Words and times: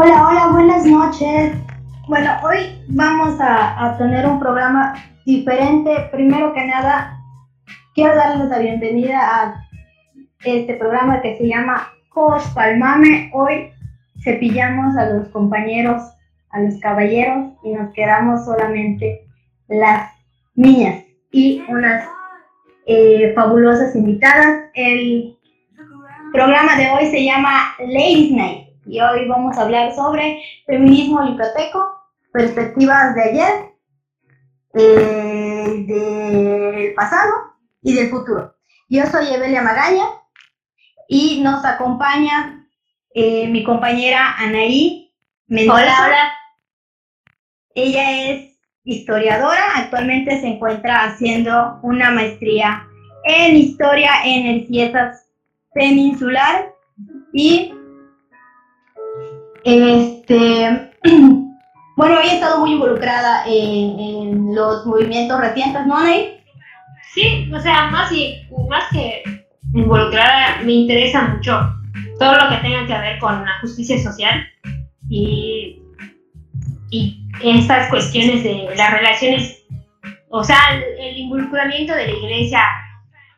Hola, 0.00 0.28
hola, 0.28 0.46
buenas 0.52 0.86
noches. 0.86 1.56
Bueno, 2.06 2.30
hoy 2.44 2.84
vamos 2.86 3.36
a, 3.40 3.96
tener 3.98 4.28
un 4.28 4.38
programa 4.38 4.94
diferente. 5.26 6.08
Primero 6.12 6.52
que 6.52 6.64
nada, 6.64 7.18
quiero 7.96 8.14
darles 8.14 8.48
la 8.48 8.60
bienvenida 8.60 9.18
a 9.18 9.64
este 10.44 10.74
programa 10.74 11.20
que 11.20 11.36
se 11.36 11.48
llama 11.48 11.88
Cos 12.10 12.44
Palmame. 12.54 13.32
Hoy 13.34 13.72
cepillamos 14.22 14.96
a 14.96 15.06
los 15.06 15.30
compañeros, 15.30 16.00
a 16.50 16.60
los 16.60 16.78
caballeros 16.78 17.54
y 17.64 17.72
nos 17.72 17.92
quedamos 17.92 18.44
solamente 18.44 19.26
las 19.66 20.12
niñas 20.54 21.02
y 21.32 21.64
unas 21.68 22.08
eh, 22.86 23.32
fabulosas 23.34 23.96
invitadas. 23.96 24.70
El 24.74 25.36
programa 26.32 26.76
de 26.76 26.88
hoy 26.88 27.10
se 27.10 27.24
llama 27.24 27.74
Ladies 27.80 28.30
Night 28.30 28.67
y 28.88 29.00
hoy 29.00 29.28
vamos 29.28 29.56
a 29.56 29.62
hablar 29.62 29.94
sobre 29.94 30.42
feminismo 30.66 31.26
yucateco, 31.28 31.86
perspectivas 32.32 33.14
de 33.14 33.22
ayer, 33.22 33.52
eh, 34.74 35.84
del 35.86 36.94
pasado 36.94 37.32
y 37.82 37.94
del 37.94 38.08
futuro. 38.08 38.54
Yo 38.88 39.06
soy 39.06 39.28
Evelia 39.28 39.62
Magaña 39.62 40.06
y 41.06 41.40
nos 41.42 41.64
acompaña 41.64 42.66
eh, 43.14 43.48
mi 43.48 43.62
compañera 43.62 44.34
Anaí 44.38 45.12
Mendoza. 45.46 45.82
Hola, 45.82 45.94
hola. 46.06 46.32
Ella 47.74 48.30
es 48.30 48.58
historiadora, 48.84 49.62
actualmente 49.76 50.40
se 50.40 50.46
encuentra 50.46 51.04
haciendo 51.04 51.78
una 51.82 52.10
maestría 52.10 52.86
en 53.24 53.56
historia 53.56 54.10
en 54.24 54.46
el 54.46 54.66
CIESAS 54.66 55.26
peninsular 55.74 56.72
y 57.32 57.74
este 59.64 60.90
bueno, 61.98 62.20
ella 62.20 62.30
ha 62.30 62.34
estado 62.34 62.60
muy 62.60 62.72
involucrada 62.72 63.42
en, 63.46 64.54
los 64.54 64.86
movimientos 64.86 65.40
recientes, 65.40 65.86
¿no, 65.86 65.96
Anaí? 65.96 66.40
Sí, 67.12 67.50
o 67.52 67.60
sea, 67.60 67.90
más, 67.90 68.10
y, 68.12 68.46
más 68.68 68.84
que 68.92 69.22
involucrada, 69.74 70.62
me 70.62 70.72
interesa 70.72 71.22
mucho 71.22 71.58
todo 72.20 72.34
lo 72.34 72.48
que 72.50 72.56
tenga 72.56 72.86
que 72.86 72.98
ver 72.98 73.18
con 73.18 73.44
la 73.44 73.58
justicia 73.60 74.00
social 74.00 74.46
y, 75.08 75.82
y 76.90 77.28
estas 77.42 77.88
cuestiones 77.90 78.44
de 78.44 78.68
las 78.76 78.92
relaciones, 78.92 79.64
o 80.30 80.44
sea, 80.44 80.58
el 81.00 81.18
involucramiento 81.18 81.94
de 81.94 82.06
la 82.06 82.12
iglesia 82.12 82.60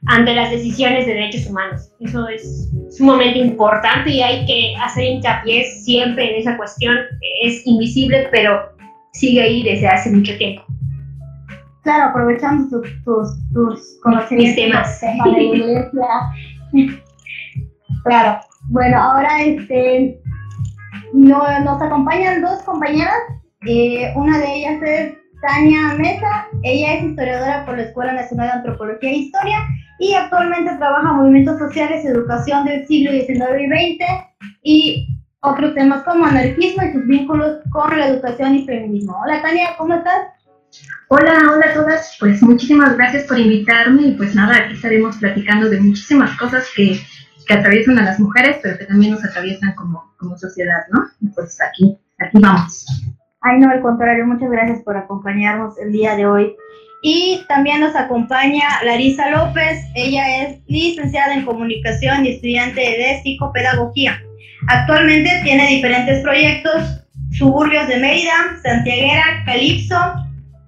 ante 0.06 0.34
las 0.34 0.50
decisiones 0.50 1.06
de 1.06 1.14
derechos 1.14 1.46
humanos. 1.46 1.92
Eso 2.00 2.26
es 2.28 2.70
sumamente 2.96 3.38
importante 3.38 4.10
y 4.10 4.22
hay 4.22 4.46
que 4.46 4.74
hacer 4.80 5.04
hincapié 5.04 5.64
siempre 5.64 6.30
en 6.30 6.40
esa 6.40 6.56
cuestión. 6.56 6.96
Es 7.42 7.66
invisible, 7.66 8.28
pero 8.30 8.60
sigue 9.12 9.42
ahí 9.42 9.62
desde 9.62 9.88
hace 9.88 10.10
mucho 10.10 10.36
tiempo. 10.38 10.62
Claro, 11.82 12.10
aprovechando 12.10 12.68
tus, 12.68 13.02
tus, 13.04 13.52
tus 13.52 14.00
conocimientos. 14.02 14.56
Mis 14.56 15.00
temas. 15.00 15.00
claro. 18.04 18.40
Bueno, 18.68 18.98
ahora 18.98 19.42
este, 19.42 20.20
no, 21.12 21.60
nos 21.60 21.82
acompañan 21.82 22.42
dos 22.42 22.62
compañeras. 22.62 23.14
Eh, 23.66 24.12
una 24.14 24.38
de 24.38 24.54
ellas 24.54 24.82
es 24.82 25.12
Tania 25.40 25.94
Mesa. 25.98 26.46
Ella 26.62 26.94
es 26.94 27.04
historiadora 27.04 27.64
por 27.64 27.76
la 27.76 27.84
Escuela 27.84 28.12
Nacional 28.12 28.46
de 28.46 28.52
Antropología 28.52 29.10
e 29.10 29.16
Historia 29.16 29.58
y 30.00 30.14
actualmente 30.14 30.74
trabaja 30.78 31.10
en 31.10 31.16
movimientos 31.16 31.58
sociales, 31.58 32.04
educación 32.06 32.64
del 32.64 32.86
siglo 32.86 33.12
XIX 33.12 33.60
y 33.60 33.96
XX 33.98 34.04
y 34.62 35.08
otros 35.40 35.74
temas 35.74 36.02
como 36.04 36.24
anarquismo 36.24 36.82
y 36.82 36.92
sus 36.92 37.06
vínculos 37.06 37.58
con 37.70 37.96
la 37.96 38.08
educación 38.08 38.54
y 38.54 38.66
feminismo. 38.66 39.14
Hola 39.22 39.42
Tania, 39.42 39.74
¿cómo 39.76 39.94
estás? 39.94 40.28
Hola, 41.08 41.38
hola 41.52 41.66
a 41.70 41.74
todas. 41.74 42.16
Pues 42.18 42.42
muchísimas 42.42 42.96
gracias 42.96 43.24
por 43.24 43.38
invitarme 43.38 44.02
y 44.02 44.12
pues 44.12 44.34
nada, 44.34 44.56
aquí 44.56 44.74
estaremos 44.74 45.18
platicando 45.18 45.68
de 45.68 45.80
muchísimas 45.80 46.34
cosas 46.38 46.66
que, 46.74 46.98
que 47.46 47.54
atraviesan 47.54 47.98
a 47.98 48.04
las 48.04 48.18
mujeres, 48.18 48.58
pero 48.62 48.78
que 48.78 48.86
también 48.86 49.12
nos 49.12 49.24
atraviesan 49.24 49.74
como, 49.74 50.14
como 50.16 50.38
sociedad, 50.38 50.80
¿no? 50.90 51.08
Y 51.20 51.28
pues 51.28 51.60
aquí, 51.60 51.98
aquí 52.18 52.38
vamos. 52.40 52.86
Ay, 53.42 53.58
no, 53.58 53.70
al 53.70 53.82
contrario, 53.82 54.26
muchas 54.26 54.50
gracias 54.50 54.82
por 54.82 54.96
acompañarnos 54.96 55.78
el 55.78 55.92
día 55.92 56.16
de 56.16 56.26
hoy. 56.26 56.56
Y 57.02 57.44
también 57.48 57.80
nos 57.80 57.96
acompaña 57.96 58.82
Larisa 58.84 59.30
López, 59.30 59.80
ella 59.94 60.42
es 60.42 60.58
licenciada 60.66 61.34
en 61.34 61.46
comunicación 61.46 62.26
y 62.26 62.30
estudiante 62.30 62.80
de 62.80 63.20
psicopedagogía. 63.22 64.20
Actualmente 64.68 65.30
tiene 65.42 65.66
diferentes 65.68 66.22
proyectos, 66.22 67.00
Suburbios 67.32 67.88
de 67.88 67.98
Mérida, 67.98 68.58
Santiaguera, 68.62 69.22
Calipso, 69.46 69.96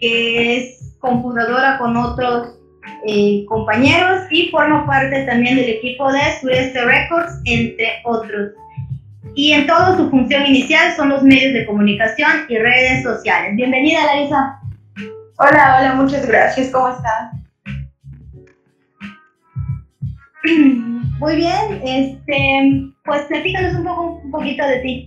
que 0.00 0.56
es 0.56 0.96
computadora 1.00 1.76
con 1.78 1.96
otros 1.96 2.58
eh, 3.06 3.44
compañeros 3.46 4.22
y 4.30 4.48
forma 4.48 4.86
parte 4.86 5.24
también 5.24 5.56
del 5.56 5.68
equipo 5.68 6.10
de 6.12 6.20
Sureste 6.40 6.82
Records, 6.82 7.40
entre 7.44 8.00
otros. 8.04 8.52
Y 9.34 9.52
en 9.52 9.66
todo 9.66 9.96
su 9.96 10.10
función 10.10 10.46
inicial 10.46 10.94
son 10.96 11.10
los 11.10 11.22
medios 11.22 11.52
de 11.52 11.66
comunicación 11.66 12.46
y 12.48 12.56
redes 12.56 13.02
sociales. 13.02 13.56
Bienvenida, 13.56 14.04
Larisa. 14.06 14.61
Hola, 15.44 15.76
hola, 15.80 15.94
muchas 15.94 16.24
gracias. 16.26 16.70
¿Cómo 16.70 16.88
estás? 16.90 17.32
Muy 21.18 21.34
bien, 21.36 21.80
este, 21.84 22.92
pues 23.04 23.22
platícanos 23.22 23.74
un 23.74 23.84
poco, 23.84 24.02
un 24.24 24.30
poquito 24.30 24.64
de 24.66 24.78
ti. 24.78 25.06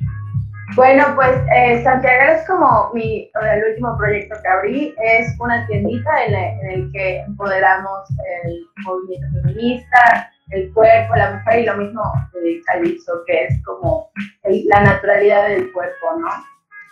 Bueno, 0.75 1.05
pues 1.15 1.31
eh, 1.55 1.81
Santiago 1.83 2.33
es 2.33 2.45
como 2.47 2.91
mi, 2.93 3.31
el 3.53 3.63
último 3.69 3.97
proyecto 3.97 4.35
que 4.41 4.47
abrí. 4.49 4.93
Es 5.01 5.33
una 5.39 5.65
tiendita 5.67 6.25
en, 6.25 6.33
la- 6.33 6.59
el 6.73 6.91
que 6.91 7.19
empoderamos 7.21 8.09
el 8.43 8.59
movimiento 8.83 9.27
feminista, 9.41 10.31
el 10.49 10.73
cuerpo, 10.73 11.15
la 11.15 11.31
mujer 11.35 11.59
y 11.61 11.65
lo 11.65 11.77
mismo 11.77 12.01
de 12.33 12.61
Calipso, 12.65 13.23
que 13.25 13.45
es 13.45 13.63
como 13.63 14.09
el- 14.43 14.65
la 14.67 14.81
naturalidad 14.81 15.47
del 15.47 15.71
cuerpo, 15.71 16.19
¿no? 16.19 16.27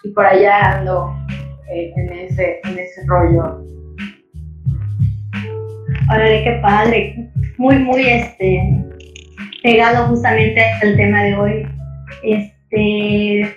Y 0.04 0.12
por 0.14 0.26
allá 0.26 0.78
ando 0.78 1.14
eh, 1.70 1.94
en, 1.96 2.14
ese, 2.14 2.60
en 2.64 2.80
ese 2.80 3.02
rollo. 3.08 3.64
Órale, 6.10 6.44
qué 6.44 6.60
padre. 6.62 7.30
Muy, 7.58 7.78
muy 7.80 8.02
este, 8.08 8.62
pegado 9.64 10.08
justamente 10.08 10.62
al 10.82 10.96
tema 10.96 11.24
de 11.24 11.36
hoy. 11.36 11.68
Este, 12.24 13.56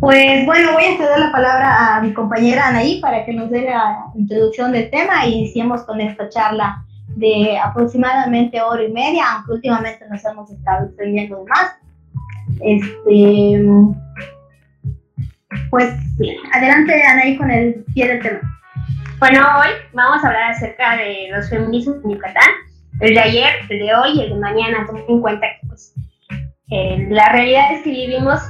pues 0.00 0.44
bueno, 0.44 0.72
voy 0.72 0.84
a 0.84 0.96
ceder 0.96 1.18
la 1.18 1.32
palabra 1.32 1.96
a 1.96 2.02
mi 2.02 2.12
compañera 2.12 2.68
Anaí 2.68 3.00
para 3.00 3.24
que 3.24 3.32
nos 3.32 3.50
dé 3.50 3.62
la 3.62 4.06
introducción 4.14 4.72
del 4.72 4.90
tema 4.90 5.24
e 5.24 5.30
iniciemos 5.30 5.82
con 5.84 6.00
esta 6.00 6.28
charla 6.28 6.84
de 7.16 7.56
aproximadamente 7.56 8.60
hora 8.60 8.82
y 8.82 8.92
media, 8.92 9.24
aunque 9.32 9.52
últimamente 9.52 10.04
nos 10.10 10.24
hemos 10.24 10.50
estado 10.50 10.86
extendiendo 10.86 11.44
más. 11.48 11.76
Este, 12.60 13.62
pues 15.70 15.92
sí, 16.18 16.36
adelante 16.52 17.02
Anaí 17.02 17.36
con 17.36 17.50
el 17.50 17.84
pie 17.94 18.08
del 18.08 18.22
tema. 18.22 18.40
Bueno, 19.18 19.40
hoy 19.58 19.70
vamos 19.92 20.22
a 20.22 20.28
hablar 20.28 20.50
acerca 20.52 20.96
de 20.96 21.28
los 21.30 21.48
feminismos 21.48 21.96
en 22.04 22.12
Yucatán, 22.12 22.50
el 23.00 23.14
de 23.14 23.20
ayer, 23.20 23.50
el 23.68 23.78
de 23.78 23.94
hoy 23.94 24.10
y 24.14 24.22
el 24.22 24.30
de 24.30 24.36
mañana, 24.36 24.86
tomando 24.86 25.12
en 25.12 25.20
cuenta 25.20 25.46
que 25.46 25.66
pues, 25.66 25.94
eh, 26.70 27.06
las 27.10 27.32
realidades 27.32 27.82
que 27.82 27.90
vivimos 27.90 28.40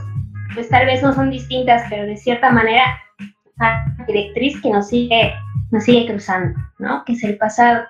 pues 0.55 0.69
tal 0.69 0.87
vez 0.87 1.03
no 1.03 1.13
son 1.13 1.31
distintas, 1.31 1.83
pero 1.91 2.07
de 2.07 2.17
cierta 2.17 2.51
manera 2.51 2.85
hay 3.19 3.35
una 3.57 3.97
directriz 4.07 4.61
que 4.63 4.71
nos 4.71 4.89
sigue, 4.89 5.35
nos 5.71 5.85
sigue 5.85 6.07
cruzando, 6.07 6.59
¿no? 6.79 7.05
Que 7.05 7.13
es 7.13 7.25
el 7.25 7.37
pasado. 7.37 7.85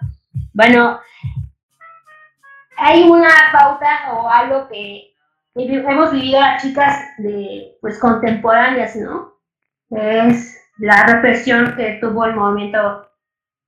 Bueno, 0.53 0.99
hay 2.77 3.05
una 3.05 3.29
pauta 3.53 4.13
o 4.13 4.29
algo 4.29 4.69
que 4.69 5.13
hemos 5.55 6.12
vivido 6.12 6.41
las 6.41 6.62
chicas 6.62 6.99
de 7.19 7.77
pues 7.81 7.99
contemporáneas, 7.99 8.97
¿no? 8.97 9.35
Es 9.91 10.61
la 10.79 11.06
represión 11.06 11.75
que 11.77 11.99
tuvo 12.01 12.25
el 12.27 12.35
movimiento 12.35 13.09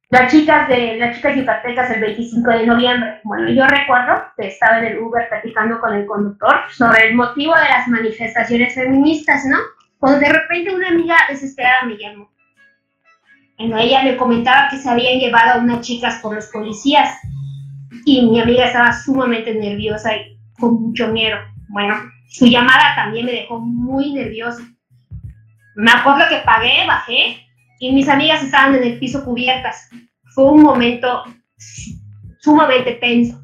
las 0.09 0.31
chicas 0.31 0.69
de 0.69 0.99
las 0.99 1.17
chicas 1.17 1.37
yucatecas 1.37 1.91
el 1.91 2.01
25 2.01 2.49
de 2.51 2.67
noviembre. 2.67 3.21
Bueno, 3.25 3.51
yo 3.51 3.67
recuerdo 3.67 4.23
que 4.37 4.49
estaba 4.49 4.79
en 4.79 4.85
el 4.85 4.99
Uber 4.99 5.29
platicando 5.29 5.81
con 5.81 5.95
el 5.95 6.07
conductor 6.07 6.61
sobre 6.71 7.09
el 7.09 7.17
motivo 7.17 7.55
de 7.55 7.69
las 7.69 7.89
manifestaciones 7.89 8.75
feministas, 8.75 9.45
¿no? 9.47 9.57
Cuando 9.99 10.21
de 10.21 10.33
repente 10.33 10.73
una 10.73 10.91
amiga 10.91 11.17
desesperada 11.29 11.87
me 11.87 11.97
llamó. 11.97 12.31
Bueno, 13.59 13.79
ella 13.79 14.05
me 14.05 14.17
comentaba 14.17 14.69
que 14.71 14.77
se 14.77 14.89
habían 14.89 15.19
llevado 15.19 15.59
a 15.59 15.63
unas 15.63 15.81
chicas 15.81 16.21
por 16.23 16.37
los 16.37 16.47
policías 16.53 17.19
y 18.05 18.31
mi 18.31 18.41
amiga 18.41 18.67
estaba 18.67 18.93
sumamente 18.93 19.55
nerviosa 19.55 20.15
y 20.15 20.39
con 20.61 20.75
mucho 20.75 21.09
miedo. 21.09 21.37
Bueno, 21.69 21.97
su 22.29 22.47
llamada 22.47 22.95
también 22.95 23.27
me 23.27 23.33
dejó 23.33 23.59
muy 23.61 24.13
nerviosa. 24.13 24.63
Me 25.77 25.91
acuerdo 25.91 26.25
que 26.29 26.43
pagué, 26.45 26.87
bajé 26.87 27.47
y 27.81 27.93
mis 27.93 28.09
amigas 28.09 28.43
estaban 28.43 28.75
en 28.75 28.85
el 28.85 28.99
piso 28.99 29.25
cubiertas. 29.25 29.89
Fue 30.35 30.51
un 30.51 30.63
momento 30.63 31.25
sumamente 32.41 32.93
tenso. 32.95 33.43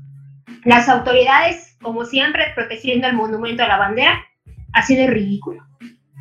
Las 0.65 0.89
autoridades, 0.89 1.77
como 1.83 2.05
siempre, 2.05 2.53
protegiendo 2.55 3.09
el 3.09 3.17
monumento 3.17 3.63
a 3.63 3.69
la 3.69 3.79
bandera, 3.79 4.25
haciendo 4.73 5.07
el 5.07 5.13
ridículo. 5.13 5.63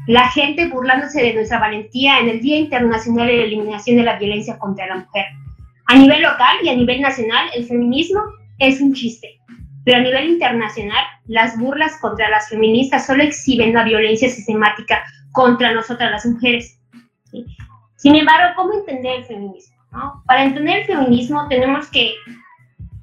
la 0.08 0.30
gente 0.30 0.68
burlándose 0.68 1.22
de 1.22 1.34
nuestra 1.34 1.60
valentía 1.60 2.20
en 2.20 2.28
el 2.28 2.42
Día 2.42 2.58
Internacional 2.58 3.28
de 3.28 3.38
la 3.38 3.44
Eliminación 3.44 3.98
de 3.98 4.04
la 4.04 4.18
Violencia 4.18 4.58
contra 4.58 4.88
la 4.88 4.96
Mujer. 4.96 5.26
A 5.88 5.96
nivel 5.96 6.22
local 6.22 6.58
y 6.64 6.70
a 6.70 6.76
nivel 6.76 7.02
nacional, 7.02 7.50
el 7.56 7.66
feminismo 7.66 8.20
es 8.58 8.82
un 8.82 8.94
chiste, 8.94 9.40
pero 9.84 9.98
a 9.98 10.02
nivel 10.02 10.30
internacional, 10.30 11.04
las 11.26 11.58
burlas 11.58 11.98
contra 12.02 12.30
las 12.30 12.50
feministas 12.50 13.06
solo 13.06 13.24
exhiben 13.24 13.74
la 13.74 13.84
violencia 13.84 14.30
sistemática 14.30 15.04
contra 15.32 15.74
nosotras 15.74 16.12
las 16.12 16.26
mujeres. 16.26 16.80
Sin 17.96 18.16
embargo, 18.16 18.54
¿cómo 18.56 18.74
entender 18.74 19.20
el 19.20 19.26
feminismo? 19.26 19.76
Para 20.26 20.44
entender 20.44 20.80
el 20.80 20.86
feminismo 20.86 21.48
tenemos 21.50 21.88
que, 21.90 22.14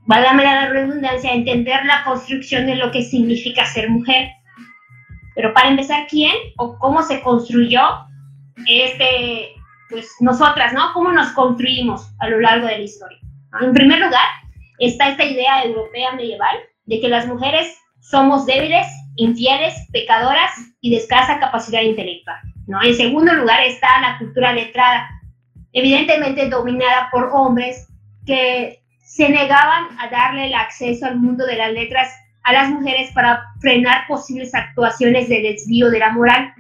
válgame 0.07 0.45
la 0.45 0.69
redundancia, 0.71 1.33
entender 1.33 1.85
la 1.85 2.05
construcción 2.05 2.67
de 2.67 2.77
lo 2.77 2.91
que 2.91 3.03
significa 3.03 3.65
ser 3.67 3.91
mujer. 3.91 4.31
Pero 5.35 5.53
para 5.55 5.69
empezar, 5.69 6.07
¿quién 6.09 6.35
o 6.57 6.79
cómo 6.79 7.03
se 7.03 7.21
construyó 7.23 7.81
este, 8.67 9.55
pues 9.89 10.11
nosotras, 10.21 10.73
¿no? 10.73 10.93
¿Cómo 10.95 11.13
nos 11.13 11.29
construimos 11.31 12.11
a 12.19 12.29
lo 12.29 12.41
largo 12.41 12.67
de 12.67 12.79
la 12.79 12.85
historia? 12.85 13.19
En 13.61 13.73
primer 13.73 14.01
lugar, 14.01 14.27
está 14.79 15.09
esta 15.09 15.25
idea 15.25 15.65
europea 15.65 16.13
medieval 16.13 16.57
de 16.87 17.01
que 17.01 17.09
las 17.09 17.27
mujeres 17.27 17.77
somos 18.01 18.47
débiles, 18.47 18.87
infieles, 19.17 19.75
pecadoras 19.93 20.53
y 20.81 20.91
de 20.91 20.99
escasa 20.99 21.41
capacidad 21.41 21.83
intelectual. 21.83 22.39
¿no? 22.67 22.83
En 22.83 22.95
segundo 22.95 23.35
lugar 23.35 23.63
está 23.65 24.01
la 24.01 24.19
cultura 24.19 24.53
letrada, 24.53 25.09
evidentemente 25.73 26.49
dominada 26.49 27.09
por 27.11 27.31
hombres 27.33 27.89
que 28.25 28.83
se 29.05 29.29
negaban 29.29 29.99
a 29.99 30.09
darle 30.09 30.47
el 30.47 30.55
acceso 30.55 31.07
al 31.07 31.19
mundo 31.19 31.47
de 31.47 31.57
las 31.57 31.73
letras 31.73 32.13
a 32.45 32.53
las 32.53 32.71
mujeres 32.71 33.11
para 33.13 33.43
frenar 33.61 34.07
posibles 34.07 34.55
actuaciones 34.55 35.29
de 35.29 35.43
desvío 35.43 35.91
de 35.91 35.99
la 35.99 36.13
moral. 36.13 36.55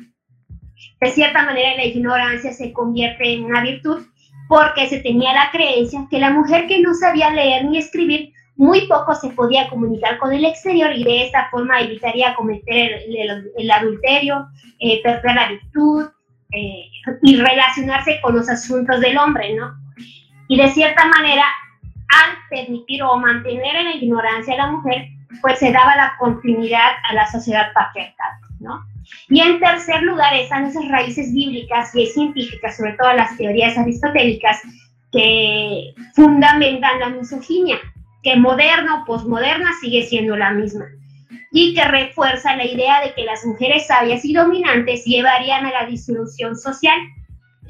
De 1.00 1.10
cierta 1.10 1.44
manera, 1.44 1.76
la 1.76 1.84
ignorancia 1.86 2.52
se 2.52 2.72
convierte 2.72 3.32
en 3.32 3.44
una 3.44 3.62
virtud 3.62 4.06
porque 4.48 4.88
se 4.88 5.00
tenía 5.00 5.32
la 5.32 5.50
creencia 5.50 6.06
que 6.10 6.18
la 6.18 6.30
mujer 6.30 6.66
que 6.66 6.80
no 6.80 6.94
sabía 6.94 7.30
leer 7.30 7.66
ni 7.66 7.78
escribir 7.78 8.32
muy 8.56 8.88
poco 8.88 9.14
se 9.14 9.30
podía 9.30 9.68
comunicar 9.70 10.18
con 10.18 10.32
el 10.32 10.44
exterior 10.44 10.92
y 10.92 11.04
de 11.04 11.26
esta 11.26 11.48
forma 11.50 11.80
evitaría 11.80 12.34
cometer 12.34 13.02
el, 13.56 13.70
adulterio, 13.70 14.48
eh, 14.80 15.00
perder 15.02 15.36
la 15.36 15.48
virtud 15.48 16.08
eh, 16.50 16.86
y 17.22 17.36
relacionarse 17.36 18.20
con 18.20 18.34
los 18.34 18.48
asuntos 18.48 19.00
del 19.00 19.16
hombre, 19.16 19.54
¿no? 19.54 19.74
Y 20.48 20.56
de 20.56 20.68
cierta 20.70 21.06
manera, 21.06 21.44
al 22.08 22.36
permitir 22.50 23.02
o 23.04 23.16
mantener 23.16 23.76
en 23.76 23.84
la 23.84 23.96
ignorancia 23.96 24.54
a 24.54 24.56
la 24.58 24.70
mujer, 24.72 25.06
pues 25.40 25.58
se 25.58 25.70
daba 25.70 25.94
la 25.94 26.14
continuidad 26.18 26.92
a 27.08 27.14
la 27.14 27.30
sociedad 27.30 27.72
patriarcal, 27.74 28.32
¿no? 28.58 28.82
Y 29.28 29.40
en 29.40 29.60
tercer 29.60 30.02
lugar 30.02 30.34
están 30.34 30.66
esas 30.66 30.88
raíces 30.88 31.32
bíblicas 31.32 31.94
y 31.94 32.06
científicas, 32.06 32.76
sobre 32.76 32.94
todo 32.94 33.12
las 33.12 33.36
teorías 33.36 33.76
aristotélicas, 33.76 34.60
que 35.12 35.94
fundamentan 36.14 37.00
la 37.00 37.10
misoginia, 37.10 37.78
que 38.22 38.36
moderna 38.36 39.02
o 39.02 39.04
posmoderna 39.04 39.70
sigue 39.80 40.02
siendo 40.02 40.36
la 40.36 40.50
misma 40.50 40.86
y 41.50 41.74
que 41.74 41.84
refuerza 41.84 42.56
la 42.56 42.66
idea 42.66 43.00
de 43.00 43.14
que 43.14 43.24
las 43.24 43.44
mujeres 43.44 43.86
sabias 43.86 44.24
y 44.24 44.34
dominantes 44.34 45.04
llevarían 45.04 45.64
a 45.64 45.72
la 45.72 45.86
disolución 45.86 46.56
social. 46.56 46.98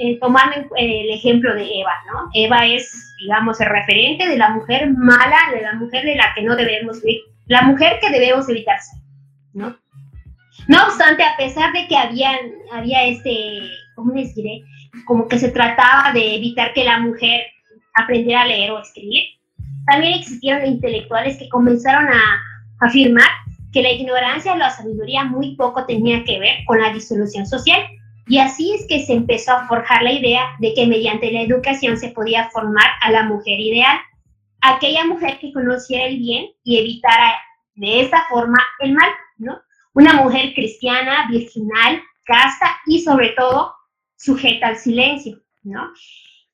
Eh, 0.00 0.16
tomando 0.20 0.54
el 0.76 1.10
ejemplo 1.10 1.52
de 1.56 1.80
Eva, 1.80 1.92
¿no? 2.06 2.30
Eva 2.32 2.64
es, 2.66 3.16
digamos, 3.20 3.60
el 3.60 3.66
referente 3.66 4.28
de 4.28 4.36
la 4.36 4.50
mujer 4.50 4.88
mala, 4.96 5.36
de 5.52 5.60
la 5.60 5.72
mujer 5.72 6.04
de 6.04 6.14
la 6.14 6.32
que 6.36 6.42
no 6.42 6.54
debemos 6.54 7.02
vivir, 7.02 7.22
la 7.46 7.62
mujer 7.62 7.98
que 8.00 8.10
debemos 8.10 8.48
evitarse, 8.48 8.96
¿no? 9.54 9.76
No 10.68 10.84
obstante, 10.84 11.24
a 11.24 11.36
pesar 11.36 11.72
de 11.72 11.88
que 11.88 11.96
había, 11.96 12.30
había 12.72 13.04
este, 13.04 13.60
¿cómo 13.94 14.12
les 14.12 14.34
diré? 14.34 14.62
Como 15.06 15.26
que 15.26 15.38
se 15.38 15.48
trataba 15.48 16.12
de 16.12 16.36
evitar 16.36 16.74
que 16.74 16.84
la 16.84 17.00
mujer 17.00 17.40
aprendiera 17.94 18.42
a 18.42 18.46
leer 18.46 18.70
o 18.70 18.80
escribir, 18.80 19.24
también 19.86 20.18
existieron 20.18 20.66
intelectuales 20.66 21.38
que 21.38 21.48
comenzaron 21.48 22.08
a 22.08 22.42
afirmar 22.80 23.28
que 23.72 23.82
la 23.82 23.92
ignorancia 23.92 24.52
o 24.52 24.56
la 24.56 24.70
sabiduría 24.70 25.24
muy 25.24 25.56
poco 25.56 25.86
tenía 25.86 26.22
que 26.24 26.38
ver 26.38 26.56
con 26.66 26.80
la 26.80 26.92
disolución 26.92 27.46
social. 27.46 27.80
Y 28.26 28.38
así 28.38 28.74
es 28.74 28.86
que 28.86 29.06
se 29.06 29.14
empezó 29.14 29.52
a 29.52 29.66
forjar 29.66 30.02
la 30.02 30.12
idea 30.12 30.50
de 30.58 30.74
que 30.74 30.86
mediante 30.86 31.32
la 31.32 31.40
educación 31.40 31.96
se 31.96 32.10
podía 32.10 32.50
formar 32.50 32.90
a 33.00 33.10
la 33.10 33.22
mujer 33.22 33.58
ideal, 33.58 33.98
aquella 34.60 35.06
mujer 35.06 35.38
que 35.38 35.52
conociera 35.52 36.04
el 36.04 36.18
bien 36.18 36.48
y 36.62 36.78
evitara 36.78 37.38
de 37.74 38.02
esta 38.02 38.24
forma 38.28 38.58
el 38.80 38.92
mal, 38.92 39.08
¿no? 39.38 39.58
Una 39.98 40.12
mujer 40.12 40.54
cristiana, 40.54 41.26
virginal, 41.28 42.00
casta 42.24 42.78
y 42.86 43.00
sobre 43.00 43.30
todo 43.30 43.74
sujeta 44.16 44.68
al 44.68 44.76
silencio, 44.76 45.40
¿no? 45.64 45.90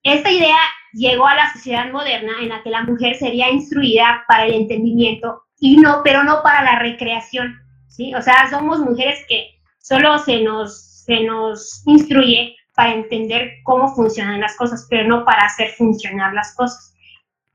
Esta 0.01 0.31
idea 0.31 0.57
llegó 0.93 1.27
a 1.27 1.35
la 1.35 1.53
sociedad 1.53 1.91
moderna 1.91 2.33
en 2.41 2.49
la 2.49 2.63
que 2.63 2.71
la 2.71 2.81
mujer 2.81 3.15
sería 3.17 3.51
instruida 3.51 4.23
para 4.27 4.47
el 4.47 4.55
entendimiento 4.55 5.43
y 5.59 5.77
no, 5.77 6.01
pero 6.03 6.23
no 6.23 6.41
para 6.41 6.63
la 6.63 6.79
recreación, 6.79 7.55
¿sí? 7.87 8.15
O 8.15 8.21
sea, 8.23 8.49
somos 8.49 8.79
mujeres 8.79 9.23
que 9.29 9.59
solo 9.77 10.17
se 10.17 10.41
nos, 10.41 11.03
se 11.05 11.19
nos 11.19 11.83
instruye 11.85 12.55
para 12.73 12.95
entender 12.95 13.51
cómo 13.63 13.93
funcionan 13.93 14.41
las 14.41 14.57
cosas, 14.57 14.87
pero 14.89 15.07
no 15.07 15.23
para 15.23 15.43
hacer 15.43 15.69
funcionar 15.77 16.33
las 16.33 16.55
cosas. 16.55 16.95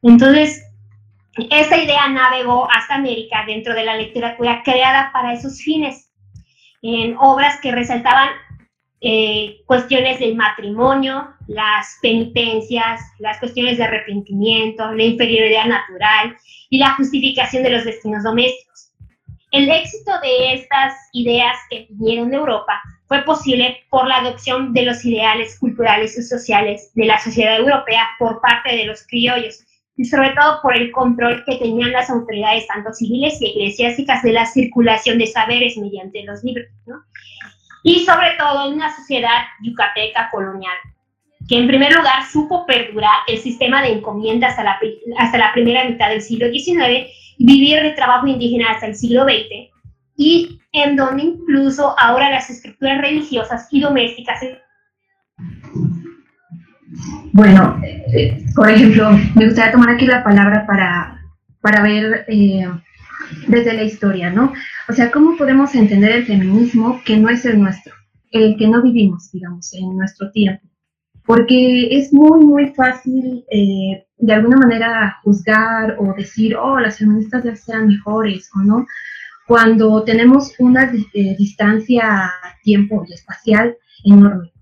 Entonces, 0.02 0.62
esta 1.50 1.76
idea 1.76 2.08
navegó 2.08 2.68
hasta 2.70 2.96
América 2.96 3.44
dentro 3.46 3.74
de 3.74 3.84
la 3.84 3.96
literatura 3.96 4.62
creada 4.62 5.10
para 5.12 5.32
esos 5.32 5.60
fines, 5.60 6.10
en 6.82 7.16
obras 7.18 7.60
que 7.60 7.72
resaltaban 7.72 8.30
eh, 9.02 9.62
cuestiones 9.66 10.18
del 10.20 10.34
matrimonio, 10.34 11.34
las 11.46 11.98
penitencias, 12.02 13.00
las 13.18 13.38
cuestiones 13.38 13.78
de 13.78 13.84
arrepentimiento, 13.84 14.92
la 14.92 15.02
inferioridad 15.04 15.66
natural 15.66 16.36
y 16.68 16.78
la 16.78 16.94
justificación 16.94 17.62
de 17.62 17.70
los 17.70 17.84
destinos 17.84 18.24
domésticos. 18.24 18.92
El 19.52 19.68
éxito 19.70 20.12
de 20.20 20.54
estas 20.54 20.94
ideas 21.12 21.56
que 21.70 21.86
vinieron 21.90 22.30
de 22.30 22.36
Europa 22.36 22.80
fue 23.06 23.22
posible 23.22 23.84
por 23.90 24.06
la 24.06 24.18
adopción 24.18 24.72
de 24.72 24.82
los 24.82 25.04
ideales 25.04 25.58
culturales 25.58 26.16
y 26.16 26.22
sociales 26.22 26.92
de 26.94 27.06
la 27.06 27.18
sociedad 27.18 27.58
europea 27.58 28.06
por 28.18 28.40
parte 28.40 28.76
de 28.76 28.84
los 28.84 29.04
criollos 29.06 29.64
y 30.00 30.06
sobre 30.06 30.30
todo 30.30 30.62
por 30.62 30.74
el 30.74 30.90
control 30.92 31.44
que 31.44 31.56
tenían 31.56 31.92
las 31.92 32.08
autoridades 32.08 32.66
tanto 32.66 32.90
civiles 32.90 33.38
y 33.38 33.50
eclesiásticas 33.50 34.22
de 34.22 34.32
la 34.32 34.46
circulación 34.46 35.18
de 35.18 35.26
saberes 35.26 35.76
mediante 35.76 36.22
los 36.22 36.42
libros. 36.42 36.68
y 37.84 38.06
sobre 38.06 38.30
todo 38.38 38.66
en 38.66 38.74
una 38.74 38.96
sociedad 38.96 39.44
yucateca 39.62 40.30
colonial, 40.30 40.76
que 41.46 41.58
en 41.58 41.66
primer 41.66 41.92
lugar 41.94 42.24
supo 42.32 42.64
perdurar 42.64 43.18
el 43.26 43.38
sistema 43.38 43.82
de 43.82 43.92
encomienda 43.92 44.48
hasta 44.48 44.64
la, 44.64 44.78
hasta 45.18 45.36
la 45.36 45.52
primera 45.52 45.84
mitad 45.84 46.08
del 46.08 46.22
siglo 46.22 46.48
XIX 46.48 47.06
vivir 47.38 47.82
de 47.82 47.90
trabajo 47.90 48.26
indígena 48.26 48.70
hasta 48.70 48.86
el 48.86 48.94
siglo 48.94 49.24
XX, 49.24 49.70
y 50.16 50.60
en 50.72 50.96
donde 50.96 51.24
incluso 51.24 51.94
ahora 51.98 52.30
las 52.30 52.48
estructuras 52.48 53.02
religiosas 53.02 53.68
y 53.70 53.80
domésticas. 53.80 54.40
Bueno, 57.32 57.80
eh, 58.12 58.44
por 58.54 58.68
ejemplo, 58.68 59.10
me 59.36 59.46
gustaría 59.46 59.72
tomar 59.72 59.90
aquí 59.90 60.06
la 60.06 60.24
palabra 60.24 60.66
para, 60.66 61.22
para 61.60 61.82
ver 61.82 62.24
eh, 62.28 62.68
desde 63.46 63.74
la 63.74 63.84
historia, 63.84 64.30
¿no? 64.30 64.52
O 64.88 64.92
sea, 64.92 65.10
¿cómo 65.10 65.36
podemos 65.36 65.74
entender 65.74 66.12
el 66.12 66.26
feminismo 66.26 67.00
que 67.04 67.16
no 67.16 67.28
es 67.28 67.44
el 67.44 67.60
nuestro, 67.60 67.94
el 68.32 68.56
que 68.56 68.66
no 68.66 68.82
vivimos, 68.82 69.30
digamos, 69.30 69.72
en 69.74 69.96
nuestro 69.96 70.32
tiempo? 70.32 70.66
Porque 71.24 71.96
es 71.96 72.12
muy, 72.12 72.44
muy 72.44 72.68
fácil 72.74 73.44
eh, 73.52 74.04
de 74.18 74.32
alguna 74.32 74.56
manera 74.56 75.18
juzgar 75.22 75.96
o 75.98 76.12
decir, 76.14 76.56
oh, 76.56 76.80
las 76.80 76.98
feministas 76.98 77.44
deben 77.44 77.56
ser 77.56 77.86
mejores 77.86 78.50
o 78.56 78.60
no, 78.60 78.86
cuando 79.46 80.02
tenemos 80.02 80.52
una 80.58 80.92
distancia 81.12 82.32
tiempo 82.62 83.04
y 83.08 83.14
espacial 83.14 83.76
enorme. 84.04 84.52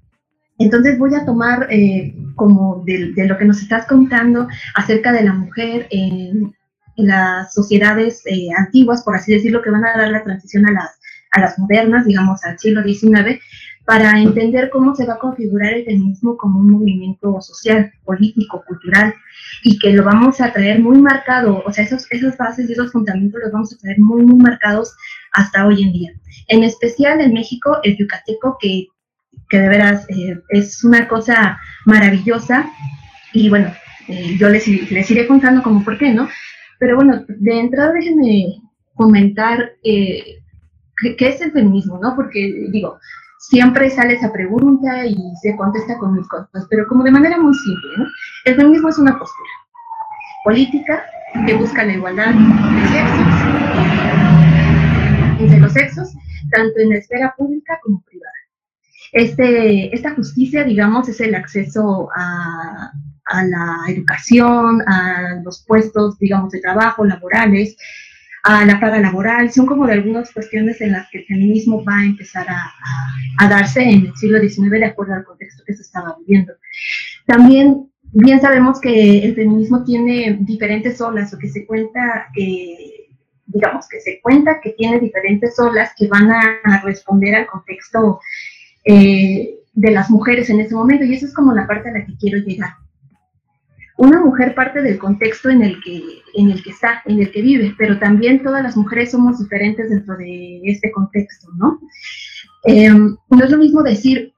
Entonces 0.59 0.99
voy 0.99 1.15
a 1.15 1.25
tomar 1.25 1.69
eh, 1.71 2.15
como 2.35 2.83
de, 2.85 3.13
lo 3.17 3.39
que 3.39 3.45
nos 3.45 3.63
estás 3.63 3.87
contando 3.87 4.49
acerca 4.75 5.13
de 5.13 5.25
la 5.25 5.33
mujer 5.33 5.87
en, 5.91 6.55
las 6.97 7.55
sociedades 7.55 8.23
eh, 8.27 8.49
antiguas, 8.59 9.05
por 9.05 9.15
así 9.15 9.33
decirlo, 9.33 9.63
que 9.63 9.71
van 9.71 9.85
a 9.85 9.97
dar 9.97 10.11
la 10.11 10.25
transición 10.25 10.67
a 10.67 10.73
las, 10.73 10.99
a 11.31 11.41
las 11.41 11.57
modernas, 11.57 12.05
digamos, 12.05 12.43
al 12.45 12.59
siglo 12.59 12.83
XIX, 12.83 13.41
para 13.89 14.21
entender 14.21 14.69
cómo 14.69 14.97
se 14.97 15.07
va 15.07 15.15
a 15.15 15.19
configurar 15.19 15.75
el 15.75 15.85
feminismo 15.85 16.37
como 16.37 16.59
un 16.59 16.71
movimiento 16.73 17.41
social, 17.41 17.93
político, 18.05 18.65
cultural, 18.67 19.15
y 19.63 19.79
que 19.79 19.93
lo 19.93 20.03
vamos 20.03 20.41
a 20.41 20.53
traer 20.53 20.81
muy 20.81 21.01
marcado, 21.01 21.63
o 21.65 21.73
sea, 21.73 21.85
esos, 21.85 22.07
esas 22.11 22.37
bases 22.37 22.69
y 22.69 22.73
esos 22.73 22.91
fundamentos 22.91 23.41
los 23.45 23.53
vamos 23.53 23.73
a 23.73 23.79
traer 23.79 24.01
muy, 24.01 24.25
muy 24.27 24.41
marcados 24.41 24.93
hasta 25.33 25.67
hoy 25.67 25.85
en 25.85 25.93
día. 25.93 26.13
En 26.49 26.65
especial 26.65 27.21
en 27.21 27.33
México, 27.33 27.79
el 27.85 27.97
yucateco, 27.97 28.59
que, 28.61 28.89
que 29.49 29.59
de 29.59 29.69
veras 29.69 30.07
eh, 30.11 30.41
es 30.51 30.85
una 30.85 31.09
cosa 31.09 31.59
maravillosa, 31.87 32.71
y 33.33 33.49
bueno, 33.49 33.73
eh, 34.09 34.37
yo 34.39 34.49
les, 34.49 34.67
les 34.67 35.11
iré 35.11 35.27
contando 35.27 35.63
como 35.63 35.85
por 35.85 35.99
qué, 35.99 36.13
¿no? 36.13 36.29
Pero 36.79 36.97
bueno, 36.97 37.25
de 37.29 37.61
entrada 37.61 37.93
déjenme 37.93 38.61
comentar 38.95 39.73
eh, 39.83 40.39
qué, 41.17 41.29
es 41.29 41.41
el 41.41 41.53
feminismo, 41.53 41.99
¿no? 42.03 42.15
Porque 42.17 42.69
digo, 42.71 42.99
siempre 43.39 43.91
sale 43.91 44.15
esa 44.15 44.33
pregunta 44.33 45.07
y 45.07 45.17
se 45.43 45.57
contesta 45.57 45.99
con 45.99 46.15
mis 46.15 46.27
cosas, 46.29 46.67
pero 46.71 46.87
como 46.89 47.05
de 47.05 47.11
manera 47.11 47.39
muy 47.39 47.55
simple, 47.55 47.91
¿no? 47.99 48.07
El 48.45 48.57
feminismo 48.57 48.89
es 48.89 48.99
una 48.99 49.19
postura 49.19 49.51
política 50.45 51.05
que 51.47 51.55
busca 51.55 51.85
la 51.85 51.93
igualdad 51.93 52.33
de 52.33 52.89
sexos, 52.89 53.27
entre 55.41 55.61
los 55.61 55.73
sexos, 55.73 56.15
tanto 56.51 56.79
en 56.79 56.91
la 56.91 56.97
esfera 56.97 57.35
pública 57.37 57.79
como 57.83 58.03
privada. 58.03 58.38
Este, 59.13 59.95
esta 59.95 60.15
justicia, 60.15 60.65
digamos, 60.65 61.09
es 61.09 61.21
el 61.21 61.35
acceso 61.35 62.09
a, 62.17 62.93
a 63.25 63.45
la 63.45 63.77
educación, 63.89 64.83
a 64.87 65.41
los 65.45 65.65
puestos, 65.67 66.19
digamos, 66.19 66.51
de 66.53 66.61
trabajo, 66.61 67.05
laborales, 67.05 67.77
a 68.45 68.65
la 68.65 68.81
paga 68.81 69.01
laboral, 69.01 69.53
son 69.53 69.67
como 69.67 69.87
de 69.87 69.95
algunas 69.95 70.33
cuestiones 70.33 70.81
en 70.81 70.93
las 70.93 71.09
que 71.11 71.19
el 71.19 71.27
feminismo 71.27 71.85
va 71.85 71.99
a 71.99 72.05
empezar 72.05 72.47
a, 72.49 72.73
a, 73.39 73.49
darse 73.49 73.83
en 73.83 74.07
el 74.07 74.17
siglo 74.17 74.39
XIX 74.41 74.71
de 74.71 74.85
acuerdo 74.87 75.15
al 75.15 75.25
contexto 75.25 75.65
que 75.67 75.75
se 75.75 75.83
estaba 75.83 76.17
viviendo. 76.19 76.55
También 77.27 77.91
bien 78.13 78.41
sabemos 78.41 78.81
que 78.81 79.25
el 79.25 79.35
feminismo 79.35 79.85
tiene 79.85 80.39
diferentes 80.41 81.01
olas 81.01 81.33
o 81.35 81.39
que 81.39 81.49
se 81.49 81.67
cuenta 81.67 82.29
que, 82.35 83.09
digamos, 83.47 83.89
que 83.89 84.01
se 84.01 84.21
cuenta 84.21 84.61
que 84.61 84.71
tiene 84.71 85.01
diferentes 85.01 85.59
olas 85.59 85.93
que 85.97 86.09
van 86.09 86.31
a, 86.31 86.81
responder 86.85 87.35
al 87.35 87.47
contexto 87.47 88.21
eh, 88.89 89.55
de 89.75 89.91
las 89.91 90.11
mujeres 90.11 90.51
en 90.51 90.61
ese 90.61 90.75
momento 90.75 91.05
y 91.05 91.15
eso 91.15 91.27
es 91.27 91.35
como 91.35 91.53
la 91.55 91.67
parte 91.67 91.91
a 91.91 91.93
la 91.93 92.05
que 92.05 92.17
quiero 92.17 92.39
llegar 92.39 92.71
una 93.99 94.21
mujer 94.21 94.55
parte 94.55 94.81
del 94.81 94.97
contexto 94.97 95.51
en 95.51 95.63
el 95.63 95.83
que, 95.83 96.01
en 96.35 96.51
el 96.51 96.63
que 96.63 96.71
está, 96.71 97.03
en 97.05 97.21
el 97.21 97.33
que 97.33 97.43
vive, 97.43 97.75
pero 97.77 97.99
también 97.99 98.43
todas 98.43 98.63
las 98.63 98.77
mujeres 98.77 99.11
somos 99.11 99.41
diferentes 99.41 99.91
dentro 99.91 100.17
de 100.17 100.61
este 100.65 100.93
contexto, 100.93 101.49
¿no? 101.57 101.81
Eh, 102.65 102.91
no 102.91 103.45
es 103.45 103.51
lo 103.51 103.59
mismo 103.59 103.83
decir 103.83 104.33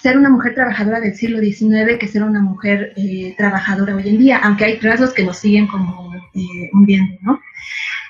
ser 0.00 0.16
una 0.16 0.30
mujer 0.30 0.54
trabajadora 0.54 0.98
del 0.98 1.14
siglo 1.14 1.40
XIX 1.40 1.98
que 2.00 2.08
ser 2.08 2.22
una 2.22 2.40
mujer 2.40 2.94
eh, 2.96 3.34
trabajadora 3.36 3.94
hoy 3.94 4.08
en 4.08 4.18
día, 4.18 4.38
aunque 4.38 4.64
hay 4.64 4.80
rasgos 4.80 5.12
que 5.12 5.24
nos 5.24 5.36
siguen 5.36 5.66
como 5.66 6.14
eh, 6.14 6.70
hundiendo, 6.72 7.14
¿no? 7.20 7.38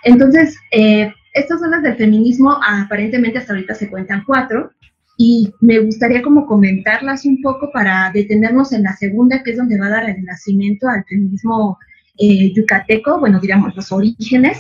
Entonces, 0.05 0.57
estas 1.35 1.61
zonas 1.61 1.83
del 1.83 1.97
feminismo 1.97 2.59
aparentemente 2.65 3.39
hasta 3.39 3.53
ahorita 3.53 3.75
se 3.75 3.89
cuentan 3.89 4.23
cuatro, 4.25 4.71
y 5.25 5.55
me 5.61 5.79
gustaría 5.79 6.21
como 6.21 6.47
comentarlas 6.47 7.25
un 7.25 7.41
poco 7.43 7.71
para 7.73 8.11
detenernos 8.13 8.73
en 8.73 8.83
la 8.83 8.97
segunda, 8.97 9.41
que 9.45 9.53
es 9.53 9.57
donde 9.57 9.79
va 9.79 9.87
a 9.87 9.91
dar 9.91 10.11
el 10.11 10.25
nacimiento 10.25 10.89
al 10.89 11.05
feminismo 11.05 11.79
eh, 12.19 12.53
yucateco, 12.53 13.21
bueno, 13.21 13.39
diríamos 13.39 13.77
los 13.77 13.93
orígenes, 13.93 14.59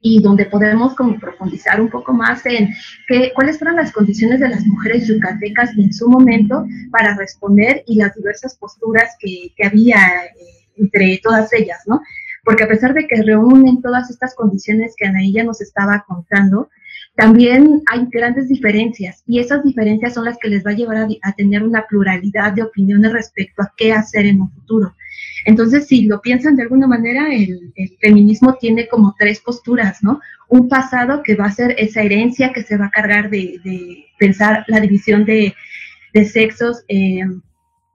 y 0.00 0.22
donde 0.22 0.46
podemos 0.46 0.94
como 0.94 1.20
profundizar 1.20 1.82
un 1.82 1.90
poco 1.90 2.14
más 2.14 2.46
en 2.46 2.70
qué, 3.08 3.32
cuáles 3.34 3.58
fueron 3.58 3.76
las 3.76 3.92
condiciones 3.92 4.40
de 4.40 4.48
las 4.48 4.64
mujeres 4.64 5.06
yucatecas 5.06 5.76
en 5.76 5.92
su 5.92 6.08
momento 6.08 6.64
para 6.90 7.14
responder 7.14 7.84
y 7.86 7.96
las 7.96 8.14
diversas 8.14 8.56
posturas 8.56 9.14
que, 9.20 9.52
que 9.54 9.66
había 9.66 9.98
eh, 10.24 10.64
entre 10.78 11.20
todas 11.22 11.52
ellas, 11.52 11.82
¿no? 11.86 12.00
Porque 12.42 12.64
a 12.64 12.68
pesar 12.68 12.94
de 12.94 13.06
que 13.06 13.22
reúnen 13.22 13.82
todas 13.82 14.08
estas 14.08 14.34
condiciones 14.34 14.94
que 14.96 15.06
Anaí 15.06 15.34
ya 15.34 15.44
nos 15.44 15.60
estaba 15.60 16.06
contando, 16.08 16.70
también 17.16 17.82
hay 17.86 18.06
grandes 18.10 18.48
diferencias 18.48 19.22
y 19.26 19.38
esas 19.38 19.62
diferencias 19.62 20.14
son 20.14 20.24
las 20.24 20.36
que 20.38 20.48
les 20.48 20.66
va 20.66 20.72
a 20.72 20.74
llevar 20.74 21.06
a, 21.22 21.32
tener 21.32 21.62
una 21.62 21.86
pluralidad 21.86 22.52
de 22.52 22.62
opiniones 22.62 23.12
respecto 23.12 23.62
a 23.62 23.72
qué 23.76 23.92
hacer 23.92 24.26
en 24.26 24.40
un 24.40 24.50
futuro. 24.50 24.96
Entonces, 25.44 25.86
si 25.86 26.06
lo 26.06 26.20
piensan 26.20 26.56
de 26.56 26.62
alguna 26.62 26.88
manera, 26.88 27.32
el, 27.32 27.72
feminismo 28.00 28.54
tiene 28.54 28.88
como 28.88 29.14
tres 29.16 29.40
posturas, 29.40 30.02
¿no? 30.02 30.20
Un 30.48 30.68
pasado 30.68 31.22
que 31.22 31.36
va 31.36 31.46
a 31.46 31.52
ser 31.52 31.76
esa 31.78 32.02
herencia 32.02 32.52
que 32.52 32.62
se 32.62 32.76
va 32.76 32.86
a 32.86 32.90
cargar 32.90 33.30
de, 33.30 33.60
pensar 34.18 34.64
la 34.66 34.80
división 34.80 35.24
de, 35.24 35.54
sexos 36.32 36.84
eh, 36.88 37.22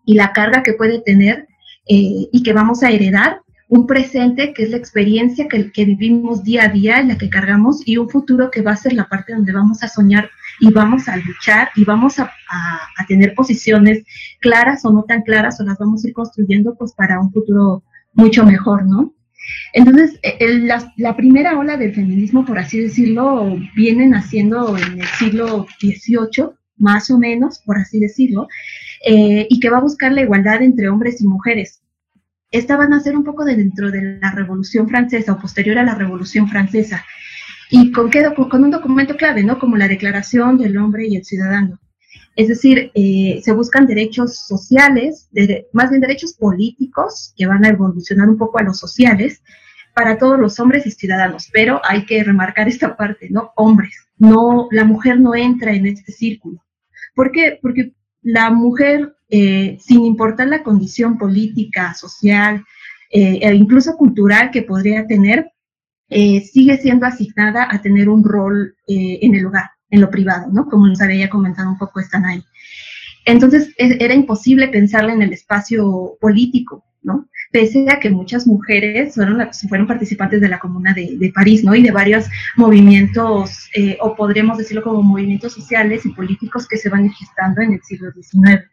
y 0.05 0.13
la 0.13 0.31
carga 0.33 0.63
que 0.63 0.73
puede 0.73 1.01
tener 1.01 1.47
eh, 1.87 2.27
y 2.31 2.43
que 2.43 2.53
vamos 2.53 2.83
a 2.83 2.91
heredar 2.91 3.41
un 3.69 3.85
presente 3.85 4.51
que 4.51 4.63
es 4.63 4.71
la 4.71 4.77
experiencia 4.77 5.47
que, 5.47 5.71
que, 5.71 5.85
vivimos 5.85 6.43
día 6.43 6.63
a 6.63 6.69
día, 6.69 6.99
en 6.99 7.09
la 7.09 7.17
que 7.19 7.29
cargamos, 7.29 7.87
y 7.87 7.97
un 7.97 8.09
futuro 8.09 8.49
que 8.49 8.63
va 8.63 8.71
a 8.71 8.75
ser 8.75 8.93
la 8.93 9.07
parte 9.07 9.33
donde 9.33 9.53
vamos 9.53 9.83
a 9.83 9.87
soñar 9.87 10.29
y 10.59 10.71
vamos 10.71 11.07
a 11.07 11.15
luchar 11.17 11.69
y 11.75 11.85
vamos 11.85 12.19
a, 12.19 12.23
a, 12.25 13.05
tener 13.07 13.35
posiciones 13.35 14.03
claras 14.41 14.83
o 14.85 14.91
no 14.91 15.03
tan 15.03 15.21
claras 15.21 15.61
o 15.61 15.63
las 15.63 15.77
vamos 15.77 16.03
a 16.03 16.07
ir 16.07 16.13
construyendo 16.13 16.75
pues 16.77 16.93
para 16.93 17.19
un 17.21 17.31
futuro 17.31 17.83
mucho 18.13 18.43
mejor, 18.43 18.85
¿no? 18.85 19.13
Entonces, 19.73 20.19
e, 20.23 20.37
el, 20.39 20.67
la, 20.67 21.15
primera 21.15 21.57
ola 21.57 21.77
del 21.77 21.93
feminismo, 21.93 22.45
por 22.45 22.57
así 22.57 22.79
decirlo, 22.79 23.55
viene 23.75 24.07
naciendo 24.07 24.75
en 24.77 24.99
el 24.99 25.07
siglo 25.19 25.67
XVIII, 25.79 26.55
más 26.77 27.11
o 27.11 27.19
menos, 27.19 27.59
por 27.63 27.77
así 27.77 27.99
decirlo, 27.99 28.47
eh, 29.05 29.45
y 29.47 29.59
que 29.59 29.69
va 29.69 29.77
a 29.77 29.81
buscar 29.81 30.11
la 30.11 30.21
igualdad 30.21 30.63
entre 30.63 30.89
hombres 30.89 31.21
y 31.21 31.27
mujeres 31.27 31.78
esta 32.51 32.77
van 32.77 32.93
a 32.93 32.99
ser 32.99 33.15
un 33.15 33.23
poco 33.23 33.45
de 33.45 33.55
dentro 33.55 33.91
de 33.91 34.19
la 34.19 34.31
Revolución 34.31 34.87
Francesa 34.87 35.33
o 35.33 35.39
posterior 35.39 35.77
a 35.77 35.83
la 35.83 35.95
Revolución 35.95 36.47
Francesa. 36.47 37.05
¿Y 37.69 37.91
con 37.91 38.09
un 38.63 38.71
documento 38.71 39.15
clave, 39.15 39.43
¿no? 39.43 39.59
Como 39.59 39.77
la 39.77 39.87
Declaración 39.87 40.57
del 40.57 40.77
Hombre 40.77 41.07
y 41.07 41.17
el 41.17 41.23
Ciudadano. 41.23 41.79
Es 42.35 42.47
decir, 42.47 42.91
eh, 42.95 43.41
se 43.43 43.51
buscan 43.51 43.85
derechos 43.85 44.47
sociales, 44.47 45.29
más 45.73 45.89
bien 45.89 46.01
derechos 46.01 46.33
políticos, 46.33 47.33
que 47.35 47.45
van 47.45 47.65
a 47.65 47.69
evolucionar 47.69 48.29
un 48.29 48.37
poco 48.37 48.59
a 48.59 48.63
los 48.63 48.79
sociales, 48.79 49.43
para 49.93 50.17
todos 50.17 50.39
los 50.39 50.59
hombres 50.59 50.85
y 50.85 50.91
ciudadanos. 50.91 51.49
Pero 51.51 51.81
hay 51.83 52.05
que 52.05 52.23
remarcar 52.23 52.67
esta 52.67 52.95
parte, 52.95 53.27
¿no? 53.29 53.51
Hombres. 53.55 53.93
No, 54.17 54.67
la 54.71 54.85
mujer 54.85 55.19
no 55.19 55.35
entra 55.35 55.73
en 55.73 55.85
este 55.85 56.11
círculo. 56.11 56.63
¿Por 57.13 57.31
qué? 57.31 57.59
Porque 57.61 57.93
la 58.21 58.49
mujer 58.49 59.15
eh, 59.29 59.77
sin 59.79 60.05
importar 60.05 60.47
la 60.47 60.63
condición 60.63 61.17
política, 61.17 61.93
social 61.93 62.65
eh, 63.11 63.39
e 63.41 63.53
incluso 63.53 63.95
cultural 63.95 64.49
que 64.51 64.63
podría 64.63 65.05
tener, 65.05 65.51
eh, 66.09 66.41
sigue 66.41 66.77
siendo 66.77 67.05
asignada 67.05 67.67
a 67.69 67.81
tener 67.81 68.09
un 68.09 68.23
rol 68.23 68.75
en 68.87 69.35
el 69.35 69.45
hogar, 69.45 69.69
en 69.91 70.01
lo 70.01 70.09
privado, 70.09 70.51
¿no? 70.51 70.65
Como 70.67 70.87
nos 70.87 70.99
había 71.01 71.29
comentado 71.29 71.69
un 71.69 71.77
poco 71.77 71.99
están 71.99 72.25
ahí. 72.25 72.43
Entonces 73.25 73.69
e, 73.77 74.03
era 74.03 74.15
imposible 74.15 74.67
pensarla 74.69 75.13
en 75.13 75.21
el 75.21 75.33
espacio 75.33 76.17
político, 76.19 76.83
¿no? 77.03 77.29
Pese 77.51 77.85
a 77.89 77.99
que 77.99 78.11
muchas 78.11 78.45
mujeres 78.45 79.15
fueron, 79.15 79.49
fueron 79.67 79.87
participantes 79.87 80.39
de 80.39 80.49
la 80.49 80.59
Comuna 80.59 80.93
de, 80.93 81.31
París, 81.33 81.63
¿no? 81.63 81.73
Y 81.73 81.81
de 81.81 81.91
varios 81.91 82.25
movimientos, 82.57 83.69
o 84.01 84.15
podríamos 84.15 84.59
decirlo 84.59 84.83
como 84.83 85.01
movimientos 85.01 85.53
sociales 85.53 86.05
y 86.05 86.09
políticos 86.09 86.67
que 86.67 86.77
se 86.77 86.89
van 86.89 87.09
gestando 87.09 87.61
en 87.61 87.73
el 87.73 87.81
siglo 87.81 88.11
XIX. 88.11 88.69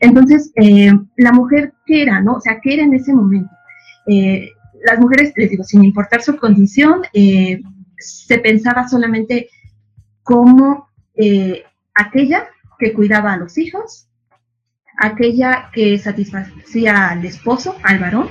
Entonces, 0.00 0.52
eh, 0.56 0.92
la 1.16 1.32
mujer, 1.32 1.72
¿qué 1.86 2.02
era, 2.02 2.20
no? 2.20 2.34
O 2.34 2.40
sea, 2.40 2.60
¿qué 2.62 2.74
era 2.74 2.84
en 2.84 2.94
ese 2.94 3.12
momento? 3.12 3.50
Eh, 4.06 4.50
las 4.84 4.98
mujeres, 4.98 5.32
les 5.36 5.50
digo, 5.50 5.64
sin 5.64 5.82
importar 5.84 6.22
su 6.22 6.36
condición, 6.36 7.02
eh, 7.12 7.60
se 7.98 8.38
pensaba 8.38 8.88
solamente 8.88 9.48
como 10.22 10.88
aquella 11.94 12.46
que 12.78 12.92
cuidaba 12.92 13.32
a 13.32 13.36
los 13.38 13.58
hijos, 13.58 14.07
aquella 14.98 15.70
que 15.72 15.98
satisfacía 15.98 17.08
al 17.08 17.24
esposo, 17.24 17.76
al 17.82 17.98
varón, 17.98 18.28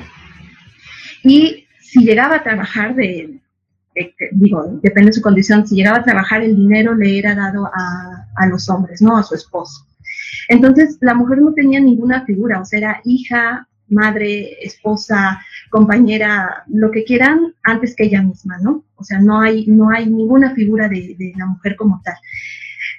y 1.24 1.66
si 1.80 2.04
llegaba 2.04 2.36
a 2.36 2.44
trabajar 2.44 2.96
de, 2.96 3.40
digo, 4.32 4.80
depende 4.82 5.10
de 5.10 5.14
su 5.14 5.22
condición, 5.22 5.68
si 5.68 5.76
llegaba 5.76 5.98
a 5.98 6.04
trabajar 6.04 6.42
el 6.42 6.56
dinero 6.56 6.94
le 6.94 7.18
era 7.18 7.34
dado 7.36 7.66
a, 7.66 8.28
a 8.36 8.48
los 8.48 8.70
hombres, 8.70 9.02
no 9.02 9.18
a 9.18 9.24
su 9.24 9.36
esposo. 9.36 9.86
Entonces, 10.50 10.98
la 11.02 11.14
mujer 11.14 11.40
no 11.40 11.54
tenía 11.54 11.80
ninguna 11.80 12.26
figura, 12.26 12.62
o 12.62 12.66
sea, 12.66 12.80
era 12.80 13.02
hija, 13.04 13.68
madre, 13.90 14.58
esposa, 14.66 15.42
compañera, 15.70 16.64
lo 16.68 16.92
que 16.92 17.04
quieran, 17.04 17.54
antes 17.64 17.96
que 17.96 18.06
ella 18.06 18.22
misma, 18.22 18.58
¿no? 18.60 18.84
O 18.96 19.04
sea, 19.04 19.20
no 19.20 19.40
hay, 19.40 19.66
no 19.68 19.90
hay 19.90 20.08
ninguna 20.08 20.54
figura 20.54 20.88
de, 20.90 21.34
la 21.38 21.46
mujer 21.46 21.76
como 21.76 22.02
tal. 22.04 22.16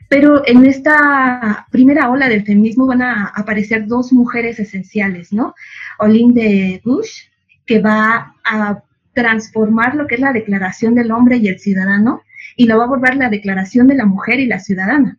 Pero 0.09 0.43
en 0.47 0.65
esta 0.65 1.67
primera 1.71 2.11
ola 2.11 2.29
del 2.29 2.45
feminismo 2.45 2.87
van 2.87 3.03
a 3.03 3.27
aparecer 3.35 3.87
dos 3.87 4.13
mujeres 4.13 4.59
esenciales, 4.59 5.33
¿no? 5.33 5.55
de 6.01 6.81
Bush, 6.85 7.25
que 7.67 7.81
va 7.81 8.35
a 8.45 8.83
transformar 9.13 9.95
lo 9.95 10.07
que 10.07 10.15
es 10.15 10.21
la 10.21 10.33
declaración 10.33 10.95
del 10.95 11.11
hombre 11.11 11.37
y 11.37 11.49
el 11.49 11.59
ciudadano, 11.59 12.23
y 12.57 12.67
lo 12.67 12.79
va 12.79 12.85
a 12.85 12.89
volver 12.89 13.17
la 13.17 13.29
declaración 13.29 13.87
de 13.87 13.97
la 13.97 14.07
mujer 14.07 14.41
y 14.41 14.47
la 14.47 14.61
ciudadana 14.61 15.19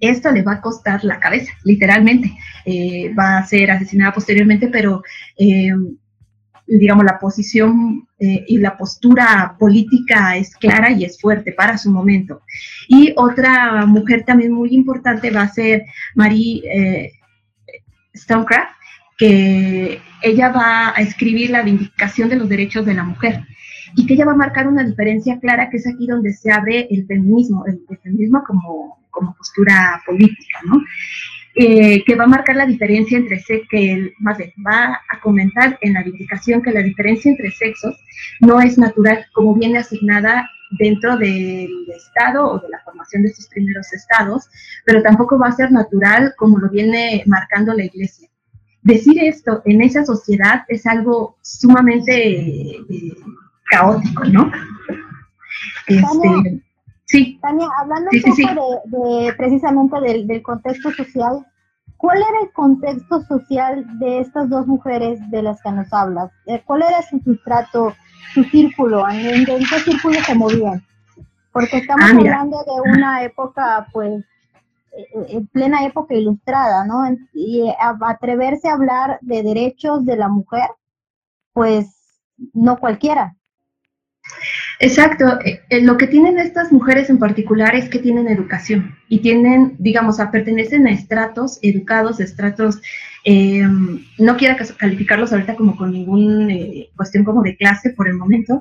esto 0.00 0.30
le 0.30 0.42
va 0.42 0.54
a 0.54 0.60
costar 0.60 1.04
la 1.04 1.18
cabeza, 1.18 1.52
literalmente. 1.64 2.32
Eh, 2.64 3.12
va 3.14 3.38
a 3.38 3.46
ser 3.46 3.70
asesinada 3.70 4.12
posteriormente, 4.12 4.68
pero 4.68 5.02
eh, 5.36 5.72
digamos, 6.68 7.04
la 7.04 7.18
posición 7.18 8.06
eh, 8.18 8.44
y 8.46 8.58
la 8.58 8.76
postura 8.76 9.56
política 9.58 10.36
es 10.36 10.54
clara 10.56 10.90
y 10.90 11.04
es 11.04 11.20
fuerte 11.20 11.52
para 11.52 11.78
su 11.78 11.90
momento. 11.90 12.42
Y 12.88 13.12
otra 13.16 13.86
mujer 13.86 14.24
también 14.24 14.52
muy 14.52 14.74
importante 14.74 15.30
va 15.30 15.42
a 15.42 15.48
ser 15.48 15.84
Marie 16.14 17.12
Stonecraft, 18.14 18.72
que 19.16 20.00
ella 20.22 20.50
va 20.50 20.90
a 20.96 21.00
escribir 21.00 21.50
la 21.50 21.62
vindicación 21.62 22.28
de 22.28 22.36
los 22.36 22.48
derechos 22.48 22.86
de 22.86 22.94
la 22.94 23.04
mujer. 23.04 23.44
y 23.96 24.04
que 24.04 24.14
ella 24.14 24.26
va 24.26 24.32
a 24.32 24.36
marcar 24.36 24.68
una 24.68 24.84
diferencia 24.84 25.40
clara, 25.40 25.70
que 25.70 25.78
es 25.78 25.86
aquí 25.86 26.06
donde 26.06 26.34
se 26.34 26.52
abre 26.52 26.86
el 26.90 27.06
feminismo, 27.06 27.64
el, 27.66 27.80
feminismo 28.02 28.44
como, 28.46 28.98
como 29.10 29.34
postura 29.34 30.02
política, 30.04 30.60
¿no? 30.66 30.78
Eh, 31.60 32.04
que 32.04 32.14
va 32.14 32.22
a 32.22 32.28
marcar 32.28 32.54
la 32.54 32.66
diferencia 32.66 33.18
entre 33.18 33.42
que 33.68 34.12
más 34.20 34.38
bien, 34.38 34.52
va 34.64 35.00
a 35.08 35.20
comentar 35.20 35.76
en 35.80 35.94
la 35.94 36.06
indicación 36.06 36.62
que 36.62 36.70
la 36.70 36.82
diferencia 36.82 37.32
entre 37.32 37.50
sexos 37.50 37.96
no 38.38 38.60
es 38.60 38.78
natural 38.78 39.26
como 39.32 39.56
viene 39.56 39.78
asignada 39.78 40.48
dentro 40.78 41.16
del 41.16 41.68
Estado 41.88 42.46
o 42.46 42.60
de 42.60 42.68
la 42.68 42.78
formación 42.84 43.22
de 43.22 43.30
estos 43.30 43.48
primeros 43.48 43.92
estados, 43.92 44.48
pero 44.84 45.02
tampoco 45.02 45.36
va 45.36 45.48
a 45.48 45.52
ser 45.52 45.72
natural 45.72 46.32
como 46.36 46.58
lo 46.58 46.70
viene 46.70 47.24
marcando 47.26 47.74
la 47.74 47.86
Iglesia. 47.86 48.28
Decir 48.82 49.18
esto 49.18 49.60
en 49.64 49.82
esa 49.82 50.04
sociedad 50.04 50.62
es 50.68 50.86
algo 50.86 51.38
sumamente 51.42 52.38
eh, 52.38 53.16
caótico, 53.68 54.24
¿no? 54.26 54.52
Este, 55.88 56.62
Sí. 57.08 57.38
Tania, 57.40 57.66
hablando 57.78 58.10
un 58.12 58.54
poco 58.54 58.82
de, 58.84 59.32
precisamente 59.34 60.00
del, 60.00 60.42
contexto 60.42 60.92
social, 60.92 61.46
¿cuál 61.96 62.18
era 62.18 62.42
el 62.42 62.52
contexto 62.52 63.22
social 63.22 63.86
de 63.98 64.20
estas 64.20 64.50
dos 64.50 64.66
mujeres 64.66 65.18
de 65.30 65.42
las 65.42 65.60
que 65.62 65.72
nos 65.72 65.90
hablas? 65.90 66.30
Eh, 66.46 66.62
¿Cuál 66.66 66.82
era 66.82 67.00
su 67.02 67.18
sustrato, 67.20 67.94
su 68.34 68.44
círculo? 68.44 69.08
¿En, 69.08 69.46
qué 69.46 69.78
círculo 69.80 70.16
se 70.20 70.34
movían? 70.34 70.84
Porque 71.50 71.78
estamos 71.78 72.10
ah, 72.10 72.14
hablando 72.14 72.58
de 72.58 72.90
una 72.90 73.22
época, 73.22 73.86
pues, 73.90 74.22
eh, 74.92 75.06
eh, 75.14 75.26
en 75.30 75.46
plena 75.46 75.86
época 75.86 76.14
ilustrada, 76.14 76.84
¿no? 76.84 77.04
Y 77.32 77.72
atreverse 77.78 78.68
a 78.68 78.74
hablar 78.74 79.18
de 79.22 79.42
derechos 79.42 80.04
de 80.04 80.16
la 80.18 80.28
mujer, 80.28 80.68
pues, 81.54 82.20
no 82.52 82.78
cualquiera. 82.78 83.37
Exacto. 84.80 85.40
Eh, 85.44 85.60
eh, 85.70 85.80
lo 85.80 85.96
que 85.96 86.06
tienen 86.06 86.38
estas 86.38 86.70
mujeres 86.70 87.10
en 87.10 87.18
particular 87.18 87.74
es 87.74 87.88
que 87.88 87.98
tienen 87.98 88.28
educación 88.28 88.96
y 89.08 89.18
tienen, 89.20 89.74
digamos, 89.78 90.18
pertenecen 90.30 90.86
a 90.86 90.92
estratos 90.92 91.58
educados, 91.62 92.20
estratos, 92.20 92.80
eh, 93.24 93.66
no 94.18 94.36
quiero 94.36 94.56
calificarlos 94.76 95.32
ahorita 95.32 95.56
como 95.56 95.76
con 95.76 95.92
ninguna 95.92 96.54
cuestión 96.96 97.24
como 97.24 97.42
de 97.42 97.56
clase 97.56 97.90
por 97.90 98.06
el 98.06 98.14
momento, 98.14 98.60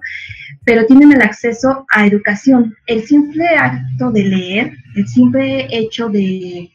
pero 0.66 0.88
tienen 0.88 1.12
el 1.12 1.22
acceso 1.22 1.86
a 1.90 2.08
educación. 2.08 2.76
El 2.88 3.04
simple 3.04 3.46
acto 3.50 4.12
de 4.12 4.24
leer, 4.24 4.72
el 4.96 5.08
simple 5.08 5.68
hecho 5.70 6.10
de, 6.10 6.72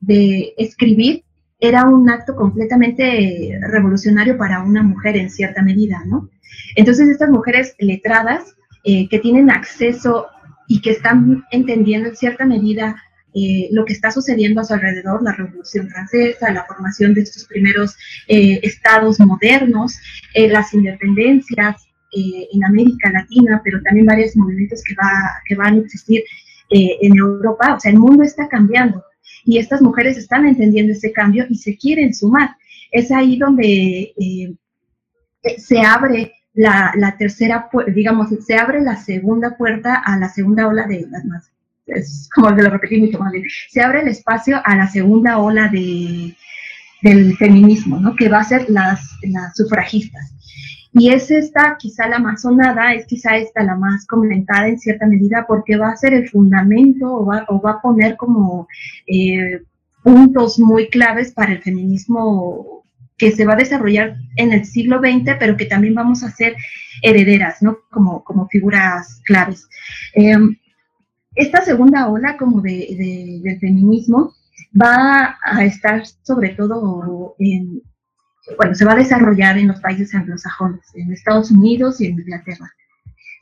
de 0.00 0.54
escribir, 0.56 1.24
era 1.58 1.84
un 1.84 2.08
acto 2.10 2.36
completamente 2.36 3.58
revolucionario 3.70 4.36
para 4.36 4.62
una 4.62 4.82
mujer 4.82 5.16
en 5.16 5.30
cierta 5.30 5.62
medida, 5.62 6.02
¿no? 6.06 6.28
Entonces 6.76 7.08
estas 7.08 7.30
mujeres 7.30 7.74
letradas 7.78 8.54
eh, 8.86 9.08
que 9.08 9.18
tienen 9.18 9.50
acceso 9.50 10.26
y 10.68 10.82
que 10.82 10.90
están 10.90 11.42
entendiendo 11.50 12.10
en 12.10 12.16
cierta 12.16 12.44
medida 12.44 13.02
eh, 13.34 13.68
lo 13.72 13.86
que 13.86 13.94
está 13.94 14.10
sucediendo 14.10 14.60
a 14.60 14.64
su 14.64 14.74
alrededor, 14.74 15.22
la 15.22 15.32
Revolución 15.32 15.88
Francesa, 15.88 16.52
la 16.52 16.66
formación 16.66 17.14
de 17.14 17.22
estos 17.22 17.46
primeros 17.46 17.96
eh, 18.28 18.60
estados 18.62 19.18
modernos, 19.20 19.98
las 20.34 20.74
independencias 20.74 21.76
en 22.12 22.62
América 22.64 23.10
Latina, 23.10 23.62
pero 23.64 23.80
también 23.82 24.06
varios 24.06 24.36
movimientos 24.36 24.82
que, 24.86 24.94
va, 24.94 25.10
que 25.48 25.54
van 25.54 25.76
a 25.76 25.80
existir 25.80 26.22
en 26.70 27.16
Europa. 27.16 27.74
O 27.74 27.80
sea, 27.80 27.90
el 27.90 27.98
mundo 27.98 28.22
está 28.22 28.46
cambiando 28.48 29.02
y 29.44 29.58
estas 29.58 29.80
mujeres 29.80 30.18
están 30.18 30.46
entendiendo 30.46 30.92
ese 30.92 31.10
cambio 31.10 31.46
y 31.48 31.56
se 31.56 31.76
quieren 31.76 32.14
sumar. 32.14 32.50
Es 32.92 33.10
ahí 33.10 33.36
donde 33.38 34.14
se 35.58 35.80
abre 35.80 36.32
la, 36.54 36.92
la 36.96 37.16
tercera, 37.16 37.68
digamos, 37.92 38.30
se 38.46 38.56
abre 38.56 38.80
la 38.80 38.96
segunda 38.96 39.56
puerta 39.56 40.02
a 40.04 40.18
la 40.18 40.28
segunda 40.28 40.68
ola 40.68 40.86
de 40.86 41.06
más, 41.24 41.50
es 41.86 42.28
como 42.34 42.50
lo 42.50 42.70
repetí 42.70 43.00
mucho 43.00 43.18
más 43.18 43.32
bien, 43.32 43.44
se 43.68 43.82
abre 43.82 44.00
el 44.00 44.08
espacio 44.08 44.60
a 44.64 44.76
la 44.76 44.88
segunda 44.88 45.38
ola 45.38 45.68
de, 45.68 46.34
del 47.02 47.36
feminismo, 47.36 48.00
¿no? 48.00 48.16
Que 48.16 48.28
va 48.28 48.38
a 48.38 48.44
ser 48.44 48.70
las, 48.70 49.18
las 49.22 49.54
sufragistas. 49.56 50.32
Y 50.92 51.10
es 51.10 51.28
esta 51.32 51.76
quizá 51.76 52.06
la 52.06 52.20
más 52.20 52.42
sonada, 52.42 52.94
es 52.94 53.04
quizá 53.06 53.36
esta 53.36 53.64
la 53.64 53.74
más 53.74 54.06
comentada 54.06 54.68
en 54.68 54.78
cierta 54.78 55.06
medida 55.06 55.44
porque 55.46 55.76
va 55.76 55.90
a 55.90 55.96
ser 55.96 56.14
el 56.14 56.28
fundamento 56.28 57.12
o 57.12 57.26
va, 57.26 57.44
o 57.48 57.60
va 57.60 57.72
a 57.72 57.82
poner 57.82 58.16
como 58.16 58.68
eh, 59.08 59.60
puntos 60.04 60.60
muy 60.60 60.88
claves 60.88 61.32
para 61.32 61.52
el 61.52 61.62
feminismo 61.62 62.83
que 63.16 63.32
se 63.32 63.44
va 63.44 63.54
a 63.54 63.56
desarrollar 63.56 64.16
en 64.36 64.52
el 64.52 64.64
siglo 64.64 64.98
XX, 64.98 65.36
pero 65.38 65.56
que 65.56 65.66
también 65.66 65.94
vamos 65.94 66.22
a 66.22 66.30
ser 66.30 66.56
herederas, 67.02 67.62
¿no? 67.62 67.78
Como, 67.90 68.24
como 68.24 68.48
figuras 68.48 69.20
claves. 69.24 69.68
Em, 70.14 70.56
esta 71.34 71.62
segunda 71.62 72.08
ola 72.08 72.36
como 72.36 72.60
de, 72.60 73.40
del 73.42 73.58
feminismo 73.58 74.32
va 74.80 75.36
a 75.42 75.64
estar 75.64 76.04
sobre 76.22 76.50
todo 76.50 77.34
en, 77.38 77.82
bueno, 78.56 78.74
se 78.74 78.84
va 78.84 78.92
a 78.92 78.96
desarrollar 78.96 79.58
en 79.58 79.68
los 79.68 79.80
países 79.80 80.14
anglosajones, 80.14 80.84
en 80.94 81.12
Estados 81.12 81.50
Unidos 81.50 82.00
y 82.00 82.06
en 82.06 82.18
Inglaterra. 82.18 82.70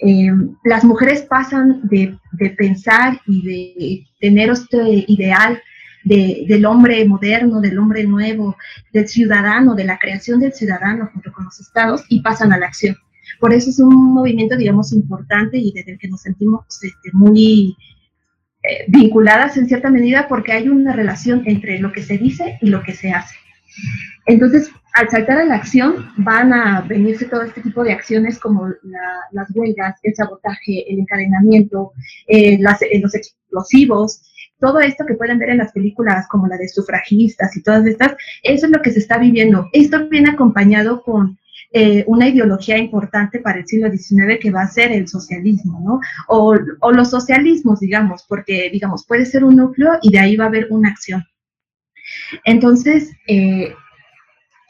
Em, 0.01 0.57
las 0.65 0.85
mujeres 0.85 1.23
pasan 1.23 1.81
de, 1.85 2.19
de, 2.33 2.51
pensar 2.51 3.21
y 3.27 3.47
de 3.47 4.07
tener 4.21 4.51
este 4.51 5.05
ideal 5.07 5.63
del 6.05 6.67
hombre 6.67 7.05
moderno, 7.05 7.61
del 7.61 7.79
hombre 7.79 8.05
nuevo, 8.05 8.57
del 8.93 9.09
ciudadano, 9.09 9.75
de 9.75 9.85
la 9.85 9.99
creación 9.99 10.41
del 10.41 10.53
ciudadano 10.53 11.11
junto 11.13 11.33
con 11.33 11.45
los 11.45 11.61
estados 11.61 12.05
y 12.09 12.21
pasan 12.23 12.53
a 12.53 12.59
la 12.59 12.67
acción. 12.67 12.97
Por 13.41 13.53
eso 13.53 13.71
es 13.71 13.79
un 13.79 14.13
movimiento, 14.13 14.57
digamos, 14.57 14.93
importante 14.93 15.59
y 15.59 15.73
desde 15.73 15.93
el 15.93 15.99
que 15.99 16.09
nos 16.09 16.23
sentimos 16.23 16.65
este, 16.83 17.11
muy 17.13 17.77
eh, 18.63 18.85
vinculadas 18.89 19.57
en 19.57 19.67
cierta 19.67 19.91
medida 19.91 20.29
porque 20.29 20.53
hay 20.53 20.69
una 20.69 20.93
relación 20.93 21.43
entre 21.47 21.79
lo 21.79 21.93
que 21.93 22.03
se 22.03 22.19
dice 22.19 22.59
y 22.61 22.69
lo 22.69 22.83
que 22.83 22.95
se 22.95 23.11
hace. 23.11 23.35
Entonces, 24.27 24.71
al 24.95 25.09
saltar 25.09 25.39
a 25.39 25.45
la 25.45 25.57
acción, 25.57 26.13
van 26.19 26.53
a 26.53 26.83
venirse 26.83 27.25
todo 27.25 27.43
este 27.43 27.63
tipo 27.63 27.83
de 27.83 27.93
acciones 27.93 28.39
como 28.39 28.69
las 29.33 29.51
huelgas, 29.55 29.99
el 30.03 30.15
sabotaje, 30.15 30.93
el 30.93 31.01
encadenamiento, 31.01 31.93
eh, 32.29 32.55
eh, 32.55 33.01
los 33.01 33.15
explosivos, 33.15 34.32
todo 34.63 34.79
esto 34.79 35.05
que 35.05 35.15
pueden 35.15 35.41
ver 35.41 35.51
en 35.51 35.59
las 35.59 35.73
películas 35.73 36.29
como 36.29 36.47
la 36.47 36.57
de 36.57 36.69
sufragistas 36.69 37.55
y 37.57 37.63
todas 37.65 37.85
estas, 37.85 38.15
eso 38.45 38.67
es 38.67 38.73
lo 38.73 38.81
que 38.81 38.93
se 38.93 39.01
está 39.01 39.19
viviendo. 39.19 39.69
Esto 39.73 40.09
viene 40.09 40.31
acompañado 40.31 41.03
con 41.03 41.37
eh, 41.73 42.05
una 42.07 42.29
ideología 42.29 42.79
importante 42.79 43.41
para 43.41 43.59
el 43.59 43.67
siglo 43.67 43.91
XIX 43.91 44.39
que 44.41 44.53
va 44.53 44.63
a 44.63 44.69
ser 44.69 44.93
el 44.93 45.09
socialismo, 45.09 45.81
¿no? 45.85 46.01
O, 46.29 46.55
los 46.93 47.11
socialismos, 47.11 47.81
digamos, 47.81 48.25
porque, 48.29 48.71
digamos, 48.71 49.05
puede 49.05 49.27
ser 49.27 49.43
un 49.43 49.57
núcleo 49.57 49.99
y 50.01 50.13
de 50.13 50.21
ahí 50.21 50.37
va 50.37 50.45
a 50.45 50.49
haber 50.49 50.69
una 50.71 50.91
acción. 50.91 51.25
Entonces, 52.45 53.11
eh, 53.27 53.75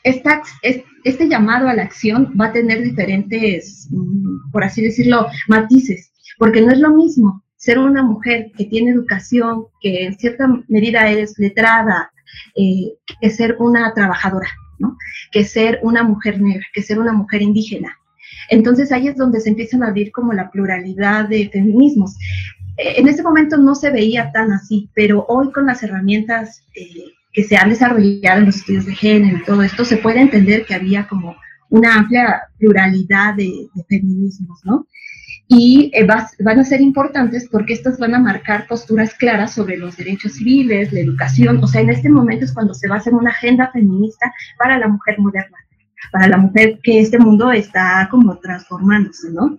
este 0.05 1.29
llamado 1.29 1.69
a 1.69 1.75
la 1.75 1.83
acción 1.83 2.33
va 2.41 2.47
a 2.47 2.53
tener 2.53 2.83
diferentes, 2.83 3.89
mm, 3.91 4.51
por 4.53 4.65
así 4.65 4.81
decirlo, 4.81 5.27
matices, 5.49 6.13
porque 6.39 6.63
no 6.63 6.73
es 6.73 6.79
lo 6.79 6.95
mismo 6.95 7.42
ser 7.63 7.79
una 7.79 8.03
mujer 8.03 8.51
que 8.57 8.65
tiene 8.65 8.91
educación, 8.91 9.67
que 9.81 10.07
en 10.07 10.19
cierta 10.19 10.49
medida 10.67 11.09
es 11.09 11.39
letrada, 11.39 12.11
eh, 12.57 12.95
que 13.21 13.31
ser 13.31 13.55
una 13.61 13.95
trabajadora, 13.95 14.49
¿no? 14.81 14.99
que 15.31 15.45
ser 15.45 15.79
una 15.85 16.03
mujer 16.03 16.41
negra, 16.41 16.67
que 16.75 16.83
ser 16.83 16.99
una 16.99 17.13
mujer 17.13 17.41
indígena. 17.41 17.97
Entonces 18.51 18.91
ahí 18.91 19.07
es 19.07 19.17
donde 19.17 19.39
se 19.39 19.51
empiezan 19.51 19.85
a 19.85 19.89
abrir 19.89 20.11
como 20.11 20.33
la 20.33 20.51
pluralidad 20.51 21.29
de 21.29 21.51
feminismos. 21.53 22.17
Eh, 22.79 22.95
en 22.97 23.07
ese 23.07 23.23
momento 23.23 23.57
no 23.57 23.77
se 23.77 23.93
veía 23.93 24.33
tan 24.33 24.51
así, 24.51 24.91
pero 24.93 25.25
hoy 25.29 25.53
con 25.53 25.67
las 25.67 25.85
herramientas 25.85 26.65
eh, 26.75 27.13
que 27.33 27.45
se 27.45 27.57
han 27.57 27.69
desarrollado 27.69 28.41
en 28.41 28.47
los 28.47 28.57
estudios 28.57 28.87
de 28.87 28.97
género 28.97 29.39
y 29.39 29.45
todo 29.45 29.63
esto, 29.63 29.85
se 29.85 29.99
puede 29.99 30.21
entender 30.21 30.67
que 30.67 30.75
había 30.75 31.07
como 31.07 31.37
una 31.71 31.95
amplia 31.95 32.43
pluralidad 32.59 33.35
de, 33.35 33.69
de 33.73 33.85
feminismos, 33.89 34.59
¿no? 34.65 34.89
Y 35.49 35.91
eh, 35.93 36.07
van 36.07 36.59
a 36.59 36.65
ser 36.65 36.81
importantes 36.81 37.49
porque 37.51 37.75
estas 37.75 37.99
van 37.99 38.15
a 38.15 38.19
marcar 38.19 38.67
posturas 38.67 39.15
claras 39.15 39.53
sobre 39.53 39.77
los 39.77 39.97
derechos 39.97 40.35
civiles, 40.35 40.93
la 40.93 41.01
educación, 41.01 41.63
o 41.63 41.67
sea, 41.67 41.83
en 41.83 41.91
este 41.91 42.09
momento 42.09 42.45
es 42.45 42.53
cuando 42.53 42.75
se 42.75 42.89
va 42.89 42.97
a 42.97 42.99
hacer 42.99 43.15
una 43.15 43.31
agenda 43.31 43.71
feminista 43.71 44.33
para 44.59 44.79
la 44.79 44.89
mujer 44.89 45.19
moderna, 45.19 45.59
para 46.11 46.29
la 46.29 46.39
mujer 46.39 46.79
que 46.83 47.01
este 47.01 47.19
mundo 47.19 47.53
está 47.53 48.09
como 48.11 48.39
transformándose, 48.39 49.31
¿no? 49.31 49.59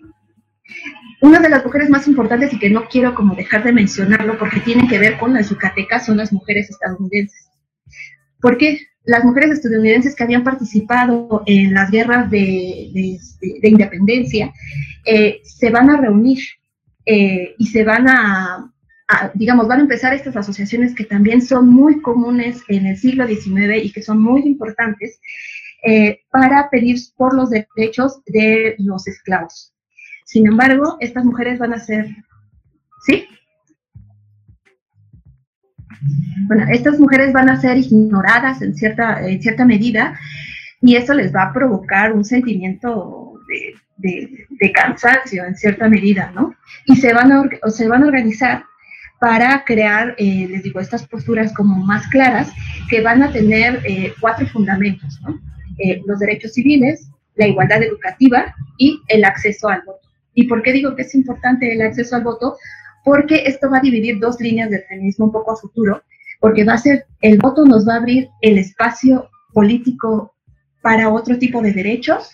Una 1.22 1.39
de 1.39 1.50
las 1.50 1.63
mujeres 1.63 1.89
más 1.89 2.08
importantes 2.08 2.54
y 2.54 2.60
que 2.60 2.69
no 2.69 2.86
quiero 2.89 3.13
como 3.13 3.36
dejar 3.36 3.63
de 3.63 3.72
mencionarlo 3.72 4.38
porque 4.38 4.60
tiene 4.62 4.88
que 4.88 5.00
ver 5.00 5.17
con 5.17 5.34
las 5.34 5.50
yucatecas 5.50 6.06
son 6.06 6.17
las 6.17 6.34
mujeres 6.34 6.69
estadounidenses. 6.69 7.50
¿Por 8.41 8.58
qué? 8.58 8.80
Las 9.06 9.24
mujeres 9.24 9.52
estadounidenses 9.52 10.16
que 10.16 10.24
habían 10.24 10.44
participado 10.44 11.44
en 11.46 11.74
las 11.74 11.92
guerras 11.92 12.30
de, 12.30 13.20
independencia 13.63 14.54
eh, 15.06 15.42
se 15.44 15.70
van 15.70 15.89
a 15.89 15.98
reunir 15.98 16.39
eh, 17.06 17.54
y 17.58 17.68
se 17.68 17.84
van 17.84 18.08
a, 18.08 18.72
digamos, 19.34 19.68
van 19.68 19.80
a 19.80 19.84
empezar 19.84 20.13
estas 20.13 20.38
asociaciones 20.38 20.96
que 20.96 21.04
también 21.04 21.42
son 21.42 21.68
muy 21.70 22.02
comunes 22.02 22.62
en 22.70 22.86
el 22.86 22.98
siglo 22.98 23.28
XIX 23.28 23.84
y 23.84 23.92
que 23.92 24.02
son 24.02 24.22
muy 24.22 24.42
importantes 24.42 25.20
eh, 25.86 26.22
para 26.32 26.70
pedir 26.70 26.98
por 27.18 27.36
los 27.36 27.50
derechos 27.50 28.22
de 28.26 28.76
los 28.80 29.06
esclavos. 29.08 29.74
Sin 30.26 30.48
embargo, 30.48 30.96
estas 31.02 31.26
mujeres 31.26 31.60
van 31.60 31.74
a 31.74 31.80
ser, 31.80 32.08
¿sí? 33.06 33.28
Bueno, 36.48 36.66
estas 36.70 37.00
mujeres 37.00 37.34
van 37.34 37.50
a 37.50 37.60
ser 37.60 37.78
ignoradas 37.78 38.62
en 38.62 38.76
cierta, 38.76 39.26
en 39.26 39.42
cierta 39.42 39.66
medida 39.66 40.20
y 40.82 40.96
eso 40.96 41.13
les 41.13 41.34
va 41.34 41.44
a 41.44 41.54
provocar 41.54 42.12
un 42.13 42.26
sentimiento 42.26 43.39
de, 43.98 44.72
cansancio 44.74 45.46
en 45.46 45.56
cierta 45.56 45.88
medida, 45.88 46.32
¿no? 46.36 46.56
Y 46.86 46.96
se 46.96 47.13
van 47.13 47.32
a, 47.32 47.44
se 47.70 47.88
van 47.88 48.04
a 48.04 48.08
organizar 48.08 48.66
para 49.20 49.63
crear, 49.63 50.16
eh, 50.18 50.48
les 50.50 50.63
digo, 50.63 50.82
estas 50.82 51.08
posturas 51.08 51.54
como 51.54 51.78
más 51.86 52.08
claras 52.08 52.52
que 52.89 53.02
van 53.02 53.24
a 53.24 53.32
tener 53.32 53.80
eh, 53.86 54.13
cuatro 54.20 54.46
fundamentos. 54.48 55.20
Eh, 55.78 56.02
los 56.06 56.20
derechos 56.20 56.54
civiles, 56.54 57.08
la 57.36 57.48
igualdad 57.48 57.82
educativa 57.82 58.54
y 58.78 59.00
el 59.08 59.24
acceso 59.24 59.70
al 59.70 59.82
voto. 59.86 60.02
¿Y 60.34 60.48
por 60.48 60.62
qué 60.62 60.74
digo 60.74 60.96
que 60.96 61.04
es 61.04 61.16
importante 61.16 61.72
el 61.72 61.82
acceso 61.82 62.16
al 62.16 62.24
voto? 62.24 62.58
Porque 63.04 63.44
esto 63.46 63.70
va 63.70 63.78
a 63.78 63.82
dividir 63.82 64.20
dos 64.20 64.39
líneas 64.39 64.70
del 64.70 64.84
feminismo 64.84 65.26
un 65.26 65.32
poco 65.32 65.52
a 65.52 65.58
futuro, 65.58 66.04
porque 66.39 66.63
va 66.63 66.74
a 66.74 66.78
ser, 66.78 67.06
el 67.22 67.38
voto 67.38 67.66
nos 67.66 67.88
va 67.88 67.96
a 67.96 67.98
abrir 67.98 68.30
el 68.42 68.58
espacio 68.58 69.30
político 69.54 70.36
para 70.82 71.10
otro 71.10 71.38
tipo 71.38 71.62
de 71.62 71.74
derechos 71.74 72.32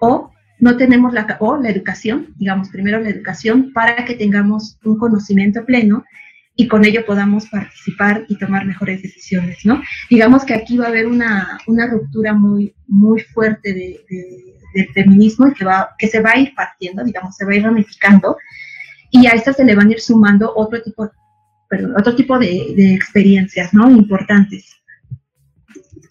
o 0.00 0.30
no 0.58 0.76
tenemos 0.76 1.12
la, 1.12 1.36
o 1.40 1.56
la 1.56 1.70
educación, 1.70 2.34
digamos, 2.36 2.68
primero 2.68 3.00
la 3.00 3.08
educación 3.08 3.72
para 3.72 4.04
que 4.04 4.14
tengamos 4.14 4.78
un 4.84 4.98
conocimiento 4.98 5.64
pleno 5.64 6.04
y 6.56 6.68
con 6.68 6.84
ello 6.84 7.06
podamos 7.06 7.46
participar 7.48 8.24
y 8.28 8.36
tomar 8.36 8.66
mejores 8.66 9.02
decisiones, 9.02 9.58
¿no? 9.64 9.82
Digamos 10.10 10.44
que 10.44 10.54
aquí 10.54 10.76
va 10.76 10.86
a 10.86 10.88
haber 10.88 11.06
una, 11.06 11.58
una 11.66 11.86
ruptura 11.86 12.34
muy, 12.34 12.74
muy 12.86 13.20
fuerte 13.20 13.72
de, 13.72 14.00
del 14.74 14.88
feminismo 14.92 15.48
y 15.48 15.54
que, 15.54 15.64
va, 15.64 15.90
que 15.98 16.08
se 16.08 16.20
va 16.20 16.32
a 16.32 16.38
ir 16.38 16.54
partiendo, 16.54 17.02
digamos, 17.04 17.36
se 17.36 17.44
va 17.44 17.52
a 17.52 17.56
ir 17.56 17.62
ramificando 17.62 18.36
y 19.10 19.26
a 19.26 19.30
esta 19.30 19.52
se 19.52 19.64
le 19.64 19.74
van 19.74 19.88
a 19.88 19.92
ir 19.92 20.00
sumando 20.00 20.52
otro 20.54 20.82
tipo, 20.82 21.10
otro 21.96 22.14
tipo 22.14 22.38
de, 22.38 22.94
experiencias, 22.94 23.74
¿no? 23.74 23.90
Importantes. 23.90 24.76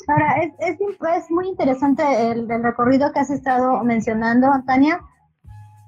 Ahora, 0.07 0.41
es, 0.41 0.51
es, 0.59 1.29
muy 1.29 1.47
interesante 1.47 2.03
el, 2.31 2.47
recorrido 2.63 3.11
que 3.13 3.19
has 3.19 3.29
estado 3.29 3.83
mencionando, 3.83 4.47
Tania, 4.65 4.99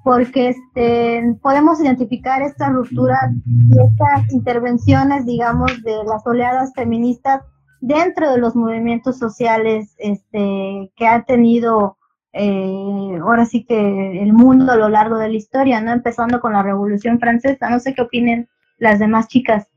porque 0.04 0.50
este, 0.50 1.36
podemos 1.42 1.80
identificar 1.80 2.40
esta 2.42 2.68
ruptura 2.68 3.18
y 3.46 3.78
estas 3.80 4.32
intervenciones, 4.32 5.26
digamos, 5.26 5.82
de 5.82 6.04
las 6.04 6.26
oleadas 6.26 6.72
feministas 6.74 7.42
dentro 7.80 8.30
de 8.30 8.38
los 8.38 8.54
movimientos 8.54 9.18
sociales 9.18 9.94
este, 9.98 10.92
que 10.96 11.06
ha 11.06 11.24
tenido 11.24 11.98
eh, 12.32 13.18
ahora 13.20 13.44
sí 13.44 13.64
que 13.64 14.22
el 14.22 14.32
mundo 14.32 14.72
a 14.72 14.76
lo 14.76 14.88
largo 14.88 15.18
de 15.18 15.28
la 15.28 15.36
historia, 15.36 15.80
¿no? 15.80 15.92
Empezando 15.92 16.40
con 16.40 16.52
la 16.52 16.62
Revolución 16.62 17.20
Francesa. 17.20 17.68
No 17.68 17.80
sé 17.80 17.94
qué 17.94 18.02
opinen 18.02 18.48
las 18.78 18.98
demás 18.98 19.28
chicas. 19.28 19.68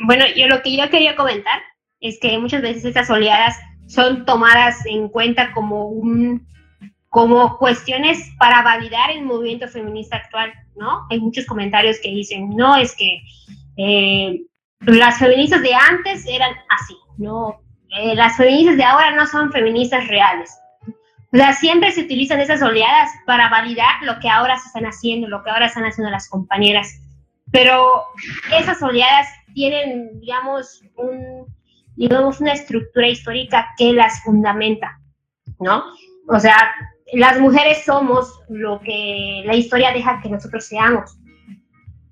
Bueno, 0.00 0.24
yo 0.36 0.46
lo 0.48 0.62
que 0.62 0.76
yo 0.76 0.90
quería 0.90 1.16
comentar 1.16 1.60
es 2.00 2.18
que 2.20 2.38
muchas 2.38 2.62
veces 2.62 2.84
estas 2.84 3.08
oleadas 3.10 3.56
son 3.86 4.26
tomadas 4.26 4.84
en 4.86 5.08
cuenta 5.08 5.52
como 5.52 5.88
un 5.88 6.46
como 7.08 7.56
cuestiones 7.56 8.30
para 8.38 8.60
validar 8.62 9.10
el 9.10 9.24
movimiento 9.24 9.68
feminista 9.68 10.16
actual, 10.16 10.52
¿no? 10.74 11.06
Hay 11.08 11.18
muchos 11.18 11.46
comentarios 11.46 11.98
que 12.02 12.10
dicen, 12.10 12.50
no, 12.50 12.76
es 12.76 12.94
que 12.94 13.22
eh, 13.78 14.42
las 14.80 15.18
feministas 15.18 15.62
de 15.62 15.72
antes 15.72 16.26
eran 16.26 16.52
así, 16.68 16.94
¿no? 17.16 17.62
Eh, 17.96 18.14
las 18.14 18.36
feministas 18.36 18.76
de 18.76 18.84
ahora 18.84 19.14
no 19.14 19.26
son 19.26 19.50
feministas 19.50 20.06
reales. 20.08 20.58
O 21.32 21.36
sea, 21.36 21.52
siempre 21.54 21.90
se 21.92 22.02
utilizan 22.02 22.40
esas 22.40 22.62
oleadas 22.62 23.10
para 23.26 23.48
validar 23.48 24.02
lo 24.02 24.18
que 24.20 24.28
ahora 24.28 24.58
se 24.58 24.68
están 24.68 24.84
haciendo, 24.84 25.28
lo 25.28 25.42
que 25.42 25.50
ahora 25.50 25.66
están 25.66 25.84
haciendo 25.84 26.10
las 26.10 26.28
compañeras. 26.28 27.00
Pero 27.50 28.04
esas 28.58 28.80
oleadas 28.82 29.26
tienen, 29.54 30.20
digamos, 30.20 30.82
digamos, 31.96 32.40
una 32.40 32.52
estructura 32.52 33.08
histórica 33.08 33.68
que 33.76 33.92
las 33.92 34.22
fundamenta, 34.22 34.98
¿no? 35.58 35.84
O 36.28 36.38
sea, 36.38 36.74
las 37.12 37.38
mujeres 37.38 37.84
somos 37.84 38.40
lo 38.48 38.80
que 38.80 39.42
la 39.46 39.54
historia 39.54 39.92
deja 39.92 40.20
que 40.22 40.28
nosotros 40.28 40.66
seamos. 40.66 41.18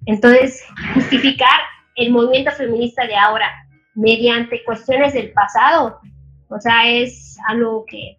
Entonces, 0.07 0.65
justificar 0.95 1.61
el 1.97 2.11
movimiento 2.11 2.51
feminista 2.53 3.07
de 3.07 3.17
ahora 3.17 3.51
mediante 3.95 4.63
cuestiones 4.65 5.15
del 5.15 5.33
pasado, 5.33 6.01
o 6.49 6.61
sea, 6.61 6.89
es 6.89 7.37
algo 7.49 7.85
que 7.87 8.19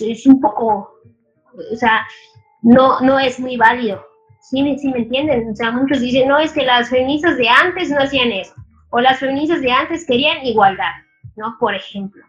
es 0.00 0.26
un 0.26 0.40
poco, 0.40 0.90
o 1.72 1.76
sea, 1.76 2.06
no, 2.62 3.00
no 3.00 3.18
es 3.18 3.38
muy 3.38 3.56
válido. 3.56 4.04
¿Sí, 4.40 4.78
¿Sí 4.78 4.88
me 4.90 4.98
entienden? 4.98 5.50
O 5.50 5.56
sea, 5.56 5.72
muchos 5.72 6.00
dicen, 6.00 6.28
no, 6.28 6.38
es 6.38 6.52
que 6.52 6.62
las 6.62 6.88
feministas 6.88 7.36
de 7.36 7.48
antes 7.48 7.90
no 7.90 7.98
hacían 7.98 8.30
eso, 8.30 8.54
o 8.90 9.00
las 9.00 9.18
feministas 9.18 9.60
de 9.60 9.72
antes 9.72 10.06
querían 10.06 10.44
igualdad, 10.44 10.92
¿no? 11.36 11.56
Por 11.58 11.74
ejemplo. 11.74 12.24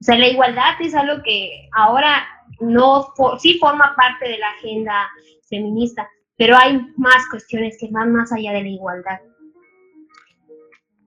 O 0.00 0.04
sea, 0.04 0.18
la 0.18 0.28
igualdad 0.28 0.74
es 0.80 0.94
algo 0.94 1.22
que 1.22 1.68
ahora 1.76 2.26
no 2.60 3.06
sí 3.38 3.58
forma 3.58 3.94
parte 3.96 4.28
de 4.28 4.38
la 4.38 4.50
agenda 4.50 5.08
feminista, 5.48 6.08
pero 6.36 6.56
hay 6.56 6.80
más 6.96 7.28
cuestiones 7.30 7.76
que 7.78 7.88
van 7.90 8.12
más 8.12 8.32
allá 8.32 8.52
de 8.52 8.62
la 8.62 8.68
igualdad. 8.68 9.20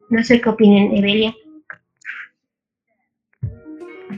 No 0.10 0.24
sé 0.24 0.39
qué 0.39 0.50
opinen, 0.50 0.96
Evelia. 0.96 1.36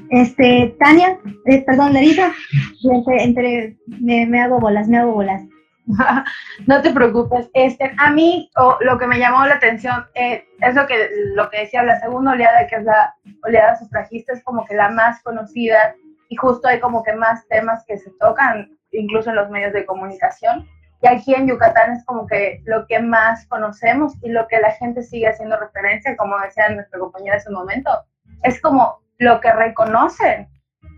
Este, 0.09 0.75
Tania, 0.79 1.17
eh, 1.45 1.63
perdón, 1.65 1.93
Larisa, 1.93 2.33
entre, 2.83 3.23
entre 3.23 3.77
me, 3.87 4.41
hago 4.41 4.59
bolas, 4.59 4.87
me 4.87 4.97
hago 4.97 5.13
bolas. 5.13 5.43
no 6.67 6.81
te 6.81 6.91
preocupes. 6.91 7.49
Este, 7.53 7.93
a 7.97 8.11
mí 8.11 8.49
lo 8.81 8.97
que 8.97 9.07
me 9.07 9.19
llamó 9.19 9.45
la 9.45 9.55
atención 9.55 10.05
eh, 10.15 10.45
es 10.59 10.75
lo 10.75 10.85
que, 10.87 11.09
lo 11.35 11.49
que 11.49 11.61
decía 11.61 11.83
la 11.83 11.99
segunda 11.99 12.31
oleada, 12.31 12.67
que 12.67 12.75
es 12.75 12.83
la 12.83 13.15
oleada 13.43 13.77
sufragista, 13.77 14.33
es 14.33 14.43
como 14.43 14.65
que 14.65 14.75
la 14.75 14.89
más 14.89 15.21
conocida 15.23 15.95
y 16.29 16.35
justo 16.35 16.67
hay 16.67 16.79
como 16.79 17.03
que 17.03 17.13
más 17.13 17.47
temas 17.47 17.83
que 17.87 17.97
se 17.97 18.11
tocan, 18.19 18.69
incluso 18.91 19.29
en 19.29 19.37
los 19.37 19.49
medios 19.49 19.73
de 19.73 19.85
comunicación. 19.85 20.67
Y 21.01 21.07
aquí 21.07 21.33
en 21.35 21.47
Yucatán 21.47 21.93
es 21.93 22.05
como 22.05 22.25
que 22.25 22.61
lo 22.65 22.87
que 22.87 22.99
más 22.99 23.45
conocemos 23.47 24.13
y 24.23 24.29
lo 24.29 24.47
que 24.47 24.59
la 24.59 24.71
gente 24.71 25.03
sigue 25.03 25.27
haciendo 25.27 25.57
referencia, 25.57 26.17
como 26.17 26.37
decía 26.39 26.69
nuestra 26.69 26.99
compañera 26.99 27.37
hace 27.37 27.49
un 27.49 27.55
momento, 27.55 27.91
es 28.43 28.59
como 28.59 28.99
lo 29.17 29.41
que 29.41 29.51
reconocen, 29.51 30.47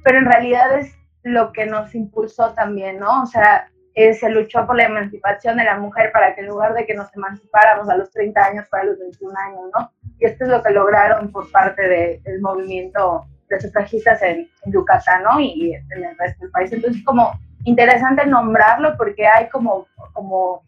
pero 0.04 0.20
en 0.20 0.26
realidad 0.26 0.78
es 0.80 0.96
lo 1.24 1.52
que 1.52 1.66
nos 1.66 1.94
impulsó 1.96 2.54
también, 2.54 3.00
¿no? 3.00 3.24
O 3.24 3.26
sea, 3.26 3.70
eh, 3.96 4.14
se 4.14 4.30
luchó 4.30 4.66
por 4.66 4.76
la 4.76 4.86
emancipación 4.86 5.58
de 5.58 5.66
la 5.66 5.78
mujer 5.78 6.12
para 6.12 6.34
que 6.34 6.42
en 6.42 6.48
lugar 6.48 6.74
de 6.74 6.86
que 6.86 6.94
nos 6.94 7.14
emancipáramos 7.16 7.90
a 7.90 7.98
los 7.98 8.12
30 8.12 8.46
años, 8.46 8.68
para 8.70 8.86
los 8.86 9.00
21 9.00 9.34
años, 9.38 9.62
¿no? 9.78 9.92
Y 10.20 10.26
esto 10.26 10.46
es 10.46 10.50
lo 10.50 10.64
que 10.64 10.72
lograron 10.72 11.32
por 11.32 11.52
parte 11.52 12.22
del 12.24 12.42
movimiento 12.42 13.26
de 13.50 13.60
sufragistas 13.60 14.22
en, 14.22 14.50
en, 14.64 14.72
Yucatán, 14.72 15.24
¿no? 15.24 15.40
Y, 15.40 15.74
en 15.74 16.04
el 16.04 16.18
resto 16.18 16.44
del 16.44 16.52
país. 16.52 16.72
Entonces, 16.72 17.04
como 17.04 17.32
interesante 17.66 18.26
nombrarlo 18.26 18.96
porque 18.96 19.28
hay 19.28 19.50
como, 19.50 19.88
como 20.14 20.64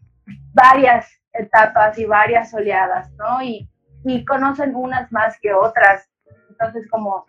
varias 0.52 1.08
etapas 1.32 1.98
y 1.98 2.04
varias 2.04 2.52
oleadas, 2.52 3.10
¿no? 3.12 3.42
Y, 3.42 3.68
y 4.04 4.24
conocen 4.24 4.74
unas 4.74 5.10
más 5.12 5.38
que 5.40 5.54
otras. 5.54 6.10
Entonces, 6.50 6.88
como 6.90 7.24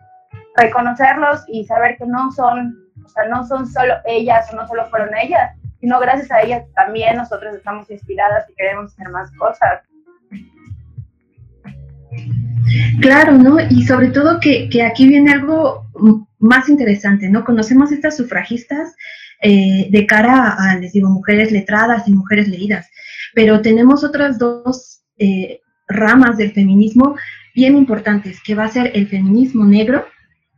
reconocerlos 0.55 1.43
y 1.47 1.65
saber 1.65 1.97
que 1.97 2.05
no 2.05 2.31
son, 2.31 2.75
o 3.03 3.07
sea, 3.07 3.27
no 3.27 3.45
son 3.45 3.67
solo 3.67 3.95
ellas 4.05 4.51
o 4.51 4.55
no 4.55 4.67
solo 4.67 4.85
fueron 4.89 5.09
ellas, 5.15 5.55
sino 5.79 5.99
gracias 5.99 6.31
a 6.31 6.41
ellas 6.41 6.63
también 6.75 7.17
nosotros 7.17 7.55
estamos 7.55 7.89
inspiradas 7.89 8.49
y 8.49 8.55
queremos 8.55 8.93
hacer 8.93 9.09
más 9.09 9.31
cosas. 9.37 9.81
Claro, 13.01 13.33
¿no? 13.33 13.57
Y 13.69 13.83
sobre 13.85 14.09
todo 14.09 14.39
que, 14.39 14.69
que 14.69 14.83
aquí 14.83 15.07
viene 15.07 15.33
algo 15.33 15.85
más 16.39 16.69
interesante, 16.69 17.29
¿no? 17.29 17.43
Conocemos 17.43 17.91
estas 17.91 18.17
sufragistas 18.17 18.95
eh, 19.41 19.87
de 19.89 20.05
cara 20.05 20.55
a, 20.57 20.77
les 20.77 20.93
digo, 20.93 21.09
mujeres 21.09 21.51
letradas 21.51 22.07
y 22.07 22.13
mujeres 22.13 22.47
leídas, 22.47 22.89
pero 23.33 23.61
tenemos 23.61 24.03
otras 24.03 24.39
dos 24.39 25.03
eh, 25.17 25.59
ramas 25.87 26.37
del 26.37 26.53
feminismo 26.53 27.15
bien 27.53 27.75
importantes, 27.75 28.41
que 28.41 28.55
va 28.55 28.65
a 28.65 28.69
ser 28.69 28.91
el 28.93 29.07
feminismo 29.07 29.65
negro, 29.65 30.05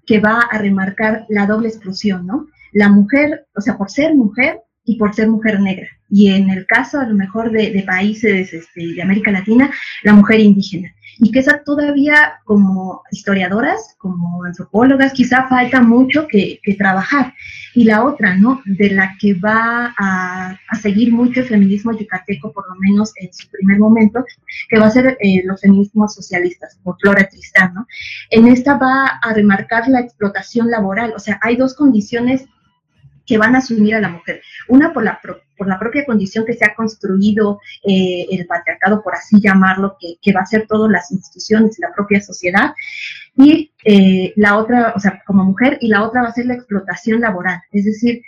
que 0.06 0.20
va 0.20 0.39
a 0.39 0.58
remarcar 0.58 1.26
la 1.30 1.46
doble 1.46 1.70
exclusión, 1.70 2.26
¿no? 2.26 2.48
La 2.74 2.89
mujer, 2.89 3.46
o 3.56 3.62
sea, 3.62 3.78
por 3.78 3.89
ser 3.89 4.15
mujer 4.15 4.60
y 4.84 4.98
por 4.98 5.13
ser 5.13 5.30
mujer 5.30 5.60
negra. 5.60 5.88
Y 6.10 6.32
en 6.32 6.50
el 6.50 6.65
caso, 6.65 7.00
a 7.00 7.08
lo 7.08 7.15
mejor, 7.15 7.52
de, 7.52 7.84
países 7.86 8.54
este, 8.54 8.94
de 8.94 9.02
América 9.02 9.32
Latina, 9.32 9.72
la 10.04 10.13
mujer 10.13 10.39
indígena 10.39 10.94
y 11.19 11.32
que 11.32 11.39
esa 11.39 11.63
todavía 11.63 12.39
como 12.43 13.04
historiadoras, 13.12 13.95
como 13.97 14.43
antropólogas, 14.43 15.13
quizá 15.13 15.47
falta 15.47 15.82
mucho 15.82 16.28
que, 16.28 16.60
trabajar. 16.78 17.34
Y 17.73 17.86
la 17.86 18.04
otra, 18.04 18.36
¿no? 18.36 18.62
De 18.65 18.89
la 18.89 19.15
que 19.19 19.34
va 19.34 19.93
a, 19.97 20.58
seguir 20.82 21.13
mucho 21.13 21.41
el 21.41 21.47
feminismo 21.47 21.97
yucateco, 21.97 22.51
por 22.51 22.67
lo 22.67 22.75
menos 22.75 23.13
en 23.17 23.34
su 23.34 23.49
primer 23.49 23.80
momento, 23.80 24.25
que 24.69 24.80
va 24.80 24.88
a 24.88 24.91
ser 24.91 25.17
eh, 25.19 25.41
los 25.45 25.62
feminismos 25.62 26.13
socialistas, 26.13 26.78
por 26.84 26.97
Flora 26.99 27.28
Tristán, 27.30 27.73
¿no? 27.73 27.88
En 28.30 28.47
esta 28.47 28.78
va 28.78 29.19
a 29.21 29.34
remarcar 29.34 29.88
la 29.88 30.01
explotación 30.01 30.69
laboral, 30.69 31.13
o 31.15 31.19
sea, 31.19 31.39
hay 31.41 31.56
dos 31.56 31.75
condiciones 31.75 32.45
que 33.26 33.38
van 33.38 33.56
a 33.56 33.60
asumir 33.60 33.96
a 33.96 34.02
la 34.02 34.10
mujer. 34.10 34.42
Una 34.68 34.94
por 34.94 35.04
la, 35.04 35.20
por 35.58 35.68
la 35.68 35.80
propia 35.80 36.06
condición 36.06 36.46
que 36.46 36.54
se 36.54 36.66
ha 36.66 36.76
construido 36.76 37.60
eh, 37.84 38.26
el 38.32 38.46
patriarcado, 38.46 39.02
por 39.02 39.16
así 39.16 39.40
llamarlo, 39.40 39.98
que, 40.00 40.16
que 40.22 40.34
va 40.34 40.42
a 40.42 40.46
ser 40.46 40.68
todas 40.68 40.92
las 40.92 41.12
instituciones 41.12 41.78
la 41.80 41.94
propia 41.94 42.22
sociedad. 42.22 42.74
Y 43.38 43.72
eh, 43.84 44.34
la 44.36 44.58
otra, 44.58 44.94
o 44.96 45.00
sea, 45.00 45.22
como 45.26 45.44
mujer, 45.44 45.78
y 45.82 45.88
la 45.88 46.04
otra 46.04 46.24
va 46.24 46.30
a 46.30 46.34
ser 46.34 46.46
la 46.46 46.56
explotación 46.56 47.22
laboral. 47.22 47.62
Es 47.72 47.86
decir, 47.86 48.22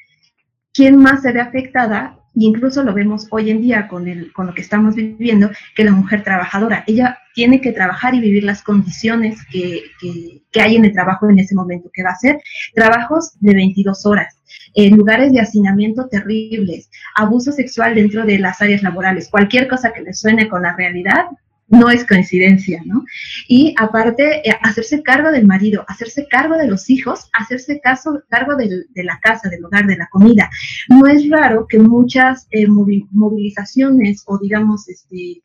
¿quién 0.74 0.98
más 0.98 1.22
se 1.22 1.32
ve 1.32 1.42
afectada? 1.42 2.17
Y 2.40 2.46
incluso 2.46 2.84
lo 2.84 2.94
vemos 2.94 3.26
hoy 3.32 3.50
en 3.50 3.64
día 3.64 3.88
con, 3.88 4.08
el, 4.08 4.32
con 4.32 4.46
lo 4.46 4.54
que 4.54 4.62
estamos 4.62 4.94
viviendo, 4.94 5.50
que 5.76 5.84
la 5.84 5.92
mujer 5.92 6.24
trabajadora, 6.24 6.84
ella 6.86 7.18
tiene 7.34 7.62
que 7.62 7.72
trabajar 7.72 8.14
y 8.14 8.20
vivir 8.20 8.44
las 8.44 8.62
condiciones 8.62 9.44
que, 9.52 9.82
que, 10.00 10.44
que 10.52 10.62
hay 10.62 10.76
en 10.76 10.86
el 10.86 10.94
trabajo 10.94 11.28
en 11.28 11.40
ese 11.40 11.56
momento, 11.56 11.90
que 11.92 12.04
va 12.04 12.12
a 12.12 12.16
ser 12.16 12.40
trabajos 12.76 13.32
de 13.40 13.56
22 13.56 14.06
horas, 14.06 14.38
en 14.76 14.96
lugares 14.96 15.34
de 15.34 15.40
hacinamiento 15.40 16.10
terribles, 16.10 16.92
abuso 17.16 17.52
sexual 17.52 17.96
dentro 17.96 18.24
de 18.24 18.38
las 18.38 18.62
áreas 18.62 18.84
laborales, 18.84 19.30
cualquier 19.30 19.68
cosa 19.68 19.92
que 19.92 20.04
le 20.04 20.14
suene 20.14 20.48
con 20.48 20.62
la 20.62 20.76
realidad, 20.76 21.26
no 21.68 21.90
es 21.90 22.06
coincidencia, 22.06 22.82
¿no? 22.86 23.04
Y 23.48 23.76
aparte, 23.78 24.48
eh, 24.48 24.58
hacerse 24.62 25.04
cargo 25.04 25.32
del 25.32 25.46
marido, 25.46 25.84
hacerse 25.88 26.28
cargo 26.30 26.56
de 26.58 26.68
los 26.68 26.90
hijos, 26.90 27.30
hacerse 27.34 27.80
caso, 27.82 28.22
cargo 28.30 28.56
de 28.56 29.04
la 29.04 29.20
casa, 29.20 29.50
del 29.50 29.66
hogar, 29.66 29.86
de 29.86 29.98
la 29.98 30.08
comida. 30.08 30.50
No 30.90 31.08
es 31.08 31.30
raro 31.30 31.68
que 31.68 31.80
muchas 31.80 32.48
eh, 32.52 32.68
movilizaciones 32.68 34.24
o 34.26 34.38
digamos, 34.38 34.88
este, 34.88 35.42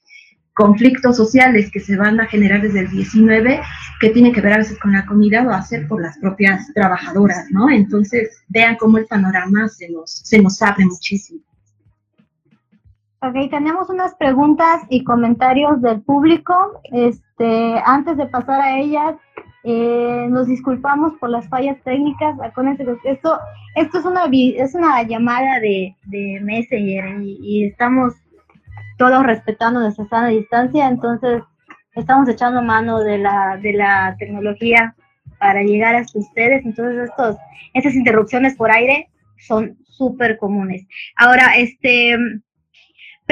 conflictos 0.54 1.16
sociales 1.16 1.70
que 1.72 1.80
se 1.80 1.96
van 1.96 2.20
a 2.20 2.26
generar 2.26 2.62
desde 2.62 2.80
el 2.80 2.90
19, 2.90 3.60
que 4.00 4.10
tienen 4.10 4.32
que 4.32 4.40
ver 4.40 4.52
a 4.52 4.58
veces 4.58 4.78
con 4.78 4.92
la 4.92 5.06
comida, 5.06 5.44
va 5.44 5.56
a 5.56 5.62
ser 5.62 5.88
por 5.88 6.02
las 6.02 6.18
propias 6.18 6.72
trabajadoras, 6.74 7.46
¿no? 7.50 7.70
Entonces, 7.70 8.30
vean 8.48 8.76
cómo 8.76 8.98
el 8.98 9.06
panorama 9.06 9.68
se 9.68 9.88
nos, 9.90 10.10
se 10.10 10.40
nos 10.40 10.60
abre 10.60 10.84
muchísimo. 10.84 11.40
Ok, 13.24 13.50
tenemos 13.50 13.88
unas 13.88 14.16
preguntas 14.16 14.82
y 14.88 15.04
comentarios 15.04 15.80
del 15.80 16.02
público. 16.02 16.80
Este, 16.90 17.80
antes 17.84 18.16
de 18.16 18.26
pasar 18.26 18.60
a 18.60 18.76
ellas, 18.80 19.14
eh, 19.62 20.26
nos 20.28 20.48
disculpamos 20.48 21.12
por 21.20 21.30
las 21.30 21.48
fallas 21.48 21.76
técnicas. 21.84 22.36
Esto, 23.04 23.38
esto 23.76 23.98
es 23.98 24.04
una 24.04 24.24
es 24.26 24.74
una 24.74 25.04
llamada 25.04 25.60
de, 25.60 25.94
de 26.06 26.40
Messenger 26.42 27.22
y, 27.22 27.38
y 27.40 27.64
estamos 27.66 28.14
todos 28.98 29.22
respetando 29.24 29.78
nuestra 29.78 30.04
sana 30.08 30.28
distancia, 30.28 30.88
entonces 30.88 31.44
estamos 31.94 32.28
echando 32.28 32.60
mano 32.60 32.98
de 33.04 33.18
la, 33.18 33.56
de 33.56 33.72
la 33.74 34.16
tecnología 34.18 34.96
para 35.38 35.62
llegar 35.62 35.94
hasta 35.94 36.18
ustedes, 36.18 36.64
entonces 36.64 37.08
estos, 37.08 37.36
estas 37.72 37.94
interrupciones 37.94 38.56
por 38.56 38.72
aire 38.72 39.10
son 39.38 39.76
súper 39.84 40.38
comunes. 40.38 40.86
Ahora, 41.16 41.54
este, 41.56 42.16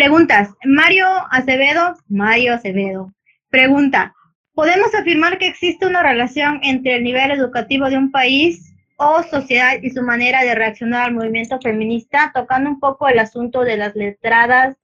preguntas, 0.00 0.48
Mario 0.64 1.06
Acevedo, 1.30 1.94
Mario 2.08 2.54
Acevedo, 2.54 3.12
pregunta, 3.50 4.14
¿podemos 4.54 4.94
afirmar 4.94 5.36
que 5.36 5.46
existe 5.46 5.86
una 5.86 6.02
relación 6.02 6.58
entre 6.62 6.96
el 6.96 7.04
nivel 7.04 7.30
educativo 7.30 7.90
de 7.90 7.98
un 7.98 8.10
país 8.10 8.74
o 8.96 9.22
sociedad 9.24 9.74
y 9.82 9.90
su 9.90 10.00
manera 10.00 10.42
de 10.42 10.54
reaccionar 10.54 11.02
al 11.02 11.12
movimiento 11.12 11.60
feminista, 11.60 12.30
tocando 12.34 12.70
un 12.70 12.80
poco 12.80 13.08
el 13.08 13.18
asunto 13.18 13.60
de 13.60 13.76
las 13.76 13.94
letradas 13.94 14.74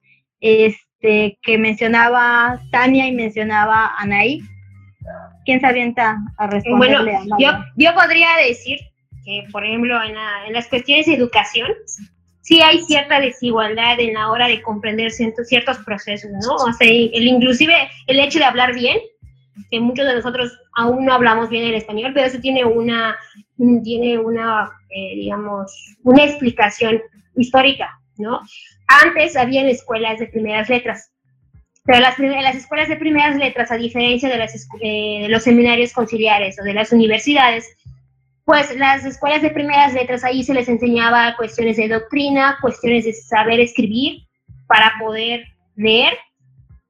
este, 0.41 1.39
que 1.41 1.57
mencionaba 1.57 2.61
Tania 2.71 3.07
y 3.07 3.13
mencionaba 3.13 3.95
Anaí. 3.97 4.43
¿Quién 5.47 5.61
se 5.61 5.67
avienta 5.67 6.19
a 6.37 6.47
responderle 6.47 7.13
bueno, 7.13 7.37
yo, 7.39 7.53
yo 7.77 7.95
podría 7.95 8.29
decir 8.47 8.81
que, 9.25 9.45
por 9.51 9.65
ejemplo, 9.65 9.99
en, 10.03 10.53
las 10.53 10.69
cuestiones 10.69 11.07
de 11.07 11.15
educación, 11.15 11.69
sí 12.47 12.61
hay 12.63 12.81
cierta 12.83 13.19
desigualdad 13.19 13.99
en 13.99 14.15
la 14.15 14.31
hora 14.31 14.47
de 14.47 14.63
comprender 14.63 15.11
ciertos 15.11 15.79
procesos, 15.85 16.31
¿no? 16.31 16.55
O 16.55 16.73
sea, 16.73 16.87
el, 16.89 17.27
inclusive 17.27 17.75
el 18.07 18.21
hecho 18.21 18.39
de 18.39 18.45
hablar 18.45 18.73
bien, 18.73 18.99
que 19.69 19.81
muchos 19.81 20.07
de 20.07 20.15
nosotros 20.15 20.57
aún 20.77 21.05
no 21.05 21.13
hablamos 21.13 21.49
bien 21.49 21.65
el 21.65 21.75
español, 21.75 22.13
pero 22.15 22.27
eso 22.27 22.39
tiene 22.39 22.65
una, 22.65 23.17
tiene 23.83 24.19
una, 24.19 24.71
eh, 24.91 25.17
digamos, 25.17 25.97
una 26.05 26.23
explicación 26.23 27.03
histórica, 27.37 27.99
¿no? 28.17 28.41
Antes 28.87 29.37
había 29.37 29.69
escuelas 29.69 30.21
de 30.21 30.29
primeras 30.29 30.69
letras, 30.69 31.11
pero 31.85 31.99
las, 31.99 32.17
las 32.17 32.55
escuelas 32.55 32.89
de 32.89 32.97
primeras 32.97 33.35
letras, 33.37 33.73
a 33.73 33.77
diferencia 33.77 34.29
de, 34.29 34.39
las, 34.39 34.55
eh, 34.81 35.23
de 35.23 35.29
los 35.29 35.43
seminarios 35.43 35.93
conciliares 35.93 36.61
o 36.61 36.63
de 36.63 36.75
las 36.75 36.93
universidades, 36.93 37.77
pues 38.47 38.77
las 38.77 39.05
escuelas 39.05 39.43
de 39.43 39.51
primeras 39.51 39.93
letras 39.93 40.23
ahí 40.23 40.45
se 40.45 40.55
les 40.55 40.69
enseñaba 40.69 41.35
cuestiones 41.37 41.77
de 41.77 41.89
doctrina, 41.89 42.57
cuestiones 42.61 43.05
de 43.05 43.13
saber 43.13 43.59
escribir 43.59 44.23
para 44.69 44.93
poder 45.01 45.45
leer, 45.75 46.17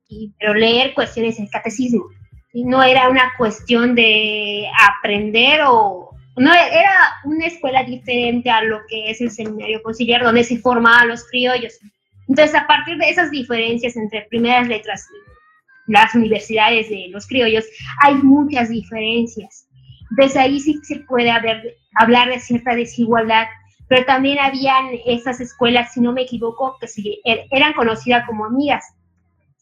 y, 0.06 0.34
pero 0.38 0.52
leer 0.52 0.92
cuestiones 0.92 1.38
del 1.38 1.48
catecismo. 1.48 2.04
Y 2.52 2.64
no 2.64 2.82
era 2.82 3.08
una 3.08 3.32
cuestión 3.38 3.94
de 3.94 4.66
aprender 4.98 5.62
o, 5.66 6.10
no, 6.36 6.52
era 6.52 6.94
una 7.24 7.46
escuela 7.46 7.84
diferente 7.84 8.50
a 8.50 8.62
lo 8.62 8.80
que 8.86 9.10
es 9.10 9.22
el 9.22 9.30
seminario 9.30 9.82
conciliar, 9.82 10.22
donde 10.22 10.44
se 10.44 10.58
formaban 10.58 11.08
los 11.08 11.24
criollos. 11.24 11.72
Entonces, 12.28 12.54
a 12.54 12.66
partir 12.66 12.98
de 12.98 13.08
esas 13.08 13.30
diferencias 13.30 13.96
entre 13.96 14.26
primeras 14.28 14.68
letras 14.68 15.06
y 15.88 15.90
las 15.90 16.14
universidades 16.14 16.90
de 16.90 17.06
los 17.08 17.26
criollos, 17.26 17.64
hay 18.02 18.16
muchas 18.16 18.68
diferencias. 18.68 19.65
Desde 20.10 20.40
ahí 20.40 20.60
sí 20.60 20.78
se 20.82 21.00
puede 21.00 21.30
haber, 21.30 21.76
hablar 21.96 22.28
de 22.28 22.40
cierta 22.40 22.74
desigualdad, 22.74 23.46
pero 23.88 24.04
también 24.04 24.38
habían 24.38 24.90
esas 25.06 25.40
escuelas, 25.40 25.92
si 25.92 26.00
no 26.00 26.12
me 26.12 26.22
equivoco, 26.22 26.76
que 26.80 26.86
er, 27.24 27.46
eran 27.50 27.72
conocidas 27.74 28.26
como 28.26 28.44
amigas. 28.46 28.84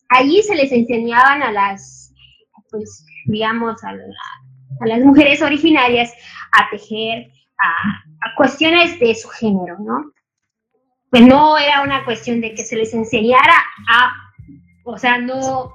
Allí 0.08 0.42
se 0.42 0.54
les 0.54 0.72
enseñaban 0.72 1.42
a 1.42 1.52
las, 1.52 2.12
pues, 2.70 3.04
digamos, 3.26 3.82
a, 3.84 3.90
a 3.90 4.86
las 4.86 5.00
mujeres 5.00 5.42
originarias 5.42 6.12
a 6.52 6.70
tejer, 6.70 7.30
a, 7.58 8.34
cuestiones 8.36 8.98
de 8.98 9.14
su 9.14 9.28
género, 9.28 9.76
¿no? 9.78 10.12
Pues 11.10 11.26
no 11.26 11.58
era 11.58 11.82
una 11.82 12.04
cuestión 12.04 12.40
de 12.40 12.54
que 12.54 12.64
se 12.64 12.76
les 12.76 12.92
enseñara 12.94 13.54
a, 13.88 14.12
o 14.84 14.98
sea, 14.98 15.18
no, 15.18 15.72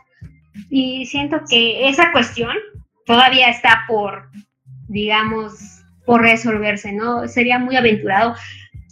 y 0.69 1.05
siento 1.05 1.41
que 1.49 1.88
esa 1.88 2.12
cuestión 2.12 2.55
todavía 3.05 3.49
está 3.49 3.86
por, 3.88 4.29
digamos, 4.89 5.54
por 6.06 6.21
resolverse, 6.21 6.91
¿no? 6.91 7.28
Sería 7.28 7.60
muy 7.60 7.75
aventurado, 7.75 8.36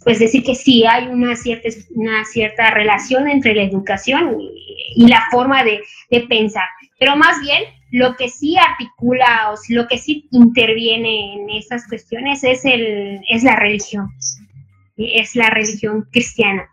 pues 0.04 0.18
decir 0.18 0.42
que 0.42 0.54
sí 0.54 0.86
hay 0.86 1.08
una 1.08 1.36
cierta, 1.36 1.68
una 1.90 2.24
cierta 2.24 2.70
relación 2.70 3.28
entre 3.28 3.54
la 3.54 3.62
educación 3.62 4.38
y, 4.40 5.06
la 5.06 5.22
forma 5.30 5.62
de, 5.64 5.82
de 6.10 6.20
pensar, 6.22 6.66
pero 6.98 7.16
más 7.16 7.40
bien 7.40 7.62
lo 7.90 8.16
que 8.16 8.28
sí 8.28 8.56
articula 8.56 9.52
o 9.52 9.56
lo 9.70 9.86
que 9.86 9.98
sí 9.98 10.28
interviene 10.30 11.34
en 11.34 11.50
esas 11.50 11.86
cuestiones 11.88 12.44
es, 12.44 12.64
el, 12.64 13.20
es 13.28 13.42
la 13.42 13.56
religión, 13.56 14.10
es 14.96 15.34
la 15.36 15.50
religión 15.50 16.06
cristiana. 16.10 16.68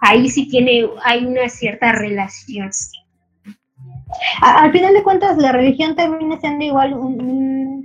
Ahí 0.00 0.28
sí 0.28 0.48
tiene, 0.48 0.86
hay 1.04 1.24
una 1.24 1.48
cierta 1.48 1.92
relación. 1.92 2.70
Al 4.40 4.72
final 4.72 4.94
de 4.94 5.02
cuentas, 5.02 5.36
la 5.38 5.52
religión 5.52 5.96
termina 5.96 6.38
siendo 6.40 6.64
igual 6.64 6.94
un, 6.94 7.83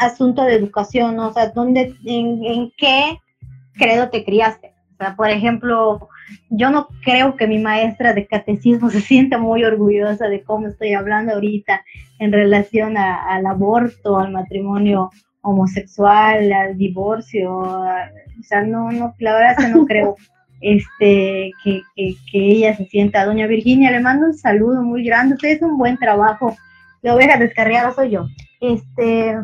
asunto 0.00 0.42
de 0.42 0.54
educación, 0.54 1.18
o 1.18 1.32
sea, 1.32 1.50
¿dónde, 1.50 1.94
en, 2.04 2.44
en 2.44 2.72
qué 2.76 3.18
credo 3.74 4.10
te 4.10 4.24
criaste? 4.24 4.72
O 4.94 4.96
sea, 4.96 5.14
por 5.14 5.30
ejemplo, 5.30 6.08
yo 6.50 6.70
no 6.70 6.88
creo 7.02 7.36
que 7.36 7.46
mi 7.46 7.58
maestra 7.58 8.12
de 8.12 8.26
catecismo 8.26 8.90
se 8.90 9.00
sienta 9.00 9.38
muy 9.38 9.64
orgullosa 9.64 10.28
de 10.28 10.42
cómo 10.42 10.66
estoy 10.66 10.94
hablando 10.94 11.34
ahorita 11.34 11.84
en 12.18 12.32
relación 12.32 12.96
al 12.96 13.46
aborto, 13.46 14.18
al 14.18 14.32
matrimonio 14.32 15.10
homosexual, 15.42 16.52
al 16.52 16.76
divorcio. 16.76 17.56
o 17.58 18.42
sea, 18.42 18.62
no, 18.62 18.90
no, 18.90 19.14
la 19.18 19.34
verdad 19.34 19.52
es 19.58 19.64
que 19.64 19.72
no 19.72 19.86
creo 19.86 20.16
este, 20.60 21.52
que, 21.64 21.82
que, 21.96 22.14
ella 22.32 22.76
se 22.76 22.84
sienta. 22.86 23.24
Doña 23.24 23.46
Virginia, 23.46 23.90
le 23.90 24.00
mando 24.00 24.26
un 24.26 24.34
saludo 24.34 24.82
muy 24.82 25.04
grande. 25.04 25.36
Usted 25.36 25.50
es 25.50 25.62
un 25.62 25.78
buen 25.78 25.96
trabajo. 25.96 26.54
La 27.02 27.14
oveja 27.14 27.38
descarriada 27.38 27.92
soy 27.92 28.10
yo. 28.10 28.26
Este, 28.60 29.34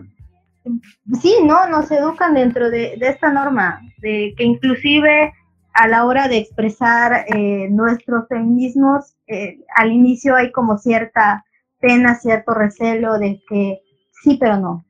sí, 1.21 1.37
no, 1.45 1.69
nos 1.69 1.91
educan 1.91 2.35
dentro 2.35 2.71
de, 2.71 2.99
esta 3.01 3.33
norma, 3.33 3.81
de 3.99 4.35
que 4.37 4.45
inclusive 4.45 5.33
a 5.75 5.89
la 5.89 6.07
hora 6.07 6.29
de 6.29 6.39
expresar 6.39 7.27
eh, 7.29 7.69
nuestros 7.71 8.27
feminismos, 8.29 9.15
eh, 9.27 9.59
al 9.77 9.93
inicio 9.93 10.35
hay 10.35 10.51
como 10.53 10.79
cierta 10.79 11.45
pena, 11.81 12.15
cierto 12.15 12.55
recelo 12.55 13.19
de 13.19 13.43
que 13.49 13.81
sí, 14.23 14.39
pero 14.41 14.59
no. 14.59 14.86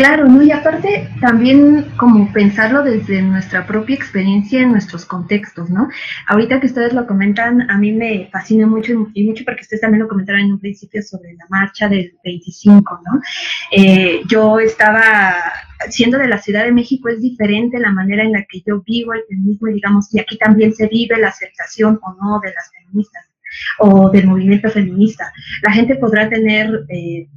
Claro, 0.00 0.24
¿no? 0.28 0.42
Y 0.42 0.50
aparte 0.50 1.10
también 1.20 1.84
como 1.98 2.32
pensarlo 2.32 2.82
desde 2.82 3.20
nuestra 3.20 3.66
propia 3.66 3.96
experiencia 3.96 4.62
en 4.62 4.72
nuestros 4.72 5.04
contextos, 5.04 5.68
¿no? 5.68 5.90
Ahorita 6.26 6.58
que 6.58 6.68
ustedes 6.68 6.94
lo 6.94 7.06
comentan, 7.06 7.70
a 7.70 7.76
mí 7.76 7.92
me 7.92 8.30
fascina 8.32 8.66
mucho 8.66 9.10
y 9.12 9.24
mucho 9.24 9.44
porque 9.44 9.60
ustedes 9.60 9.82
también 9.82 10.00
lo 10.00 10.08
comentaron 10.08 10.40
en 10.40 10.52
un 10.52 10.58
principio 10.58 11.02
sobre 11.02 11.34
la 11.34 11.44
marcha 11.50 11.86
del 11.86 12.14
25, 12.24 13.00
¿no? 13.04 13.20
Eh, 13.72 14.22
yo 14.26 14.58
estaba 14.58 15.34
siendo 15.90 16.16
de 16.16 16.28
la 16.28 16.40
Ciudad 16.40 16.64
de 16.64 16.72
México 16.72 17.10
es 17.10 17.20
diferente 17.20 17.78
la 17.78 17.92
manera 17.92 18.24
en 18.24 18.32
la 18.32 18.46
que 18.48 18.62
yo 18.66 18.80
vivo 18.80 19.12
el 19.12 19.24
feminismo 19.28 19.68
y 19.68 19.74
digamos, 19.74 20.14
y 20.14 20.20
aquí 20.20 20.38
también 20.38 20.72
se 20.72 20.88
vive 20.88 21.18
la 21.18 21.28
aceptación 21.28 22.00
o 22.02 22.16
no 22.22 22.40
de 22.40 22.54
las 22.54 22.70
feministas 22.72 23.28
o 23.80 24.08
del 24.08 24.28
movimiento 24.28 24.70
feminista. 24.70 25.30
La 25.60 25.72
gente 25.72 25.96
podrá 25.96 26.30
tener 26.30 26.86
eh, 26.88 27.28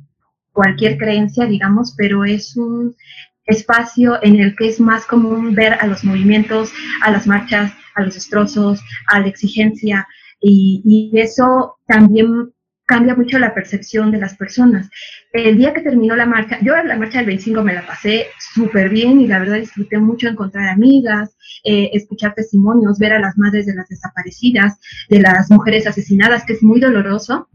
cualquier 0.53 0.97
creencia, 0.97 1.45
digamos, 1.45 1.93
pero 1.97 2.23
es 2.23 2.55
un 2.55 2.95
espacio 3.45 4.23
en 4.23 4.37
el 4.37 4.55
que 4.55 4.69
es 4.69 4.79
más 4.79 5.05
común 5.05 5.53
ver 5.53 5.73
a 5.73 5.87
los 5.87 6.03
movimientos, 6.05 6.71
a 7.01 7.11
las 7.11 7.27
marchas, 7.27 7.73
a 7.95 8.03
los 8.03 8.13
destrozos, 8.13 8.81
a 9.07 9.19
la 9.19 9.27
exigencia, 9.27 10.07
y, 10.43 11.11
eso 11.15 11.77
también 11.87 12.51
cambia 12.85 13.15
mucho 13.15 13.39
la 13.39 13.53
percepción 13.53 14.11
de 14.11 14.17
las 14.17 14.35
personas. 14.35 14.89
El 15.31 15.57
día 15.57 15.73
que 15.73 15.81
terminó 15.81 16.15
la 16.15 16.25
marcha, 16.25 16.59
yo 16.61 16.75
la 16.75 16.97
marcha 16.97 17.19
del 17.19 17.27
25 17.27 17.63
me 17.63 17.73
la 17.73 17.87
pasé 17.87 18.27
súper 18.53 18.89
bien 18.89 19.21
y 19.21 19.27
la 19.27 19.39
verdad 19.39 19.55
disfruté 19.55 19.97
mucho 19.99 20.27
encontrar 20.27 20.67
amigas, 20.67 21.37
eh, 21.63 21.91
escuchar 21.93 22.33
testimonios, 22.35 22.99
ver 22.99 23.13
a 23.13 23.19
las 23.19 23.37
madres 23.37 23.65
de 23.65 23.75
las 23.75 23.87
desaparecidas, 23.87 24.79
de 25.09 25.21
las 25.21 25.49
mujeres 25.49 25.87
asesinadas, 25.87 26.43
que 26.45 26.53
es 26.53 26.61
muy 26.61 26.81
doloroso. 26.81 27.47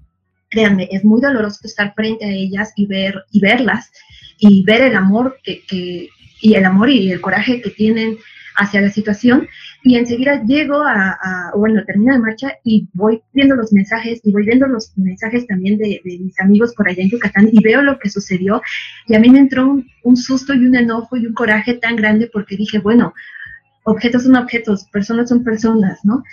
Créanme, 0.50 0.88
es 0.90 1.04
muy 1.04 1.20
doloroso 1.20 1.60
estar 1.64 1.94
frente 1.94 2.24
a 2.24 2.30
ellas 2.30 2.72
y 2.76 2.86
ver 2.86 3.24
y 3.30 3.40
verlas 3.40 3.90
y 4.38 4.64
ver 4.64 4.82
el 4.82 4.96
amor 4.96 5.38
que, 5.42 5.62
que 5.66 6.08
y 6.40 6.54
el 6.54 6.64
amor 6.64 6.90
y 6.90 7.10
el 7.10 7.20
coraje 7.20 7.60
que 7.60 7.70
tienen 7.70 8.18
hacia 8.58 8.80
la 8.80 8.90
situación 8.90 9.48
y 9.84 9.96
enseguida 9.96 10.42
llego 10.44 10.82
a, 10.82 11.52
bueno, 11.56 11.84
termino 11.86 12.12
de 12.12 12.18
marcha 12.18 12.52
y 12.64 12.88
voy 12.92 13.22
viendo 13.32 13.54
los 13.54 13.72
mensajes 13.72 14.20
y 14.24 14.32
voy 14.32 14.44
viendo 14.44 14.66
los 14.66 14.92
mensajes 14.96 15.46
también 15.46 15.78
de, 15.78 16.00
mis 16.04 16.38
amigos 16.40 16.74
por 16.74 16.88
allá 16.88 17.02
en 17.02 17.10
Yucatán 17.10 17.48
y 17.52 17.62
veo 17.62 17.82
lo 17.82 17.98
que 17.98 18.10
sucedió 18.10 18.60
y 19.06 19.14
a 19.14 19.20
mí 19.20 19.30
me 19.30 19.38
entró 19.38 19.68
un, 19.68 19.86
un, 20.02 20.16
susto 20.16 20.54
y 20.54 20.66
un 20.66 20.74
enojo 20.74 21.16
y 21.16 21.26
un 21.26 21.34
coraje 21.34 21.74
tan 21.74 21.94
grande 21.94 22.28
porque 22.32 22.56
dije, 22.56 22.80
bueno, 22.80 23.14
objetos 23.84 24.24
son 24.24 24.36
objetos, 24.36 24.84
personas 24.92 25.28
son 25.28 25.44
personas, 25.44 26.00
¿no? 26.04 26.24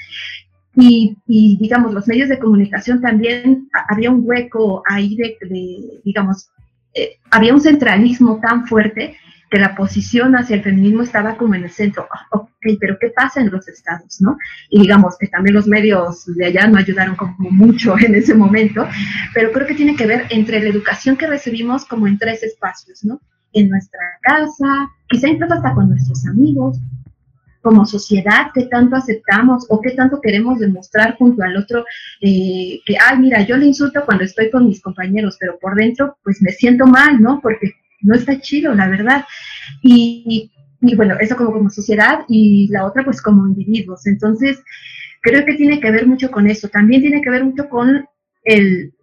Y, 0.76 1.18
y 1.28 1.58
digamos, 1.58 1.94
los 1.94 2.08
medios 2.08 2.30
de 2.30 2.40
comunicación 2.40 3.02
también, 3.02 3.70
había 3.88 4.12
un 4.12 4.22
hueco 4.24 4.84
ahí 4.86 5.16
de, 5.16 5.38
de 5.42 6.02
digamos, 6.04 6.50
eh, 6.94 7.18
había 7.32 7.54
un 7.54 7.62
centralismo 7.62 8.40
tan 8.42 8.66
fuerte 8.68 9.18
que 9.50 9.60
la 9.60 9.76
posición 9.76 10.36
hacia 10.36 10.56
el 10.56 10.64
feminismo 10.64 11.04
estaba 11.04 11.38
como 11.38 11.56
en 11.56 11.66
el 11.66 11.70
centro. 11.70 12.08
Ah, 12.12 12.26
ok, 12.32 12.50
pero 12.80 12.98
¿qué 13.00 13.10
pasa 13.10 13.42
en 13.42 13.52
los 13.52 13.68
estados, 13.68 14.20
no? 14.22 14.38
Y 14.70 14.82
digamos 14.82 15.18
que 15.20 15.28
también 15.28 15.56
los 15.56 15.68
medios 15.68 16.26
de 16.26 16.46
allá 16.46 16.68
no 16.68 16.78
ayudaron 16.78 17.16
como 17.16 17.52
mucho 17.52 17.96
en 18.00 18.16
ese 18.16 18.34
momento, 18.34 18.88
pero 19.34 19.52
creo 19.52 19.68
que 19.68 19.76
tiene 19.76 19.96
que 19.96 20.08
ver 20.08 20.26
entre 20.30 20.62
la 20.62 20.70
educación 20.70 21.16
que 21.16 21.28
recibimos 21.28 21.86
como 21.86 22.08
en 22.08 22.18
tres 22.18 22.44
espacios, 22.44 23.04
¿no? 23.04 23.22
En 23.54 23.70
nuestra 23.70 24.02
casa, 24.22 24.90
quizá 25.08 25.30
incluso 25.30 25.54
hasta 25.54 25.74
con 25.74 25.90
nuestros 25.90 26.26
amigos, 26.28 26.78
como 27.66 27.88
sociedad, 27.88 28.52
qué 28.54 28.66
tanto 28.68 28.96
aceptamos 28.96 29.66
o 29.70 29.82
qué 29.82 29.90
tanto 29.96 30.22
queremos 30.22 30.60
demostrar 30.60 31.18
junto 31.18 31.42
al 31.42 31.58
otro, 31.58 31.84
eh, 32.22 32.80
que, 32.86 32.96
ay, 33.04 33.18
mira, 33.18 33.42
yo 33.42 33.58
le 33.58 33.66
insulto 33.66 34.06
cuando 34.06 34.24
estoy 34.24 34.52
con 34.52 34.68
mis 34.68 34.80
compañeros, 34.84 35.36
pero 35.40 35.58
por 35.58 35.74
dentro, 35.74 36.16
pues 36.24 36.44
me 36.44 36.52
siento 36.52 36.86
mal, 36.86 37.20
¿no? 37.20 37.42
Porque 37.42 37.74
no 38.02 38.14
está 38.14 38.40
chido, 38.40 38.76
la 38.76 38.88
verdad. 38.88 39.26
Y, 39.82 40.52
bueno, 40.96 41.16
eso 41.20 41.36
como, 41.36 41.54
como 41.54 41.72
sociedad 41.72 42.20
y 42.28 42.68
la 42.68 42.86
otra 42.86 43.04
pues 43.04 43.20
como 43.20 43.48
individuos. 43.48 44.06
Entonces, 44.06 44.62
creo 45.22 45.44
que 45.44 45.56
tiene 45.56 45.80
que 45.80 45.90
ver 45.90 46.06
mucho 46.06 46.30
con 46.30 46.48
eso. 46.48 46.70
También 46.70 47.02
tiene 47.02 47.24
que 47.24 47.32
ver 47.32 47.46
mucho 47.46 47.68
con 47.68 48.06
el, 48.44 48.94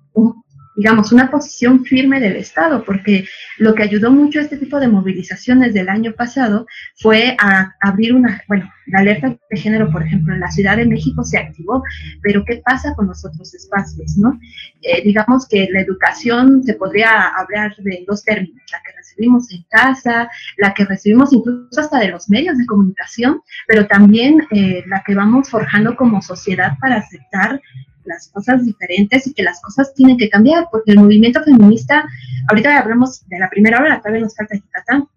digamos, 0.75 1.13
una 1.13 1.31
posición 1.31 1.85
firme 1.85 2.21
del 2.21 2.37
Estado, 2.37 2.85
porque 2.85 3.27
lo 3.59 3.75
que 3.75 3.83
ayudó 3.83 4.11
mucho 4.11 4.39
a 4.39 4.43
este 4.43 4.57
tipo 4.57 4.81
de 4.81 4.89
movilizaciones 4.89 5.75
del 5.75 5.89
año 5.89 6.13
pasado 6.13 6.67
fue 6.97 7.37
a 7.39 7.75
abrir 7.81 8.15
una, 8.15 8.43
bueno, 8.49 8.71
la 8.87 9.01
alerta 9.01 9.37
de 9.51 9.57
género, 9.57 9.91
por 9.91 10.03
ejemplo, 10.03 10.35
en 10.35 10.41
la 10.41 10.51
Ciudad 10.51 10.77
de 10.77 10.87
México 10.87 11.23
se 11.25 11.39
activó, 11.39 11.83
pero 12.23 12.45
¿qué 12.45 12.63
pasa 12.65 12.95
con 12.95 13.07
los 13.07 13.25
otros 13.25 13.55
espacios, 13.55 14.17
no? 14.17 14.39
Eh, 14.83 15.03
digamos 15.05 15.47
que 15.47 15.69
la 15.71 15.81
educación 15.81 16.63
se 16.65 16.75
podría 16.75 17.29
hablar 17.29 17.75
de 17.79 18.05
dos 18.07 18.25
términos, 18.25 18.63
la 18.73 18.83
que 18.83 18.97
recibimos 18.97 19.53
en 19.53 19.63
casa, 19.71 20.31
la 20.57 20.75
que 20.75 20.85
recibimos 20.85 21.33
incluso 21.33 21.81
hasta 21.81 21.99
de 21.99 22.09
los 22.09 22.29
medios 22.29 22.59
de 22.59 22.67
comunicación, 22.67 23.41
pero 23.69 23.87
también 23.87 24.47
eh, 24.51 24.83
la 24.87 25.03
que 25.07 25.15
vamos 25.15 25.51
forjando 25.51 25.97
como 25.97 26.23
sociedad 26.23 26.73
para 26.81 26.97
aceptar 26.97 27.61
las 28.05 28.29
cosas 28.29 28.65
diferentes 28.65 29.27
y 29.27 29.35
que 29.35 29.43
las 29.43 29.61
cosas 29.61 29.95
tienen 29.95 30.17
que 30.17 30.29
cambiar, 30.29 30.69
porque 30.71 30.93
el 30.93 30.99
movimiento 30.99 31.43
feminista, 31.43 32.05
ahorita 32.49 32.79
hablamos 32.79 33.27
de 33.29 33.39
la 33.39 33.51
primera 33.51 33.81
hora, 33.81 33.99
todavía 34.01 34.23
nos 34.23 34.37
falta 34.37 34.57
Yucatán, 34.57 35.09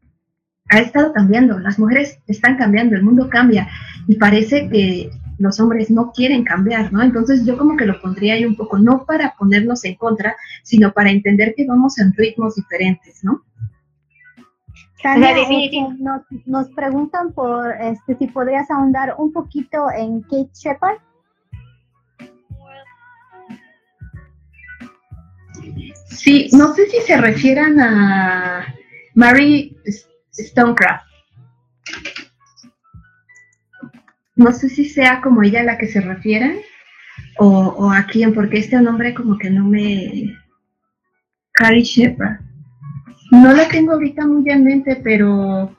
ha 0.69 0.80
estado 0.80 1.13
cambiando, 1.13 1.60
las 1.60 1.78
mujeres 1.78 2.19
están 2.28 2.58
cambiando, 2.58 2.95
el 2.95 3.04
mundo 3.04 3.30
cambia 3.30 3.67
y 4.08 4.15
parece 4.15 4.67
que 4.69 5.12
los 5.38 5.60
hombres 5.60 5.91
no 5.91 6.12
quieren 6.12 6.43
cambiar, 6.43 6.91
¿no? 6.93 7.02
Entonces 7.02 7.45
yo 7.45 7.58
como 7.58 7.76
que 7.76 7.86
lo 7.86 8.02
pondría 8.02 8.36
ahí 8.36 8.45
un 8.45 8.56
poco, 8.56 8.78
no 8.78 9.06
para 9.06 9.36
ponernos 9.38 9.84
en 9.86 9.95
contra, 9.95 10.36
sino 10.63 10.91
para 10.93 11.12
entender 11.12 11.54
que 11.56 11.67
vamos 11.67 12.00
en 12.00 12.13
ritmos 12.13 12.56
diferentes, 12.56 13.24
¿no? 13.24 13.43
nos, 16.00 16.21
nos, 16.45 16.69
preguntan 16.69 17.32
por 17.34 17.71
este 17.80 18.17
si 18.17 18.28
podrías 18.28 18.71
ahondar 18.71 19.13
un 19.19 19.32
poquito 19.32 19.91
en 19.91 20.21
Kate 20.21 20.50
Shepard. 20.54 20.98
Sí, 26.07 26.49
no 26.53 26.73
sé 26.73 26.89
si 26.89 27.01
se 27.01 27.17
refieran 27.17 27.79
a 27.79 28.75
Mary 29.13 29.77
Stonecraft. 30.33 31.05
No 34.35 34.51
sé 34.51 34.69
si 34.69 34.85
sea 34.85 35.21
como 35.21 35.43
ella 35.43 35.63
la 35.63 35.77
que 35.77 35.88
se 35.88 36.01
refieren 36.01 36.59
o, 37.38 37.47
o 37.47 37.91
a 37.91 38.05
quién, 38.05 38.33
porque 38.33 38.59
este 38.59 38.81
nombre 38.81 39.13
como 39.13 39.38
que 39.38 39.49
no 39.49 39.65
me... 39.65 40.38
Carrie 41.51 41.83
Shepard. 41.83 42.39
No 43.31 43.53
la 43.53 43.67
tengo 43.69 43.93
ahorita 43.93 44.27
muy 44.27 44.49
en 44.49 44.63
mente, 44.63 44.97
pero 44.97 45.75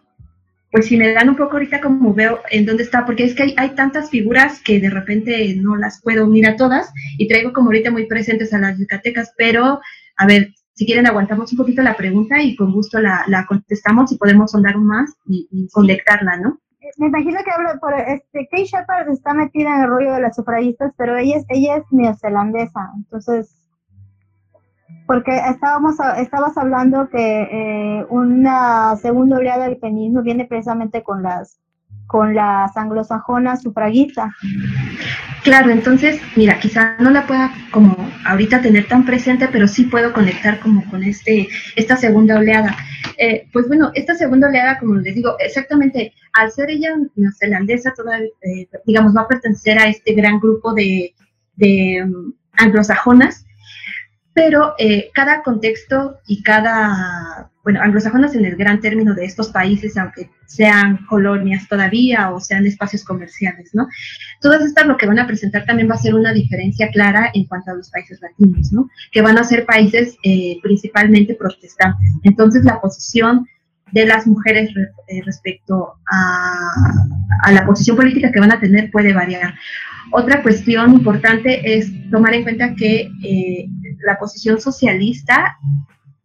pues 0.76 0.88
si 0.88 0.98
me 0.98 1.14
dan 1.14 1.30
un 1.30 1.36
poco 1.36 1.52
ahorita 1.52 1.80
como 1.80 2.12
veo 2.12 2.40
en 2.50 2.66
dónde 2.66 2.82
está, 2.82 3.06
porque 3.06 3.24
es 3.24 3.34
que 3.34 3.54
hay, 3.56 3.70
tantas 3.70 4.10
figuras 4.10 4.60
que 4.62 4.78
de 4.78 4.90
repente 4.90 5.56
no 5.56 5.74
las 5.74 6.02
puedo 6.02 6.26
unir 6.26 6.46
a 6.46 6.56
todas 6.56 6.92
y 7.16 7.28
traigo 7.28 7.54
como 7.54 7.68
ahorita 7.68 7.90
muy 7.90 8.04
presentes 8.04 8.52
a 8.52 8.58
las 8.58 8.78
yucatecas, 8.78 9.32
pero 9.38 9.80
a 10.18 10.26
ver, 10.26 10.50
si 10.74 10.84
quieren 10.84 11.06
aguantamos 11.06 11.50
un 11.52 11.56
poquito 11.56 11.80
la 11.80 11.96
pregunta 11.96 12.42
y 12.42 12.54
con 12.56 12.74
gusto 12.74 13.00
la, 13.00 13.24
contestamos 13.48 14.12
y 14.12 14.18
podemos 14.18 14.50
sondar 14.50 14.76
más 14.76 15.14
y, 15.24 15.66
conectarla, 15.72 16.36
¿no? 16.36 16.60
Me 16.98 17.06
imagino 17.06 17.38
que 17.42 17.50
hablo 17.52 17.80
por 17.80 17.94
este 17.94 18.46
Kay 18.50 18.64
Shepard 18.64 19.08
está 19.08 19.32
metida 19.32 19.76
en 19.76 19.82
el 19.84 19.88
rollo 19.88 20.12
de 20.12 20.20
las 20.20 20.36
sufragistas, 20.36 20.92
pero 20.98 21.16
ella 21.16 21.38
es, 21.38 21.46
ella 21.48 21.76
es 21.76 21.84
neozelandesa, 21.90 22.90
entonces 22.96 23.55
porque 25.06 25.36
estábamos 25.36 25.96
estabas 26.18 26.56
hablando 26.56 27.08
que 27.08 27.42
eh, 27.42 28.06
una 28.08 28.96
segunda 28.96 29.36
oleada 29.36 29.68
del 29.68 29.78
feminismo 29.78 30.22
viene 30.22 30.44
precisamente 30.46 31.02
con 31.02 31.22
las 31.22 31.58
con 32.06 32.34
las 32.34 32.76
anglosajonas 32.76 33.62
sufragistas. 33.62 34.32
Claro, 35.42 35.70
entonces, 35.70 36.20
mira, 36.36 36.58
quizá 36.58 36.96
no 36.98 37.10
la 37.10 37.26
pueda 37.26 37.52
como 37.72 37.96
ahorita 38.24 38.62
tener 38.62 38.86
tan 38.86 39.04
presente, 39.04 39.48
pero 39.50 39.66
sí 39.66 39.84
puedo 39.84 40.12
conectar 40.12 40.60
como 40.60 40.88
con 40.90 41.02
este 41.02 41.48
esta 41.74 41.96
segunda 41.96 42.38
oleada. 42.38 42.76
Eh, 43.18 43.48
pues 43.52 43.66
bueno, 43.68 43.90
esta 43.94 44.14
segunda 44.14 44.48
oleada, 44.48 44.78
como 44.78 44.96
les 44.96 45.14
digo, 45.14 45.36
exactamente, 45.38 46.12
al 46.32 46.50
ser 46.50 46.70
ella 46.70 46.90
neozelandesa, 47.14 47.94
toda, 47.94 48.18
eh, 48.18 48.68
digamos, 48.84 49.16
va 49.16 49.22
a 49.22 49.28
pertenecer 49.28 49.78
a 49.78 49.88
este 49.88 50.12
gran 50.12 50.38
grupo 50.38 50.74
de, 50.74 51.14
de 51.56 52.04
um, 52.04 52.32
anglosajonas, 52.52 53.45
pero 54.36 54.74
eh, 54.76 55.08
cada 55.14 55.42
contexto 55.42 56.18
y 56.26 56.42
cada, 56.42 57.48
bueno, 57.64 57.80
anglosajonas 57.80 58.34
en 58.34 58.44
el 58.44 58.54
gran 58.54 58.82
término 58.82 59.14
de 59.14 59.24
estos 59.24 59.48
países, 59.48 59.96
aunque 59.96 60.28
sean 60.44 61.06
colonias 61.06 61.66
todavía 61.66 62.30
o 62.30 62.38
sean 62.38 62.66
espacios 62.66 63.02
comerciales, 63.02 63.70
¿no? 63.72 63.88
Todas 64.42 64.62
estas 64.62 64.86
lo 64.86 64.98
que 64.98 65.06
van 65.06 65.18
a 65.18 65.26
presentar 65.26 65.64
también 65.64 65.88
va 65.88 65.94
a 65.94 66.02
ser 66.02 66.14
una 66.14 66.34
diferencia 66.34 66.90
clara 66.90 67.30
en 67.32 67.46
cuanto 67.46 67.70
a 67.70 67.74
los 67.76 67.88
países 67.88 68.20
latinos, 68.20 68.74
¿no? 68.74 68.90
Que 69.10 69.22
van 69.22 69.38
a 69.38 69.44
ser 69.44 69.64
países 69.64 70.18
eh, 70.22 70.58
principalmente 70.62 71.34
protestantes. 71.34 72.12
Entonces, 72.22 72.62
la 72.62 72.78
posición 72.78 73.46
de 73.92 74.04
las 74.04 74.26
mujeres 74.26 74.68
eh, 75.08 75.22
respecto 75.24 75.94
a 76.12 77.52
la 77.52 77.64
posición 77.64 77.96
política 77.96 78.30
que 78.30 78.40
van 78.40 78.52
a 78.52 78.60
tener 78.60 78.90
puede 78.90 79.14
variar. 79.14 79.54
Otra 80.12 80.42
cuestión 80.42 80.92
importante 80.92 81.78
es 81.78 81.90
tomar 82.10 82.34
en 82.34 82.42
cuenta 82.42 82.74
que 82.74 83.10
eh, 83.24 83.68
la 84.04 84.18
posición 84.18 84.60
socialista 84.60 85.56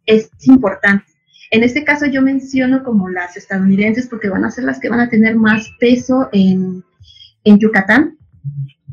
es 0.06 0.30
importante. 0.42 1.04
En 1.50 1.62
este 1.62 1.84
caso 1.84 2.06
yo 2.06 2.22
menciono 2.22 2.82
como 2.82 3.10
las 3.10 3.36
estadounidenses 3.36 4.08
porque 4.08 4.30
van 4.30 4.44
a 4.44 4.50
ser 4.50 4.64
las 4.64 4.80
que 4.80 4.88
van 4.88 5.00
a 5.00 5.10
tener 5.10 5.36
más 5.36 5.68
peso 5.78 6.28
en, 6.32 6.82
Yucatán. 7.44 8.16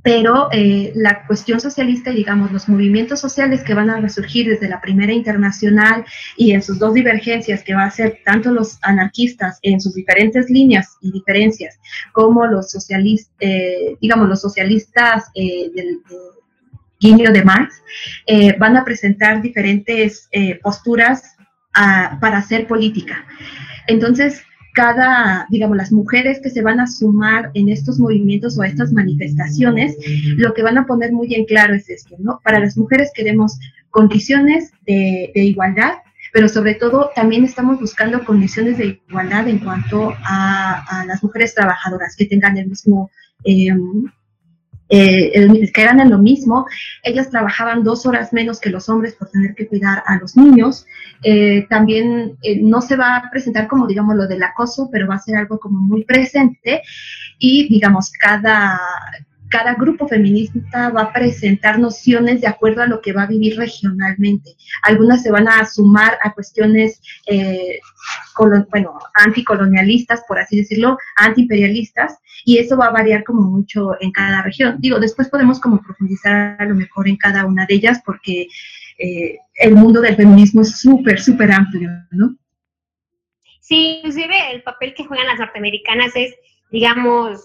Pero 0.04 0.50
eh, 0.52 0.92
la 0.96 1.26
cuestión 1.26 1.60
socialista 1.60 2.12
y 2.12 2.16
digamos 2.16 2.52
los 2.52 2.70
movimientos 2.70 3.20
sociales 3.20 3.64
que 3.64 3.74
van 3.74 3.90
a 3.90 4.00
resurgir 4.00 4.48
desde 4.48 4.70
la 4.70 4.82
primera 4.82 5.14
internacional 5.14 6.06
y 6.38 6.52
en 6.52 6.62
sus 6.62 6.80
dos 6.80 6.94
divergencias 6.94 7.64
que 7.64 7.76
va 7.76 7.86
a 7.86 7.92
ser 7.92 8.20
tanto 8.24 8.52
los 8.52 8.78
anarquistas 8.82 9.60
en 9.62 9.82
sus 9.82 9.96
diferentes 9.96 10.50
líneas 10.50 10.98
y 11.02 11.12
diferencias 11.12 11.80
como 12.14 12.46
los 12.46 12.72
socialistas 12.72 13.34
eh, 13.40 13.98
digamos 14.02 14.30
los 14.30 14.42
socialistas 14.42 15.26
eh, 15.36 15.70
del 15.74 16.00
guiño 17.00 17.32
de 17.32 17.44
Marx 17.44 17.82
van 18.60 18.76
a 18.76 18.84
presentar 18.84 19.42
diferentes 19.42 20.28
posturas 20.62 21.38
ah, 21.74 22.18
para 22.20 22.40
hacer 22.40 22.68
política. 22.68 23.26
Entonces 23.88 24.44
cada, 24.74 25.48
digamos, 25.50 25.78
las 25.78 25.92
mujeres 25.92 26.40
que 26.42 26.50
se 26.50 26.62
van 26.62 26.80
a 26.80 26.88
sumar 26.88 27.52
en 27.54 27.70
estos 27.70 28.00
movimientos 28.00 28.58
o 28.58 28.62
a 28.62 28.68
estas 28.68 28.92
manifestaciones, 28.92 29.96
lo 30.38 30.54
que 30.54 30.64
van 30.64 30.78
a 30.78 30.86
poner 30.86 31.12
muy 31.12 31.34
en 31.34 31.46
claro 31.46 31.74
es 31.74 31.90
esto, 31.90 32.16
¿no? 32.20 32.40
Para 32.44 32.60
las 32.60 32.78
mujeres 32.78 33.12
queremos 33.14 33.60
condiciones 33.90 34.72
de, 34.86 35.32
igualdad, 35.36 35.94
pero 36.32 36.48
sobre 36.48 36.76
todo 36.76 37.12
también 37.16 37.44
estamos 37.44 37.80
buscando 37.80 38.24
condiciones 38.24 38.78
de 38.78 39.02
igualdad 39.08 39.48
en 39.48 39.60
cuanto 39.60 40.14
a, 40.24 41.04
las 41.08 41.24
mujeres 41.24 41.56
trabajadoras 41.56 42.16
que 42.16 42.26
tengan 42.26 42.58
el 42.58 42.68
mismo 42.68 43.10
eh, 43.46 43.74
eh, 44.90 45.72
que 45.72 45.84
ganan 45.84 46.10
lo 46.10 46.18
mismo, 46.18 46.66
ellas 47.04 47.30
trabajaban 47.30 47.84
dos 47.84 48.06
horas 48.06 48.34
menos 48.34 48.60
que 48.60 48.72
los 48.72 48.90
hombres 48.90 49.14
por 49.14 49.30
tener 49.30 49.54
que 49.56 49.68
cuidar 49.68 50.04
a 50.06 50.18
los 50.18 50.36
niños. 50.36 50.86
Eh, 51.22 51.68
también 51.70 52.38
eh, 52.42 52.60
no 52.62 52.82
se 52.82 52.96
va 52.96 53.18
a 53.18 53.30
presentar 53.30 53.68
como, 53.68 53.88
digamos, 53.88 54.16
lo 54.16 54.28
del 54.28 54.42
acoso, 54.44 54.90
pero 54.92 55.08
va 55.08 55.16
a 55.16 55.20
ser 55.20 55.38
algo 55.38 55.60
como 55.60 55.80
muy 55.80 56.04
presente 56.06 56.82
y, 57.38 57.70
digamos, 57.70 58.12
cada, 58.12 58.80
cada 59.50 59.74
grupo 59.74 60.08
feminista 60.08 60.90
va 60.90 61.02
a 61.02 61.14
presentar 61.14 61.80
nociones 61.80 62.42
de 62.42 62.48
acuerdo 62.48 62.82
a 62.82 62.88
lo 62.88 63.02
que 63.02 63.14
va 63.14 63.24
a 63.24 63.28
vivir 63.28 63.58
regionalmente. 63.58 64.56
Algunas 64.84 65.24
se 65.24 65.32
van 65.32 65.48
a 65.48 65.66
sumar 65.66 66.18
a 66.22 66.34
cuestiones, 66.34 67.02
eh, 67.28 67.80
bueno, 68.70 69.00
anticolonialistas, 69.16 70.24
por 70.28 70.40
así 70.40 70.58
decirlo, 70.58 70.98
antiimperialistas, 71.16 72.18
y 72.46 72.58
eso 72.58 72.78
va 72.78 72.88
a 72.88 72.92
variar 72.92 73.24
como 73.24 73.42
mucho 73.42 73.92
en 74.00 74.12
cada 74.12 74.42
región. 74.44 74.78
Digo, 74.80 75.00
después 75.00 75.30
podemos 75.30 75.60
como 75.60 75.82
profundizar 75.82 76.56
a 76.60 76.66
lo 76.66 76.76
mejor 76.76 77.08
en 77.08 77.18
cada 77.18 77.46
una 77.46 77.66
de 77.66 77.76
ellas 77.76 78.02
porque 78.06 78.48
eh, 78.98 79.38
el 79.56 79.76
mundo 79.76 80.02
del 80.02 80.16
feminismo 80.16 80.62
es 80.62 80.80
súper, 80.80 81.20
súper 81.20 81.52
amplio, 81.52 81.90
¿no? 82.12 82.36
Sí, 83.62 83.98
inclusive 83.98 84.52
el 84.52 84.64
papel 84.64 84.94
que 84.96 85.06
juegan 85.06 85.28
las 85.28 85.40
norteamericanas 85.40 86.16
es, 86.16 86.34
digamos, 86.72 87.40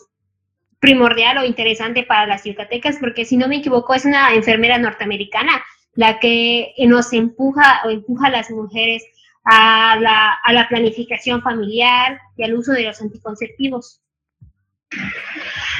primordial 0.84 1.38
o 1.38 1.44
interesante 1.46 2.02
para 2.02 2.26
las 2.26 2.44
yucatecas, 2.44 2.98
porque 3.00 3.24
si 3.24 3.38
no 3.38 3.48
me 3.48 3.56
equivoco, 3.56 3.94
es 3.94 4.04
una 4.04 4.34
enfermera 4.34 4.76
norteamericana 4.76 5.64
la 5.94 6.18
que 6.18 6.74
nos 6.86 7.10
empuja 7.14 7.80
o 7.86 7.90
empuja 7.90 8.26
a 8.26 8.30
las 8.30 8.50
mujeres 8.50 9.02
a 9.44 9.96
la, 9.98 10.32
a 10.44 10.52
la 10.52 10.68
planificación 10.68 11.40
familiar 11.40 12.20
y 12.36 12.44
al 12.44 12.54
uso 12.54 12.72
de 12.72 12.82
los 12.82 13.00
anticonceptivos. 13.00 14.02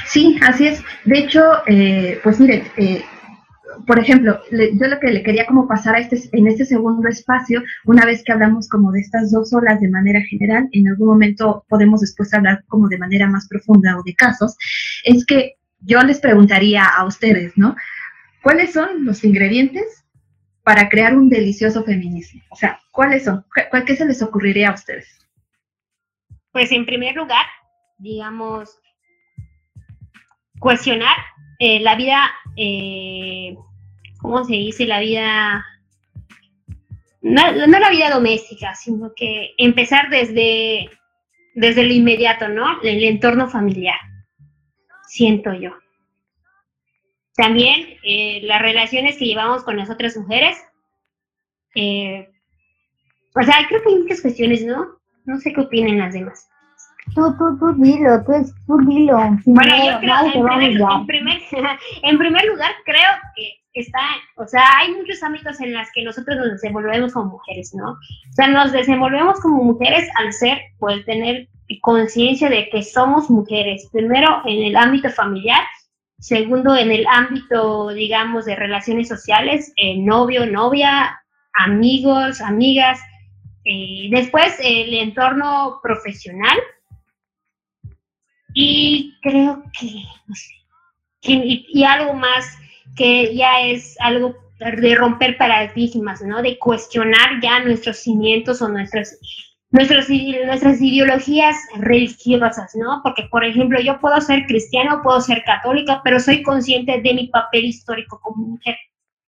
Sí, 0.07 0.39
así 0.41 0.69
es. 0.69 0.83
De 1.05 1.19
hecho, 1.19 1.43
eh, 1.67 2.19
pues 2.23 2.41
mire, 2.41 2.65
eh, 2.79 3.05
por 3.87 3.99
ejemplo, 3.99 4.41
yo 4.51 4.87
lo 4.87 5.01
que 5.01 5.11
le 5.11 5.23
quería 5.23 5.47
como 5.47 5.69
pasar 5.69 5.95
a 5.95 5.99
este, 5.99 6.19
en 6.33 6.47
este 6.47 6.65
segundo 6.65 7.09
espacio, 7.09 7.63
una 7.85 8.05
vez 8.05 8.23
que 8.25 8.33
hablamos 8.33 8.69
como 8.69 8.93
de 8.93 9.01
estas 9.01 9.31
dos 9.31 9.53
olas 9.53 9.81
de 9.81 9.89
manera 9.89 10.21
general, 10.23 10.69
en 10.73 10.89
algún 10.89 11.09
momento 11.09 11.65
podemos 11.69 12.01
después 12.01 12.33
hablar 12.35 12.65
como 12.69 12.89
de 12.89 12.99
manera 12.99 13.29
más 13.29 13.49
profunda 13.49 13.97
o 13.99 14.03
de 14.03 14.15
casos, 14.15 14.57
es 15.05 15.25
que 15.25 15.55
yo 15.81 16.01
les 16.01 16.21
preguntaría 16.21 16.85
a 16.85 17.05
ustedes, 17.05 17.53
¿no? 17.57 17.77
¿Cuáles 18.43 18.73
son 18.73 19.05
los 19.05 19.25
ingredientes 19.25 20.05
para 20.63 20.89
crear 20.89 21.17
un 21.17 21.29
delicioso 21.29 21.85
feminismo? 21.85 22.43
O 22.51 22.57
sea, 22.57 22.81
¿cuáles 22.91 23.25
son? 23.25 23.45
¿Qué, 23.55 23.85
qué 23.85 23.97
se 23.97 24.07
les 24.07 24.23
ocurriría 24.23 24.71
a 24.71 24.75
ustedes? 24.75 25.09
Pues 26.53 26.71
en 26.73 26.87
primer 26.87 27.15
lugar, 27.17 27.45
digamos, 27.99 28.79
cuestionar 30.59 31.17
eh, 31.59 31.81
la 31.81 31.95
vida, 31.95 32.31
eh, 32.57 33.57
¿cómo 34.21 34.45
se 34.45 34.55
dice? 34.55 34.87
La 34.87 35.01
vida, 35.01 35.65
no, 37.23 37.53
la 37.53 37.91
vida 37.91 38.11
doméstica, 38.11 38.75
sino 38.75 39.13
que 39.15 39.55
empezar 39.59 40.11
desde, 40.11 40.91
desde 41.55 41.85
lo 41.85 41.93
inmediato, 41.93 42.49
¿no? 42.49 42.81
El 42.83 43.05
entorno 43.05 43.49
familiar, 43.49 43.99
siento 45.07 45.53
yo. 45.55 45.73
También 47.37 47.99
eh, 48.05 48.41
las 48.45 48.63
relaciones 48.63 49.17
que 49.17 49.27
llevamos 49.27 49.65
con 49.65 49.77
las 49.77 49.91
otras 49.91 50.17
mujeres. 50.17 50.57
o 51.75 53.43
sea, 53.43 53.67
creo 53.69 53.83
que 53.83 53.89
hay 53.89 53.99
muchas 53.99 54.21
cuestiones, 54.21 54.65
¿no? 54.65 54.99
No 55.25 55.39
sé 55.41 55.53
qué 55.53 55.61
opinen 55.63 55.99
las 55.99 56.15
demás. 56.15 56.49
Tú, 57.15 57.37
tú, 57.39 57.59
tú 57.59 57.75
dilo, 57.83 58.25
tú, 58.25 58.33
tú 58.67 58.79
dilo. 58.87 59.19
Bueno, 59.45 59.77
yo 59.85 60.01
creo 60.01 60.59
que 60.59 60.67
en 60.67 61.07
primer, 61.07 61.39
en, 62.03 62.19
primer, 62.19 62.45
lugar 62.47 62.73
creo 62.85 63.11
que 63.37 63.53
está, 63.75 64.01
o 64.37 64.47
sea, 64.47 64.63
hay 64.79 64.93
muchos 64.95 65.23
ámbitos 65.23 65.61
en 65.61 65.75
los 65.75 65.89
que 65.93 66.03
nosotros 66.03 66.37
nos 66.37 66.53
desenvolvemos 66.53 67.13
como 67.13 67.33
mujeres, 67.33 67.75
¿no? 67.75 67.93
O 67.93 68.33
sea, 68.33 68.49
nos 68.49 68.73
desenvolvemos 68.73 69.41
como 69.41 69.63
mujeres 69.63 70.09
al 70.17 70.33
ser, 70.33 70.59
pues, 70.79 71.05
tener 71.05 71.49
conciencia 71.83 72.49
de 72.49 72.69
que 72.71 72.83
somos 72.83 73.31
mujeres. 73.31 73.89
Primero, 73.93 74.43
en 74.45 74.65
el 74.65 74.77
ámbito 74.77 75.11
familiar. 75.11 75.63
Segundo, 76.19 76.75
en 76.75 76.91
el 76.91 77.07
ámbito, 77.07 77.89
digamos, 77.89 78.47
de 78.47 78.57
relaciones 78.57 79.09
sociales, 79.09 79.73
eh, 79.77 79.99
novio, 79.99 80.47
novia, 80.47 81.21
amigos, 81.55 82.41
amigas. 82.41 82.99
Eh, 83.65 84.09
después, 84.11 84.57
el 84.63 84.95
entorno 84.95 85.81
profesional 85.83 86.59
y 88.55 89.19
creo 89.21 89.65
que, 89.79 90.05
y, 91.23 91.85
algo 91.85 92.15
más 92.15 92.47
que 92.97 93.35
ya 93.35 93.61
es 93.63 93.97
algo 94.01 94.37
de 94.59 94.95
romper 94.95 95.37
paradigmas, 95.37 96.23
¿no? 96.23 96.41
De 96.41 96.57
cuestionar 96.59 97.41
ya 97.43 97.59
nuestros 97.61 97.99
cimientos 97.99 98.63
o 98.63 98.69
nuestras, 98.69 99.19
nuestras, 99.71 100.09
nuestras 100.09 100.81
ideologías 100.81 101.57
religiosas, 101.77 102.73
¿no? 102.77 103.01
Porque, 103.03 103.25
por 103.31 103.45
ejemplo, 103.45 103.81
yo 103.81 103.99
puedo 103.99 104.21
ser 104.21 104.47
cristiano, 104.47 105.01
puedo 105.03 105.21
ser 105.21 105.43
católica, 105.45 106.01
pero 106.05 106.21
soy 106.21 106.43
consciente 106.43 107.01
de 107.03 107.15
mi 107.15 107.27
papel 107.27 107.65
histórico 107.65 108.21
como 108.23 108.47
mujer. 108.47 108.77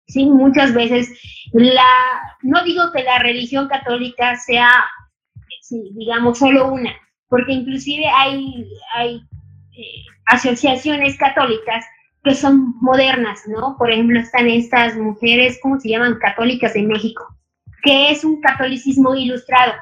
Sí, 0.08 0.28
muchas 0.28 0.72
veces 0.76 1.10
la, 1.52 1.84
no 2.44 2.64
digo 2.64 2.92
que 2.94 3.02
la 3.02 3.18
religión 3.18 3.68
católica 3.68 4.36
sea, 4.36 4.70
digamos, 5.96 6.38
solo 6.38 6.72
una, 6.72 6.96
porque 7.30 7.54
inclusive 7.54 8.06
hay, 8.08 8.68
hay 8.96 9.22
eh, 9.78 10.04
asociaciones 10.26 11.18
católicas 11.18 11.86
que 12.24 12.34
son 12.34 12.74
modernas, 12.82 13.42
¿no? 13.48 13.76
Por 13.78 13.92
ejemplo, 13.92 14.20
están 14.20 14.48
estas 14.48 14.96
mujeres, 14.98 15.60
¿cómo 15.62 15.80
se 15.80 15.90
llaman? 15.90 16.18
Católicas 16.20 16.74
de 16.74 16.84
México, 16.84 17.24
que 17.84 18.12
es 18.12 18.24
un 18.24 18.42
catolicismo 18.42 19.16
ilustrado. 19.16 19.74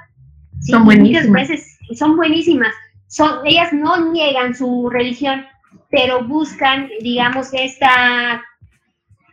Son 0.62 0.86
buenísimas. 0.86 1.28
Muchas 1.28 1.50
veces 1.50 1.78
son 1.98 2.16
buenísimas. 2.16 2.74
Son, 3.08 3.46
ellas 3.46 3.72
no 3.72 4.12
niegan 4.12 4.56
su 4.56 4.90
religión, 4.90 5.46
pero 5.90 6.24
buscan, 6.28 6.90
digamos, 7.02 7.54
esta, 7.54 8.44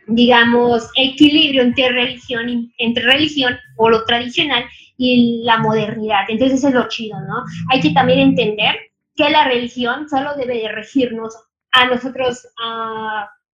digamos, 0.07 0.89
equilibrio 0.95 1.63
entre 1.63 1.89
religión, 1.89 2.71
entre 2.77 3.03
religión 3.03 3.57
o 3.77 3.89
lo 3.89 4.05
tradicional 4.05 4.63
y 5.03 5.41
la 5.43 5.57
modernidad. 5.57 6.25
Entonces 6.27 6.59
eso 6.59 6.67
es 6.67 6.75
lo 6.75 6.87
chido, 6.87 7.19
¿no? 7.21 7.43
Hay 7.71 7.81
que 7.81 7.89
también 7.89 8.19
entender 8.19 8.75
que 9.15 9.31
la 9.31 9.45
religión 9.45 10.07
solo 10.07 10.35
debe 10.35 10.59
de 10.59 10.71
regirnos 10.71 11.35
a 11.71 11.85
nosotros, 11.85 12.47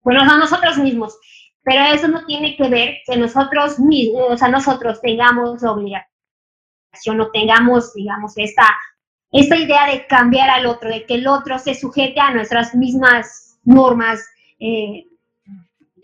bueno, 0.01 0.21
a 0.21 0.37
nosotros 0.37 0.79
mismos, 0.79 1.19
pero 1.63 1.83
eso 1.93 2.07
no 2.07 2.25
tiene 2.25 2.57
que 2.57 2.67
ver 2.67 2.95
que 3.05 3.15
nosotros 3.17 3.77
mismos, 3.77 4.23
o 4.31 4.37
sea, 4.37 4.47
nosotros 4.47 4.99
tengamos 5.01 5.63
obligación 5.63 7.21
o 7.21 7.29
tengamos, 7.31 7.93
digamos, 7.93 8.33
esta, 8.37 8.65
esta 9.31 9.55
idea 9.55 9.85
de 9.85 10.07
cambiar 10.07 10.49
al 10.49 10.65
otro, 10.65 10.89
de 10.89 11.05
que 11.05 11.13
el 11.13 11.27
otro 11.27 11.59
se 11.59 11.75
sujete 11.75 12.19
a 12.19 12.33
nuestras 12.33 12.73
mismas 12.73 13.59
normas 13.63 14.27
eh, 14.59 15.05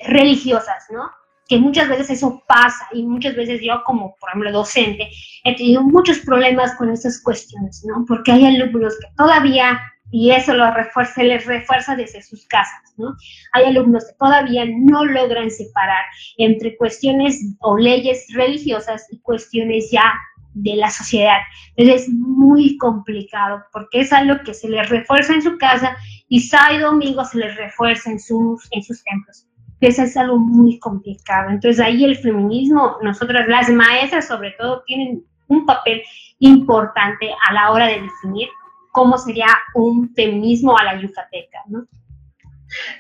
religiosas, 0.06 0.86
¿no? 0.92 1.10
Que 1.52 1.58
muchas 1.58 1.90
veces 1.90 2.12
eso 2.12 2.42
pasa 2.48 2.88
y 2.94 3.04
muchas 3.04 3.36
veces 3.36 3.60
yo 3.62 3.84
como, 3.84 4.16
por 4.22 4.30
ejemplo, 4.30 4.54
docente, 4.54 5.10
he 5.44 5.54
tenido 5.54 5.84
muchos 5.84 6.20
problemas 6.20 6.74
con 6.78 6.90
esas 6.90 7.22
cuestiones, 7.22 7.84
¿no? 7.86 8.06
Porque 8.08 8.32
hay 8.32 8.46
alumnos 8.46 8.98
que 9.02 9.08
todavía, 9.18 9.78
y 10.12 10.32
eso 10.32 10.54
lo 10.54 10.72
refuerza, 10.74 11.24
les 11.24 11.46
refuerza 11.46 11.98
desde 11.98 12.22
sus 12.22 12.46
casas, 12.46 12.94
¿no? 12.96 13.14
Hay 13.52 13.66
alumnos 13.66 14.06
que 14.06 14.14
todavía 14.18 14.64
no 14.66 15.04
logran 15.04 15.52
separar 15.52 16.06
entre 16.38 16.78
cuestiones 16.78 17.38
o 17.60 17.78
leyes 17.78 18.28
religiosas 18.34 19.06
y 19.12 19.20
cuestiones 19.20 19.92
ya 19.92 20.14
de 20.54 20.76
la 20.78 20.90
sociedad. 20.90 21.40
Entonces 21.76 22.08
es 22.08 22.14
muy 22.14 22.78
complicado 22.78 23.62
porque 23.74 24.00
es 24.00 24.14
algo 24.14 24.42
que 24.46 24.54
se 24.54 24.70
les 24.70 24.88
refuerza 24.88 25.34
en 25.34 25.42
su 25.42 25.58
casa 25.58 25.98
y 26.30 26.40
sábado 26.40 26.76
y 26.76 26.80
domingo 26.80 27.26
se 27.26 27.40
les 27.40 27.58
refuerza 27.58 28.10
en 28.10 28.22
sus, 28.22 28.70
en 28.72 28.84
sus 28.84 29.04
templos. 29.04 29.48
Eso 29.82 30.04
es 30.04 30.16
algo 30.16 30.38
muy 30.38 30.80
complicado. 30.80 31.50
Entonces 31.50 31.84
ahí 31.84 32.06
el 32.06 32.16
feminismo, 32.16 32.98
nosotras 33.02 33.48
las 33.48 33.70
maestras 33.70 34.28
sobre 34.28 34.52
todo 34.52 34.84
tienen 34.86 35.24
un 35.48 35.66
papel 35.66 36.02
importante 36.40 37.30
a 37.50 37.54
la 37.54 37.72
hora 37.72 37.88
de 37.88 38.02
definir 38.02 38.48
cómo 38.92 39.18
sería 39.18 39.48
un 39.74 40.14
feminismo 40.14 40.78
a 40.78 40.84
la 40.84 41.02
yucateca, 41.02 41.60
¿no? 41.68 41.86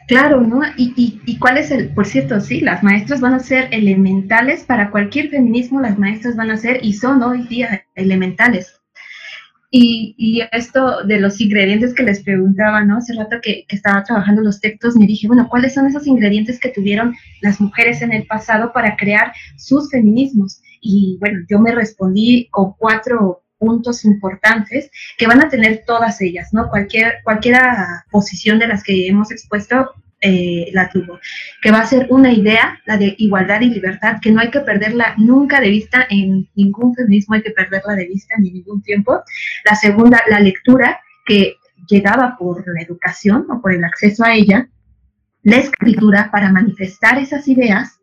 Claro, 0.07 0.41
¿no? 0.41 0.61
Y, 0.75 1.21
y, 1.25 1.39
cuál 1.39 1.57
es 1.57 1.71
el, 1.71 1.93
por 1.93 2.05
cierto, 2.05 2.41
sí, 2.41 2.59
las 2.59 2.83
maestras 2.83 3.21
van 3.21 3.35
a 3.35 3.39
ser 3.39 3.69
elementales 3.71 4.65
para 4.65 4.91
cualquier 4.91 5.29
feminismo, 5.29 5.79
las 5.79 5.97
maestras 5.97 6.35
van 6.35 6.51
a 6.51 6.57
ser 6.57 6.83
y 6.83 6.93
son 6.93 7.23
hoy 7.23 7.43
día 7.43 7.85
elementales. 7.95 8.80
Y, 9.73 10.15
y 10.17 10.41
esto 10.51 11.03
de 11.05 11.19
los 11.19 11.39
ingredientes 11.39 11.93
que 11.93 12.03
les 12.03 12.21
preguntaba, 12.21 12.83
¿no? 12.83 12.97
Hace 12.97 13.13
rato 13.13 13.37
que, 13.41 13.65
que, 13.67 13.75
estaba 13.77 14.03
trabajando 14.03 14.41
los 14.41 14.59
textos, 14.59 14.97
me 14.97 15.07
dije, 15.07 15.27
bueno, 15.27 15.47
¿cuáles 15.49 15.73
son 15.73 15.87
esos 15.87 16.05
ingredientes 16.07 16.59
que 16.59 16.69
tuvieron 16.69 17.15
las 17.41 17.61
mujeres 17.61 18.01
en 18.01 18.11
el 18.11 18.27
pasado 18.27 18.73
para 18.73 18.97
crear 18.97 19.31
sus 19.57 19.89
feminismos? 19.89 20.61
Y 20.81 21.17
bueno, 21.21 21.39
yo 21.49 21.59
me 21.59 21.71
respondí 21.71 22.49
con 22.51 22.73
cuatro 22.77 23.43
puntos 23.61 24.03
importantes 24.03 24.89
que 25.17 25.27
van 25.27 25.41
a 25.41 25.47
tener 25.47 25.83
todas 25.85 26.19
ellas, 26.19 26.49
¿no? 26.51 26.67
Cualquier, 26.69 27.21
cualquiera 27.23 28.03
posición 28.11 28.59
de 28.59 28.67
las 28.67 28.83
que 28.83 29.07
hemos 29.07 29.31
expuesto 29.31 29.91
eh, 30.23 30.69
la 30.73 30.87
tuvo, 30.87 31.19
que 31.63 31.71
va 31.71 31.79
a 31.79 31.85
ser 31.87 32.05
una 32.11 32.31
idea, 32.31 32.79
la 32.85 32.97
de 32.97 33.15
igualdad 33.17 33.61
y 33.61 33.69
libertad, 33.69 34.17
que 34.21 34.31
no 34.31 34.39
hay 34.39 34.51
que 34.51 34.59
perderla 34.59 35.15
nunca 35.17 35.59
de 35.59 35.69
vista 35.69 36.05
en 36.11 36.47
ningún 36.55 36.93
feminismo, 36.93 37.33
hay 37.33 37.41
que 37.41 37.49
perderla 37.49 37.95
de 37.95 38.05
vista 38.05 38.35
ni 38.37 38.51
ningún 38.51 38.83
tiempo. 38.83 39.23
La 39.65 39.75
segunda, 39.75 40.21
la 40.29 40.39
lectura, 40.39 41.01
que 41.25 41.55
llegaba 41.89 42.35
por 42.37 42.63
la 42.71 42.81
educación 42.81 43.47
o 43.49 43.61
por 43.61 43.73
el 43.73 43.83
acceso 43.83 44.23
a 44.23 44.35
ella, 44.35 44.69
la 45.41 45.57
escritura 45.57 46.29
para 46.31 46.51
manifestar 46.51 47.17
esas 47.17 47.47
ideas 47.47 47.99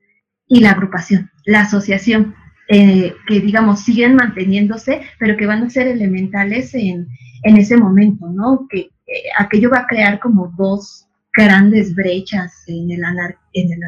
y 0.49 0.59
la 0.59 0.73
agrupación, 0.73 1.31
la 1.45 1.61
asociación, 1.61 2.35
eh, 2.69 3.15
que 3.29 3.41
digamos 3.41 3.85
siguen 3.85 4.17
manteniéndose, 4.17 5.03
pero 5.21 5.37
que 5.37 5.47
van 5.47 5.63
a 5.63 5.71
ser 5.71 5.87
elementales 5.87 6.75
en, 6.75 7.07
en 7.45 7.57
ese 7.57 7.77
momento, 7.77 8.27
¿no? 8.29 8.67
Que 8.69 8.91
aquello 9.39 9.71
va 9.71 9.81
a 9.81 9.87
crear 9.87 10.19
como 10.19 10.53
dos 10.57 11.08
grandes 11.39 11.95
brechas 11.95 12.65
en 12.67 12.91
el, 12.91 13.03
en 13.53 13.73
el, 13.73 13.81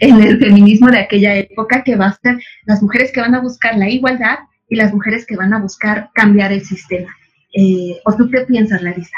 en 0.00 0.22
el 0.22 0.38
feminismo 0.38 0.88
de 0.90 1.00
aquella 1.00 1.34
época, 1.34 1.82
que 1.82 1.96
va 1.96 2.06
a 2.06 2.12
ser 2.14 2.38
las 2.66 2.82
mujeres 2.82 3.10
que 3.12 3.20
van 3.20 3.34
a 3.34 3.40
buscar 3.40 3.76
la 3.76 3.88
igualdad 3.88 4.38
y 4.68 4.76
las 4.76 4.94
mujeres 4.94 5.26
que 5.26 5.36
van 5.36 5.52
a 5.52 5.60
buscar 5.60 6.10
cambiar 6.14 6.52
el 6.52 6.62
sistema. 6.62 7.10
Eh, 7.54 8.00
¿O 8.04 8.14
tú 8.14 8.30
qué 8.30 8.42
piensas, 8.42 8.82
Larisa? 8.82 9.16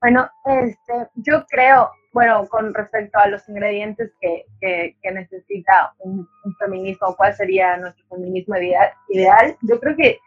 Bueno, 0.00 0.28
este, 0.44 1.08
yo 1.14 1.46
creo, 1.48 1.90
bueno, 2.12 2.46
con 2.48 2.74
respecto 2.74 3.18
a 3.18 3.28
los 3.28 3.48
ingredientes 3.48 4.12
que, 4.20 4.44
que, 4.60 5.12
necesita 5.12 5.94
un, 6.00 6.28
feminismo, 6.58 7.16
cuál 7.16 7.34
sería 7.34 7.76
nuestro 7.76 8.04
feminismo 8.08 8.56
ideal, 8.56 8.90
ideal 9.08 9.56
yo 9.62 9.80
creo 9.80 9.96
que, 9.96 10.18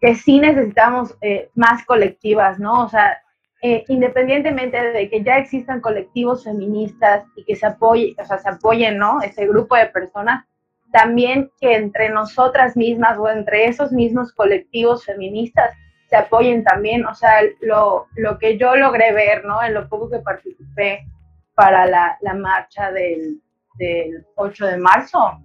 que 0.00 0.14
sí 0.14 0.38
necesitamos 0.38 1.16
eh, 1.20 1.50
más 1.54 1.84
colectivas, 1.84 2.58
¿no? 2.58 2.84
O 2.84 2.88
sea, 2.88 3.18
eh, 3.64 3.84
independientemente 3.86 4.90
de 4.90 5.08
que 5.08 5.22
ya 5.22 5.38
existan 5.38 5.80
colectivos 5.80 6.42
feministas 6.42 7.24
y 7.36 7.44
que 7.44 7.54
se 7.54 7.66
apoye, 7.66 8.16
o 8.18 8.24
sea, 8.24 8.38
se 8.38 8.48
apoyen, 8.48 8.98
¿no? 8.98 9.22
Ese 9.22 9.46
grupo 9.46 9.76
de 9.76 9.86
personas, 9.86 10.44
también 10.90 11.48
que 11.60 11.76
entre 11.76 12.08
nosotras 12.08 12.76
mismas 12.76 13.16
o 13.18 13.28
entre 13.28 13.66
esos 13.66 13.92
mismos 13.92 14.32
colectivos 14.32 15.04
feministas 15.04 15.76
se 16.10 16.16
apoyen 16.16 16.64
también, 16.64 17.06
o 17.06 17.14
sea, 17.14 17.40
lo, 17.60 18.08
lo 18.16 18.36
que 18.38 18.58
yo 18.58 18.74
logré 18.74 19.12
ver, 19.12 19.44
¿no? 19.44 19.62
En 19.62 19.74
lo 19.74 19.88
poco 19.88 20.10
que 20.10 20.18
participé 20.18 21.06
para 21.54 21.86
la, 21.86 22.18
la 22.20 22.34
marcha 22.34 22.90
del, 22.90 23.40
del 23.78 24.26
8 24.34 24.66
de 24.66 24.76
marzo, 24.76 25.40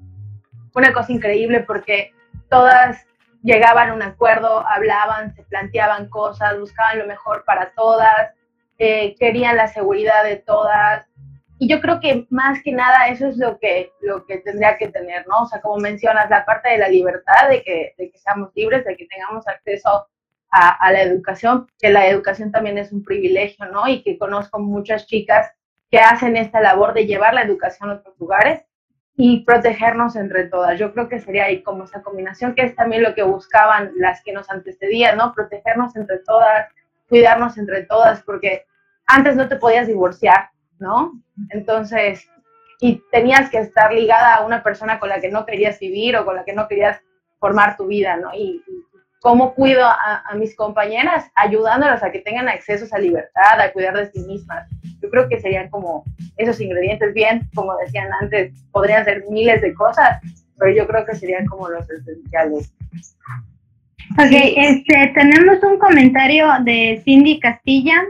fue 0.71 0.81
una 0.81 0.91
cosa 0.91 1.11
increíble 1.11 1.59
porque 1.61 2.11
todas 2.49 3.05
llegaban 3.47 3.89
a 3.89 3.93
un 3.93 4.01
acuerdo, 4.01 4.67
hablaban, 4.67 5.33
se 5.33 5.43
planteaban 5.43 6.09
cosas, 6.09 6.59
buscaban 6.59 6.99
lo 6.99 7.07
mejor 7.07 7.45
para 7.45 7.71
todas, 7.71 8.33
eh, 8.77 9.15
querían 9.17 9.55
la 9.55 9.69
seguridad 9.69 10.23
de 10.25 10.35
todas. 10.35 11.07
Y 11.57 11.69
yo 11.69 11.79
creo 11.79 11.99
que 12.01 12.27
más 12.29 12.61
que 12.61 12.73
nada 12.73 13.07
eso 13.07 13.27
es 13.27 13.37
lo 13.37 13.57
que, 13.57 13.91
lo 14.01 14.25
que 14.25 14.39
tendría 14.39 14.77
que 14.77 14.89
tener, 14.89 15.25
¿no? 15.27 15.43
O 15.43 15.45
sea, 15.47 15.61
como 15.61 15.77
mencionas, 15.77 16.29
la 16.29 16.45
parte 16.45 16.69
de 16.69 16.77
la 16.77 16.89
libertad, 16.89 17.49
de 17.49 17.63
que, 17.63 17.95
de 17.97 18.11
que 18.11 18.17
seamos 18.17 18.51
libres, 18.53 18.83
de 18.83 18.97
que 18.97 19.07
tengamos 19.07 19.47
acceso 19.47 20.07
a, 20.51 20.91
la 20.91 21.01
educación, 21.01 21.67
que 21.79 21.89
la 21.89 22.07
educación 22.07 22.51
también 22.51 22.77
es 22.77 22.91
un 22.91 23.03
privilegio, 23.03 23.65
¿no? 23.67 23.87
Y 23.87 24.03
que 24.03 24.17
conozco 24.17 24.59
muchas 24.59 25.07
chicas 25.07 25.51
que 25.89 25.99
hacen 25.99 26.35
esta 26.35 26.59
labor 26.59 26.93
de 26.93 27.05
llevar 27.05 27.33
la 27.33 27.43
educación 27.43 27.89
a 27.89 27.93
otros 27.95 28.17
lugares 28.19 28.66
y 29.19 29.43
protegernos 29.43 30.15
entre 30.15 30.45
todas. 30.45 30.79
Yo 30.79 30.93
creo 30.93 31.09
que 31.09 31.19
sería 31.19 31.45
ahí 31.45 31.63
como 31.63 31.85
esa 31.85 32.03
combinación, 32.03 32.53
que 32.53 32.61
es 32.61 32.75
también 32.75 33.01
lo 33.01 33.15
que 33.15 33.23
buscaban 33.23 33.91
las 33.97 34.21
que 34.21 34.31
nos 34.31 34.49
antecedían, 34.49 35.17
¿no? 35.17 35.33
Protegernos 35.33 35.95
entre 35.95 36.19
todas, 36.19 36.69
cuidarnos 37.09 37.57
entre 37.57 37.83
todas, 37.83 38.21
porque 38.21 38.65
antes 39.07 39.35
no 39.35 39.47
te 39.47 39.55
podías 39.55 39.87
divorciar, 39.87 40.51
¿no? 40.77 41.13
Entonces, 41.49 42.29
y 42.79 43.01
tenías 43.11 43.49
que 43.49 43.57
estar 43.57 43.91
ligada 43.91 44.35
a 44.35 44.45
una 44.45 44.61
persona 44.61 44.99
con 44.99 45.09
la 45.09 45.19
que 45.19 45.29
no 45.29 45.47
querías 45.47 45.79
vivir 45.79 46.15
o 46.15 46.23
con 46.23 46.35
la 46.35 46.45
que 46.45 46.53
no 46.53 46.67
querías 46.67 47.01
formar 47.39 47.75
tu 47.75 47.87
vida, 47.87 48.17
¿no? 48.17 48.29
Y, 48.35 48.63
cómo 49.19 49.55
cuido 49.55 49.83
a, 49.83 50.31
mis 50.35 50.55
compañeras, 50.55 51.29
ayudándolas 51.35 52.03
a 52.03 52.11
que 52.11 52.19
tengan 52.19 52.47
acceso 52.47 52.85
a 52.95 52.99
libertad, 52.99 53.59
a 53.59 53.73
cuidar 53.73 53.97
de 53.97 54.11
sí 54.11 54.19
mismas. 54.21 54.69
Yo 55.01 55.09
creo 55.09 55.29
que 55.29 55.39
serían 55.39 55.69
como 55.69 56.03
esos 56.37 56.59
ingredientes, 56.59 57.13
bien, 57.13 57.49
como 57.53 57.75
decían 57.77 58.09
antes, 58.21 58.53
podrían 58.71 59.05
ser 59.05 59.23
miles 59.29 59.61
de 59.61 59.73
cosas, 59.73 60.19
pero 60.57 60.75
yo 60.75 60.87
creo 60.87 61.05
que 61.05 61.15
serían 61.15 61.45
como 61.45 61.69
los 61.69 61.89
esenciales. 61.89 62.73
Ok, 64.13 64.31
este, 64.31 65.11
tenemos 65.13 65.61
un 65.63 65.77
comentario 65.77 66.47
de 66.63 67.01
Cindy 67.03 67.39
Castilla 67.39 68.03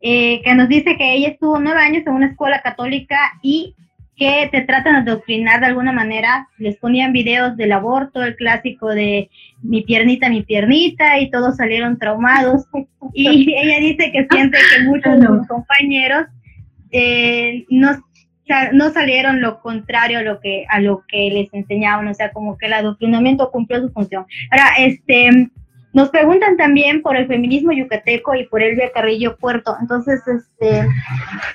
eh, 0.00 0.40
que 0.42 0.54
nos 0.54 0.68
dice 0.68 0.96
que 0.96 1.14
ella 1.14 1.28
estuvo 1.28 1.58
nueve 1.58 1.80
años 1.80 2.06
en 2.06 2.12
una 2.12 2.28
escuela 2.28 2.60
católica 2.62 3.16
y 3.42 3.74
que 4.18 4.48
te 4.50 4.62
tratan 4.62 5.04
de 5.04 5.10
adoctrinar 5.12 5.60
de 5.60 5.66
alguna 5.66 5.92
manera. 5.92 6.48
Les 6.58 6.76
ponían 6.76 7.12
videos 7.12 7.56
del 7.56 7.72
aborto, 7.72 8.22
el 8.22 8.36
clásico 8.36 8.88
de 8.88 9.30
mi 9.62 9.82
piernita, 9.82 10.28
mi 10.28 10.42
piernita, 10.42 11.20
y 11.20 11.30
todos 11.30 11.56
salieron 11.56 11.98
traumados. 11.98 12.66
Y 13.14 13.54
ella 13.56 13.78
dice 13.78 14.10
que 14.10 14.26
siente 14.30 14.58
que 14.58 14.84
muchos 14.84 15.20
de 15.20 15.26
sus 15.26 15.46
compañeros 15.46 16.26
eh, 16.90 17.64
no, 17.70 17.90
no 18.72 18.90
salieron 18.90 19.40
lo 19.40 19.60
contrario 19.60 20.18
a 20.18 20.22
lo 20.22 20.40
que 20.40 20.64
a 20.68 20.80
lo 20.80 21.04
que 21.06 21.30
les 21.30 21.54
enseñaban, 21.54 22.08
o 22.08 22.14
sea, 22.14 22.32
como 22.32 22.58
que 22.58 22.66
el 22.66 22.72
adoctrinamiento 22.72 23.50
cumplió 23.52 23.80
su 23.80 23.90
función. 23.90 24.26
Ahora, 24.50 24.70
este 24.78 25.50
nos 25.98 26.10
preguntan 26.10 26.56
también 26.56 27.02
por 27.02 27.16
el 27.16 27.26
feminismo 27.26 27.72
yucateco 27.72 28.32
y 28.36 28.46
por 28.46 28.62
Elvia 28.62 28.92
Carrillo 28.92 29.36
Puerto. 29.36 29.76
Entonces, 29.80 30.22
este, 30.28 30.88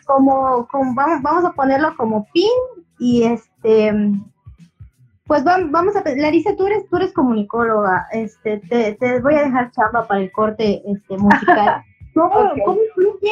como, 0.06 0.68
vamos, 0.70 1.22
vamos, 1.22 1.46
a 1.46 1.54
ponerlo 1.54 1.96
como 1.96 2.28
pin 2.34 2.52
y 3.00 3.24
este, 3.24 3.94
pues 5.26 5.46
vamos, 5.46 5.96
a, 5.96 6.04
Larisa, 6.18 6.58
tú 6.58 6.68
eres, 6.68 6.90
tú 6.90 6.98
eres 6.98 7.14
comunicóloga, 7.14 8.08
este, 8.12 8.58
te, 8.60 9.22
voy 9.22 9.36
a 9.36 9.44
dejar 9.44 9.72
chamba 9.72 10.06
para 10.08 10.20
el 10.20 10.30
corte 10.34 10.82
este, 10.86 11.18
musical. 11.18 11.82
¿Cómo, 12.14 12.52
¿Cómo 12.66 12.80
influye 12.82 13.32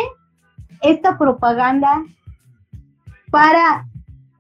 esta 0.82 1.18
propaganda 1.18 2.06
para 3.32 3.86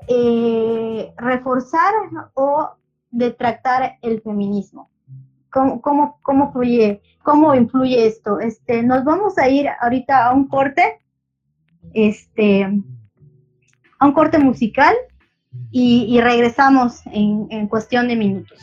eh, 0.07 1.13
reforzar 1.17 1.93
o 2.33 2.71
detractar 3.11 3.97
el 4.01 4.21
feminismo? 4.21 4.90
Cómo, 5.51 5.81
cómo, 5.81 6.19
cómo, 6.21 6.51
fluye, 6.51 7.01
cómo 7.23 7.53
influye 7.53 8.07
esto. 8.07 8.39
Este, 8.39 8.83
nos 8.83 9.03
vamos 9.03 9.37
a 9.37 9.47
ir 9.49 9.67
ahorita 9.81 10.27
a 10.27 10.33
un 10.33 10.47
corte, 10.47 10.99
este, 11.93 12.63
a 13.99 14.05
un 14.05 14.13
corte 14.13 14.39
musical 14.39 14.95
y, 15.71 16.05
y 16.09 16.21
regresamos 16.21 17.05
en, 17.07 17.47
en 17.49 17.67
cuestión 17.67 18.07
de 18.07 18.15
minutos. 18.15 18.59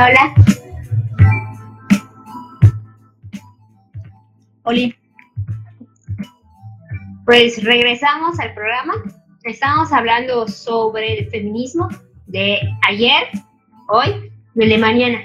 Hola. 0.00 0.34
Oli. 4.62 4.94
Pues 7.26 7.62
regresamos 7.62 8.40
al 8.40 8.54
programa. 8.54 8.94
Estamos 9.42 9.92
hablando 9.92 10.48
sobre 10.48 11.18
el 11.18 11.28
feminismo 11.28 11.90
de 12.26 12.60
ayer, 12.88 13.24
hoy 13.88 14.32
y 14.54 14.68
de 14.68 14.78
mañana. 14.78 15.18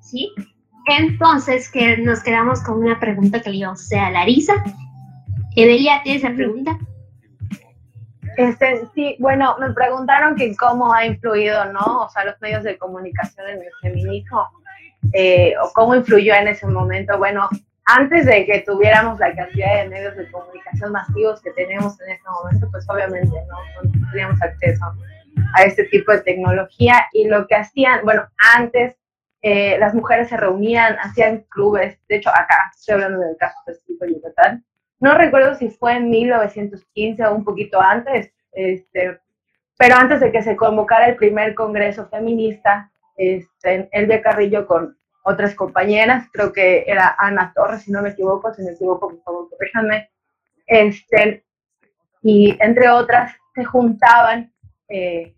¿Sí? 0.00 0.32
Entonces, 0.88 1.70
que 1.70 1.98
nos 1.98 2.20
quedamos 2.20 2.60
con 2.64 2.82
una 2.82 2.98
pregunta 2.98 3.40
que 3.40 3.50
le 3.50 3.58
íbamos 3.58 3.80
a 3.82 3.84
hacer 3.84 4.12
Larisa. 4.14 4.64
Evelia, 5.54 6.00
¿tienes 6.02 6.24
la 6.24 6.34
pregunta? 6.34 6.76
Este, 8.38 8.86
sí, 8.94 9.16
bueno, 9.18 9.56
me 9.58 9.72
preguntaron 9.72 10.36
que 10.36 10.54
cómo 10.54 10.94
ha 10.94 11.04
influido, 11.04 11.72
¿no? 11.72 12.04
O 12.04 12.08
sea, 12.08 12.24
los 12.24 12.40
medios 12.40 12.62
de 12.62 12.78
comunicación 12.78 13.48
en 13.48 13.58
el 13.58 13.72
feminismo, 13.82 14.48
eh, 15.12 15.54
o 15.60 15.72
cómo 15.74 15.96
influyó 15.96 16.34
en 16.34 16.46
ese 16.46 16.64
momento. 16.68 17.18
Bueno, 17.18 17.48
antes 17.86 18.26
de 18.26 18.46
que 18.46 18.60
tuviéramos 18.60 19.18
la 19.18 19.34
cantidad 19.34 19.82
de 19.82 19.88
medios 19.88 20.16
de 20.16 20.30
comunicación 20.30 20.92
masivos 20.92 21.42
que 21.42 21.50
tenemos 21.50 22.00
en 22.00 22.12
este 22.12 22.28
momento, 22.30 22.68
pues 22.70 22.88
obviamente 22.88 23.26
no, 23.26 23.90
teníamos 24.12 24.40
acceso 24.40 24.84
a 25.56 25.62
este 25.64 25.82
tipo 25.86 26.12
de 26.12 26.20
tecnología 26.20 27.08
y 27.12 27.26
lo 27.26 27.44
que 27.48 27.56
hacían, 27.56 28.04
bueno, 28.04 28.22
antes 28.54 28.94
eh, 29.42 29.78
las 29.80 29.94
mujeres 29.94 30.28
se 30.28 30.36
reunían, 30.36 30.96
hacían 31.00 31.44
clubes, 31.48 31.98
de 32.08 32.16
hecho 32.18 32.30
acá 32.30 32.70
estoy 32.72 32.94
hablando 32.94 33.18
del 33.18 33.36
caso 33.36 33.56
de 33.66 34.12
Yucatán, 34.14 34.64
no 35.00 35.14
recuerdo 35.16 35.54
si 35.54 35.70
fue 35.70 35.96
en 35.96 36.10
1915 36.10 37.24
o 37.24 37.34
un 37.34 37.44
poquito 37.44 37.80
antes, 37.80 38.32
este, 38.52 39.18
pero 39.76 39.96
antes 39.96 40.20
de 40.20 40.32
que 40.32 40.42
se 40.42 40.56
convocara 40.56 41.08
el 41.08 41.16
primer 41.16 41.54
congreso 41.54 42.08
feminista, 42.08 42.90
este, 43.16 43.88
Elvia 43.92 44.22
Carrillo 44.22 44.66
con 44.66 44.96
otras 45.22 45.54
compañeras, 45.54 46.26
creo 46.32 46.52
que 46.52 46.84
era 46.86 47.14
Ana 47.18 47.52
Torres, 47.54 47.82
si 47.82 47.92
no 47.92 48.02
me 48.02 48.10
equivoco, 48.10 48.52
si 48.54 48.62
me 48.62 48.72
equivoco, 48.72 49.08
por 49.10 49.22
favor, 49.22 49.48
este, 50.66 51.44
y 52.22 52.56
entre 52.60 52.90
otras 52.90 53.32
se 53.54 53.64
juntaban 53.64 54.52
eh, 54.88 55.34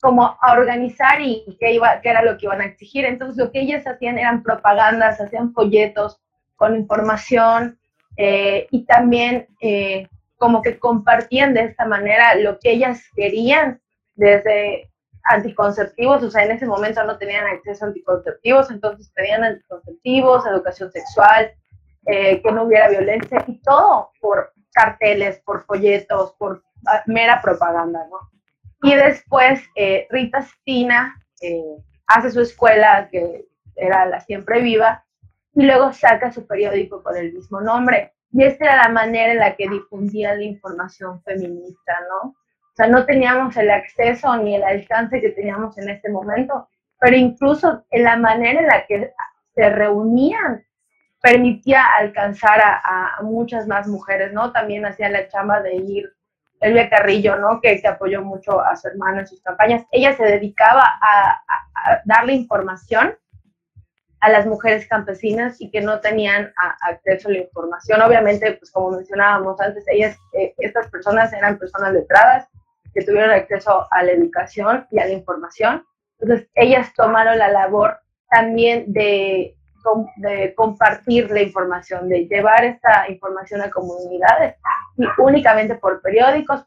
como 0.00 0.38
a 0.40 0.52
organizar 0.52 1.20
y 1.20 1.56
qué, 1.58 1.72
iba, 1.72 2.00
qué 2.00 2.10
era 2.10 2.22
lo 2.22 2.36
que 2.36 2.46
iban 2.46 2.60
a 2.60 2.66
exigir. 2.66 3.04
Entonces 3.04 3.36
lo 3.36 3.50
que 3.50 3.60
ellas 3.60 3.86
hacían 3.86 4.18
eran 4.18 4.42
propagandas, 4.42 5.20
hacían 5.20 5.52
folletos 5.52 6.20
con 6.56 6.76
información, 6.76 7.78
eh, 8.16 8.66
y 8.70 8.84
también 8.84 9.48
eh, 9.60 10.08
como 10.36 10.62
que 10.62 10.78
compartían 10.78 11.54
de 11.54 11.62
esta 11.62 11.84
manera 11.84 12.34
lo 12.36 12.58
que 12.58 12.72
ellas 12.72 13.02
querían 13.14 13.80
desde 14.14 14.90
anticonceptivos, 15.24 16.22
o 16.22 16.30
sea, 16.30 16.44
en 16.44 16.52
ese 16.52 16.66
momento 16.66 17.02
no 17.04 17.18
tenían 17.18 17.46
acceso 17.46 17.84
a 17.84 17.88
anticonceptivos, 17.88 18.70
entonces 18.70 19.10
pedían 19.14 19.44
anticonceptivos, 19.44 20.46
educación 20.46 20.90
sexual, 20.92 21.52
eh, 22.06 22.40
que 22.40 22.52
no 22.52 22.64
hubiera 22.64 22.88
violencia 22.88 23.44
y 23.46 23.60
todo 23.62 24.10
por 24.20 24.52
carteles, 24.72 25.40
por 25.40 25.64
folletos, 25.64 26.32
por 26.38 26.62
ah, 26.86 27.02
mera 27.06 27.40
propaganda, 27.42 28.06
¿no? 28.10 28.30
Y 28.82 28.94
después 28.94 29.60
Rita 30.10 30.42
Stina 30.42 31.16
hace 32.06 32.30
su 32.30 32.40
escuela, 32.42 33.08
que 33.10 33.46
era 33.74 34.06
la 34.06 34.20
Siempre 34.20 34.60
Viva, 34.60 35.05
y 35.56 35.62
luego 35.62 35.90
saca 35.92 36.30
su 36.30 36.46
periódico 36.46 37.02
con 37.02 37.16
el 37.16 37.32
mismo 37.32 37.60
nombre. 37.62 38.12
Y 38.30 38.44
esta 38.44 38.66
era 38.66 38.76
la 38.76 38.88
manera 38.90 39.32
en 39.32 39.38
la 39.38 39.56
que 39.56 39.66
difundía 39.68 40.34
la 40.34 40.42
información 40.42 41.22
feminista, 41.22 41.94
¿no? 42.10 42.28
O 42.28 42.74
sea, 42.76 42.88
no 42.88 43.06
teníamos 43.06 43.56
el 43.56 43.70
acceso 43.70 44.36
ni 44.36 44.54
el 44.54 44.62
alcance 44.62 45.18
que 45.18 45.30
teníamos 45.30 45.78
en 45.78 45.88
este 45.88 46.10
momento, 46.10 46.68
pero 47.00 47.16
incluso 47.16 47.86
en 47.90 48.04
la 48.04 48.18
manera 48.18 48.60
en 48.60 48.66
la 48.66 48.86
que 48.86 49.14
se 49.54 49.70
reunían 49.70 50.62
permitía 51.22 51.86
alcanzar 51.98 52.60
a, 52.62 53.22
muchas 53.22 53.66
más 53.66 53.88
mujeres, 53.88 54.34
¿no? 54.34 54.52
También 54.52 54.84
hacía 54.84 55.08
la 55.08 55.26
chamba 55.28 55.62
de 55.62 55.76
ir 55.76 56.12
Elvia 56.60 56.90
Carrillo, 56.90 57.36
¿no? 57.36 57.62
Que, 57.62 57.80
que 57.80 57.88
apoyó 57.88 58.22
mucho 58.22 58.60
a 58.60 58.76
su 58.76 58.88
hermano 58.88 59.20
en 59.20 59.26
sus 59.26 59.40
campañas. 59.40 59.86
Ella 59.90 60.14
se 60.14 60.24
dedicaba 60.24 60.82
a, 61.00 61.42
a 61.48 62.02
darle 62.04 62.34
información 62.34 63.16
a 64.20 64.30
las 64.30 64.46
mujeres 64.46 64.86
campesinas 64.88 65.60
y 65.60 65.70
que 65.70 65.80
no 65.80 66.00
tenían 66.00 66.52
acceso 66.82 67.28
a 67.28 67.32
la 67.32 67.38
información. 67.38 68.00
Obviamente, 68.00 68.52
pues 68.52 68.70
como 68.70 68.92
mencionábamos 68.92 69.60
antes, 69.60 69.84
ellas, 69.88 70.16
eh, 70.32 70.54
estas 70.58 70.88
personas 70.88 71.32
eran 71.32 71.58
personas 71.58 71.92
letradas 71.92 72.48
que 72.94 73.04
tuvieron 73.04 73.30
acceso 73.30 73.86
a 73.90 74.02
la 74.02 74.12
educación 74.12 74.86
y 74.90 74.98
a 74.98 75.06
la 75.06 75.12
información. 75.12 75.84
Entonces, 76.18 76.48
ellas 76.54 76.92
tomaron 76.94 77.38
la 77.38 77.50
labor 77.50 77.98
también 78.30 78.90
de, 78.92 79.54
de 80.16 80.54
compartir 80.54 81.30
la 81.30 81.42
información, 81.42 82.08
de 82.08 82.26
llevar 82.26 82.64
esta 82.64 83.08
información 83.10 83.60
a 83.60 83.70
comunidades 83.70 84.56
y 84.96 85.04
únicamente 85.18 85.74
por 85.74 86.00
periódicos, 86.00 86.64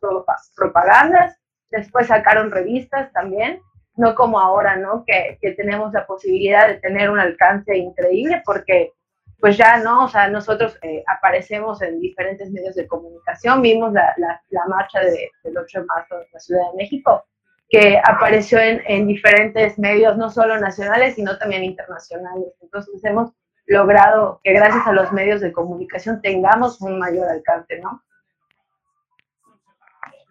propagandas. 0.56 1.36
Después 1.72 2.08
sacaron 2.08 2.52
revistas 2.52 3.12
también 3.12 3.60
no 4.00 4.16
como 4.16 4.39
ahora, 4.39 4.78
¿no? 4.78 5.04
Que, 5.06 5.38
tenemos 5.58 5.91
la 5.91 6.06
posibilidad 6.06 6.68
de 6.68 6.76
tener 6.76 7.10
un 7.10 7.20
alcance 7.20 7.78
increíble 7.78 8.41
porque 8.45 8.93
pues 9.41 9.58
ya 9.58 9.78
no, 9.78 10.06
o 10.06 10.08
sea, 10.10 10.28
nosotros 10.30 10.78
eh, 10.82 11.04
aparecemos 11.08 11.82
en 11.82 12.00
diferentes 12.00 12.50
medios 12.52 12.76
de 12.76 12.88
comunicación, 12.88 13.62
vimos 13.62 13.93
la, 13.93 14.14
la, 14.18 14.66
marcha 14.68 15.00
de, 15.00 15.32
del 15.43 15.58
8 15.58 15.80
de 15.80 15.86
marzo 15.86 16.16
en 16.16 16.28
la 16.34 16.39
Ciudad 16.39 16.72
de 16.72 16.78
México, 16.78 17.26
que 17.70 18.02
apareció 18.04 18.60
en, 18.60 18.82
en, 18.86 19.08
diferentes 19.08 19.78
medios, 19.80 20.18
no 20.18 20.30
solo 20.30 20.60
nacionales, 20.60 21.16
sino 21.16 21.38
también 21.38 21.64
internacionales. 21.64 22.54
Entonces 22.62 23.04
hemos 23.06 23.32
logrado 23.66 24.41
que 24.43 24.54
gracias 24.54 24.86
a 24.88 24.93
los 24.93 25.12
medios 25.14 25.39
de 25.39 25.54
comunicación 25.54 26.22
tengamos 26.22 26.82
un 26.82 27.00
mayor 27.00 27.30
alcance, 27.30 27.80
¿no? 27.80 28.02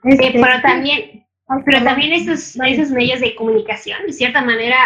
Sí, 0.05 0.31
pero 0.33 0.61
también, 0.63 1.27
pero 1.65 1.83
también 1.83 2.13
esos, 2.13 2.57
esos 2.65 2.91
medios 2.91 3.21
de 3.21 3.35
comunicación, 3.35 4.07
de 4.07 4.13
cierta 4.13 4.43
manera, 4.43 4.77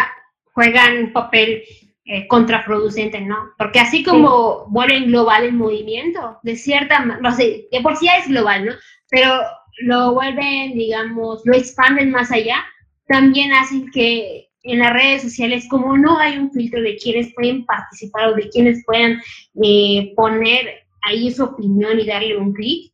juegan 0.53 0.97
un 0.97 1.13
papel 1.13 1.63
eh, 2.05 2.27
contraproducente, 2.27 3.21
¿no? 3.21 3.51
Porque 3.57 3.79
así 3.79 4.03
como 4.03 4.65
vuelven 4.67 5.07
global 5.07 5.43
el 5.43 5.53
movimiento, 5.53 6.39
de 6.43 6.55
cierta 6.55 6.99
manera, 6.99 7.21
no 7.21 7.35
sé, 7.35 7.67
de 7.71 7.81
por 7.81 7.95
sí 7.95 8.05
ya 8.05 8.17
es 8.17 8.27
global, 8.27 8.65
¿no? 8.65 8.73
Pero 9.09 9.41
lo 9.81 10.13
vuelven, 10.13 10.73
digamos, 10.73 11.41
lo 11.45 11.55
expanden 11.55 12.11
más 12.11 12.31
allá, 12.31 12.63
también 13.07 13.51
hacen 13.53 13.89
que 13.91 14.49
en 14.63 14.79
las 14.79 14.93
redes 14.93 15.23
sociales, 15.23 15.65
como 15.69 15.97
no 15.97 16.17
hay 16.19 16.37
un 16.37 16.51
filtro 16.51 16.81
de 16.81 16.95
quienes 16.95 17.33
pueden 17.33 17.65
participar 17.65 18.29
o 18.29 18.35
de 18.35 18.49
quienes 18.49 18.83
puedan 18.85 19.21
eh, 19.61 20.13
poner 20.15 20.85
ahí 21.01 21.31
su 21.31 21.43
opinión 21.43 21.99
y 21.99 22.05
darle 22.05 22.37
un 22.37 22.53
clic, 22.53 22.93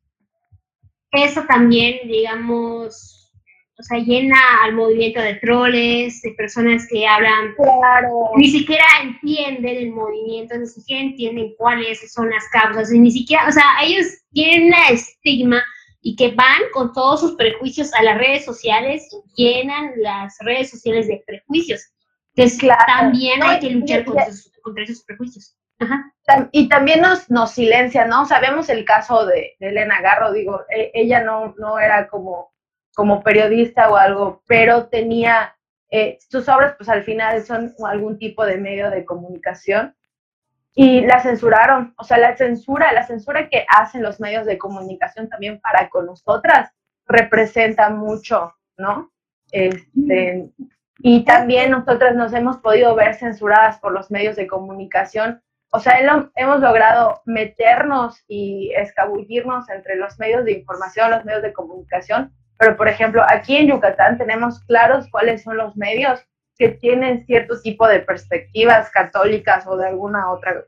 eso 1.11 1.43
también, 1.47 2.07
digamos, 2.07 3.18
o 3.80 3.84
sea, 3.84 3.97
llena 3.97 4.38
al 4.63 4.73
movimiento 4.73 5.21
de 5.21 5.36
troles, 5.36 6.21
de 6.21 6.32
personas 6.32 6.86
que 6.89 7.07
hablan, 7.07 7.55
claro. 7.55 8.32
ni 8.36 8.49
siquiera 8.49 8.84
entienden 9.01 9.77
el 9.77 9.91
movimiento, 9.91 10.57
ni 10.57 10.67
siquiera 10.67 11.01
entienden 11.01 11.55
cuáles 11.57 12.11
son 12.11 12.30
las 12.30 12.43
causas, 12.49 12.91
y 12.91 12.99
ni 12.99 13.09
siquiera, 13.09 13.47
o 13.47 13.51
sea, 13.51 13.63
ellos 13.82 14.05
tienen 14.34 14.67
una 14.67 14.89
estigma 14.89 15.63
y 16.01 16.15
que 16.17 16.32
van 16.32 16.61
con 16.73 16.91
todos 16.91 17.21
sus 17.21 17.36
prejuicios 17.36 17.93
a 17.93 18.03
las 18.03 18.17
redes 18.17 18.43
sociales 18.43 19.07
y 19.11 19.41
llenan 19.41 19.93
las 19.97 20.38
redes 20.39 20.69
sociales 20.69 21.07
de 21.07 21.23
prejuicios. 21.25 21.82
Entonces, 22.36 22.59
claro. 22.59 22.84
también 22.86 23.41
hay 23.43 23.59
que 23.59 23.69
luchar 23.69 24.03
contra, 24.03 24.25
esos 24.84 25.03
prejuicios. 25.03 25.55
Ajá. 25.80 26.13
Y 26.51 26.67
también 26.67 27.01
nos, 27.01 27.30
nos 27.30 27.51
silencia, 27.51 28.05
¿no? 28.05 28.25
Sabemos 28.25 28.69
el 28.69 28.84
caso 28.84 29.25
de, 29.25 29.55
de 29.59 29.69
Elena 29.69 30.01
Garro, 30.01 30.34
digo, 30.34 30.61
e, 30.69 30.91
ella 30.93 31.23
no, 31.23 31.55
no 31.57 31.80
era 31.80 32.07
como 32.07 32.51
como 33.00 33.24
periodista 33.24 33.89
o 33.89 33.95
algo, 33.95 34.43
pero 34.45 34.88
tenía, 34.88 35.56
eh, 35.89 36.18
sus 36.30 36.50
obras 36.50 36.76
pues 36.76 36.89
al 36.89 37.06
final 37.06 37.41
son 37.45 37.74
algún 37.86 38.20
tipo 38.20 38.45
de 38.45 38.58
medio 38.58 38.89
de 38.89 39.06
comunicación 39.06 39.95
y 40.76 41.00
la 41.06 41.22
censuraron, 41.22 41.93
o 41.97 42.04
sea, 42.04 42.18
la 42.18 42.36
censura, 42.36 42.91
la 42.91 43.08
censura 43.08 43.47
que 43.47 43.66
hacen 43.70 44.04
los 44.04 44.20
medios 44.20 44.45
de 44.45 44.58
comunicación 44.58 45.30
también 45.30 45.62
para 45.62 45.88
con 45.88 46.08
nosotras 46.08 46.72
representa 47.08 47.89
mucho, 47.89 48.54
¿no? 48.78 49.14
Este, 49.50 50.50
y 50.97 51.24
también 51.24 51.72
nosotras 51.72 52.18
nos 52.18 52.34
hemos 52.34 52.58
podido 52.58 52.95
ver 52.95 53.16
censuradas 53.16 53.80
por 53.80 53.93
los 53.93 54.12
medios 54.12 54.36
de 54.36 54.45
comunicación. 54.45 55.41
O 55.72 55.80
sea, 55.80 56.02
hemos 56.36 56.60
logrado 56.60 57.22
meternos 57.24 58.26
y 58.28 58.74
escabullirnos 58.76 59.70
entre 59.70 59.95
los 59.95 60.20
medios 60.20 60.43
de 60.43 60.52
información, 60.52 61.12
los 61.12 61.24
medios 61.24 61.43
de 61.43 61.54
comunicación, 61.54 62.34
pero, 62.60 62.76
por 62.76 62.89
ejemplo, 62.89 63.24
aquí 63.26 63.55
en 63.55 63.70
Yucatán 63.70 64.18
tenemos 64.18 64.60
claros 64.66 65.07
cuáles 65.10 65.43
son 65.43 65.55
los 65.55 65.78
medios 65.78 66.20
que 66.57 66.68
tienen 66.68 67.26
cierto 67.26 67.60
tipo 67.62 67.88
de 67.88 68.01
perspectivas 68.01 68.91
católicas 68.91 69.66
o 69.66 69.78
de 69.78 69.88
alguna 69.88 70.30
otra 70.30 70.66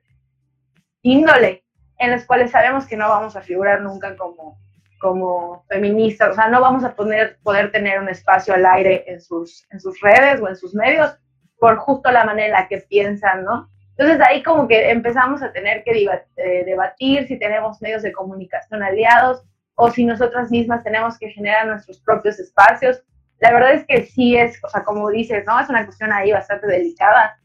índole, 1.02 1.66
en 1.98 2.12
las 2.12 2.26
cuales 2.26 2.52
sabemos 2.52 2.88
que 2.88 2.96
no 2.96 3.10
vamos 3.10 3.36
a 3.36 3.42
figurar 3.42 3.82
nunca 3.82 4.16
como, 4.16 4.58
como 5.02 5.66
feministas, 5.68 6.30
o 6.30 6.34
sea, 6.34 6.48
no 6.48 6.62
vamos 6.62 6.86
a 6.86 6.96
poner, 6.96 7.40
poder 7.44 7.74
tener 7.74 8.00
un 8.00 8.08
espacio 8.08 8.54
al 8.54 8.66
aire 8.66 9.04
en 9.08 9.20
sus, 9.20 9.68
en 9.70 9.82
sus 9.82 10.00
redes 10.00 10.40
o 10.40 10.48
en 10.48 10.56
sus 10.56 10.74
medios, 10.74 11.14
por 11.60 11.76
justo 11.76 12.10
la 12.10 12.24
manera 12.24 12.46
en 12.46 12.54
la 12.54 12.68
que 12.70 12.78
piensan, 12.78 13.44
¿no? 13.44 13.70
Entonces 13.98 14.26
ahí 14.26 14.42
como 14.44 14.66
que 14.66 14.92
empezamos 14.92 15.44
a 15.44 15.52
tener 15.52 15.84
que 15.84 15.92
eh, 16.38 16.64
debatir 16.64 17.28
si 17.28 17.38
tenemos 17.38 17.82
medios 17.82 18.02
de 18.02 18.14
comunicación 18.14 18.82
aliados 18.82 19.44
o 19.76 19.90
si 19.90 20.06
nosotras 20.06 20.52
mismas 20.52 20.84
tenemos 20.84 21.18
que 21.18 21.30
generar 21.30 21.68
nuestros 21.68 22.00
propios 22.02 22.40
espacios. 22.40 23.04
La 23.40 23.52
verdad 23.52 23.74
es 23.74 23.86
que 23.86 24.06
sí 24.06 24.38
es, 24.38 24.60
o 24.64 24.70
sea, 24.70 24.84
como 24.84 25.10
dices, 25.10 25.44
¿no? 25.46 25.60
Es 25.60 25.70
una 25.70 25.86
cuestión 25.86 26.12
ahí 26.12 26.32
bastante 26.32 26.68
delicada 26.68 27.38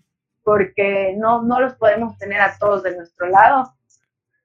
porque 0.43 1.15
no, 1.19 1.43
no 1.43 1.61
los 1.61 1.75
podemos 1.75 2.17
tener 2.19 2.41
a 2.41 2.57
todos 2.59 2.83
de 2.83 2.95
nuestro 2.97 3.29
lado. 3.29 3.73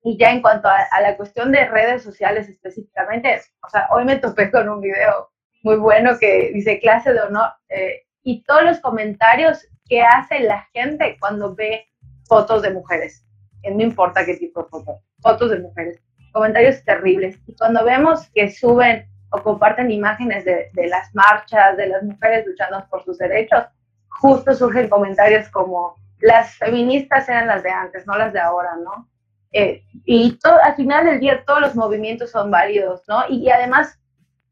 Y 0.04 0.18
ya 0.18 0.32
en 0.32 0.42
cuanto 0.42 0.68
a, 0.68 1.02
la 1.02 1.16
cuestión 1.16 1.52
de 1.52 1.68
redes 1.68 2.02
sociales 2.02 2.50
específicamente, 2.50 3.40
o 3.64 3.70
sea, 3.70 3.88
hoy 3.92 4.06
me 4.06 4.18
topé 4.18 4.50
con 4.50 4.68
un 4.68 4.82
video 4.82 5.30
muy 5.62 5.76
bueno 5.76 6.18
que 6.20 6.52
dice 6.54 6.80
clase 6.80 7.14
de 7.14 7.22
honor 7.22 7.52
eh, 7.70 8.02
y 8.24 8.44
todos 8.44 8.64
los 8.64 8.80
comentarios 8.80 9.68
que 9.88 10.02
hace 10.02 10.40
la 10.40 10.64
gente 10.74 11.18
cuando 11.20 11.54
ve 11.54 11.88
fotos 12.28 12.64
de 12.64 12.72
mujeres, 12.72 13.24
no 13.64 13.84
importa 13.84 14.26
qué 14.26 14.38
tipo 14.38 14.64
de 14.64 14.70
fotos, 14.70 14.96
fotos 15.22 15.52
de 15.52 15.60
mujeres, 15.60 16.02
comentarios 16.32 16.84
terribles. 16.84 17.38
Y 17.48 17.56
cuando 17.56 17.84
vemos 17.84 18.30
que 18.34 18.52
suben 18.52 19.08
o 19.32 19.42
comparten 19.42 19.92
imágenes 19.92 20.46
de, 20.46 20.70
de 20.74 20.88
las 20.88 21.14
marchas, 21.16 21.78
de 21.78 21.88
las 21.88 22.04
mujeres 22.04 22.46
luchando 22.46 22.86
por 22.90 23.04
sus 23.04 23.18
derechos, 23.18 23.66
justo 24.08 24.54
surgen 24.54 24.90
comentarios 24.90 25.50
como 25.50 25.96
las 26.22 26.56
feministas 26.56 27.28
eran 27.28 27.48
las 27.48 27.64
de 27.64 27.72
antes, 27.72 28.06
no 28.06 28.18
las 28.18 28.32
de 28.32 28.40
ahora, 28.40 28.76
¿no? 28.76 29.10
Eh, 29.52 29.84
y 30.06 30.40
al 30.64 30.76
final 30.76 31.06
del 31.06 31.20
día 31.20 31.44
todos 31.46 31.60
los 31.60 31.76
movimientos 31.76 32.32
son 32.32 32.52
válidos, 32.52 33.04
¿no? 33.08 33.24
Y, 33.28 33.50
además 33.50 34.00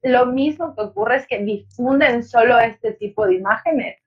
lo 0.02 0.26
mismo 0.26 0.76
que 0.76 0.82
ocurre 0.82 1.18
es 1.18 1.28
que 1.28 1.40
difunden 1.40 2.24
solo 2.24 2.60
este 2.60 2.94
tipo 2.94 3.28
de 3.28 3.36
imágenes, 3.36 3.98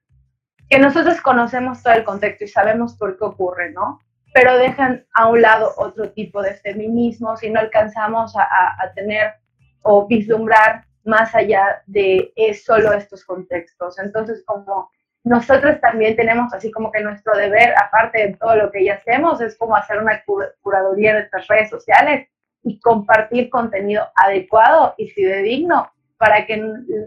que 0.69 0.79
nosotros 0.79 1.21
conocemos 1.21 1.83
todo 1.83 1.95
el 1.95 2.05
contexto 2.05 2.45
y 2.45 2.49
sabemos 2.49 2.97
por 2.97 3.17
qué 3.17 3.25
ocurre, 3.25 3.73
¿no? 3.73 4.01
Pero 4.35 4.57
dejan 4.59 5.07
a 5.15 5.29
un 5.29 5.43
lado 5.43 5.73
otro 5.77 6.11
tipo 6.11 6.43
de 6.43 6.55
feminismo 6.55 7.37
si 7.37 7.51
no 7.51 7.61
alcanzamos 7.61 8.35
a, 8.37 8.43
a 8.43 8.93
tener 8.95 9.35
o 9.83 10.07
vislumbrar 10.07 10.85
más 11.05 11.35
allá 11.35 11.83
de 11.87 12.33
es 12.37 12.65
solo 12.65 12.93
estos 12.93 13.25
contextos. 13.25 13.99
Entonces, 13.99 14.43
como 14.47 14.91
nosotros 15.25 15.81
también 15.81 16.17
tenemos 16.17 16.53
así 16.53 16.71
como 16.71 16.91
que 16.91 17.01
nuestro 17.01 17.37
deber, 17.37 17.75
aparte 17.81 18.29
de 18.29 18.37
todo 18.37 18.57
lo 18.57 18.71
que 18.71 18.85
ya 18.85 18.95
hacemos, 18.95 19.41
es 19.41 19.57
como 19.57 19.77
hacer 19.77 19.99
una 19.99 20.23
curaduría 20.63 21.11
en 21.11 21.17
nuestras 21.19 21.47
redes 21.47 21.71
sociales 21.71 22.29
y 22.65 22.81
compartir 22.81 23.51
contenido 23.51 24.05
adecuado 24.15 24.95
y 24.97 25.09
fidedigno 25.09 25.93
para 26.17 26.47
que 26.47 26.63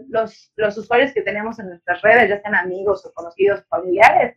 los, 0.08 0.52
los 0.56 0.76
usuarios 0.76 1.12
que 1.12 1.22
tenemos 1.22 1.58
en 1.58 1.68
nuestras 1.68 2.02
redes, 2.02 2.28
ya 2.28 2.40
sean 2.40 2.54
amigos 2.54 3.04
o 3.06 3.12
conocidos 3.12 3.64
familiares, 3.68 4.36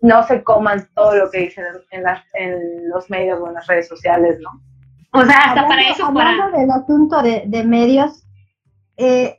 no 0.00 0.22
se 0.24 0.42
coman 0.44 0.88
todo 0.94 1.16
lo 1.16 1.30
que 1.30 1.40
dicen 1.40 1.64
en, 1.90 2.02
las, 2.02 2.22
en 2.34 2.88
los 2.88 3.10
medios 3.10 3.40
o 3.40 3.48
en 3.48 3.54
las 3.54 3.66
redes 3.66 3.88
sociales, 3.88 4.38
¿no? 4.40 4.50
O 5.12 5.24
sea, 5.24 5.38
hasta 5.38 5.66
para 5.66 5.88
eso. 5.88 6.06
Hablando 6.06 6.56
del 6.56 6.70
asunto 6.70 7.22
de, 7.22 7.44
de 7.46 7.64
medios, 7.64 8.24
eh, 8.96 9.38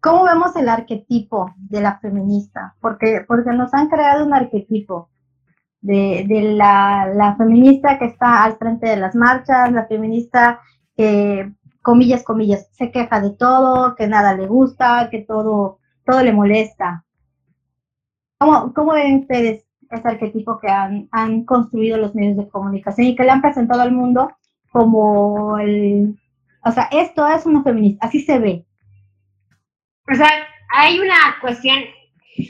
¿Cómo 0.00 0.24
vemos 0.24 0.56
el 0.56 0.68
arquetipo 0.70 1.54
de 1.58 1.82
la 1.82 1.98
feminista? 1.98 2.74
Porque, 2.80 3.22
porque 3.28 3.50
nos 3.50 3.74
han 3.74 3.88
creado 3.88 4.24
un 4.24 4.32
arquetipo 4.32 5.10
de, 5.82 6.24
la, 6.56 7.34
feminista 7.36 7.98
que 7.98 8.06
está 8.06 8.44
al 8.44 8.56
frente 8.56 8.88
de 8.88 8.96
las 8.96 9.14
marchas, 9.14 9.70
la 9.72 9.86
feminista 9.86 10.60
que, 10.96 11.52
comillas, 11.82 12.22
comillas, 12.22 12.68
se 12.72 12.90
queja 12.90 13.20
de 13.20 13.30
todo, 13.30 13.94
que 13.94 14.06
nada 14.06 14.34
le 14.34 14.46
gusta, 14.46 15.08
que 15.10 15.18
todo, 15.18 15.80
todo 16.06 16.22
le 16.22 16.32
molesta. 16.32 17.04
¿Cómo, 18.38 18.72
cómo 18.72 18.92
ven 18.92 19.20
ustedes 19.20 19.66
ese 19.90 20.08
arquetipo 20.08 20.58
que 20.58 20.68
han, 20.68 21.08
han 21.10 21.44
construido 21.44 21.98
los 21.98 22.14
medios 22.14 22.36
de 22.36 22.48
comunicación 22.48 23.08
y 23.08 23.16
que 23.16 23.24
le 23.24 23.30
han 23.30 23.42
presentado 23.42 23.82
al 23.82 23.92
mundo 23.92 24.30
como 24.70 25.58
el, 25.58 26.16
o 26.64 26.70
sea, 26.70 26.88
esto 26.92 27.26
es 27.26 27.44
una 27.46 27.62
feminista, 27.62 28.06
así 28.06 28.20
se 28.20 28.38
ve, 28.38 28.64
o 30.10 30.14
sea, 30.14 30.28
hay 30.72 30.98
una 30.98 31.16
cuestión 31.40 31.78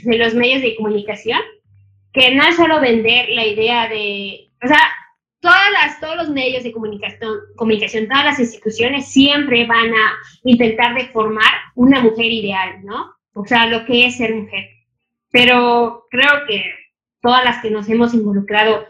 de 0.04 0.18
los 0.18 0.34
medios 0.34 0.62
de 0.62 0.76
comunicación 0.76 1.40
que 2.12 2.34
no 2.34 2.42
es 2.44 2.56
solo 2.56 2.80
vender 2.80 3.28
la 3.30 3.46
idea 3.46 3.88
de, 3.88 4.50
o 4.62 4.66
sea, 4.66 4.80
todas 5.40 5.72
las, 5.72 6.00
todos 6.00 6.16
los 6.16 6.28
medios 6.30 6.62
de 6.62 6.72
comunicación, 6.72 7.38
comunicación, 7.56 8.08
todas 8.08 8.24
las 8.24 8.40
instituciones 8.40 9.08
siempre 9.08 9.66
van 9.66 9.94
a 9.94 10.12
intentar 10.44 10.94
deformar 10.94 11.50
una 11.74 12.00
mujer 12.00 12.26
ideal, 12.26 12.84
¿no? 12.84 13.14
O 13.32 13.46
sea, 13.46 13.66
lo 13.66 13.84
que 13.84 14.06
es 14.06 14.16
ser 14.16 14.34
mujer. 14.34 14.68
Pero 15.30 16.06
creo 16.10 16.46
que 16.48 16.64
todas 17.20 17.44
las 17.44 17.62
que 17.62 17.70
nos 17.70 17.88
hemos 17.88 18.14
involucrado, 18.14 18.86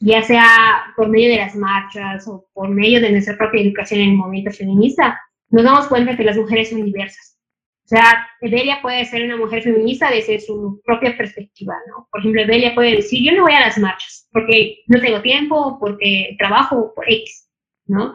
ya 0.00 0.22
sea 0.22 0.92
por 0.96 1.08
medio 1.08 1.30
de 1.30 1.36
las 1.36 1.54
marchas 1.54 2.26
o 2.28 2.46
por 2.52 2.68
medio 2.68 3.00
de 3.00 3.12
nuestra 3.12 3.36
propia 3.36 3.62
educación 3.62 4.00
en 4.00 4.10
el 4.10 4.16
movimiento 4.16 4.50
feminista, 4.50 5.20
nos 5.50 5.64
damos 5.64 5.86
cuenta 5.88 6.16
que 6.16 6.24
las 6.24 6.36
mujeres 6.36 6.70
son 6.70 6.84
diversas. 6.84 7.38
O 7.84 7.88
sea, 7.88 8.28
Belia 8.40 8.78
puede 8.82 9.04
ser 9.04 9.24
una 9.24 9.36
mujer 9.36 9.62
feminista 9.62 10.10
desde 10.10 10.38
su 10.38 10.80
propia 10.84 11.16
perspectiva, 11.16 11.74
¿no? 11.88 12.06
Por 12.10 12.20
ejemplo, 12.20 12.46
Belia 12.46 12.72
puede 12.72 12.94
decir, 12.94 13.20
yo 13.24 13.36
no 13.36 13.42
voy 13.42 13.52
a 13.52 13.60
las 13.60 13.78
marchas 13.78 14.28
porque 14.32 14.78
no 14.86 15.00
tengo 15.00 15.20
tiempo, 15.22 15.76
porque 15.80 16.36
trabajo 16.38 16.92
por 16.94 17.04
X, 17.10 17.48
¿no? 17.86 18.14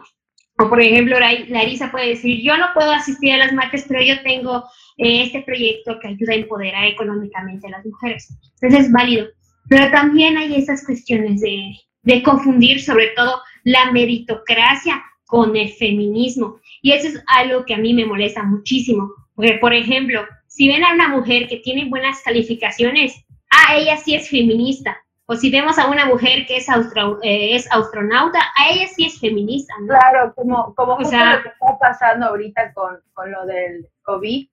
O 0.58 0.68
por 0.70 0.80
ejemplo, 0.80 1.20
Larisa 1.20 1.90
puede 1.90 2.08
decir, 2.08 2.42
yo 2.42 2.56
no 2.56 2.68
puedo 2.72 2.90
asistir 2.90 3.34
a 3.34 3.36
las 3.36 3.52
marchas, 3.52 3.84
pero 3.86 4.02
yo 4.02 4.22
tengo 4.22 4.64
eh, 4.96 5.24
este 5.24 5.42
proyecto 5.42 5.98
que 6.00 6.08
ayuda 6.08 6.32
a 6.32 6.36
empoderar 6.36 6.86
económicamente 6.86 7.66
a 7.66 7.70
las 7.70 7.84
mujeres. 7.84 8.34
Entonces 8.54 8.86
es 8.86 8.92
válido. 8.92 9.26
Pero 9.68 9.90
también 9.90 10.36
hay 10.36 10.54
esas 10.54 10.84
cuestiones 10.84 11.40
de, 11.40 11.74
de 12.02 12.22
confundir 12.22 12.80
sobre 12.80 13.08
todo 13.08 13.40
la 13.64 13.90
meritocracia 13.90 15.02
con 15.26 15.56
el 15.56 15.70
feminismo. 15.70 16.60
Y 16.82 16.92
eso 16.92 17.08
es 17.08 17.22
algo 17.26 17.64
que 17.64 17.74
a 17.74 17.78
mí 17.78 17.92
me 17.92 18.06
molesta 18.06 18.42
muchísimo, 18.42 19.12
porque, 19.34 19.58
por 19.60 19.74
ejemplo, 19.74 20.24
si 20.46 20.68
ven 20.68 20.84
a 20.84 20.94
una 20.94 21.08
mujer 21.08 21.48
que 21.48 21.58
tiene 21.58 21.88
buenas 21.88 22.22
calificaciones, 22.22 23.24
ah, 23.50 23.76
ella 23.76 23.96
sí 23.96 24.14
es 24.14 24.30
feminista. 24.30 24.96
O 25.26 25.34
si 25.34 25.50
vemos 25.50 25.76
a 25.78 25.88
una 25.88 26.06
mujer 26.06 26.46
que 26.46 26.58
es, 26.58 26.68
eh, 26.68 27.56
es 27.56 27.70
astronauta, 27.72 28.38
a 28.56 28.70
ella 28.70 28.86
sí 28.94 29.06
es 29.06 29.18
feminista. 29.18 29.74
Claro, 29.86 30.32
como, 30.36 30.72
como 30.76 30.94
o 30.94 31.04
sea, 31.04 31.36
lo 31.36 31.42
que 31.42 31.48
está 31.48 31.78
pasando 31.80 32.26
ahorita 32.26 32.72
con, 32.72 33.00
con 33.12 33.32
lo 33.32 33.44
del 33.44 33.88
COVID, 34.02 34.46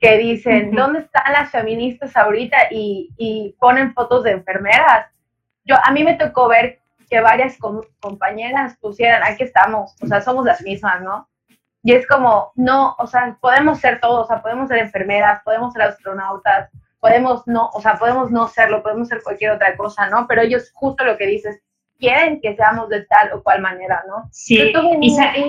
que 0.00 0.16
dicen, 0.16 0.74
¿dónde 0.74 1.00
están 1.00 1.32
las 1.32 1.50
feministas 1.50 2.16
ahorita? 2.16 2.56
Y, 2.70 3.10
y, 3.18 3.54
ponen 3.60 3.92
fotos 3.92 4.24
de 4.24 4.32
enfermeras. 4.32 5.06
Yo, 5.64 5.76
a 5.84 5.90
mí 5.92 6.02
me 6.02 6.14
tocó 6.14 6.48
ver 6.48 6.80
que 7.08 7.20
varias 7.20 7.58
compañeras 8.00 8.76
pusieran, 8.80 9.22
aquí 9.24 9.42
estamos, 9.42 9.94
o 10.00 10.06
sea, 10.06 10.20
somos 10.20 10.46
las 10.46 10.62
mismas, 10.62 11.02
¿no? 11.02 11.28
Y 11.82 11.92
es 11.92 12.06
como, 12.06 12.52
no, 12.54 12.94
o 12.98 13.06
sea, 13.06 13.36
podemos 13.40 13.80
ser 13.80 14.00
todos, 14.00 14.24
o 14.24 14.28
sea, 14.28 14.42
podemos 14.42 14.68
ser 14.68 14.78
enfermeras, 14.78 15.42
podemos 15.44 15.72
ser 15.72 15.82
astronautas, 15.82 16.70
podemos 17.00 17.46
no, 17.46 17.68
o 17.72 17.80
sea, 17.80 17.98
podemos 17.98 18.30
no 18.30 18.48
serlo, 18.48 18.82
podemos 18.82 19.08
ser 19.08 19.22
cualquier 19.22 19.52
otra 19.52 19.76
cosa, 19.76 20.08
¿no? 20.08 20.26
Pero 20.28 20.42
ellos, 20.42 20.70
justo 20.72 21.04
lo 21.04 21.16
que 21.16 21.26
dices, 21.26 21.60
quieren 21.98 22.40
que 22.40 22.54
seamos 22.54 22.88
de 22.88 23.04
tal 23.06 23.32
o 23.32 23.42
cual 23.42 23.60
manera, 23.60 24.04
¿no? 24.06 24.28
Sí. 24.30 24.56
Yo 24.56 24.80
tuve 24.80 24.96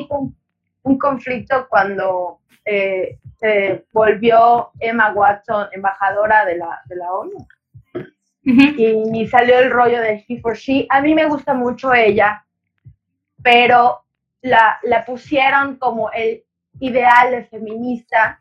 un, 0.10 0.36
un, 0.84 0.98
conflicto 0.98 1.68
cuando 1.70 2.40
eh, 2.72 3.20
se 3.38 3.86
volvió 3.92 4.72
Emma 4.80 5.12
Watson 5.14 5.68
embajadora 5.72 6.46
de 6.46 6.58
la, 6.58 6.82
de 6.86 6.96
la 6.96 7.12
ONU. 7.12 7.48
y, 8.44 9.22
y 9.22 9.28
salió 9.28 9.60
el 9.60 9.72
rollo 9.72 10.00
de 10.02 10.24
He 10.28 10.40
for 10.40 10.56
She. 10.56 10.88
A 10.90 11.02
mí 11.02 11.14
me 11.14 11.26
gusta 11.26 11.54
mucho 11.54 11.94
ella, 11.94 12.46
pero 13.44 14.02
la, 14.42 14.80
la 14.84 15.04
pusieron 15.06 15.76
como 15.78 16.12
el 16.12 16.44
ideal 16.80 17.32
de 17.32 17.44
feminista, 17.46 18.40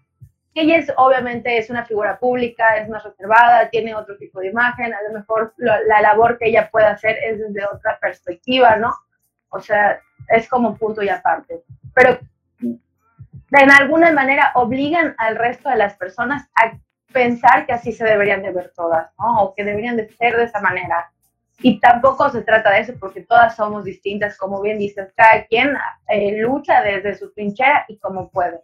ella 0.54 0.76
es, 0.78 0.92
obviamente 0.96 1.56
es 1.58 1.70
una 1.70 1.84
figura 1.84 2.18
pública, 2.18 2.76
es 2.76 2.88
más 2.88 3.04
reservada, 3.04 3.70
tiene 3.70 3.94
otro 3.94 4.16
tipo 4.16 4.40
de 4.40 4.48
imagen, 4.48 4.92
a 4.92 5.02
lo 5.08 5.18
mejor 5.18 5.54
la 5.56 6.00
labor 6.00 6.38
que 6.38 6.48
ella 6.48 6.68
puede 6.70 6.86
hacer 6.86 7.16
es 7.24 7.38
desde 7.38 7.64
otra 7.66 7.98
perspectiva, 8.00 8.76
¿no? 8.76 8.92
O 9.50 9.60
sea, 9.60 10.00
es 10.28 10.48
como 10.48 10.76
punto 10.76 11.02
y 11.02 11.08
aparte. 11.08 11.62
Pero 11.94 12.18
de 13.50 13.72
alguna 13.72 14.12
manera 14.12 14.52
obligan 14.54 15.14
al 15.18 15.36
resto 15.36 15.68
de 15.68 15.76
las 15.76 15.94
personas 15.96 16.48
a 16.54 16.78
pensar 17.12 17.66
que 17.66 17.72
así 17.72 17.92
se 17.92 18.04
deberían 18.04 18.42
de 18.42 18.52
ver 18.52 18.72
todas, 18.74 19.10
¿no? 19.18 19.42
O 19.42 19.54
que 19.54 19.64
deberían 19.64 19.96
de 19.96 20.08
ser 20.10 20.36
de 20.36 20.44
esa 20.44 20.60
manera. 20.60 21.10
Y 21.62 21.78
tampoco 21.80 22.30
se 22.30 22.42
trata 22.42 22.70
de 22.70 22.80
eso 22.80 22.94
porque 22.98 23.22
todas 23.22 23.56
somos 23.56 23.84
distintas, 23.84 24.38
como 24.38 24.62
bien 24.62 24.78
dices, 24.78 25.12
cada 25.16 25.44
quien 25.46 25.76
eh, 26.08 26.38
lucha 26.38 26.80
desde 26.82 27.16
su 27.16 27.32
trinchera 27.32 27.84
y 27.88 27.98
como 27.98 28.30
puede. 28.30 28.60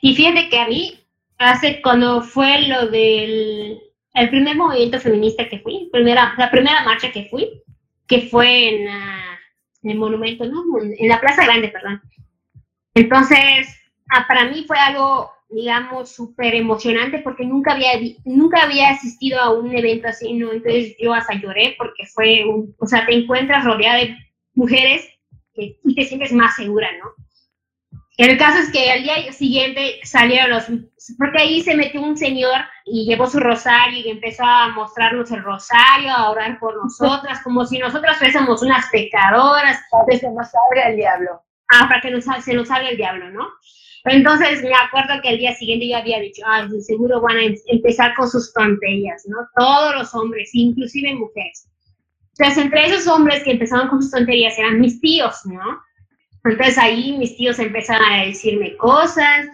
Y 0.00 0.16
fíjate 0.16 0.48
que 0.48 0.58
a 0.58 0.66
mí, 0.66 1.06
hace 1.38 1.80
cuando 1.82 2.22
fue 2.22 2.62
lo 2.62 2.88
del 2.88 3.80
el 4.14 4.30
primer 4.30 4.56
movimiento 4.56 5.00
feminista 5.00 5.48
que 5.48 5.58
fui, 5.58 5.88
primera, 5.92 6.34
la 6.38 6.50
primera 6.50 6.84
marcha 6.84 7.10
que 7.10 7.26
fui, 7.28 7.62
que 8.06 8.22
fue 8.22 8.68
en, 8.68 8.88
el 9.82 9.98
monumento, 9.98 10.46
¿no? 10.46 10.62
En 10.80 11.08
la 11.08 11.20
Plaza 11.20 11.44
Grande, 11.44 11.68
perdón. 11.68 12.00
Entonces, 12.94 13.68
ah, 14.10 14.24
para 14.28 14.44
mí 14.46 14.64
fue 14.66 14.78
algo 14.78 15.34
digamos, 15.54 16.10
súper 16.10 16.54
emocionante 16.54 17.20
porque 17.20 17.44
nunca 17.44 17.72
había, 17.72 17.92
nunca 18.24 18.62
había 18.62 18.90
asistido 18.90 19.40
a 19.40 19.52
un 19.52 19.74
evento 19.74 20.08
así, 20.08 20.32
¿no? 20.34 20.52
Entonces 20.52 20.96
yo 20.98 21.14
hasta 21.14 21.34
lloré 21.34 21.74
porque 21.78 22.06
fue 22.12 22.44
un, 22.44 22.74
o 22.78 22.86
sea, 22.86 23.06
te 23.06 23.14
encuentras 23.14 23.64
rodeada 23.64 23.98
de 23.98 24.16
mujeres 24.54 25.08
que, 25.54 25.78
y 25.84 25.94
te 25.94 26.04
sientes 26.04 26.32
más 26.32 26.56
segura, 26.56 26.88
¿no? 26.98 27.12
El 28.16 28.38
caso 28.38 28.58
es 28.58 28.70
que 28.70 28.92
al 28.92 29.02
día 29.02 29.32
siguiente 29.32 29.98
salieron 30.04 30.50
los, 30.50 30.66
porque 31.18 31.42
ahí 31.42 31.62
se 31.62 31.74
metió 31.74 32.00
un 32.00 32.16
señor 32.16 32.60
y 32.84 33.06
llevó 33.06 33.26
su 33.26 33.40
rosario 33.40 33.98
y 33.98 34.10
empezó 34.10 34.44
a 34.44 34.68
mostrarnos 34.68 35.32
el 35.32 35.42
rosario, 35.42 36.12
a 36.12 36.30
orar 36.30 36.60
por 36.60 36.76
nosotras, 36.82 37.40
como 37.42 37.64
si 37.66 37.78
nosotras 37.78 38.18
fuésemos 38.18 38.62
unas 38.62 38.88
pecadoras. 38.90 39.80
Para 39.90 40.04
que 40.08 40.18
se 40.18 40.30
nos 40.30 40.48
salga 40.48 40.90
el 40.90 40.96
diablo. 40.96 41.42
Ah, 41.68 41.88
para 41.88 42.00
que 42.00 42.08
se 42.42 42.54
nos 42.54 42.68
salga 42.68 42.90
el 42.90 42.96
diablo, 42.96 43.30
¿no? 43.30 43.48
Entonces 44.04 44.62
me 44.62 44.74
acuerdo 44.74 45.20
que 45.22 45.30
el 45.30 45.38
día 45.38 45.54
siguiente 45.54 45.88
yo 45.88 45.96
había 45.96 46.20
dicho, 46.20 46.42
ay, 46.46 46.68
seguro 46.82 47.20
van 47.22 47.36
a 47.38 47.44
em-, 47.44 47.56
empezar 47.68 48.14
con 48.14 48.28
sus 48.28 48.52
tonterías, 48.52 49.24
¿no? 49.26 49.38
Todos 49.56 49.94
los 49.94 50.14
hombres, 50.14 50.50
inclusive 50.52 51.14
mujeres. 51.14 51.68
Entonces, 52.36 52.64
entre 52.64 52.86
esos 52.86 53.06
hombres 53.06 53.44
que 53.44 53.52
empezaron 53.52 53.88
con 53.88 54.02
sus 54.02 54.10
tonterías 54.10 54.58
eran 54.58 54.80
mis 54.80 55.00
tíos, 55.00 55.40
¿no? 55.44 55.80
Entonces 56.44 56.76
ahí 56.76 57.16
mis 57.16 57.36
tíos 57.36 57.58
empezaron 57.58 58.06
a 58.06 58.24
decirme 58.24 58.76
cosas 58.76 59.46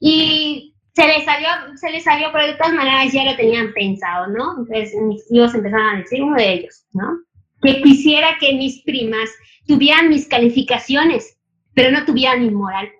y 0.00 0.74
se 0.94 1.06
les 1.06 1.24
salió, 1.24 1.48
se 1.76 1.90
les 1.90 2.04
salió, 2.04 2.28
pero 2.32 2.46
de 2.46 2.54
todas 2.54 2.74
maneras 2.74 3.12
ya 3.12 3.24
lo 3.24 3.36
tenían 3.36 3.72
pensado, 3.72 4.26
¿no? 4.28 4.58
Entonces 4.58 4.94
mis 5.02 5.26
tíos 5.28 5.54
empezaron 5.54 5.86
a 5.86 5.98
decir, 5.98 6.22
uno 6.22 6.36
de 6.36 6.52
ellos, 6.52 6.84
¿no? 6.92 7.20
Que 7.62 7.80
quisiera 7.80 8.36
que 8.38 8.52
mis 8.54 8.82
primas 8.82 9.30
tuvieran 9.66 10.10
mis 10.10 10.28
calificaciones, 10.28 11.35
pero 11.76 11.90
no 11.90 12.06
tuvieran 12.06 12.40
mi 12.40 12.50
moral. 12.50 12.90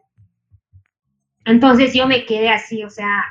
Entonces 1.46 1.94
yo 1.94 2.06
me 2.06 2.26
quedé 2.26 2.50
así, 2.50 2.84
o 2.84 2.90
sea, 2.90 3.24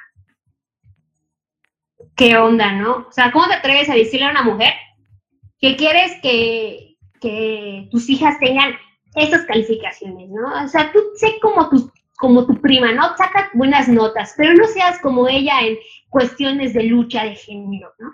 ¿qué 2.16 2.36
onda, 2.36 2.72
no? 2.72 3.06
O 3.08 3.12
sea, 3.12 3.32
¿cómo 3.32 3.48
te 3.48 3.54
atreves 3.54 3.88
a 3.89 3.93
decirle 3.93 4.26
a 4.26 4.32
una 4.32 4.41
mujer 4.41 4.74
que 5.60 5.76
quieres 5.76 6.14
que, 6.24 6.98
que 7.22 7.88
tus 7.91 8.10
hijas 8.10 8.39
tengan 8.39 8.74
estas 9.14 9.46
calificaciones, 9.46 10.30
¿no? 10.32 10.64
O 10.64 10.68
sea, 10.68 10.91
tú 10.91 11.00
sé 11.16 11.36
como 11.39 11.70
tu, 11.70 11.91
como 12.18 12.48
tu 12.48 12.60
prima, 12.60 12.91
¿no? 12.93 13.16
Saca 13.16 13.52
buenas 13.54 13.88
notas, 13.88 14.34
pero 14.36 14.56
no 14.56 14.66
seas 14.66 15.00
como 15.00 15.28
ella 15.28 15.62
en 15.62 15.78
cuestiones 16.10 16.74
de 16.74 16.86
lucha 16.86 17.24
de 17.24 17.36
género, 17.36 17.93
¿no? 18.00 18.10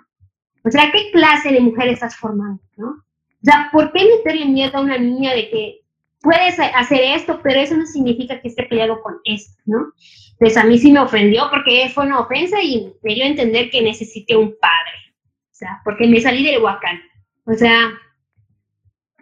O 0.64 0.70
sea, 0.70 0.92
¿qué 0.92 1.10
clase 1.12 1.50
de 1.50 1.60
mujer 1.60 1.88
estás 1.88 2.14
formando, 2.14 2.62
no? 2.76 2.88
O 2.88 3.44
sea, 3.44 3.70
¿por 3.72 3.90
qué 3.92 4.04
meterle 4.04 4.44
miedo 4.44 4.76
a 4.76 4.82
una 4.82 4.98
niña 4.98 5.32
de 5.32 5.48
que 5.48 5.81
puedes 6.22 6.58
hacer 6.58 7.00
esto, 7.02 7.40
pero 7.42 7.60
eso 7.60 7.76
no 7.76 7.86
significa 7.86 8.40
que 8.40 8.48
esté 8.48 8.64
peleado 8.64 9.02
con 9.02 9.16
esto, 9.24 9.60
¿no? 9.66 9.92
Pues 10.38 10.56
a 10.56 10.64
mí 10.64 10.78
sí 10.78 10.92
me 10.92 11.00
ofendió 11.00 11.48
porque 11.50 11.90
fue 11.92 12.06
una 12.06 12.20
ofensa 12.20 12.62
y 12.62 12.92
me 13.02 13.14
dio 13.14 13.24
a 13.24 13.28
entender 13.28 13.70
que 13.70 13.82
necesité 13.82 14.36
un 14.36 14.56
padre, 14.60 15.14
o 15.50 15.54
sea, 15.54 15.80
porque 15.84 16.06
me 16.06 16.20
salí 16.20 16.44
del 16.44 16.62
huacán. 16.62 17.00
O 17.44 17.54
sea, 17.54 17.90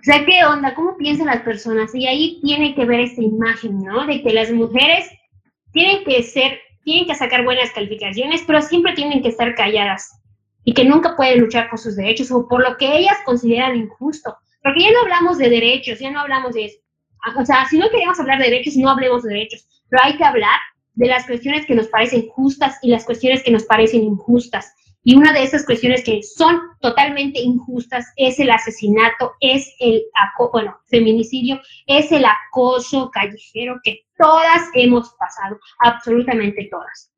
o 0.01 0.03
sea, 0.03 0.25
¿qué 0.25 0.45
onda? 0.45 0.75
¿Cómo 0.75 0.97
piensan 0.97 1.27
las 1.27 1.43
personas? 1.43 1.95
Y 1.95 2.07
ahí 2.07 2.41
tiene 2.43 2.75
que 2.75 2.87
ver 2.87 3.01
esta 3.01 3.23
imagen, 3.23 3.83
¿no? 3.83 4.07
De 4.07 4.23
que 4.23 4.33
las 4.33 4.51
mujeres 4.51 5.11
tienen 5.73 6.05
que 6.05 6.23
ser, 6.23 6.59
tienen 6.85 7.07
que 7.07 7.15
sacar 7.15 7.45
buenas 7.45 7.71
calificaciones, 7.73 8.43
pero 8.47 8.63
siempre 8.63 8.95
tienen 8.95 9.23
que 9.23 9.29
estar 9.29 9.55
calladas 9.55 10.11
y 10.65 10.73
que 10.73 10.85
nunca 10.85 11.17
pueden 11.17 11.41
luchar 11.41 11.69
por 11.69 11.79
sus 11.79 11.97
derechos 11.97 12.31
o 12.31 12.49
por 12.49 12.63
lo 12.67 12.79
que 12.79 12.97
ellas 12.97 13.17
consideran 13.27 13.77
injusto. 13.77 14.37
Porque 14.63 14.81
ya 14.81 14.93
no 14.93 15.01
hablamos 15.01 15.37
de 15.37 15.51
derechos, 15.51 15.99
ya 15.99 16.11
no 16.11 16.21
hablamos 16.21 16.55
de 16.55 16.67
eso. 16.67 16.79
O 17.37 17.45
sea, 17.45 17.67
si 17.67 17.79
no 17.79 17.91
queremos 17.91 18.19
hablar 18.19 18.39
de 18.39 18.51
derechos, 18.51 18.77
no 18.77 18.91
hablemos 18.91 19.23
de 19.23 19.35
derechos, 19.35 19.67
pero 19.89 20.03
hay 20.05 20.17
que 20.17 20.25
hablar 20.25 20.59
de 20.95 21.07
las 21.07 21.27
cuestiones 21.27 21.67
que 21.67 21.75
nos 21.75 21.89
parecen 21.89 22.29
justas 22.29 22.79
y 22.83 22.91
las 22.91 23.05
cuestiones 23.05 23.43
que 23.43 23.51
nos 23.51 23.65
parecen 23.65 24.03
injustas. 24.03 24.75
Y 25.03 25.17
una 25.17 25.33
de 25.33 25.43
esas 25.43 25.65
cuestiones 25.65 26.05
que 26.05 26.23
son 26.23 26.61
totalmente 26.81 27.41
injustas 27.41 28.07
es 28.17 28.39
el 28.39 28.51
asesinato, 28.51 29.33
es 29.41 29.75
el, 29.81 30.03
bueno, 30.53 30.79
feminicidio, 30.89 31.59
es 31.87 32.13
el 32.13 32.25
acoso 32.25 33.11
callejero 33.11 33.81
que 33.83 34.01
todas 34.19 34.69
hemos 34.75 35.15
pasado, 35.15 35.59
absolutamente 35.79 36.69
todas. 36.71 37.11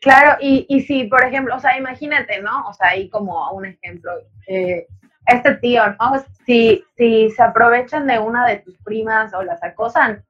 Claro, 0.00 0.38
y, 0.40 0.64
y 0.70 0.80
si, 0.80 1.04
por 1.04 1.22
ejemplo, 1.24 1.54
o 1.54 1.60
sea, 1.60 1.76
imagínate, 1.76 2.40
¿no? 2.40 2.66
O 2.66 2.72
sea, 2.72 2.88
ahí 2.88 3.10
como 3.10 3.50
un 3.52 3.66
ejemplo, 3.66 4.10
eh, 4.46 4.86
este 5.30 5.54
tío, 5.56 5.82
¿no? 5.98 6.24
Si, 6.44 6.84
si 6.96 7.30
se 7.30 7.42
aprovechan 7.42 8.06
de 8.06 8.18
una 8.18 8.46
de 8.46 8.58
tus 8.58 8.76
primas 8.78 9.32
o 9.34 9.42
las 9.42 9.62
acosan, 9.62 10.24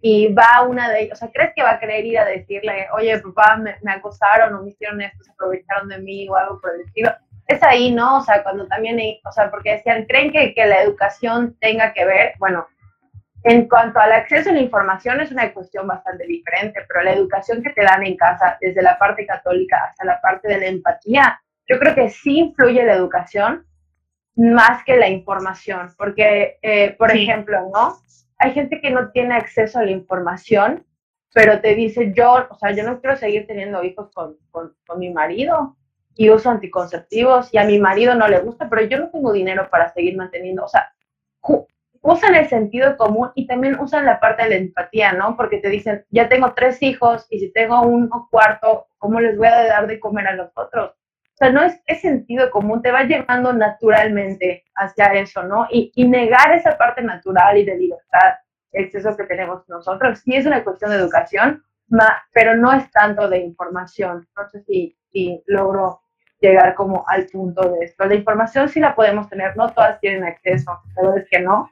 y 0.00 0.32
va 0.32 0.62
una 0.62 0.90
de 0.90 1.02
ellas, 1.02 1.14
o 1.14 1.16
sea, 1.16 1.30
¿crees 1.32 1.52
que 1.54 1.62
va 1.62 1.72
a 1.72 1.78
querer 1.80 2.04
ir 2.04 2.18
a 2.18 2.24
decirle, 2.24 2.86
oye, 2.92 3.18
papá, 3.18 3.56
me, 3.56 3.76
me 3.82 3.92
acosaron 3.92 4.54
o 4.54 4.62
me 4.62 4.70
hicieron 4.70 5.00
esto, 5.00 5.24
se 5.24 5.32
aprovecharon 5.32 5.88
de 5.88 5.98
mí 5.98 6.28
o 6.28 6.36
algo 6.36 6.60
por 6.60 6.74
el 6.74 6.82
estilo? 6.82 7.10
Es 7.46 7.62
ahí, 7.62 7.92
¿no? 7.92 8.18
O 8.18 8.20
sea, 8.22 8.42
cuando 8.42 8.66
también, 8.66 8.98
o 9.24 9.32
sea, 9.32 9.50
porque 9.50 9.72
decían, 9.72 10.04
¿creen 10.04 10.32
que, 10.32 10.54
que 10.54 10.66
la 10.66 10.82
educación 10.82 11.56
tenga 11.60 11.92
que 11.92 12.04
ver? 12.04 12.34
Bueno, 12.38 12.66
en 13.44 13.68
cuanto 13.68 14.00
al 14.00 14.12
acceso 14.12 14.50
a 14.50 14.52
la 14.52 14.60
información 14.60 15.20
es 15.20 15.30
una 15.30 15.52
cuestión 15.52 15.86
bastante 15.86 16.26
diferente, 16.26 16.80
pero 16.88 17.02
la 17.02 17.12
educación 17.12 17.62
que 17.62 17.70
te 17.70 17.82
dan 17.82 18.04
en 18.04 18.16
casa, 18.16 18.58
desde 18.60 18.82
la 18.82 18.98
parte 18.98 19.26
católica 19.26 19.78
hasta 19.88 20.04
la 20.04 20.20
parte 20.20 20.48
de 20.48 20.58
la 20.58 20.66
empatía, 20.66 21.40
yo 21.68 21.78
creo 21.78 21.94
que 21.94 22.10
sí 22.10 22.38
influye 22.38 22.84
la 22.84 22.94
educación 22.94 23.64
más 24.36 24.84
que 24.84 24.96
la 24.96 25.08
información, 25.08 25.94
porque, 25.96 26.58
eh, 26.62 26.94
por 26.98 27.10
ejemplo, 27.10 27.70
¿no? 27.72 27.96
hay 28.38 28.52
gente 28.52 28.80
que 28.80 28.90
no 28.90 29.10
tiene 29.10 29.34
acceso 29.34 29.78
a 29.78 29.84
la 29.84 29.90
información, 29.90 30.84
pero 31.32 31.60
te 31.60 31.74
dice, 31.74 32.12
yo, 32.14 32.46
o 32.48 32.58
sea, 32.58 32.72
yo 32.72 32.84
no 32.84 33.00
quiero 33.00 33.16
seguir 33.16 33.46
teniendo 33.46 33.82
hijos 33.82 34.10
con, 34.12 34.36
con, 34.50 34.74
mi 34.98 35.10
marido 35.10 35.76
y 36.14 36.30
uso 36.30 36.50
anticonceptivos 36.50 37.52
y 37.52 37.58
a 37.58 37.64
mi 37.64 37.78
marido 37.78 38.14
no 38.14 38.28
le 38.28 38.40
gusta, 38.40 38.68
pero 38.68 38.82
yo 38.86 38.98
no 38.98 39.10
tengo 39.10 39.32
dinero 39.32 39.68
para 39.70 39.92
seguir 39.92 40.16
manteniendo, 40.16 40.64
o 40.64 40.68
sea, 40.68 40.92
usan 42.02 42.34
el 42.36 42.48
sentido 42.48 42.96
común 42.96 43.30
y 43.34 43.46
también 43.46 43.78
usan 43.80 44.06
la 44.06 44.20
parte 44.20 44.44
de 44.44 44.50
la 44.50 44.56
empatía, 44.56 45.12
¿no? 45.12 45.36
Porque 45.36 45.58
te 45.58 45.68
dicen, 45.68 46.04
ya 46.10 46.28
tengo 46.28 46.54
tres 46.54 46.80
hijos 46.82 47.26
y 47.30 47.40
si 47.40 47.52
tengo 47.52 47.82
un 47.82 48.08
cuarto, 48.30 48.86
¿cómo 48.98 49.20
les 49.20 49.36
voy 49.36 49.48
a 49.48 49.66
dar 49.66 49.86
de 49.86 49.98
comer 49.98 50.28
a 50.28 50.34
los 50.34 50.50
otros? 50.54 50.94
O 51.36 51.38
sea, 51.38 51.52
no 51.52 51.62
es, 51.62 51.78
es 51.86 52.00
sentido 52.00 52.50
común, 52.50 52.80
te 52.80 52.90
va 52.90 53.02
llevando 53.02 53.52
naturalmente 53.52 54.64
hacia 54.74 55.12
eso, 55.12 55.42
¿no? 55.42 55.66
Y, 55.70 55.92
y 55.94 56.08
negar 56.08 56.52
esa 56.52 56.78
parte 56.78 57.02
natural 57.02 57.58
y 57.58 57.64
de 57.66 57.76
libertad, 57.76 58.36
es 58.72 58.94
eso 58.94 59.14
que 59.14 59.24
tenemos 59.24 59.68
nosotros. 59.68 60.20
Sí 60.20 60.34
es 60.34 60.46
una 60.46 60.64
cuestión 60.64 60.90
de 60.92 60.96
educación, 60.96 61.62
pero 62.32 62.56
no 62.56 62.72
es 62.72 62.90
tanto 62.90 63.28
de 63.28 63.40
información. 63.40 64.26
No 64.34 64.48
sé 64.48 64.62
si, 64.62 64.96
si 65.12 65.42
logro 65.46 66.00
llegar 66.40 66.74
como 66.74 67.04
al 67.06 67.26
punto 67.26 67.68
de 67.70 67.84
esto. 67.84 68.06
La 68.06 68.14
información 68.14 68.70
sí 68.70 68.80
la 68.80 68.94
podemos 68.94 69.28
tener, 69.28 69.54
no 69.58 69.70
todas 69.74 70.00
tienen 70.00 70.24
acceso, 70.24 70.80
pero 70.94 71.16
es 71.16 71.28
que 71.28 71.40
no. 71.40 71.70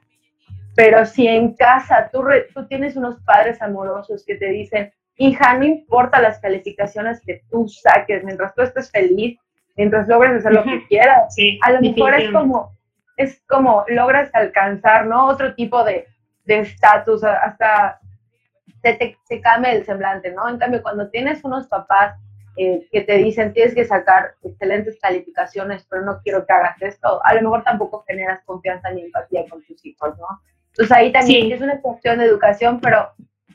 Pero 0.75 1.07
si 1.07 1.27
en 1.27 1.55
casa 1.55 2.07
tú, 2.11 2.23
tú 2.53 2.67
tienes 2.67 2.95
unos 2.95 3.19
padres 3.23 3.59
amorosos 3.63 4.23
que 4.25 4.35
te 4.35 4.47
dicen, 4.51 4.93
hija, 5.15 5.57
no 5.57 5.65
importa 5.65 6.21
las 6.21 6.39
calificaciones 6.39 7.19
que 7.25 7.41
tú 7.49 7.67
saques, 7.67 8.23
mientras 8.23 8.53
tú 8.53 8.61
estés 8.61 8.91
feliz, 8.91 9.39
mientras 9.75 10.07
logres 10.07 10.37
hacer 10.37 10.53
lo 10.53 10.63
que 10.63 10.85
quieras. 10.87 11.35
a 11.61 11.71
lo 11.71 11.81
mejor 11.81 12.13
es 12.15 12.31
como, 12.31 12.75
es 13.17 13.41
como 13.47 13.85
logras 13.87 14.29
alcanzar, 14.33 15.05
¿no? 15.07 15.27
Otro 15.27 15.55
tipo 15.55 15.83
de 15.83 16.07
estatus, 16.45 17.23
hasta 17.23 17.99
te, 18.81 19.17
te, 19.27 19.41
cambia 19.41 19.71
el 19.71 19.85
semblante, 19.85 20.31
¿no? 20.31 20.47
En 20.47 20.57
cambio, 20.57 20.83
cuando 20.83 21.09
tienes 21.09 21.43
unos 21.43 21.67
papás 21.67 22.15
eh, 22.57 22.87
que 22.91 23.01
te 23.01 23.17
dicen 23.17 23.51
tienes 23.51 23.73
que 23.73 23.83
sacar 23.83 24.35
excelentes 24.43 24.97
calificaciones, 25.01 25.85
pero 25.89 26.03
no 26.03 26.21
quiero 26.23 26.45
que 26.45 26.53
hagas 26.53 26.81
esto, 26.81 27.19
a 27.23 27.33
lo 27.33 27.41
mejor 27.41 27.63
tampoco 27.63 28.03
generas 28.07 28.41
confianza 28.45 28.91
ni 28.91 29.01
empatía 29.01 29.45
con 29.49 29.63
tus 29.63 29.83
hijos, 29.85 30.17
¿no? 30.17 30.27
Entonces 30.69 30.91
ahí 30.95 31.11
también 31.11 31.51
es 31.51 31.61
una 31.61 31.79
cuestión 31.81 32.19
de 32.19 32.25
educación, 32.25 32.79
pero, 32.81 33.11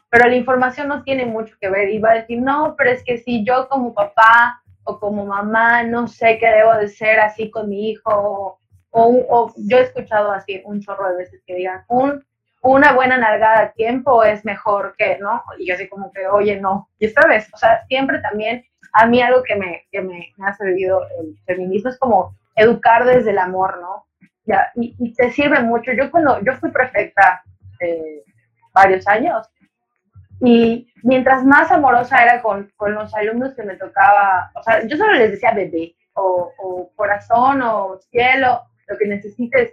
pero 0.09 0.29
la 0.29 0.37
información 0.37 0.89
no 0.89 1.03
tiene 1.03 1.27
mucho 1.27 1.55
que 1.61 1.69
ver. 1.69 1.91
Y 1.91 1.99
va 1.99 2.13
a 2.13 2.15
decir, 2.15 2.41
no, 2.41 2.75
pero 2.79 2.91
es 2.91 3.05
que 3.05 3.19
si 3.19 3.45
yo 3.45 3.69
como 3.69 3.93
papá 3.93 4.63
o 4.85 4.99
como 4.99 5.27
mamá 5.27 5.83
no 5.83 6.09
sé 6.09 6.39
qué 6.39 6.47
debo 6.49 6.75
de 6.75 6.89
ser 6.89 7.21
así 7.21 7.51
con 7.51 7.69
mi 7.69 7.91
hijo, 7.91 8.59
o, 8.91 9.53
yo 9.57 9.79
he 9.79 9.83
escuchado 9.83 10.33
así 10.33 10.63
un 10.65 10.81
chorro 10.81 11.11
de 11.11 11.19
veces 11.19 11.43
que 11.47 11.55
digan, 11.55 11.85
un, 11.89 12.25
una 12.63 12.93
buena 12.93 13.17
nalgada 13.17 13.61
a 13.61 13.73
tiempo 13.73 14.25
es 14.25 14.45
mejor 14.45 14.95
que, 14.99 15.19
¿no? 15.19 15.43
Y 15.59 15.69
yo 15.69 15.75
así 15.75 15.89
como 15.89 16.11
que, 16.13 16.27
oye, 16.27 16.61
no. 16.61 16.89
Y 16.99 17.07
esta 17.07 17.27
vez, 17.27 17.49
o 17.55 17.57
sea, 17.57 17.85
siempre 17.87 18.21
también, 18.21 18.65
a 18.93 19.07
mí 19.07 19.23
algo 19.23 19.43
que 19.43 19.55
me, 19.55 19.87
que 19.91 20.03
me, 20.03 20.33
ha 20.45 20.55
servido 20.55 21.07
el 21.21 21.39
feminismo 21.47 21.91
es 21.91 21.99
como 21.99 22.35
educar 22.57 23.05
desde 23.05 23.31
el 23.31 23.39
amor, 23.39 23.81
¿no? 23.81 24.05
Ya, 24.45 24.73
y, 24.75 25.15
te 25.15 25.31
sirve 25.31 25.61
mucho. 25.61 25.93
Yo 25.93 26.11
cuando, 26.11 26.41
yo 26.43 26.55
fui 26.57 26.71
prefecta 26.71 27.43
eh, 27.81 28.25
varios 28.73 29.07
años, 29.07 29.49
y 30.41 30.91
mientras 31.03 31.45
más 31.45 31.71
amorosa 31.71 32.23
era 32.23 32.43
con, 32.43 32.71
con, 32.77 32.95
los 32.95 33.15
alumnos 33.15 33.55
que 33.55 33.63
me 33.63 33.77
tocaba, 33.77 34.51
o 34.55 34.63
sea, 34.63 34.87
yo 34.87 34.97
solo 34.97 35.13
les 35.13 35.33
decía 35.33 35.53
bebé, 35.53 35.95
o, 36.15 36.53
o 36.59 36.91
corazón, 36.97 37.63
o 37.63 37.99
cielo, 38.11 38.63
lo 38.89 38.99
que 38.99 39.07
necesites. 39.07 39.73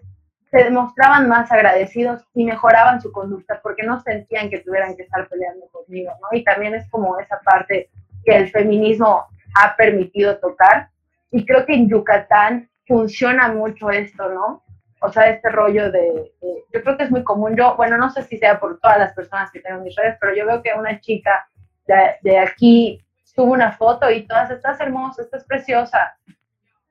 se 0.51 0.63
demostraban 0.63 1.27
más 1.27 1.51
agradecidos 1.51 2.23
y 2.33 2.45
mejoraban 2.45 3.01
su 3.01 3.11
conducta 3.11 3.59
porque 3.61 3.83
no 3.83 3.99
sentían 4.01 4.49
que 4.49 4.59
tuvieran 4.59 4.95
que 4.95 5.03
estar 5.03 5.27
peleando 5.27 5.67
conmigo, 5.67 6.11
¿no? 6.21 6.37
Y 6.37 6.43
también 6.43 6.73
es 6.73 6.89
como 6.89 7.19
esa 7.19 7.39
parte 7.41 7.89
que 8.23 8.35
el 8.35 8.49
feminismo 8.49 9.25
ha 9.55 9.75
permitido 9.75 10.37
tocar. 10.37 10.89
Y 11.31 11.45
creo 11.45 11.65
que 11.65 11.73
en 11.73 11.89
Yucatán 11.89 12.69
funciona 12.87 13.49
mucho 13.49 13.89
esto, 13.89 14.29
¿no? 14.29 14.63
O 15.01 15.11
sea, 15.11 15.29
este 15.29 15.49
rollo 15.49 15.91
de, 15.91 16.33
yo 16.73 16.83
creo 16.83 16.97
que 16.97 17.03
es 17.03 17.11
muy 17.11 17.23
común. 17.23 17.55
Yo, 17.55 17.75
bueno, 17.75 17.97
no 17.97 18.09
sé 18.09 18.23
si 18.23 18.37
sea 18.37 18.59
por 18.59 18.79
todas 18.79 18.97
las 18.97 19.13
personas 19.13 19.51
que 19.51 19.59
tengo 19.59 19.77
en 19.77 19.83
mis 19.83 19.95
redes, 19.95 20.17
pero 20.19 20.35
yo 20.35 20.45
veo 20.45 20.61
que 20.61 20.73
una 20.73 20.99
chica 20.99 21.47
de, 21.85 22.15
de 22.23 22.39
aquí 22.39 23.03
tuvo 23.35 23.53
una 23.53 23.71
foto 23.71 24.09
y 24.09 24.25
todas, 24.25 24.49
estás 24.49 24.79
hermosa, 24.81 25.21
estás 25.21 25.43
preciosa, 25.45 26.17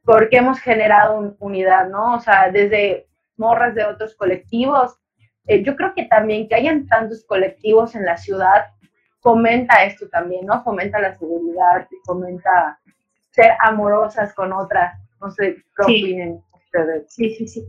porque 0.04 0.36
hemos 0.36 0.61
generado 0.61 1.34
unidad, 1.40 1.88
¿no? 1.88 2.14
O 2.14 2.20
sea, 2.20 2.50
desde 2.52 3.09
morras 3.36 3.74
de 3.74 3.84
otros 3.84 4.14
colectivos. 4.14 4.96
Eh, 5.46 5.62
yo 5.64 5.74
creo 5.76 5.92
que 5.94 6.04
también 6.04 6.48
que 6.48 6.54
hayan 6.54 6.86
tantos 6.86 7.24
colectivos 7.24 7.94
en 7.94 8.04
la 8.04 8.16
ciudad 8.16 8.66
fomenta 9.20 9.84
esto 9.84 10.09
también, 10.09 10.46
¿no? 10.46 10.62
Fomenta 10.62 11.00
la 11.00 11.18
seguridad 11.18 11.88
y 11.90 11.96
fomenta 12.04 12.78
ser 13.30 13.52
amorosas 13.59 14.32
con 14.34 14.52
otras. 14.52 14.96
No 15.20 15.30
sé 15.32 15.57
qué 15.76 15.82
opinen 15.82 16.44
ustedes. 16.54 17.12
Sí, 17.12 17.34
sí, 17.34 17.48
sí. 17.48 17.66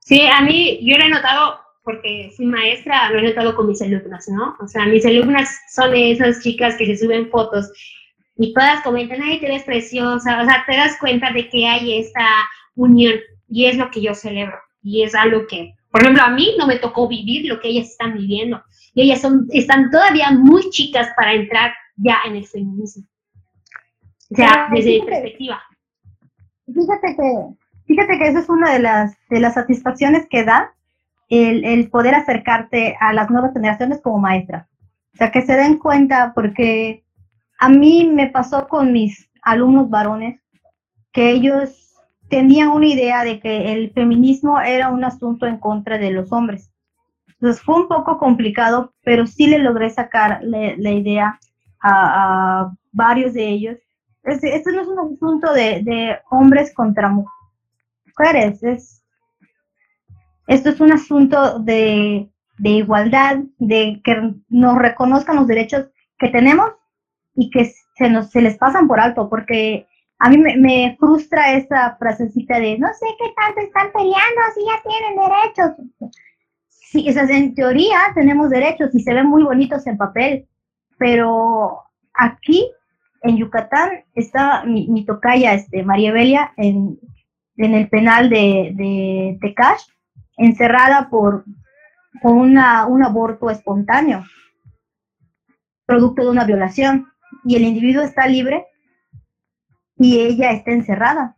Sí, 0.00 0.26
a 0.26 0.42
mí 0.42 0.80
yo 0.82 0.98
lo 0.98 1.04
he 1.04 1.08
notado 1.08 1.60
porque 1.82 2.30
soy 2.36 2.46
maestra, 2.46 3.10
lo 3.10 3.18
he 3.18 3.22
notado 3.22 3.54
con 3.54 3.66
mis 3.66 3.80
alumnas, 3.80 4.28
¿no? 4.28 4.56
O 4.60 4.68
sea, 4.68 4.86
mis 4.86 5.04
alumnas 5.06 5.48
son 5.72 5.94
esas 5.94 6.42
chicas 6.42 6.76
que 6.76 6.86
se 6.86 6.96
suben 6.96 7.30
fotos 7.30 7.70
y 8.36 8.52
todas 8.54 8.82
comentan, 8.82 9.22
ay, 9.22 9.40
te 9.40 9.48
ves 9.48 9.64
preciosa, 9.64 10.42
o 10.42 10.44
sea, 10.44 10.64
te 10.66 10.76
das 10.76 10.96
cuenta 10.98 11.32
de 11.32 11.48
que 11.48 11.66
hay 11.66 11.98
esta 11.98 12.26
unión 12.74 13.14
y 13.48 13.66
es 13.66 13.76
lo 13.76 13.90
que 13.90 14.00
yo 14.00 14.14
celebro 14.14 14.56
y 14.82 15.02
es 15.02 15.14
algo 15.14 15.46
que, 15.46 15.74
por 15.90 16.02
ejemplo, 16.02 16.22
a 16.22 16.30
mí 16.30 16.54
no 16.58 16.66
me 16.66 16.78
tocó 16.78 17.08
vivir 17.08 17.46
lo 17.46 17.60
que 17.60 17.68
ellas 17.68 17.88
están 17.88 18.14
viviendo 18.14 18.62
y 18.94 19.02
ellas 19.02 19.20
son, 19.20 19.46
están 19.50 19.90
todavía 19.90 20.30
muy 20.30 20.68
chicas 20.70 21.08
para 21.16 21.34
entrar 21.34 21.72
ya 21.96 22.18
en 22.26 22.36
el 22.36 22.46
feminismo. 22.46 23.04
O 24.30 24.36
sea, 24.36 24.68
desde 24.72 25.00
mi 25.00 25.02
perspectiva. 25.02 25.62
Fíjate 26.66 27.16
que, 27.16 27.46
fíjate 27.90 28.18
que 28.18 28.28
eso 28.28 28.38
es 28.38 28.48
una 28.48 28.72
de 28.72 28.78
las, 28.78 29.16
de 29.28 29.40
las 29.40 29.54
satisfacciones 29.54 30.28
que 30.28 30.44
da 30.44 30.72
el, 31.28 31.64
el 31.64 31.90
poder 31.90 32.14
acercarte 32.14 32.96
a 33.00 33.12
las 33.12 33.30
nuevas 33.30 33.52
generaciones 33.52 34.00
como 34.00 34.18
maestra. 34.18 34.68
O 35.12 35.16
sea, 35.16 35.32
que 35.32 35.42
se 35.42 35.56
den 35.56 35.76
cuenta 35.76 36.32
porque 36.32 37.02
a 37.58 37.68
mí 37.68 38.08
me 38.12 38.28
pasó 38.28 38.68
con 38.68 38.92
mis 38.92 39.28
alumnos 39.42 39.90
varones 39.90 40.40
que 41.12 41.30
ellos 41.30 41.96
tenían 42.28 42.68
una 42.68 42.86
idea 42.86 43.24
de 43.24 43.40
que 43.40 43.72
el 43.72 43.92
feminismo 43.92 44.60
era 44.60 44.90
un 44.90 45.02
asunto 45.02 45.46
en 45.46 45.58
contra 45.58 45.98
de 45.98 46.12
los 46.12 46.30
hombres. 46.30 46.70
Entonces 47.26 47.60
fue 47.60 47.74
un 47.74 47.88
poco 47.88 48.18
complicado, 48.18 48.92
pero 49.02 49.26
sí 49.26 49.48
le 49.48 49.58
logré 49.58 49.90
sacar 49.90 50.40
la, 50.42 50.90
idea 50.92 51.40
a, 51.82 52.70
varios 52.92 53.34
de 53.34 53.48
ellos. 53.48 53.78
Este, 54.22 54.62
no 54.72 54.82
es 54.82 54.88
un 54.88 54.98
asunto 55.00 55.52
de, 55.52 56.18
hombres 56.30 56.72
contra 56.72 57.08
mujeres, 58.20 58.62
es, 58.62 59.02
esto 60.46 60.70
es 60.70 60.80
un 60.80 60.92
asunto 60.92 61.58
de, 61.60 62.28
igualdad, 62.62 63.38
de 63.58 64.00
que 64.04 64.34
nos 64.48 64.78
reconozcan 64.78 65.36
los 65.36 65.46
derechos 65.46 65.86
que 66.18 66.28
tenemos 66.28 66.70
y 67.34 67.50
que 67.50 67.72
se, 67.96 68.10
nos, 68.10 68.30
se 68.30 68.42
les 68.42 68.58
pasan 68.58 68.86
por 68.86 69.00
alto, 69.00 69.28
porque 69.28 69.86
a 70.18 70.28
mí 70.28 70.36
me, 70.36 70.96
frustra 70.98 71.52
esa 71.54 71.96
frasecita 71.98 72.58
de 72.60 72.78
no 72.78 72.88
sé 72.88 73.06
qué 73.18 73.32
tanto 73.36 73.60
están 73.60 73.90
peleando 73.92 74.40
si 74.54 74.60
ya 74.66 74.82
tienen 74.82 75.16
derechos. 75.16 76.12
Sí, 76.68 77.08
esas 77.08 77.30
en 77.30 77.54
teoría 77.54 77.98
tenemos 78.14 78.50
derechos 78.50 78.94
y 78.94 79.00
se 79.00 79.14
ven 79.14 79.26
muy 79.26 79.44
bonitos 79.44 79.86
en 79.86 79.96
papel, 79.96 80.46
pero 80.98 81.84
aquí 82.12 82.70
en 83.22 83.36
Yucatán 83.36 84.04
está 84.14 84.64
mi, 84.64 85.04
tocaya, 85.04 85.54
este, 85.54 85.84
María 85.84 86.12
Belia, 86.12 86.52
en, 86.56 86.98
el 87.64 87.88
penal 87.88 88.30
de, 88.30 88.72
de 88.74 89.38
Tecash, 89.40 89.82
encerrada 90.36 91.08
por, 91.10 91.44
por 92.22 92.32
una, 92.32 92.86
un 92.86 93.02
aborto 93.02 93.50
espontáneo, 93.50 94.24
producto 95.86 96.22
de 96.22 96.30
una 96.30 96.44
violación, 96.44 97.10
y 97.44 97.56
el 97.56 97.62
individuo 97.62 98.02
está 98.02 98.26
libre 98.26 98.66
y 99.96 100.20
ella 100.20 100.52
está 100.52 100.72
encerrada. 100.72 101.34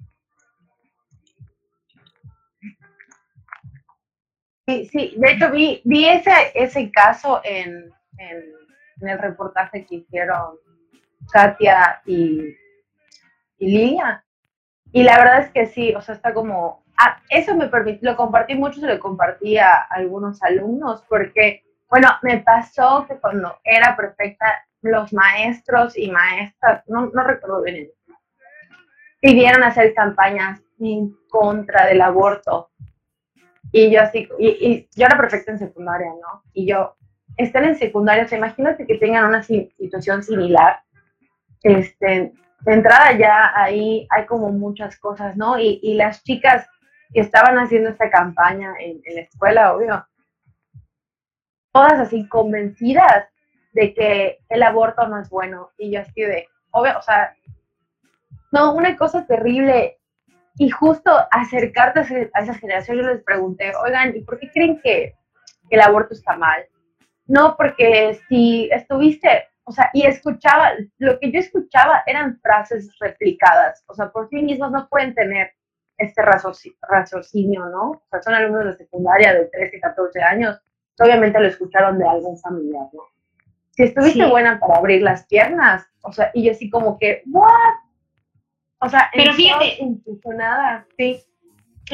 Sí, 4.66 4.88
sí, 4.92 5.14
de 5.16 5.32
hecho 5.32 5.50
vi, 5.50 5.82
vi 5.84 6.08
ese, 6.08 6.30
ese 6.54 6.90
caso 6.92 7.40
en, 7.44 7.90
en, 8.18 9.08
el 9.08 9.18
reportaje 9.18 9.84
que 9.84 9.96
hicieron 9.96 10.56
Katia 11.32 12.00
y, 12.06 12.54
y 13.58 13.66
Lilia. 13.66 14.24
Y 14.92 15.02
la 15.02 15.18
verdad 15.18 15.40
es 15.40 15.50
que 15.50 15.66
sí, 15.66 15.94
o 15.94 16.02
sea, 16.02 16.14
está 16.14 16.34
como, 16.34 16.84
ah, 16.98 17.18
eso 17.30 17.54
me 17.54 17.68
permitió, 17.68 18.10
lo 18.10 18.16
compartí 18.16 18.54
mucho, 18.54 18.80
se 18.80 18.86
lo 18.86 18.98
compartí 19.00 19.58
a 19.58 19.74
algunos 19.74 20.42
alumnos, 20.42 21.02
porque, 21.08 21.64
bueno, 21.88 22.08
me 22.22 22.38
pasó 22.38 23.06
que 23.08 23.16
cuando 23.16 23.58
era 23.64 23.96
perfecta, 23.96 24.46
los 24.82 25.12
maestros 25.12 25.96
y 25.96 26.10
maestras, 26.10 26.82
no, 26.88 27.06
no 27.06 27.22
recuerdo 27.22 27.62
bien 27.62 27.88
pidieron 29.22 29.62
hacer 29.62 29.94
campañas 29.94 30.60
en 30.80 31.16
contra 31.30 31.86
del 31.86 32.00
aborto. 32.00 32.70
Y 33.70 33.90
yo 33.90 34.02
así, 34.02 34.28
y, 34.38 34.88
yo 34.94 35.06
era 35.06 35.16
perfecta 35.16 35.52
en 35.52 35.60
secundaria, 35.60 36.08
¿no? 36.08 36.42
Y 36.52 36.66
yo, 36.66 36.96
están 37.36 37.64
en 37.64 37.76
secundaria, 37.76 38.24
o 38.24 38.28
sea, 38.28 38.36
imagínate 38.36 38.84
que 38.84 38.98
tengan 38.98 39.26
una 39.26 39.42
situación 39.42 40.24
similar. 40.24 40.80
Este, 41.62 42.32
de 42.64 42.72
entrada 42.72 43.12
ya 43.12 43.52
ahí 43.54 44.06
hay 44.10 44.26
como 44.26 44.50
muchas 44.50 44.98
cosas, 44.98 45.36
¿no? 45.36 45.58
Y, 45.58 45.80
y 45.82 45.94
las 45.94 46.22
chicas 46.22 46.66
que 47.12 47.20
estaban 47.20 47.58
haciendo 47.58 47.90
esta 47.90 48.10
campaña 48.10 48.74
en, 48.78 49.00
en, 49.04 49.14
la 49.14 49.20
escuela, 49.22 49.74
obvio, 49.74 50.06
todas 51.72 51.94
así 51.94 52.28
convencidas 52.28 53.28
de 53.72 53.94
que 53.94 54.38
el 54.48 54.62
aborto 54.62 55.06
no 55.08 55.20
es 55.20 55.28
bueno. 55.28 55.70
Y 55.78 55.90
yo 55.90 56.00
así 56.00 56.20
de, 56.20 56.46
obvio, 56.70 56.98
o 56.98 57.02
sea, 57.02 57.34
no, 58.52 58.74
una 58.74 58.96
cosa 58.96 59.26
terrible. 59.26 59.98
Y 60.58 60.68
justo 60.68 61.10
acercarte 61.30 62.30
a 62.34 62.40
esas 62.42 62.58
generaciones, 62.58 63.04
yo 63.04 63.12
les 63.12 63.24
pregunté, 63.24 63.72
oigan, 63.74 64.14
¿y 64.14 64.20
por 64.20 64.38
qué 64.38 64.50
creen 64.50 64.80
que, 64.80 65.14
el 65.70 65.80
aborto 65.80 66.12
está 66.12 66.36
mal? 66.36 66.66
No, 67.26 67.56
porque 67.56 68.20
si 68.28 68.68
estuviste, 68.70 69.48
o 69.72 69.74
sea, 69.74 69.88
y 69.94 70.06
escuchaba, 70.06 70.72
lo 70.98 71.18
que 71.18 71.32
yo 71.32 71.38
escuchaba 71.40 72.02
eran 72.06 72.38
frases 72.42 72.94
replicadas, 73.00 73.82
o 73.86 73.94
sea, 73.94 74.10
por 74.10 74.28
sí 74.28 74.42
mismos 74.42 74.70
no 74.70 74.86
pueden 74.90 75.14
tener 75.14 75.50
este 75.96 76.20
raciocinio, 76.22 77.64
¿no? 77.70 77.90
O 77.92 78.02
sea, 78.10 78.22
son 78.22 78.34
alumnos 78.34 78.66
de 78.66 78.76
secundaria 78.76 79.32
de 79.32 79.46
13, 79.46 79.80
14 79.80 80.22
años, 80.22 80.60
obviamente 80.98 81.40
lo 81.40 81.48
escucharon 81.48 81.98
de 81.98 82.06
algún 82.06 82.38
familiar, 82.38 82.84
¿no? 82.92 83.04
Si 83.70 83.84
estuviste 83.84 84.26
buena 84.26 84.60
para 84.60 84.76
abrir 84.76 85.00
las 85.00 85.26
piernas, 85.26 85.86
o 86.02 86.12
sea, 86.12 86.30
y 86.34 86.44
yo 86.44 86.52
así 86.52 86.68
como 86.68 86.98
que, 86.98 87.22
¿what? 87.30 87.48
O 88.80 88.90
sea, 88.90 89.10
pero 89.14 89.32
fíjate, 89.32 89.78
nada, 90.36 90.86
sí. 90.98 91.18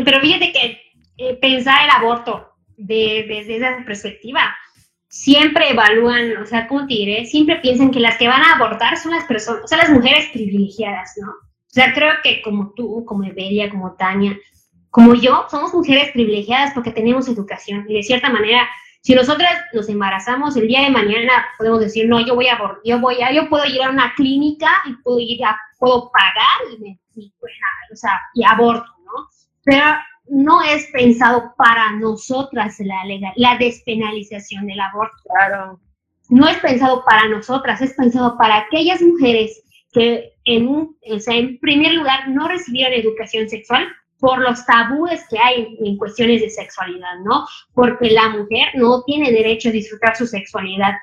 Pero 0.05 0.18
fíjate 0.18 0.53
que 0.53 0.81
eh, 1.18 1.37
pensar 1.37 1.85
el 1.85 1.91
aborto 1.91 2.55
desde 2.76 3.57
esa 3.57 3.85
perspectiva, 3.87 4.41
siempre 5.09 5.70
evalúan, 5.70 6.36
o 6.36 6.46
sea, 6.46 6.66
¿cómo 6.68 6.86
te 6.86 6.94
diré? 6.94 7.24
Siempre 7.26 7.56
piensan 7.56 7.90
que 7.90 8.00
las 8.00 8.16
que 8.16 8.28
van 8.28 8.42
a 8.42 8.54
abortar 8.54 8.96
son 8.96 9.12
las 9.12 9.24
personas, 9.24 9.64
o 9.64 9.68
sea, 9.68 9.78
las 9.78 9.90
mujeres 9.90 10.28
privilegiadas, 10.32 11.14
¿no? 11.20 11.30
O 11.30 11.70
sea, 11.70 11.92
creo 11.92 12.12
que 12.22 12.42
como 12.42 12.72
tú, 12.74 13.04
como 13.04 13.24
Evelia, 13.24 13.70
como 13.70 13.94
Tania, 13.94 14.38
como 14.90 15.14
yo, 15.14 15.46
somos 15.50 15.74
mujeres 15.74 16.11
privilegiadas 16.12 16.72
porque 16.74 16.90
tenemos 16.90 17.28
educación 17.28 17.84
y 17.88 17.94
de 17.94 18.02
cierta 18.02 18.30
manera 18.30 18.66
si 19.00 19.14
nosotras 19.14 19.52
nos 19.72 19.88
embarazamos 19.88 20.56
el 20.56 20.66
día 20.66 20.82
de 20.82 20.90
mañana, 20.90 21.46
podemos 21.56 21.80
decir, 21.80 22.09
no, 22.09 22.20
yo 22.20 22.34
voy 22.34 22.48
a, 22.48 22.59
yo 22.84 23.00
voy 23.00 23.22
a, 23.22 23.32
yo 23.32 23.48
puedo 23.48 23.64
ir 23.64 23.82
a 23.82 23.90
una 23.90 24.12
clínica 24.14 24.68
y 24.86 24.94
puedo 24.96 25.20
ir 25.20 25.42
a, 25.44 25.59
puedo 25.78 26.11
pagar 26.11 26.74
y, 26.74 26.78
me, 26.78 27.00
y, 27.14 27.32
o 27.92 27.96
sea, 27.96 28.20
y 28.34 28.44
aborto, 28.44 28.90
¿no? 29.04 29.28
Pero 29.64 29.84
no 30.31 30.62
es 30.62 30.87
pensado 30.93 31.55
para 31.57 31.93
nosotras 31.93 32.76
la 32.81 33.05
legal, 33.05 33.33
la 33.37 33.57
despenalización 33.59 34.66
del 34.66 34.81
aborto. 34.81 35.16
Claro. 35.24 35.81
No 36.29 36.47
es 36.47 36.59
pensado 36.59 37.05
para 37.05 37.29
nosotras, 37.29 37.81
es 37.81 37.95
pensado 37.95 38.37
para 38.37 38.59
aquellas 38.59 39.01
mujeres 39.01 39.62
que 39.93 40.35
en, 40.45 40.68
o 40.68 41.18
sea, 41.18 41.35
en 41.37 41.59
primer 41.59 41.95
lugar 41.95 42.29
no 42.29 42.49
recibieron 42.49 42.93
educación 42.93 43.49
sexual 43.49 43.89
por 44.18 44.41
los 44.41 44.64
tabúes 44.66 45.24
que 45.31 45.39
hay 45.39 45.76
en 45.81 45.97
cuestiones 45.97 46.43
de 46.43 46.51
sexualidad, 46.51 47.20
¿no? 47.24 47.47
Porque 47.72 48.11
la 48.11 48.31
mujer 48.31 48.68
no 48.74 49.03
tiene 49.05 49.31
derecho 49.31 49.68
a 49.68 49.72
disfrutar 49.72 50.16
su 50.16 50.26
sexualidad 50.26 50.95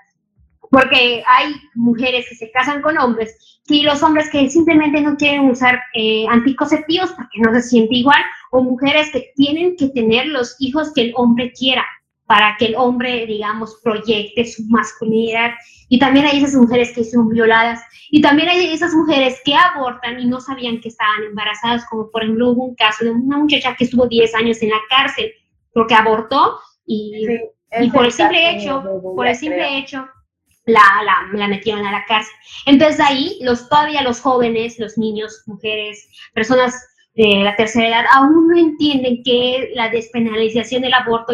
porque 0.72 1.24
hay 1.28 1.55
mujeres 1.76 2.26
que 2.30 2.36
se 2.36 2.51
casan 2.51 2.82
con 2.82 2.97
hombres 2.97 3.61
y 3.68 3.84
los 3.84 4.03
hombres 4.03 4.30
que 4.30 4.49
simplemente 4.49 5.01
no 5.01 5.16
quieren 5.18 5.49
usar 5.49 5.80
eh, 5.93 6.26
anticonceptivos 6.30 7.11
porque 7.13 7.39
no 7.39 7.53
se 7.53 7.61
siente 7.63 7.95
igual, 7.95 8.22
o 8.51 8.61
mujeres 8.61 9.09
que 9.11 9.32
tienen 9.36 9.76
que 9.76 9.89
tener 9.89 10.28
los 10.28 10.55
hijos 10.59 10.93
que 10.93 11.01
el 11.01 11.13
hombre 11.16 11.51
quiera 11.51 11.86
para 12.28 12.55
que 12.57 12.68
el 12.68 12.76
hombre, 12.76 13.26
digamos, 13.26 13.80
proyecte 13.84 14.45
su 14.45 14.63
masculinidad. 14.68 15.51
Y 15.89 15.99
también 15.99 16.26
hay 16.26 16.43
esas 16.43 16.55
mujeres 16.55 16.91
que 16.93 17.03
son 17.03 17.30
violadas. 17.30 17.82
Y 18.09 18.22
también 18.22 18.49
hay 18.49 18.74
esas 18.74 18.93
mujeres 18.93 19.39
que 19.45 19.55
abortan 19.55 20.20
y 20.20 20.26
no 20.26 20.39
sabían 20.39 20.80
que 20.82 20.89
estaban 20.89 21.24
embarazadas, 21.24 21.86
como 21.89 22.09
por 22.09 22.24
ejemplo 22.24 22.51
hubo 22.51 22.66
un 22.66 22.76
caso 22.76 23.03
de 23.03 23.11
una 23.11 23.38
muchacha 23.38 23.76
que 23.76 23.84
estuvo 23.84 24.07
10 24.07 24.34
años 24.36 24.61
en 24.61 24.70
la 24.70 24.80
cárcel 24.89 25.32
porque 25.76 25.93
abortó 25.93 26.57
y, 26.86 27.28
y 27.82 27.91
por 27.91 28.05
el 28.05 28.11
simple 28.11 28.55
hecho, 28.55 28.82
por 29.16 29.28
el 29.28 29.36
simple 29.36 29.78
hecho, 29.78 30.07
la, 30.66 30.82
la, 31.03 31.38
la, 31.38 31.47
metieron 31.47 31.86
a 31.86 31.91
la 31.91 32.05
cárcel. 32.05 32.34
Entonces 32.66 32.99
ahí 32.99 33.38
los, 33.41 33.70
todavía 33.70 34.01
los 34.01 34.20
jóvenes, 34.20 34.80
los 34.80 34.97
niños, 34.97 35.43
mujeres, 35.45 36.09
personas 36.34 36.76
de 37.16 37.41
la 37.43 37.55
tercera 37.55 37.88
edad 37.88 38.05
aún 38.13 38.47
no 38.47 38.57
entienden 38.57 39.24
que 39.24 39.72
la 39.74 39.89
despenalización 39.89 40.82
del 40.82 40.93
aborto 40.93 41.34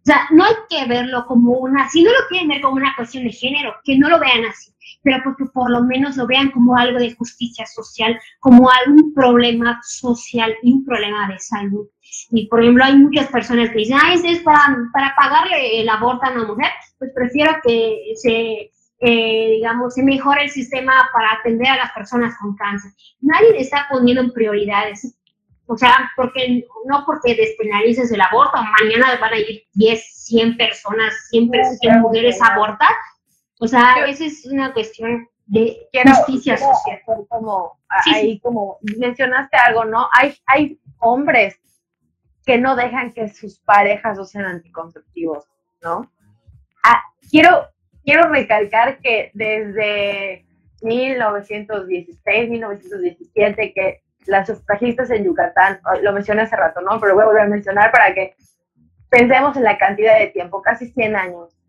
o 0.00 0.02
sea, 0.02 0.26
no 0.30 0.44
hay 0.44 0.54
que 0.70 0.86
verlo 0.86 1.26
como 1.26 1.58
una, 1.58 1.88
si 1.90 2.02
no 2.02 2.10
lo 2.10 2.26
quieren 2.30 2.48
ver 2.48 2.62
como 2.62 2.76
una 2.76 2.94
cuestión 2.96 3.24
de 3.24 3.32
género, 3.32 3.76
que 3.84 3.98
no 3.98 4.08
lo 4.08 4.18
vean 4.18 4.46
así, 4.46 4.72
pero 5.02 5.18
porque 5.24 5.44
por 5.52 5.70
lo 5.70 5.82
menos 5.84 6.16
lo 6.16 6.26
vean 6.26 6.50
como 6.50 6.76
algo 6.76 6.98
de 6.98 7.14
justicia 7.14 7.66
social, 7.66 8.18
como 8.40 8.68
algún 8.70 9.12
problema 9.14 9.80
social 9.82 10.54
y 10.62 10.72
un 10.72 10.84
problema 10.84 11.28
de 11.28 11.38
salud. 11.38 11.86
Y 12.30 12.46
por 12.48 12.60
ejemplo, 12.60 12.84
hay 12.84 12.96
muchas 12.96 13.28
personas 13.28 13.70
que 13.70 13.78
dicen, 13.78 13.98
ah, 14.02 14.14
es 14.14 14.40
para, 14.40 14.76
para 14.92 15.14
pagarle 15.16 15.80
el 15.80 15.88
aborto 15.88 16.26
a 16.26 16.32
una 16.32 16.44
mujer, 16.44 16.70
pues 16.98 17.12
prefiero 17.14 17.52
que 17.64 18.12
se, 18.16 18.70
eh, 19.00 19.50
digamos, 19.52 19.94
se 19.94 20.02
mejore 20.02 20.44
el 20.44 20.50
sistema 20.50 20.92
para 21.12 21.32
atender 21.32 21.68
a 21.68 21.76
las 21.76 21.92
personas 21.92 22.34
con 22.40 22.54
cáncer. 22.56 22.92
Nadie 23.20 23.52
le 23.52 23.60
está 23.60 23.86
poniendo 23.90 24.22
en 24.22 24.32
prioridades. 24.32 25.16
O 25.66 25.76
sea, 25.76 26.10
porque 26.16 26.64
no 26.86 27.04
porque 27.06 27.36
despenalices 27.36 28.10
el 28.10 28.20
aborto, 28.20 28.58
mañana 28.80 29.16
van 29.20 29.34
a 29.34 29.38
ir 29.38 29.62
10, 29.74 30.24
100 30.26 30.56
personas, 30.56 31.14
100, 31.30 31.50
100 31.80 32.00
mujeres 32.00 32.42
a 32.42 32.54
abortar. 32.54 32.90
O 33.60 33.68
sea, 33.68 34.06
esa 34.08 34.24
es 34.24 34.46
una 34.46 34.72
cuestión 34.72 35.28
de 35.46 35.86
justicia 35.92 36.56
social. 36.56 37.00
Como, 37.28 37.78
ahí 37.88 38.40
como 38.40 38.78
mencionaste 38.98 39.56
algo, 39.58 39.84
¿no? 39.84 40.08
Hay, 40.12 40.34
hay 40.46 40.80
hombres 40.98 41.60
que 42.46 42.56
no 42.56 42.74
dejan 42.74 43.12
que 43.12 43.28
sus 43.28 43.58
parejas 43.60 44.18
usen 44.18 44.46
anticonceptivos, 44.46 45.44
¿no? 45.82 46.10
Ah, 46.82 47.02
quiero, 47.30 47.68
quiero 48.02 48.28
recalcar 48.30 48.98
que 49.00 49.30
desde 49.34 50.46
1916, 50.80 52.50
1917, 52.50 53.72
que 53.74 54.02
las 54.24 54.46
sufragistas 54.46 55.10
en 55.10 55.24
Yucatán, 55.24 55.80
lo 56.00 56.12
mencioné 56.14 56.42
hace 56.42 56.56
rato, 56.56 56.80
¿no? 56.80 56.98
Pero 56.98 57.14
voy 57.14 57.24
a 57.24 57.26
volver 57.26 57.42
a 57.42 57.48
mencionar 57.48 57.92
para 57.92 58.14
que 58.14 58.34
pensemos 59.10 59.54
en 59.58 59.64
la 59.64 59.76
cantidad 59.76 60.18
de 60.18 60.28
tiempo, 60.28 60.62
casi 60.62 60.86
100 60.86 61.16
años. 61.16 61.59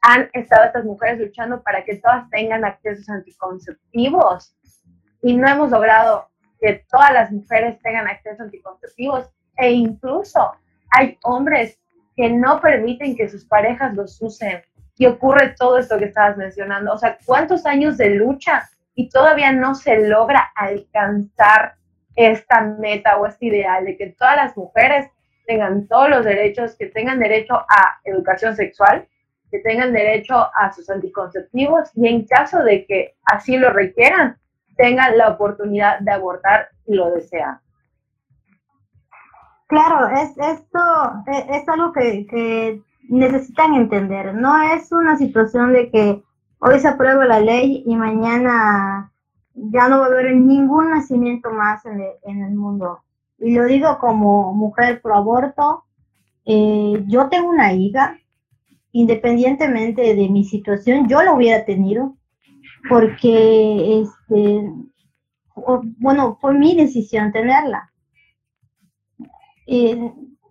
Han 0.00 0.30
estado 0.32 0.64
estas 0.64 0.84
mujeres 0.84 1.18
luchando 1.18 1.62
para 1.62 1.84
que 1.84 1.96
todas 1.96 2.28
tengan 2.30 2.64
accesos 2.64 3.08
anticonceptivos. 3.08 4.54
Y 5.22 5.36
no 5.36 5.48
hemos 5.48 5.70
logrado 5.70 6.28
que 6.60 6.84
todas 6.90 7.12
las 7.12 7.32
mujeres 7.32 7.78
tengan 7.80 8.06
acceso 8.06 8.42
a 8.42 8.46
anticonceptivos. 8.46 9.28
E 9.56 9.72
incluso 9.72 10.52
hay 10.90 11.18
hombres 11.24 11.78
que 12.16 12.30
no 12.30 12.60
permiten 12.60 13.16
que 13.16 13.28
sus 13.28 13.44
parejas 13.44 13.94
los 13.94 14.20
usen. 14.22 14.62
Y 14.96 15.06
ocurre 15.06 15.54
todo 15.56 15.78
esto 15.78 15.98
que 15.98 16.06
estabas 16.06 16.36
mencionando. 16.36 16.92
O 16.92 16.98
sea, 16.98 17.18
¿cuántos 17.24 17.66
años 17.66 17.96
de 17.96 18.10
lucha 18.10 18.68
y 18.94 19.08
todavía 19.08 19.52
no 19.52 19.76
se 19.76 20.08
logra 20.08 20.50
alcanzar 20.56 21.76
esta 22.16 22.62
meta 22.62 23.16
o 23.16 23.26
este 23.26 23.46
ideal 23.46 23.84
de 23.84 23.96
que 23.96 24.08
todas 24.08 24.34
las 24.34 24.56
mujeres 24.56 25.08
tengan 25.46 25.86
todos 25.86 26.10
los 26.10 26.24
derechos, 26.24 26.74
que 26.76 26.86
tengan 26.86 27.20
derecho 27.20 27.54
a 27.54 28.00
educación 28.02 28.56
sexual, 28.56 29.06
que 29.50 29.60
tengan 29.60 29.92
derecho 29.92 30.34
a 30.34 30.72
sus 30.72 30.88
anticonceptivos 30.90 31.90
y 31.94 32.08
en 32.08 32.26
caso 32.26 32.62
de 32.62 32.86
que 32.86 33.16
así 33.24 33.56
lo 33.56 33.70
requieran, 33.70 34.36
tengan 34.76 35.16
la 35.16 35.28
oportunidad 35.28 36.00
de 36.00 36.12
abortar 36.12 36.68
si 36.84 36.94
lo 36.94 37.10
desean. 37.10 37.60
Claro, 39.66 40.08
es 40.08 40.30
esto 40.38 40.80
e, 41.26 41.56
es, 41.56 41.68
algo 41.68 41.92
que, 41.92 42.26
que 42.26 42.80
necesitan 43.08 43.74
entender. 43.74 44.34
No 44.34 44.62
es 44.72 44.92
una 44.92 45.16
situación 45.16 45.72
de 45.72 45.90
que 45.90 46.22
hoy 46.60 46.80
se 46.80 46.88
aprueba 46.88 47.26
la 47.26 47.40
ley 47.40 47.82
y 47.86 47.96
mañana 47.96 49.12
ya 49.54 49.88
no 49.88 49.98
va 49.98 50.06
a 50.06 50.08
haber 50.08 50.34
ningún 50.36 50.90
nacimiento 50.90 51.50
más 51.50 51.84
en 51.84 52.00
el, 52.42 52.54
mundo. 52.54 53.00
Y 53.38 53.54
lo 53.54 53.64
digo 53.64 53.98
como 53.98 54.52
mujer 54.54 55.00
pro 55.02 55.16
aborto. 55.16 55.84
Eh, 56.44 57.04
yo 57.08 57.28
tengo 57.28 57.50
una 57.50 57.72
hija, 57.72 58.16
independientemente 58.92 60.14
de 60.14 60.28
mi 60.28 60.44
situación, 60.44 61.08
yo 61.08 61.22
la 61.22 61.32
hubiera 61.32 61.64
tenido, 61.64 62.16
porque, 62.88 64.02
este, 64.02 64.72
bueno, 65.98 66.38
fue 66.40 66.54
mi 66.54 66.74
decisión 66.74 67.32
tenerla. 67.32 67.92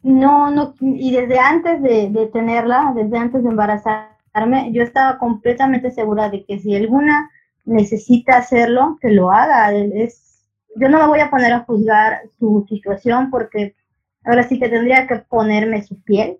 no, 0.03 0.51
no, 0.51 0.75
y 0.79 1.11
desde 1.11 1.39
antes 1.39 1.81
de, 1.81 2.09
de 2.09 2.27
tenerla, 2.27 2.93
desde 2.95 3.17
antes 3.17 3.43
de 3.43 3.49
embarazarme, 3.49 4.71
yo 4.71 4.83
estaba 4.83 5.17
completamente 5.17 5.91
segura 5.91 6.29
de 6.29 6.45
que 6.45 6.59
si 6.59 6.75
alguna 6.75 7.29
necesita 7.67 8.37
hacerlo, 8.37 8.97
que 9.01 9.11
lo 9.11 9.31
haga. 9.31 9.73
Es, 9.73 10.47
yo 10.75 10.89
no 10.89 10.99
me 10.99 11.07
voy 11.07 11.19
a 11.19 11.29
poner 11.29 11.53
a 11.53 11.63
juzgar 11.65 12.21
su 12.39 12.65
situación 12.67 13.29
porque 13.29 13.75
ahora 14.23 14.43
sí 14.43 14.59
que 14.59 14.69
tendría 14.69 15.07
que 15.07 15.17
ponerme 15.17 15.83
su 15.83 16.01
piel 16.01 16.39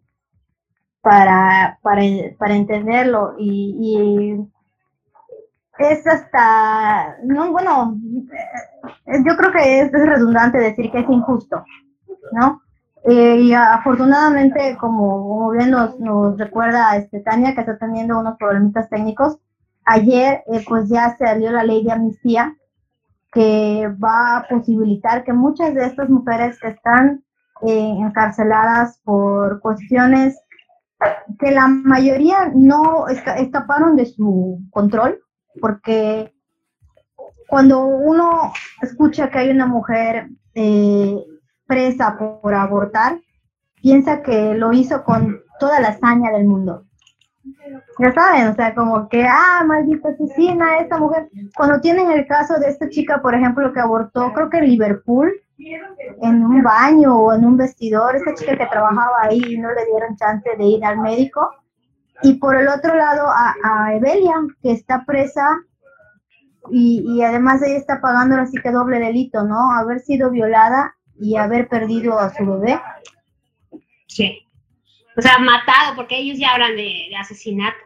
para, 1.07 1.79
para, 1.81 2.01
para 2.37 2.55
entenderlo 2.55 3.35
y, 3.37 4.35
es 5.79 6.07
hasta, 6.07 7.17
no, 7.23 7.51
bueno, 7.51 7.95
eh, 9.05 9.23
yo 9.23 9.37
creo 9.37 9.51
que 9.51 9.81
es, 9.81 9.91
redundante 9.91 10.57
decir 10.57 10.91
que 10.91 10.99
es 10.99 11.09
injusto, 11.09 11.63
¿no? 12.31 12.61
Eh, 13.05 13.41
y 13.41 13.53
afortunadamente, 13.53 14.75
como, 14.79 15.51
bien 15.51 15.69
nos, 15.69 15.99
nos 15.99 16.35
recuerda 16.37 16.97
este, 16.97 17.19
Tania, 17.19 17.53
que 17.53 17.61
está 17.61 17.77
teniendo 17.77 18.19
unos 18.19 18.37
problemitas 18.37 18.89
técnicos, 18.89 19.37
Ayer 19.89 20.43
eh, 20.47 20.65
pues 20.67 20.89
ya 20.89 21.15
salió 21.17 21.49
la 21.49 21.63
ley 21.63 21.81
de 21.85 21.93
amnistía 21.93 22.53
que 23.31 23.87
va 24.03 24.37
a 24.37 24.47
posibilitar 24.49 25.23
que 25.23 25.31
muchas 25.31 25.73
de 25.73 25.85
estas 25.85 26.09
mujeres 26.09 26.59
que 26.59 26.67
están 26.67 27.23
eh, 27.65 27.95
encarceladas 27.97 28.99
por 29.05 29.61
cuestiones 29.61 30.37
que 31.39 31.51
la 31.51 31.67
mayoría 31.67 32.51
no 32.53 33.07
escaparon 33.07 33.95
de 33.95 34.05
su 34.05 34.59
control, 34.71 35.19
porque 35.61 36.33
cuando 37.47 37.85
uno 37.85 38.51
escucha 38.81 39.29
que 39.29 39.39
hay 39.39 39.49
una 39.49 39.67
mujer 39.67 40.29
eh, 40.55 41.15
presa 41.65 42.17
por 42.17 42.53
abortar, 42.53 43.19
piensa 43.81 44.21
que 44.23 44.53
lo 44.55 44.73
hizo 44.73 45.03
con 45.03 45.41
toda 45.59 45.79
la 45.79 45.89
hazaña 45.89 46.31
del 46.31 46.45
mundo 46.45 46.87
ya 47.99 48.13
saben, 48.13 48.47
o 48.47 48.55
sea, 48.55 48.75
como 48.75 49.07
que, 49.09 49.25
ah, 49.25 49.63
maldita 49.65 50.09
asesina 50.09 50.79
esta 50.79 50.97
mujer. 50.97 51.29
Cuando 51.55 51.79
tienen 51.81 52.11
el 52.11 52.27
caso 52.27 52.59
de 52.59 52.69
esta 52.69 52.89
chica, 52.89 53.21
por 53.21 53.33
ejemplo, 53.33 53.73
que 53.73 53.79
abortó, 53.79 54.33
creo 54.33 54.49
que 54.49 54.57
en 54.57 54.65
Liverpool, 54.65 55.31
en 55.57 56.45
un 56.45 56.61
baño 56.63 57.17
o 57.17 57.33
en 57.33 57.45
un 57.45 57.57
vestidor, 57.57 58.15
esta 58.15 58.33
chica 58.35 58.57
que 58.57 58.65
trabajaba 58.67 59.23
ahí 59.23 59.41
y 59.47 59.57
no 59.57 59.69
le 59.73 59.85
dieron 59.85 60.15
chance 60.17 60.49
de 60.57 60.63
ir 60.63 60.85
al 60.85 60.99
médico. 60.99 61.49
Y 62.23 62.35
por 62.35 62.55
el 62.55 62.67
otro 62.67 62.95
lado, 62.95 63.27
a, 63.29 63.93
Evelia, 63.93 64.35
que 64.61 64.71
está 64.71 65.03
presa 65.05 65.47
y, 66.71 67.03
y 67.07 67.23
además 67.23 67.61
ella 67.61 67.77
está 67.77 68.01
pagando 68.01 68.35
así 68.35 68.57
que 68.61 68.71
doble 68.71 68.99
delito, 68.99 69.43
¿no? 69.43 69.71
Haber 69.71 69.99
sido 69.99 70.31
violada 70.31 70.95
y 71.19 71.37
haber 71.37 71.67
perdido 71.67 72.19
a 72.19 72.29
su 72.33 72.45
bebé. 72.45 72.79
Sí 74.07 74.47
o 75.17 75.21
sea, 75.21 75.39
matado, 75.39 75.95
porque 75.95 76.17
ellos 76.17 76.37
ya 76.37 76.51
hablan 76.51 76.75
de, 76.75 77.09
asesinato. 77.19 77.77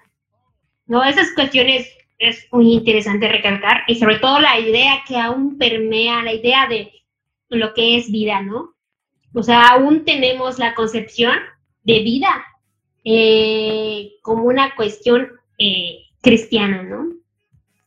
¿No? 0.86 1.04
Esas 1.04 1.32
cuestiones 1.34 1.88
es 2.18 2.46
muy 2.52 2.74
interesante 2.74 3.30
recalcar 3.30 3.84
y 3.88 3.96
sobre 3.96 4.20
todo 4.20 4.40
la 4.42 4.60
idea 4.60 5.02
que 5.08 5.18
aún 5.18 5.58
permea, 5.58 6.22
la 6.22 6.34
idea 6.34 6.68
de 6.68 6.92
lo 7.60 7.74
que 7.74 7.98
es 7.98 8.12
vida, 8.12 8.42
¿no? 8.42 8.74
O 9.34 9.44
sea, 9.44 9.70
aún 9.70 10.06
tenemos 10.06 10.60
la 10.60 10.76
concepción 10.76 11.38
de 11.84 12.00
vida 12.00 12.46
eh, 13.04 14.14
como 14.22 14.44
una 14.44 14.76
cuestión 14.76 15.30
eh, 15.58 16.00
cristiana, 16.22 16.84
¿no? 16.84 17.14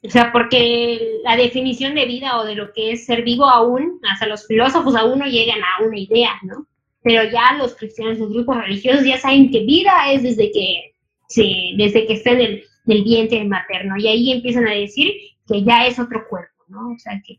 O 0.03 0.11
sea, 0.11 0.33
porque 0.33 1.19
la 1.23 1.37
definición 1.37 1.95
de 1.95 2.05
vida 2.07 2.39
o 2.39 2.45
de 2.45 2.55
lo 2.55 2.73
que 2.73 2.93
es 2.93 3.07
ser 3.07 3.23
vivo 3.23 3.47
aún, 3.47 4.01
hasta 4.11 4.27
los 4.27 4.47
filósofos 4.47 4.95
aún 4.97 5.19
no 5.19 5.27
llegan 5.27 5.61
a 5.61 5.85
una 5.85 5.99
idea, 5.99 6.33
¿no? 6.43 6.67
pero 7.05 7.31
ya 7.31 7.53
los 7.59 7.75
cristianos, 7.75 8.19
los 8.19 8.33
grupos 8.33 8.57
religiosos 8.57 9.05
ya 9.05 9.19
saben 9.19 9.51
que 9.51 9.61
vida 9.61 9.93
es 10.11 10.23
desde 10.23 10.51
que, 10.51 10.95
sí, 11.29 11.75
desde 11.77 12.07
que 12.07 12.15
está 12.15 12.31
en 12.31 12.41
el 12.41 12.65
del 12.87 13.05
vientre 13.05 13.45
materno. 13.45 13.97
Y 13.99 14.09
ahí 14.09 14.33
empiezan 14.33 14.67
a 14.67 14.73
decir 14.73 15.13
que 15.47 15.63
ya 15.63 15.87
es 15.87 15.99
otro 15.99 16.27
cuerpo, 16.29 16.65
¿no? 16.69 16.93
O 16.93 16.99
sea, 16.99 17.21
que 17.25 17.39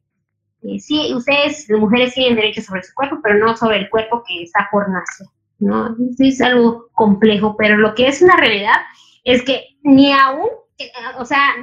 sí, 0.80 1.14
ustedes, 1.14 1.68
las 1.70 1.80
mujeres 1.80 2.14
tienen 2.14 2.36
derecho 2.36 2.62
sobre 2.62 2.84
su 2.84 2.94
cuerpo, 2.94 3.20
pero 3.24 3.38
no 3.38 3.56
sobre 3.56 3.78
el 3.78 3.90
cuerpo 3.90 4.24
que 4.28 4.44
está 4.44 4.68
por 4.72 4.90
nacer, 4.90 5.28
¿no? 5.60 5.96
es 6.20 6.42
algo 6.42 6.90
complejo, 6.94 7.56
pero 7.58 7.78
lo 7.78 7.94
que 7.96 8.08
es 8.08 8.22
una 8.22 8.36
realidad 8.38 8.76
es 9.24 9.44
que 9.44 9.78
ni 9.84 10.12
aún, 10.12 10.50
eh, 10.78 10.92
o 11.18 11.26
sea, 11.26 11.56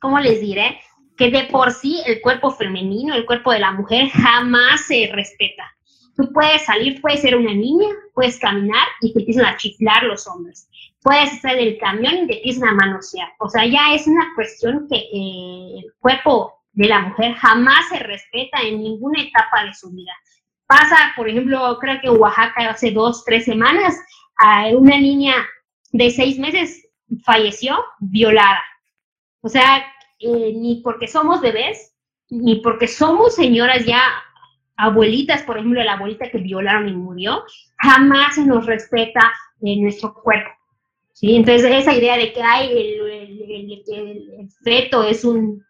¿cómo 0.00 0.18
les 0.18 0.40
diré? 0.40 0.80
Que 1.16 1.30
de 1.30 1.44
por 1.44 1.72
sí 1.72 2.02
el 2.06 2.20
cuerpo 2.20 2.50
femenino, 2.50 3.14
el 3.14 3.26
cuerpo 3.26 3.52
de 3.52 3.58
la 3.58 3.72
mujer 3.72 4.08
jamás 4.08 4.86
se 4.86 5.10
respeta. 5.12 5.64
Tú 6.16 6.32
puedes 6.32 6.64
salir, 6.64 7.00
puedes 7.00 7.20
ser 7.20 7.36
una 7.36 7.54
niña, 7.54 7.88
puedes 8.14 8.38
caminar 8.38 8.86
y 9.00 9.12
te 9.12 9.20
empiezan 9.20 9.46
a 9.46 9.56
chiflar 9.56 10.04
los 10.04 10.26
hombres. 10.26 10.68
Puedes 11.02 11.32
estar 11.32 11.54
en 11.56 11.68
el 11.68 11.78
camión 11.78 12.14
y 12.14 12.26
te 12.26 12.36
empiezan 12.36 12.68
a 12.68 12.74
manosear. 12.74 13.28
O 13.38 13.48
sea, 13.48 13.66
ya 13.66 13.94
es 13.94 14.06
una 14.06 14.26
cuestión 14.34 14.86
que 14.88 14.96
eh, 14.96 15.80
el 15.84 15.92
cuerpo 15.98 16.59
de 16.72 16.88
la 16.88 17.00
mujer 17.00 17.34
jamás 17.34 17.88
se 17.88 17.98
respeta 17.98 18.60
en 18.62 18.82
ninguna 18.82 19.22
etapa 19.22 19.64
de 19.64 19.74
su 19.74 19.90
vida. 19.90 20.12
Pasa, 20.66 21.12
por 21.16 21.28
ejemplo, 21.28 21.78
creo 21.80 22.00
que 22.00 22.10
Oaxaca 22.10 22.70
hace 22.70 22.92
dos, 22.92 23.24
tres 23.24 23.44
semanas, 23.44 23.98
a 24.36 24.68
una 24.68 24.98
niña 24.98 25.34
de 25.92 26.10
seis 26.10 26.38
meses 26.38 26.88
falleció 27.24 27.84
violada. 27.98 28.62
O 29.40 29.48
sea, 29.48 29.84
eh, 30.18 30.52
ni 30.54 30.80
porque 30.82 31.08
somos 31.08 31.40
bebés, 31.40 31.94
ni 32.28 32.56
porque 32.56 32.86
somos 32.86 33.34
señoras 33.34 33.84
ya 33.84 34.00
abuelitas, 34.76 35.42
por 35.42 35.58
ejemplo, 35.58 35.82
la 35.82 35.94
abuelita 35.94 36.30
que 36.30 36.38
violaron 36.38 36.88
y 36.88 36.92
murió, 36.92 37.44
jamás 37.78 38.36
se 38.36 38.46
nos 38.46 38.64
respeta 38.66 39.32
en 39.60 39.82
nuestro 39.82 40.14
cuerpo. 40.14 40.50
¿sí? 41.12 41.36
Entonces, 41.36 41.70
esa 41.70 41.94
idea 41.94 42.16
de 42.16 42.32
que 42.32 42.42
hay 42.42 42.70
el, 42.70 43.82
el, 43.90 44.48
feto 44.62 45.02
es 45.04 45.24
un, 45.24 45.62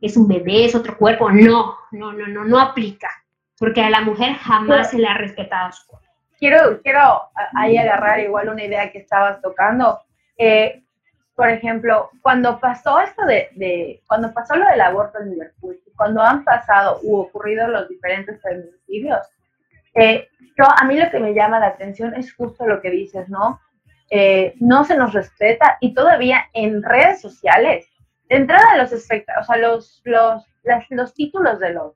es 0.00 0.16
un 0.16 0.28
bebé, 0.28 0.64
es 0.64 0.74
otro 0.74 0.96
cuerpo, 0.96 1.30
no, 1.30 1.76
no, 1.92 2.12
no, 2.12 2.26
no, 2.26 2.44
no 2.44 2.60
aplica, 2.60 3.10
porque 3.58 3.82
a 3.82 3.90
la 3.90 4.00
mujer 4.00 4.34
jamás 4.34 4.90
se 4.90 4.98
le 4.98 5.06
ha 5.06 5.14
respetado 5.14 5.72
su 5.72 5.86
cuerpo. 5.86 6.06
Quiero, 6.38 6.80
quiero 6.82 7.22
ahí 7.54 7.78
agarrar 7.78 8.20
igual 8.20 8.50
una 8.50 8.64
idea 8.64 8.92
que 8.92 8.98
estabas 8.98 9.40
tocando. 9.40 10.00
Eh, 10.36 10.82
por 11.34 11.48
ejemplo, 11.48 12.10
cuando 12.22 12.60
pasó 12.60 13.00
esto 13.00 13.24
de, 13.24 13.48
de, 13.54 14.02
cuando 14.06 14.32
pasó 14.32 14.56
lo 14.56 14.66
del 14.66 14.80
aborto 14.80 15.18
en 15.20 15.30
Liverpool, 15.30 15.78
cuando 15.96 16.22
han 16.22 16.44
pasado 16.44 17.00
u 17.02 17.16
ocurrido 17.16 17.68
los 17.68 17.88
diferentes 17.88 18.40
feminicidios, 18.42 19.26
eh, 19.94 20.28
yo, 20.58 20.64
a 20.64 20.84
mí 20.84 20.98
lo 20.98 21.10
que 21.10 21.18
me 21.18 21.34
llama 21.34 21.58
la 21.58 21.68
atención 21.68 22.14
es 22.14 22.34
justo 22.34 22.66
lo 22.66 22.80
que 22.80 22.90
dices, 22.90 23.28
¿no? 23.28 23.60
Eh, 24.10 24.54
no 24.60 24.84
se 24.84 24.96
nos 24.96 25.12
respeta 25.14 25.78
y 25.80 25.94
todavía 25.94 26.46
en 26.52 26.82
redes 26.82 27.20
sociales, 27.20 27.88
de 28.28 28.36
entrada 28.36 28.76
los 28.76 28.92
espectáculos, 28.92 29.48
o 29.48 29.52
sea, 29.52 29.56
los, 29.56 30.02
los, 30.04 30.44
los 30.90 31.14
títulos 31.14 31.60
de 31.60 31.72
los, 31.72 31.94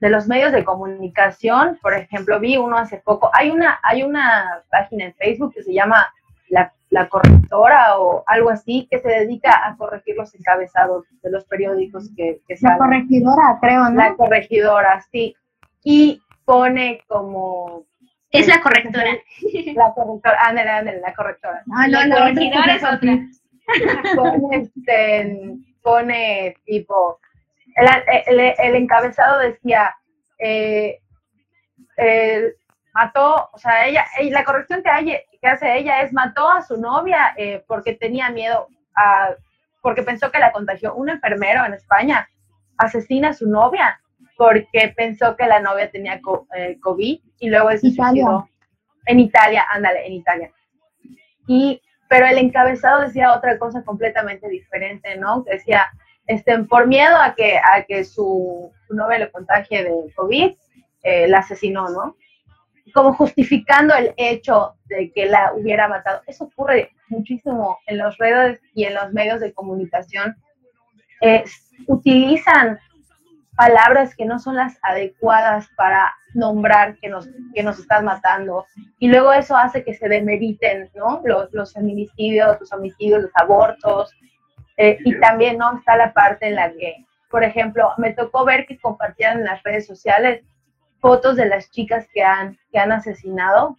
de 0.00 0.10
los 0.10 0.26
medios 0.26 0.52
de 0.52 0.64
comunicación, 0.64 1.78
por 1.82 1.94
ejemplo, 1.94 2.40
vi 2.40 2.56
uno 2.56 2.78
hace 2.78 2.98
poco, 2.98 3.30
hay 3.32 3.50
una, 3.50 3.78
hay 3.82 4.02
una 4.02 4.62
página 4.70 5.06
en 5.06 5.14
Facebook 5.14 5.54
que 5.54 5.62
se 5.62 5.72
llama 5.72 6.12
La 6.48 6.72
la 6.92 7.08
correctora 7.08 7.98
o 7.98 8.22
algo 8.26 8.50
así 8.50 8.86
que 8.90 8.98
se 8.98 9.08
dedica 9.08 9.66
a 9.66 9.76
corregir 9.76 10.14
los 10.14 10.34
encabezados 10.34 11.06
de 11.22 11.30
los 11.30 11.44
periódicos 11.46 12.10
que, 12.14 12.42
que 12.46 12.54
La 12.60 12.76
corregidora, 12.76 13.58
creo, 13.60 13.88
¿no? 13.88 13.96
La 13.96 14.14
corregidora, 14.14 15.02
sí. 15.10 15.34
Y 15.82 16.22
pone 16.44 17.00
como... 17.08 17.86
Es 18.30 18.46
la 18.46 18.60
correctora. 18.60 19.10
La 19.74 19.92
correctora, 19.94 20.36
ándale, 20.46 20.70
ándale, 20.70 21.00
la 21.00 21.14
correctora. 21.14 21.62
Ah, 21.72 21.88
no, 21.88 22.04
la 22.04 22.18
corregidora 22.18 22.74
es 22.74 22.84
otra. 22.84 23.18
Pone, 24.16 24.56
este, 24.56 25.38
pone 25.82 26.56
tipo, 26.64 27.18
el, 27.76 27.88
el, 28.26 28.54
el 28.58 28.74
encabezado 28.76 29.38
decía, 29.38 29.94
eh, 30.38 30.98
mató, 32.94 33.48
o 33.52 33.58
sea, 33.58 33.86
ella, 33.86 34.04
la 34.30 34.44
corrección 34.44 34.82
que, 34.82 34.90
hay, 34.90 35.06
que 35.40 35.46
hace 35.46 35.76
ella 35.78 36.02
es 36.02 36.12
mató 36.12 36.48
a 36.50 36.62
su 36.62 36.76
novia 36.80 37.34
eh, 37.36 37.64
porque 37.66 37.94
tenía 37.94 38.30
miedo, 38.30 38.68
a, 38.96 39.34
porque 39.80 40.02
pensó 40.02 40.30
que 40.30 40.38
la 40.38 40.52
contagió. 40.52 40.94
Un 40.94 41.10
enfermero 41.10 41.64
en 41.64 41.74
España 41.74 42.28
asesina 42.76 43.30
a 43.30 43.34
su 43.34 43.48
novia 43.48 44.00
porque 44.36 44.92
pensó 44.96 45.36
que 45.36 45.46
la 45.46 45.60
novia 45.60 45.90
tenía 45.90 46.20
eh, 46.56 46.78
COVID 46.80 47.20
y 47.38 47.48
luego 47.48 47.70
se 47.72 47.78
suicidó. 47.78 48.48
En 49.06 49.18
Italia, 49.18 49.66
ándale, 49.68 50.06
en 50.06 50.12
Italia. 50.12 50.52
Y, 51.48 51.82
pero 52.12 52.26
el 52.26 52.36
encabezado 52.36 53.00
decía 53.00 53.32
otra 53.32 53.58
cosa 53.58 53.82
completamente 53.84 54.46
diferente, 54.46 55.16
¿no? 55.16 55.44
Decía, 55.44 55.90
este, 56.26 56.58
por 56.64 56.86
miedo 56.86 57.16
a 57.16 57.34
que, 57.34 57.56
a 57.56 57.84
que 57.84 58.04
su, 58.04 58.70
novia 58.90 59.20
le 59.20 59.30
contagie 59.30 59.82
de 59.82 60.12
COVID, 60.14 60.52
eh, 61.04 61.26
la 61.28 61.38
asesinó, 61.38 61.88
¿no? 61.88 62.16
como 62.92 63.14
justificando 63.14 63.94
el 63.94 64.12
hecho 64.18 64.74
de 64.84 65.10
que 65.10 65.24
la 65.24 65.54
hubiera 65.54 65.88
matado. 65.88 66.20
Eso 66.26 66.44
ocurre 66.44 66.90
muchísimo 67.08 67.78
en 67.86 67.96
las 67.96 68.18
redes 68.18 68.60
y 68.74 68.84
en 68.84 68.92
los 68.92 69.10
medios 69.14 69.40
de 69.40 69.54
comunicación. 69.54 70.36
utilizan 71.86 72.78
palabras 73.56 74.14
que 74.14 74.24
no 74.24 74.38
son 74.38 74.56
las 74.56 74.78
adecuadas 74.82 75.68
para 75.76 76.12
nombrar 76.34 76.96
que 76.98 77.08
nos, 77.08 77.28
que 77.54 77.62
nos 77.62 77.78
están 77.78 78.04
matando. 78.04 78.66
Y 78.98 79.08
luego 79.08 79.32
eso 79.32 79.56
hace 79.56 79.84
que 79.84 79.94
se 79.94 80.08
demeriten 80.08 80.90
¿no? 80.94 81.20
los, 81.24 81.52
los 81.52 81.72
feminicidios, 81.72 82.58
los 82.60 82.72
homicidios, 82.72 83.22
los 83.22 83.32
abortos. 83.34 84.12
Eh, 84.78 84.98
y 85.04 85.18
también 85.20 85.58
no 85.58 85.76
está 85.76 85.96
la 85.96 86.12
parte 86.12 86.48
en 86.48 86.54
la 86.54 86.72
que, 86.72 87.04
por 87.30 87.44
ejemplo, 87.44 87.92
me 87.98 88.12
tocó 88.14 88.44
ver 88.44 88.66
que 88.66 88.78
compartían 88.78 89.38
en 89.38 89.44
las 89.44 89.62
redes 89.62 89.86
sociales 89.86 90.42
fotos 91.00 91.36
de 91.36 91.46
las 91.46 91.70
chicas 91.70 92.06
que 92.14 92.22
han, 92.22 92.58
que 92.70 92.78
han 92.78 92.92
asesinado 92.92 93.76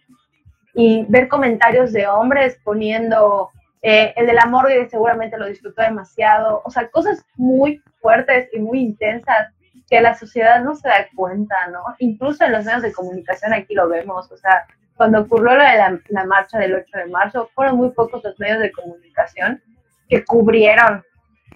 y 0.74 1.04
ver 1.08 1.28
comentarios 1.28 1.92
de 1.92 2.06
hombres 2.06 2.58
poniendo 2.62 3.50
eh, 3.82 4.12
el 4.16 4.26
de 4.26 4.32
la 4.32 4.46
morgue 4.46 4.88
seguramente 4.88 5.36
lo 5.36 5.46
disfrutó 5.46 5.82
demasiado, 5.82 6.62
o 6.64 6.70
sea, 6.70 6.88
cosas 6.88 7.24
muy 7.36 7.82
fuertes 8.00 8.48
y 8.52 8.58
muy 8.58 8.80
intensas 8.80 9.52
que 9.94 10.00
la 10.00 10.16
sociedad 10.16 10.60
no 10.60 10.74
se 10.74 10.88
da 10.88 11.06
cuenta, 11.14 11.54
¿no? 11.68 11.84
Incluso 11.98 12.44
en 12.44 12.50
los 12.50 12.64
medios 12.64 12.82
de 12.82 12.92
comunicación 12.92 13.52
aquí 13.52 13.74
lo 13.74 13.88
vemos, 13.88 14.28
o 14.32 14.36
sea, 14.36 14.66
cuando 14.96 15.20
ocurrió 15.20 15.52
de 15.52 16.00
la, 16.08 16.24
marcha 16.24 16.58
del 16.58 16.74
8 16.74 16.98
de 16.98 17.06
marzo, 17.06 17.48
fueron 17.54 17.76
muy 17.76 17.90
pocos 17.90 18.24
los 18.24 18.36
medios 18.40 18.58
de 18.58 18.72
comunicación 18.72 19.62
que 20.08 20.24
cubrieron 20.24 21.04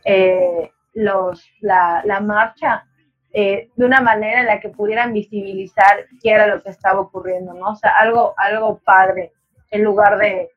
eh, 0.05 0.71
los, 0.95 1.45
la, 1.61 2.01
la 2.05 2.21
marcha 2.21 2.85
eh, 3.33 3.71
de 3.75 3.85
una 3.85 4.01
manera 4.01 4.39
en 4.39 4.47
la 4.47 4.61
que 4.61 4.69
pudieran 4.69 5.13
visibilizar 5.13 6.07
qué 6.23 6.31
era 6.31 6.47
lo 6.47 6.63
que 6.63 6.71
estaba 6.71 7.01
ocurriendo, 7.01 7.55
¿no? 7.55 7.71
O 7.71 7.75
sea, 7.75 7.91
algo, 7.99 8.35
algo 8.37 8.79
padre, 8.85 9.33
en 9.73 9.83
lugar 9.83 10.17
de 10.17 10.49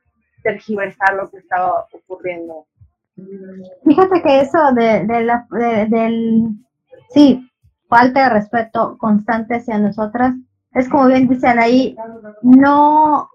tergiversar 0.43 1.15
lo 1.15 1.31
que 1.31 1.37
estaba 1.37 1.87
ocurriendo. 1.91 2.67
Fíjate 3.85 4.21
que 4.21 4.41
eso 4.41 4.71
de, 4.73 5.03
de 5.03 5.23
la, 5.23 5.47
del, 5.89 6.47
sí, 7.09 7.50
falta 7.91 8.23
de 8.23 8.29
respeto 8.29 8.97
constante 8.97 9.55
hacia 9.55 9.77
nosotras, 9.77 10.33
es 10.73 10.87
como 10.87 11.07
bien 11.07 11.27
dicen 11.27 11.59
ahí, 11.59 11.97
no, 12.41 13.29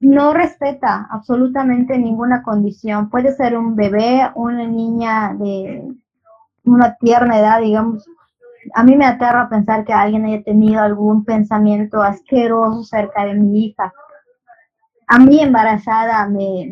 no 0.00 0.34
respeta 0.34 1.06
absolutamente 1.08 1.96
ninguna 1.96 2.42
condición. 2.42 3.08
Puede 3.10 3.32
ser 3.32 3.56
un 3.56 3.76
bebé, 3.76 4.28
una 4.34 4.66
niña 4.66 5.34
de 5.38 5.88
una 6.64 6.96
tierna 6.96 7.38
edad, 7.38 7.60
digamos, 7.60 8.04
a 8.74 8.82
mí 8.82 8.96
me 8.96 9.06
aterra 9.06 9.48
pensar 9.48 9.84
que 9.84 9.92
alguien 9.92 10.26
haya 10.26 10.42
tenido 10.42 10.80
algún 10.80 11.24
pensamiento 11.24 12.02
asqueroso 12.02 12.82
cerca 12.82 13.24
de 13.24 13.34
mi 13.34 13.66
hija. 13.66 13.92
A 15.06 15.18
mí 15.20 15.40
embarazada 15.40 16.28
me, 16.28 16.70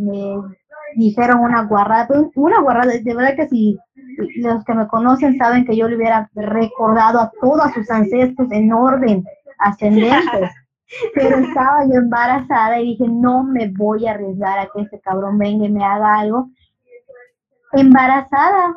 dijeron 0.96 1.40
una 1.40 1.62
guarrada, 1.62 2.08
una 2.34 2.60
guarrada, 2.60 2.92
de 2.92 3.14
verdad 3.14 3.36
que 3.36 3.48
si 3.48 3.78
los 4.36 4.64
que 4.64 4.74
me 4.74 4.88
conocen 4.88 5.38
saben 5.38 5.64
que 5.64 5.76
yo 5.76 5.88
le 5.88 5.96
hubiera 5.96 6.30
recordado 6.34 7.20
a 7.20 7.30
todos 7.40 7.72
sus 7.72 7.90
ancestros 7.90 8.50
en 8.52 8.72
orden 8.72 9.24
ascendente. 9.58 10.50
Pero 11.14 11.36
estaba 11.38 11.84
yo 11.84 11.94
embarazada 11.96 12.80
y 12.80 12.92
dije, 12.92 13.04
no 13.08 13.44
me 13.44 13.68
voy 13.68 14.06
a 14.06 14.12
arriesgar 14.12 14.58
a 14.58 14.68
que 14.72 14.82
este 14.82 15.00
cabrón 15.00 15.36
venga 15.36 15.66
y 15.66 15.70
me 15.70 15.84
haga 15.84 16.18
algo. 16.20 16.48
Embarazada. 17.72 18.74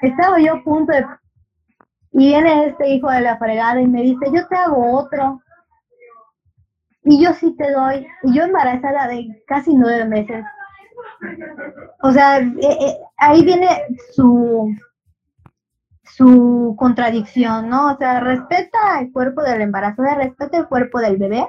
Estaba 0.00 0.38
yo 0.38 0.54
a 0.54 0.62
punto 0.62 0.92
de 0.92 1.04
y 2.12 2.26
viene 2.26 2.66
este 2.66 2.88
hijo 2.90 3.10
de 3.10 3.22
la 3.22 3.38
fregada 3.38 3.80
y 3.80 3.86
me 3.86 4.02
dice, 4.02 4.26
yo 4.32 4.46
te 4.46 4.56
hago 4.56 4.98
otro. 4.98 5.40
Y 7.04 7.22
yo 7.24 7.32
sí 7.32 7.56
te 7.56 7.70
doy. 7.72 8.06
Y 8.22 8.34
yo 8.34 8.44
embarazada 8.44 9.08
de 9.08 9.42
casi 9.46 9.74
nueve 9.74 10.04
meses. 10.04 10.44
O 12.02 12.12
sea, 12.12 12.38
eh, 12.38 12.56
eh, 12.60 12.98
ahí 13.16 13.44
viene 13.44 13.68
su, 14.12 14.74
su 16.02 16.74
contradicción, 16.78 17.68
¿no? 17.68 17.92
O 17.92 17.96
sea, 17.96 18.20
respeta 18.20 19.00
el 19.00 19.12
cuerpo 19.12 19.42
del 19.42 19.62
embarazo, 19.62 20.02
respeta 20.02 20.58
el 20.58 20.68
cuerpo 20.68 20.98
del 21.00 21.16
bebé, 21.16 21.48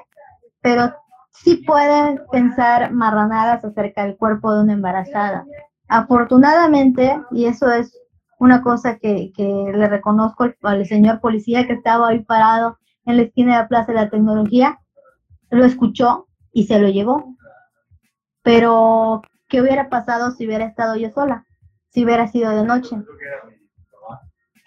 pero 0.60 0.94
sí 1.32 1.62
pueden 1.66 2.20
pensar 2.30 2.92
marranadas 2.92 3.64
acerca 3.64 4.04
del 4.04 4.16
cuerpo 4.16 4.54
de 4.54 4.62
una 4.62 4.72
embarazada. 4.74 5.44
afortunadamente, 5.88 7.20
y 7.30 7.44
eso 7.46 7.70
es 7.70 7.98
una 8.38 8.62
cosa 8.62 8.98
que, 8.98 9.32
que 9.36 9.72
le 9.74 9.88
reconozco 9.88 10.46
al, 10.62 10.86
señor 10.86 11.20
policía 11.20 11.66
que 11.66 11.74
estaba 11.74 12.08
ahí 12.08 12.20
parado 12.20 12.78
en 13.06 13.16
la 13.16 13.22
esquina 13.24 13.52
de 13.52 13.62
la 13.62 13.68
Plaza 13.68 13.92
de 13.92 14.00
la 14.00 14.10
Tecnología, 14.10 14.80
lo 15.50 15.64
escuchó 15.64 16.26
y 16.52 16.64
se 16.64 16.78
lo 16.78 16.88
llevó. 16.88 17.36
Pero, 18.42 19.22
¿qué 19.54 19.60
hubiera 19.60 19.88
pasado 19.88 20.32
si 20.32 20.46
hubiera 20.46 20.64
estado 20.64 20.96
yo 20.96 21.10
sola? 21.10 21.46
Si 21.90 22.04
hubiera 22.04 22.26
sido 22.26 22.50
de 22.50 22.64
noche. 22.64 22.96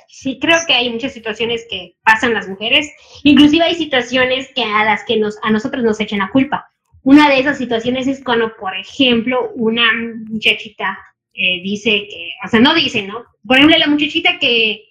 Sí, 0.07 0.39
creo 0.39 0.55
que 0.65 0.73
hay 0.73 0.89
muchas 0.89 1.11
situaciones 1.11 1.65
que 1.69 1.97
pasan 2.05 2.34
las 2.34 2.47
mujeres, 2.47 2.89
inclusive 3.23 3.65
hay 3.65 3.76
situaciones 3.76 4.49
que 4.55 4.64
a 4.64 4.85
las 4.85 5.03
que 5.03 5.18
nos, 5.18 5.38
a 5.43 5.51
nosotros 5.51 5.84
nos 5.84 5.99
echan 5.99 6.19
la 6.19 6.30
culpa. 6.30 6.69
Una 7.03 7.30
de 7.30 7.39
esas 7.39 7.57
situaciones 7.57 8.07
es 8.07 8.23
cuando, 8.23 8.55
por 8.55 8.77
ejemplo, 8.77 9.51
una 9.55 9.84
muchachita 10.30 10.97
eh, 11.34 11.61
dice 11.61 12.07
que, 12.09 12.30
o 12.45 12.47
sea, 12.47 12.61
no 12.61 12.73
dice, 12.73 13.05
¿no? 13.05 13.26
Por 13.45 13.57
ejemplo, 13.57 13.77
la 13.77 13.88
muchachita 13.88 14.39
que 14.39 14.85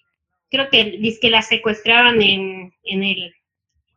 creo 0.50 0.68
que 0.68 0.98
dice 1.00 1.20
que 1.22 1.30
la 1.30 1.40
secuestraron 1.40 2.20
en, 2.20 2.70
en, 2.84 3.02
el, 3.02 3.34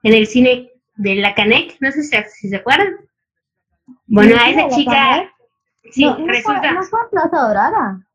en 0.04 0.14
el 0.14 0.28
cine 0.28 0.72
de 0.96 1.16
la 1.16 1.36
Canec, 1.36 1.76
no 1.82 1.92
sé 1.92 2.04
si, 2.04 2.48
se 2.48 2.56
acuerdan. 2.56 2.96
Bueno, 4.08 4.38
a 4.40 4.50
esa 4.50 4.70
chica, 4.70 5.30
sí, 5.92 6.06
resulta. 6.26 6.72
no 6.74 6.84
fue 6.84 7.00
Plaza 7.12 7.48
Dorada. 7.48 8.06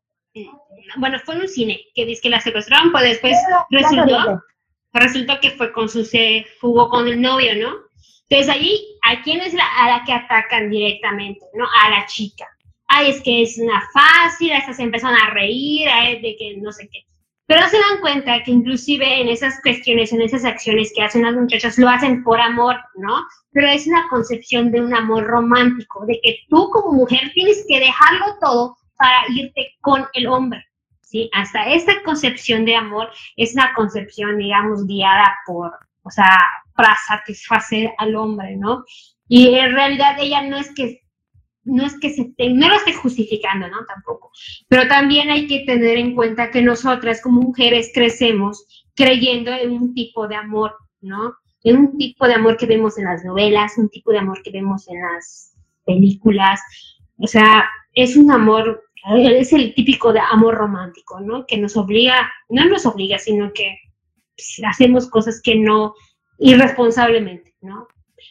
Bueno, 0.97 1.19
fue 1.19 1.35
en 1.35 1.41
un 1.41 1.47
cine 1.47 1.79
que 1.95 2.05
dice 2.05 2.21
que 2.23 2.29
la 2.29 2.41
secuestraron, 2.41 2.91
pues 2.91 3.03
después 3.03 3.37
resultó, 3.69 4.43
resultó 4.93 5.39
que 5.39 5.51
fue 5.51 5.71
con 5.71 5.89
su, 5.89 6.03
se 6.03 6.45
fugó 6.59 6.89
con 6.89 7.07
el 7.07 7.21
novio, 7.21 7.55
¿no? 7.55 7.73
Entonces 8.29 8.53
ahí, 8.53 8.97
¿a 9.03 9.21
quién 9.21 9.39
es 9.41 9.53
la, 9.53 9.65
a 9.65 9.89
la 9.89 10.03
que 10.03 10.13
atacan 10.13 10.69
directamente? 10.69 11.45
¿No? 11.53 11.65
A 11.65 11.89
la 11.89 12.05
chica 12.05 12.45
ay, 12.87 13.11
es 13.11 13.21
que 13.21 13.41
es 13.41 13.57
una 13.57 13.81
fácil, 13.93 14.51
estas 14.51 14.77
se 14.77 14.83
empezaron 14.83 15.17
a 15.17 15.31
reír, 15.31 15.87
ay, 15.89 16.21
de 16.21 16.35
que 16.37 16.57
no 16.57 16.71
sé 16.71 16.89
qué. 16.91 17.05
Pero 17.47 17.67
se 17.69 17.77
dan 17.77 18.01
cuenta 18.01 18.41
que 18.43 18.51
inclusive 18.51 19.21
en 19.21 19.29
esas 19.29 19.61
cuestiones, 19.61 20.11
en 20.11 20.21
esas 20.21 20.45
acciones 20.45 20.91
que 20.95 21.03
hacen 21.03 21.23
las 21.23 21.35
muchachas, 21.35 21.77
lo 21.77 21.87
hacen 21.87 22.23
por 22.23 22.39
amor, 22.39 22.75
¿no? 22.95 23.23
Pero 23.51 23.67
es 23.67 23.85
una 23.85 24.07
concepción 24.09 24.71
de 24.71 24.81
un 24.81 24.95
amor 24.95 25.25
romántico, 25.25 26.05
de 26.07 26.19
que 26.23 26.39
tú 26.49 26.69
como 26.71 26.93
mujer 26.93 27.31
tienes 27.33 27.63
que 27.67 27.79
dejarlo 27.79 28.37
todo 28.41 28.77
para 28.97 29.27
irte 29.29 29.75
con 29.81 30.07
el 30.13 30.27
hombre, 30.27 30.65
¿sí? 31.01 31.29
Hasta 31.33 31.69
esta 31.69 32.01
concepción 32.03 32.65
de 32.65 32.75
amor 32.75 33.09
es 33.35 33.53
una 33.53 33.73
concepción, 33.75 34.37
digamos, 34.37 34.87
guiada 34.87 35.37
por, 35.45 35.71
o 36.01 36.09
sea, 36.09 36.39
para 36.75 36.95
satisfacer 37.07 37.93
al 37.99 38.15
hombre, 38.15 38.55
¿no? 38.55 38.83
Y 39.27 39.55
en 39.55 39.71
realidad 39.71 40.17
ella 40.19 40.41
no 40.41 40.57
es 40.57 40.73
que 40.73 41.04
no 41.65 41.85
es 41.85 41.99
que 41.99 42.11
se 42.11 42.33
no 42.49 42.69
lo 42.69 42.75
esté 42.75 42.93
justificando, 42.93 43.67
¿no? 43.67 43.85
Tampoco. 43.85 44.31
Pero 44.67 44.87
también 44.87 45.29
hay 45.29 45.47
que 45.47 45.65
tener 45.65 45.97
en 45.97 46.15
cuenta 46.15 46.51
que 46.51 46.61
nosotras 46.61 47.21
como 47.21 47.41
mujeres 47.41 47.91
crecemos 47.93 48.65
creyendo 48.95 49.51
en 49.51 49.71
un 49.71 49.93
tipo 49.93 50.27
de 50.27 50.35
amor, 50.35 50.75
¿no? 51.01 51.35
En 51.63 51.77
un 51.77 51.97
tipo 51.97 52.27
de 52.27 52.35
amor 52.35 52.57
que 52.57 52.67
vemos 52.67 52.97
en 52.97 53.05
las 53.05 53.25
novelas, 53.25 53.77
un 53.77 53.89
tipo 53.89 54.11
de 54.11 54.19
amor 54.19 54.41
que 54.43 54.51
vemos 54.51 54.87
en 54.87 55.01
las 55.01 55.53
películas. 55.85 56.61
O 57.17 57.27
sea, 57.27 57.65
es 57.93 58.15
un 58.15 58.31
amor, 58.31 58.83
es 59.17 59.51
el 59.51 59.73
típico 59.73 60.13
de 60.13 60.19
amor 60.19 60.55
romántico, 60.55 61.19
¿no? 61.19 61.45
Que 61.47 61.57
nos 61.57 61.75
obliga, 61.75 62.31
no 62.49 62.65
nos 62.65 62.85
obliga, 62.85 63.17
sino 63.17 63.51
que 63.53 63.75
hacemos 64.67 65.09
cosas 65.09 65.41
que 65.41 65.55
no, 65.55 65.95
irresponsablemente, 66.37 67.55
¿no? 67.61 67.87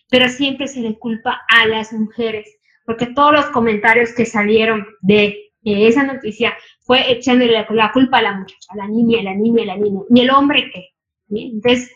Pero 0.09 0.29
siempre 0.29 0.69
se 0.69 0.81
le 0.81 0.99
culpa 0.99 1.43
a 1.49 1.67
las 1.67 1.93
mujeres 1.93 2.49
porque 2.85 3.07
todos 3.07 3.33
los 3.33 3.47
comentarios 3.47 4.13
que 4.13 4.27
salieron 4.27 4.87
de, 5.01 5.41
esa 5.63 6.05
noticia 6.05 6.55
fue 6.81 7.11
echándole 7.11 7.53
la, 7.71 7.93
culpa 7.93 8.19
a 8.19 8.23
la 8.23 8.35
muchacha, 8.35 8.69
a 8.69 8.77
la 8.77 8.89
niña, 8.89 9.21
a 9.21 9.23
la 9.25 9.35
niña, 9.35 9.63
a 9.63 9.67
la 9.67 9.77
niña, 9.77 10.01
y 10.11 10.21
el 10.21 10.31
hombre 10.31 10.71
qué. 10.73 10.89
Entonces, 11.31 11.91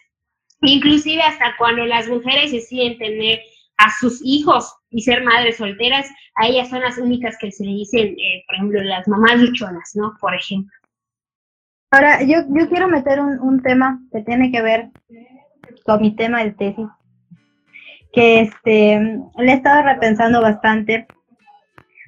inclusive 0.62 1.20
hasta 1.20 1.55
cuando 1.59 1.85
las 1.85 2.09
mujeres 2.09 2.52
deciden 2.52 2.97
tener 2.97 3.40
a 3.77 3.90
sus 4.01 4.20
hijos 4.24 4.74
y 4.90 5.02
ser 5.02 5.23
madres 5.23 5.59
solteras, 5.59 6.09
a 6.36 6.47
ellas 6.47 6.70
son 6.70 6.81
las 6.81 6.97
únicas 6.97 7.36
que 7.39 7.52
se 7.52 7.65
le 7.65 7.73
dicen, 7.73 8.09
eh, 8.19 8.43
por 8.47 8.56
ejemplo, 8.56 8.82
las 8.82 9.06
mamás 9.06 9.39
luchonas, 9.39 9.90
¿no? 9.94 10.16
Por 10.20 10.35
ejemplo. 10.35 10.73
Ahora, 11.90 12.23
yo, 12.23 12.39
yo 12.48 12.69
quiero 12.69 12.89
meter 12.89 13.20
un, 13.20 13.39
un 13.40 13.62
tema 13.62 14.01
que 14.12 14.23
tiene 14.23 14.51
que 14.51 14.62
ver 14.62 14.90
con 15.85 16.01
mi 16.01 16.16
tema 16.16 16.43
del 16.43 16.56
tesis 16.56 16.86
que 18.12 18.40
este, 18.40 19.01
le 19.39 19.52
he 19.52 19.55
estado 19.55 19.82
repensando 19.82 20.40
bastante, 20.40 21.06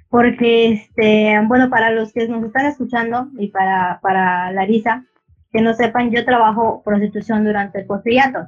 porque, 0.09 0.73
este, 0.73 1.41
bueno, 1.47 1.71
para 1.71 1.91
los 1.91 2.13
que 2.13 2.27
nos 2.27 2.45
están 2.45 2.67
escuchando 2.67 3.29
y 3.39 3.49
para, 3.49 4.01
para 4.03 4.51
Larisa, 4.53 5.05
que 5.53 5.61
no 5.61 5.75
sepan, 5.75 6.11
yo 6.11 6.25
trabajo 6.25 6.83
prostitución 6.85 7.45
durante 7.45 7.81
el 7.81 7.87
porfiriato. 7.87 8.47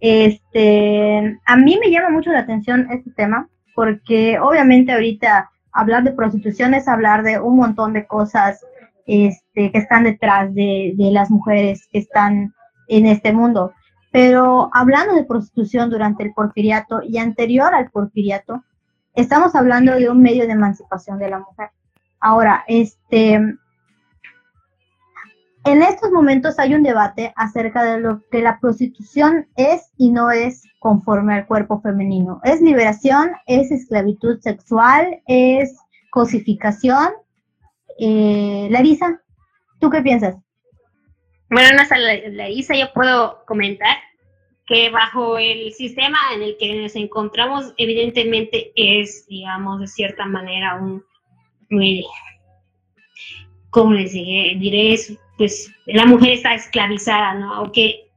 Este, 0.00 1.38
a 1.44 1.56
mí 1.56 1.78
me 1.80 1.90
llama 1.90 2.10
mucho 2.10 2.30
la 2.30 2.40
atención 2.40 2.88
este 2.90 3.10
tema, 3.10 3.48
porque 3.74 4.38
obviamente 4.38 4.92
ahorita 4.92 5.50
hablar 5.72 6.02
de 6.04 6.12
prostitución 6.12 6.74
es 6.74 6.88
hablar 6.88 7.22
de 7.22 7.40
un 7.40 7.56
montón 7.56 7.92
de 7.92 8.06
cosas 8.06 8.64
este, 9.06 9.70
que 9.70 9.78
están 9.78 10.04
detrás 10.04 10.54
de, 10.54 10.94
de 10.96 11.10
las 11.10 11.30
mujeres 11.30 11.86
que 11.90 11.98
están 11.98 12.54
en 12.88 13.06
este 13.06 13.32
mundo. 13.32 13.72
Pero 14.12 14.70
hablando 14.72 15.14
de 15.14 15.24
prostitución 15.24 15.90
durante 15.90 16.22
el 16.24 16.32
porfiriato 16.32 17.00
y 17.02 17.18
anterior 17.18 17.74
al 17.74 17.90
porfiriato, 17.90 18.64
estamos 19.14 19.54
hablando 19.54 19.94
de 19.94 20.08
un 20.08 20.22
medio 20.22 20.46
de 20.46 20.52
emancipación 20.52 21.18
de 21.18 21.30
la 21.30 21.40
mujer. 21.40 21.70
Ahora, 22.20 22.64
este, 22.66 23.34
en 25.66 25.82
estos 25.82 26.12
momentos 26.12 26.58
hay 26.60 26.74
un 26.74 26.84
debate 26.84 27.32
acerca 27.34 27.82
de 27.82 27.98
lo 27.98 28.22
que 28.30 28.40
la 28.40 28.60
prostitución 28.60 29.48
es 29.56 29.90
y 29.96 30.10
no 30.10 30.30
es 30.30 30.62
conforme 30.78 31.34
al 31.34 31.46
cuerpo 31.46 31.80
femenino. 31.80 32.40
¿Es 32.44 32.60
liberación? 32.60 33.32
¿Es 33.46 33.72
esclavitud 33.72 34.38
sexual? 34.40 35.22
¿Es 35.26 35.76
cosificación? 36.10 37.08
Eh, 37.98 38.68
Larisa, 38.70 39.20
¿tú 39.80 39.90
qué 39.90 40.02
piensas? 40.02 40.36
Bueno, 41.48 41.68
no 41.76 42.32
Larisa, 42.32 42.74
yo 42.74 42.92
puedo 42.92 43.44
comentar 43.46 43.96
que 44.66 44.90
bajo 44.90 45.38
el 45.38 45.72
sistema 45.72 46.18
en 46.34 46.42
el 46.42 46.56
que 46.58 46.74
nos 46.74 46.96
encontramos, 46.96 47.72
evidentemente 47.76 48.72
es, 48.74 49.26
digamos, 49.28 49.80
de 49.80 49.86
cierta 49.86 50.26
manera 50.26 50.74
un, 50.74 51.04
¿cómo 53.70 53.92
les 53.92 54.12
diré? 54.12 54.56
diré 54.58 54.98
pues 55.38 55.70
la 55.86 56.04
mujer 56.06 56.32
está 56.32 56.54
esclavizada, 56.54 57.34
¿no? 57.34 57.54
Aunque 57.54 58.08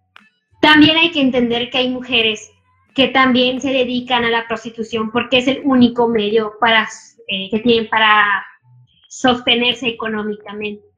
también 0.61 0.97
hay 0.97 1.11
que 1.11 1.21
entender 1.21 1.69
que 1.69 1.77
hay 1.77 1.89
mujeres 1.89 2.51
que 2.95 3.09
también 3.09 3.61
se 3.61 3.71
dedican 3.71 4.23
a 4.23 4.29
la 4.29 4.47
prostitución 4.47 5.11
porque 5.11 5.37
es 5.37 5.47
el 5.47 5.61
único 5.63 6.07
medio 6.07 6.53
para, 6.59 6.87
eh, 7.27 7.49
que 7.51 7.59
tienen 7.59 7.89
para 7.89 8.43
sostenerse 9.07 9.87
económicamente 9.87 10.88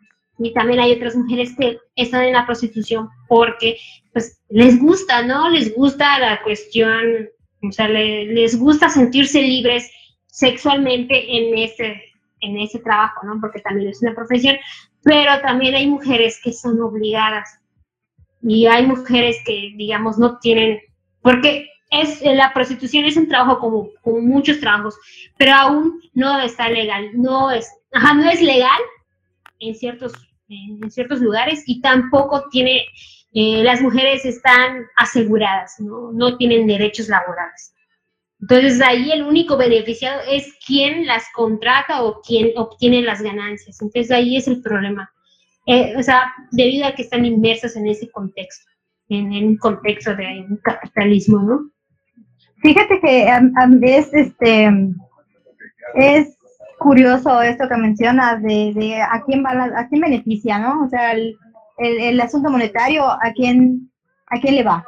y 0.43 0.53
también 0.53 0.79
hay 0.79 0.93
otras 0.93 1.15
mujeres 1.15 1.55
que 1.57 1.77
están 1.95 2.23
en 2.23 2.33
la 2.33 2.45
prostitución 2.45 3.09
porque 3.27 3.77
pues 4.11 4.41
les 4.49 4.79
gusta, 4.79 5.23
¿no? 5.23 5.49
Les 5.49 5.73
gusta 5.75 6.19
la 6.19 6.41
cuestión, 6.41 7.29
o 7.61 7.71
sea, 7.71 7.87
les 7.87 8.57
gusta 8.57 8.89
sentirse 8.89 9.41
libres 9.41 9.89
sexualmente 10.27 11.37
en 11.37 11.57
ese, 11.57 12.01
en 12.39 12.57
ese 12.57 12.79
trabajo, 12.79 13.25
¿no? 13.25 13.39
Porque 13.39 13.61
también 13.61 13.89
es 13.89 14.01
una 14.01 14.15
profesión, 14.15 14.57
pero 15.03 15.39
también 15.41 15.75
hay 15.75 15.87
mujeres 15.87 16.39
que 16.43 16.53
son 16.53 16.81
obligadas 16.81 17.59
y 18.41 18.65
hay 18.65 18.85
mujeres 18.85 19.37
que, 19.45 19.73
digamos, 19.75 20.17
no 20.17 20.39
tienen, 20.39 20.79
porque 21.21 21.67
es 21.91 22.21
la 22.23 22.53
prostitución 22.53 23.05
es 23.05 23.17
un 23.17 23.27
trabajo 23.27 23.59
como, 23.59 23.89
como 24.01 24.21
muchos 24.21 24.59
trabajos, 24.59 24.97
pero 25.37 25.53
aún 25.53 26.01
no 26.13 26.39
está 26.39 26.69
legal, 26.69 27.11
no 27.13 27.51
es, 27.51 27.69
ajá, 27.91 28.13
no 28.13 28.29
es 28.29 28.41
legal 28.41 28.79
en 29.59 29.75
ciertos 29.75 30.13
en 30.51 30.91
ciertos 30.91 31.19
lugares 31.21 31.63
y 31.65 31.81
tampoco 31.81 32.49
tiene, 32.49 32.85
eh, 33.33 33.63
las 33.63 33.81
mujeres 33.81 34.25
están 34.25 34.85
aseguradas, 34.97 35.75
¿no? 35.79 36.11
no 36.11 36.37
tienen 36.37 36.67
derechos 36.67 37.07
laborales. 37.07 37.73
Entonces 38.41 38.81
ahí 38.81 39.11
el 39.11 39.23
único 39.23 39.55
beneficiado 39.55 40.19
es 40.27 40.57
quien 40.65 41.05
las 41.05 41.23
contrata 41.33 42.03
o 42.03 42.21
quien 42.21 42.51
obtiene 42.55 43.03
las 43.03 43.21
ganancias. 43.21 43.79
Entonces 43.81 44.11
ahí 44.11 44.35
es 44.35 44.47
el 44.47 44.61
problema. 44.61 45.11
Eh, 45.67 45.93
o 45.95 46.01
sea, 46.01 46.33
debido 46.51 46.87
a 46.87 46.93
que 46.93 47.03
están 47.03 47.23
inmersas 47.23 47.75
en 47.75 47.87
ese 47.87 48.09
contexto, 48.09 48.69
en, 49.09 49.31
un 49.31 49.57
contexto 49.57 50.15
de 50.15 50.45
un 50.49 50.57
capitalismo, 50.63 51.39
¿no? 51.43 51.71
Fíjate 52.63 52.99
que 52.99 53.27
es 53.83 54.13
este 54.13 54.69
es 55.95 56.37
curioso 56.81 57.41
esto 57.43 57.67
que 57.69 57.77
mencionas 57.77 58.41
de, 58.41 58.73
de 58.73 59.01
a 59.01 59.21
quién 59.23 59.43
va 59.43 59.51
a 59.51 59.87
quién 59.87 60.01
beneficia, 60.01 60.57
¿no? 60.57 60.83
O 60.83 60.89
sea, 60.89 61.11
el, 61.11 61.37
el, 61.77 62.19
asunto 62.19 62.49
monetario, 62.49 63.05
¿a 63.05 63.31
quién, 63.35 63.91
¿a 64.27 64.39
quién 64.39 64.55
le 64.55 64.63
va? 64.63 64.83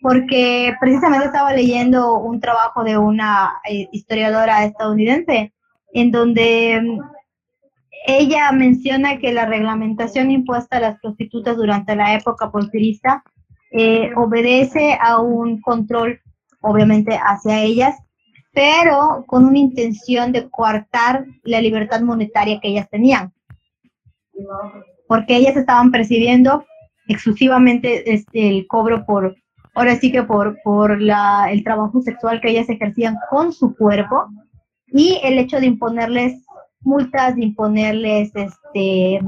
Porque 0.00 0.74
precisamente 0.80 1.26
estaba 1.26 1.52
leyendo 1.52 2.18
un 2.18 2.40
trabajo 2.40 2.82
de 2.82 2.98
una 2.98 3.54
eh, 3.68 3.88
historiadora 3.92 4.64
estadounidense 4.64 5.52
en 5.92 6.10
donde 6.10 6.80
mm, 6.82 7.00
ella 8.08 8.50
menciona 8.50 9.18
que 9.18 9.32
la 9.32 9.46
reglamentación 9.46 10.32
impuesta 10.32 10.78
a 10.78 10.80
las 10.80 11.00
prostitutas 11.00 11.56
durante 11.56 11.94
la 11.94 12.14
época 12.14 12.50
porfirista 12.50 13.22
eh, 13.70 14.10
obedece 14.16 14.98
a 15.00 15.20
un 15.20 15.60
control, 15.60 16.20
obviamente, 16.60 17.16
hacia 17.16 17.62
ellas, 17.62 17.96
pero 18.56 19.22
con 19.26 19.44
una 19.44 19.58
intención 19.58 20.32
de 20.32 20.48
coartar 20.48 21.26
la 21.44 21.60
libertad 21.60 22.00
monetaria 22.00 22.58
que 22.58 22.68
ellas 22.68 22.88
tenían. 22.88 23.34
Porque 25.06 25.36
ellas 25.36 25.58
estaban 25.58 25.90
percibiendo 25.90 26.64
exclusivamente 27.06 28.14
este, 28.14 28.48
el 28.48 28.66
cobro 28.66 29.04
por, 29.04 29.36
ahora 29.74 29.96
sí 29.96 30.10
que 30.10 30.22
por, 30.22 30.56
por 30.64 31.02
la, 31.02 31.48
el 31.50 31.62
trabajo 31.64 32.00
sexual 32.00 32.40
que 32.40 32.48
ellas 32.48 32.70
ejercían 32.70 33.18
con 33.28 33.52
su 33.52 33.76
cuerpo 33.76 34.26
y 34.86 35.20
el 35.22 35.38
hecho 35.38 35.60
de 35.60 35.66
imponerles 35.66 36.42
multas, 36.80 37.36
de 37.36 37.44
imponerles 37.44 38.34
este, 38.34 39.20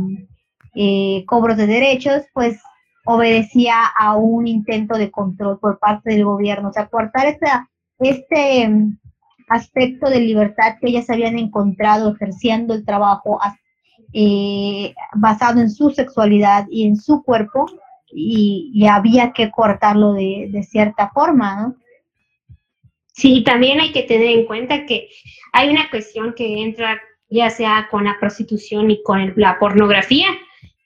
eh, 0.74 1.24
cobros 1.26 1.58
de 1.58 1.66
derechos, 1.66 2.22
pues 2.32 2.58
obedecía 3.04 3.74
a 3.94 4.16
un 4.16 4.46
intento 4.46 4.96
de 4.96 5.10
control 5.10 5.58
por 5.58 5.78
parte 5.78 6.12
del 6.12 6.24
gobierno. 6.24 6.70
O 6.70 6.72
sea, 6.72 6.86
cortar 6.86 7.26
esta, 7.26 7.68
este 7.98 8.70
aspecto 9.48 10.08
de 10.08 10.20
libertad 10.20 10.76
que 10.80 10.88
ellas 10.88 11.10
habían 11.10 11.38
encontrado 11.38 12.14
ejerciendo 12.14 12.74
el 12.74 12.84
trabajo 12.84 13.38
eh, 14.12 14.94
basado 15.14 15.60
en 15.60 15.70
su 15.70 15.90
sexualidad 15.90 16.66
y 16.70 16.86
en 16.86 16.96
su 16.96 17.22
cuerpo, 17.22 17.66
y, 18.10 18.86
había 18.86 19.32
que 19.32 19.50
cortarlo 19.50 20.14
de, 20.14 20.48
de 20.50 20.62
cierta 20.62 21.10
forma, 21.10 21.56
¿no? 21.56 21.76
Sí, 23.12 23.42
también 23.42 23.80
hay 23.80 23.92
que 23.92 24.04
tener 24.04 24.28
en 24.28 24.46
cuenta 24.46 24.86
que 24.86 25.08
hay 25.52 25.68
una 25.68 25.90
cuestión 25.90 26.34
que 26.34 26.62
entra 26.62 27.00
ya 27.28 27.50
sea 27.50 27.88
con 27.90 28.04
la 28.04 28.16
prostitución 28.18 28.90
y 28.90 29.02
con 29.02 29.32
la 29.36 29.58
pornografía, 29.58 30.28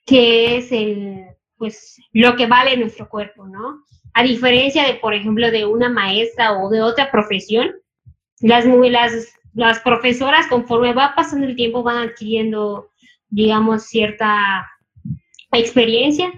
que 0.05 0.57
es 0.57 0.71
el, 0.71 1.25
pues, 1.57 2.01
lo 2.11 2.35
que 2.35 2.47
vale 2.47 2.75
nuestro 2.77 3.07
cuerpo, 3.07 3.47
¿no? 3.47 3.83
A 4.13 4.23
diferencia 4.23 4.85
de, 4.85 4.95
por 4.95 5.13
ejemplo, 5.13 5.49
de 5.49 5.65
una 5.65 5.89
maestra 5.89 6.53
o 6.53 6.69
de 6.69 6.81
otra 6.81 7.11
profesión, 7.11 7.71
las, 8.43 8.65
las, 8.65 9.33
las 9.53 9.79
profesoras, 9.79 10.47
conforme 10.47 10.93
va 10.93 11.13
pasando 11.15 11.47
el 11.47 11.55
tiempo, 11.55 11.81
van 11.81 12.09
adquiriendo, 12.09 12.91
digamos, 13.29 13.83
cierta 13.83 14.69
experiencia 15.51 16.31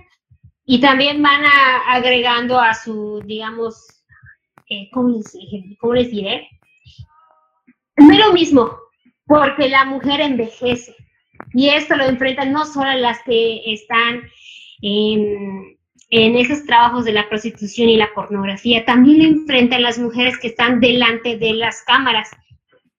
y 0.66 0.80
también 0.80 1.22
van 1.22 1.44
agregando 1.88 2.60
a 2.60 2.74
su, 2.74 3.22
digamos, 3.26 3.88
eh, 4.70 4.90
¿cómo, 4.94 5.10
les, 5.10 5.38
¿cómo 5.80 5.94
les 5.94 6.12
diré? 6.12 6.48
No 7.98 8.18
lo 8.18 8.34
mismo, 8.34 8.78
porque 9.26 9.68
la 9.70 9.86
mujer 9.86 10.22
envejece. 10.22 10.96
Y 11.54 11.70
esto 11.70 11.96
lo 11.96 12.06
enfrentan 12.06 12.52
no 12.52 12.66
solo 12.66 12.92
las 12.94 13.22
que 13.24 13.62
están 13.74 14.22
en, 14.82 15.78
en 16.24 16.38
esos 16.38 16.64
trabajos 16.64 17.04
de 17.04 17.12
la 17.12 17.28
prostitución 17.28 17.90
y 17.90 17.98
la 17.98 18.14
pornografía, 18.14 18.86
también 18.86 19.18
lo 19.20 19.26
enfrentan 19.26 19.82
las 19.82 20.00
mujeres 20.00 20.38
que 20.38 20.48
están 20.48 20.80
delante 20.80 21.38
de 21.38 21.54
las 21.54 21.82
cámaras, 21.84 22.32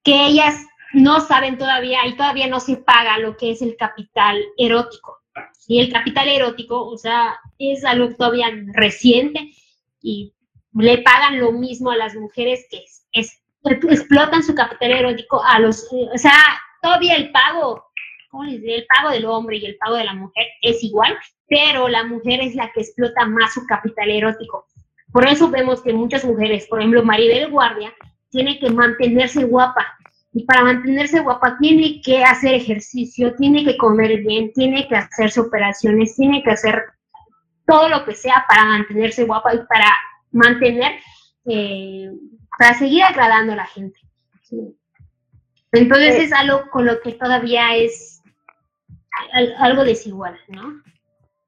que 0.02 0.26
ellas 0.26 0.54
no 0.92 1.20
saben 1.20 1.56
todavía 1.56 2.06
y 2.06 2.14
todavía 2.14 2.46
no 2.46 2.60
se 2.60 2.76
paga 2.76 3.18
lo 3.18 3.36
que 3.38 3.52
es 3.52 3.62
el 3.62 3.76
capital 3.76 4.42
erótico. 4.58 5.18
Y 5.66 5.80
el 5.80 5.90
capital 5.90 6.28
erótico, 6.28 6.86
o 6.86 6.98
sea, 6.98 7.38
es 7.58 7.86
algo 7.86 8.14
todavía 8.14 8.48
reciente 8.74 9.50
y 10.02 10.34
le 10.74 10.98
pagan 10.98 11.40
lo 11.40 11.52
mismo 11.52 11.90
a 11.90 11.96
las 11.96 12.14
mujeres 12.14 12.66
que 12.70 12.84
explotan 13.64 14.42
su 14.42 14.54
capital 14.54 14.92
erótico 14.92 15.42
a 15.42 15.58
los, 15.58 15.88
o 15.90 16.18
sea, 16.18 16.38
todavía 16.82 17.16
el 17.16 17.32
pago, 17.32 17.82
¿cómo 18.36 18.48
les 18.48 18.60
diré? 18.60 18.76
El 18.76 18.86
pago 18.86 19.10
del 19.10 19.24
hombre 19.24 19.56
y 19.56 19.64
el 19.64 19.76
pago 19.76 19.96
de 19.96 20.04
la 20.04 20.14
mujer 20.14 20.46
es 20.60 20.82
igual, 20.84 21.16
pero 21.48 21.88
la 21.88 22.04
mujer 22.04 22.40
es 22.42 22.54
la 22.54 22.70
que 22.72 22.80
explota 22.80 23.24
más 23.26 23.54
su 23.54 23.64
capital 23.66 24.10
erótico. 24.10 24.66
Por 25.10 25.26
eso 25.26 25.48
vemos 25.48 25.82
que 25.82 25.94
muchas 25.94 26.24
mujeres, 26.24 26.66
por 26.66 26.80
ejemplo, 26.80 27.02
Maribel 27.02 27.50
Guardia, 27.50 27.94
tiene 28.28 28.58
que 28.58 28.70
mantenerse 28.70 29.44
guapa. 29.44 29.86
Y 30.34 30.44
para 30.44 30.64
mantenerse 30.64 31.20
guapa 31.20 31.56
tiene 31.58 32.02
que 32.04 32.22
hacer 32.24 32.52
ejercicio, 32.52 33.34
tiene 33.36 33.64
que 33.64 33.78
comer 33.78 34.20
bien, 34.20 34.52
tiene 34.52 34.86
que 34.86 34.96
hacerse 34.96 35.40
operaciones, 35.40 36.14
tiene 36.14 36.42
que 36.42 36.50
hacer 36.50 36.84
todo 37.66 37.88
lo 37.88 38.04
que 38.04 38.12
sea 38.14 38.44
para 38.46 38.66
mantenerse 38.66 39.24
guapa 39.24 39.54
y 39.54 39.58
para 39.66 39.90
mantener 40.32 40.92
eh, 41.46 42.10
para 42.58 42.74
seguir 42.74 43.02
agradando 43.02 43.54
a 43.54 43.56
la 43.56 43.66
gente. 43.66 43.98
Entonces 45.72 46.16
es 46.16 46.32
algo 46.32 46.68
con 46.70 46.84
lo 46.84 47.00
que 47.00 47.12
todavía 47.12 47.74
es 47.76 48.15
algo 49.58 49.84
desigual, 49.84 50.36
¿no? 50.48 50.82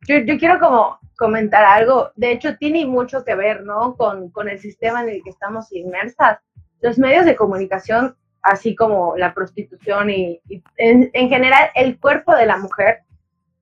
Yo, 0.07 0.39
quiero 0.39 0.59
como 0.59 0.99
comentar 1.17 1.65
algo, 1.65 2.11
de 2.17 2.33
hecho 2.33 2.57
tiene 2.57 2.87
mucho 2.87 3.25
que 3.25 3.35
ver, 3.35 3.63
¿no? 3.65 3.97
Con, 3.97 4.49
el 4.49 4.59
sistema 4.59 5.03
en 5.03 5.11
el 5.11 5.23
que 5.23 5.31
estamos 5.31 5.73
inmersas. 5.73 6.39
Los 6.81 6.99
medios 6.99 7.27
de 7.27 7.37
comunicación, 7.37 8.17
así 8.43 8.75
como 8.75 9.17
la 9.17 9.35
prostitución 9.35 10.11
y, 10.11 10.41
en, 10.77 11.11
en 11.13 11.29
general 11.29 11.71
el 11.75 11.99
cuerpo 11.99 12.35
de 12.35 12.47
la 12.47 12.57
mujer, 12.57 13.01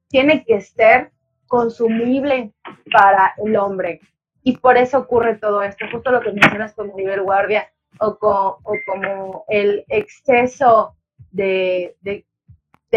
tiene 0.08 0.44
que 0.44 0.60
ser 0.60 1.10
consumible 1.46 2.52
para 2.92 3.34
el 3.44 3.56
hombre. 3.56 4.00
Y 4.42 4.58
por 4.58 4.76
eso 4.76 4.98
ocurre 4.98 5.36
todo 5.36 5.62
esto, 5.62 5.86
justo 5.90 6.10
lo 6.10 6.20
que 6.20 6.32
mencionas 6.32 6.74
como 6.74 6.94
nivel 6.96 7.22
guardia 7.22 7.68
o, 7.98 8.16
como 8.18 9.44
el 9.48 9.84
exceso 9.88 10.94
de, 11.30 11.96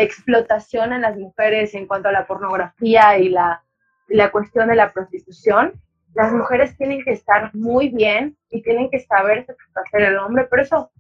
explotación 0.04 0.94
en 0.94 1.02
las 1.02 1.18
mujeres 1.18 1.74
en 1.76 1.88
cuanto 1.88 2.10
a 2.10 2.12
la 2.12 2.28
pornografía 2.28 3.18
y 3.18 3.30
la, 3.30 3.64
la 4.08 4.32
cuestión 4.32 4.70
de 4.70 4.76
la 4.76 4.92
prostitución. 4.92 5.74
Las 6.16 6.32
mujeres 6.34 6.76
tienen 6.78 7.04
que 7.04 7.12
estar 7.12 7.54
muy 7.54 7.90
bien 7.90 8.38
y 8.50 8.62
tienen 8.62 8.90
que 8.90 9.00
saber 9.00 9.46
satisfacer 9.46 10.06
al 10.06 10.18
hombre, 10.18 10.48
pero 10.50 10.64
eso, 10.64 10.92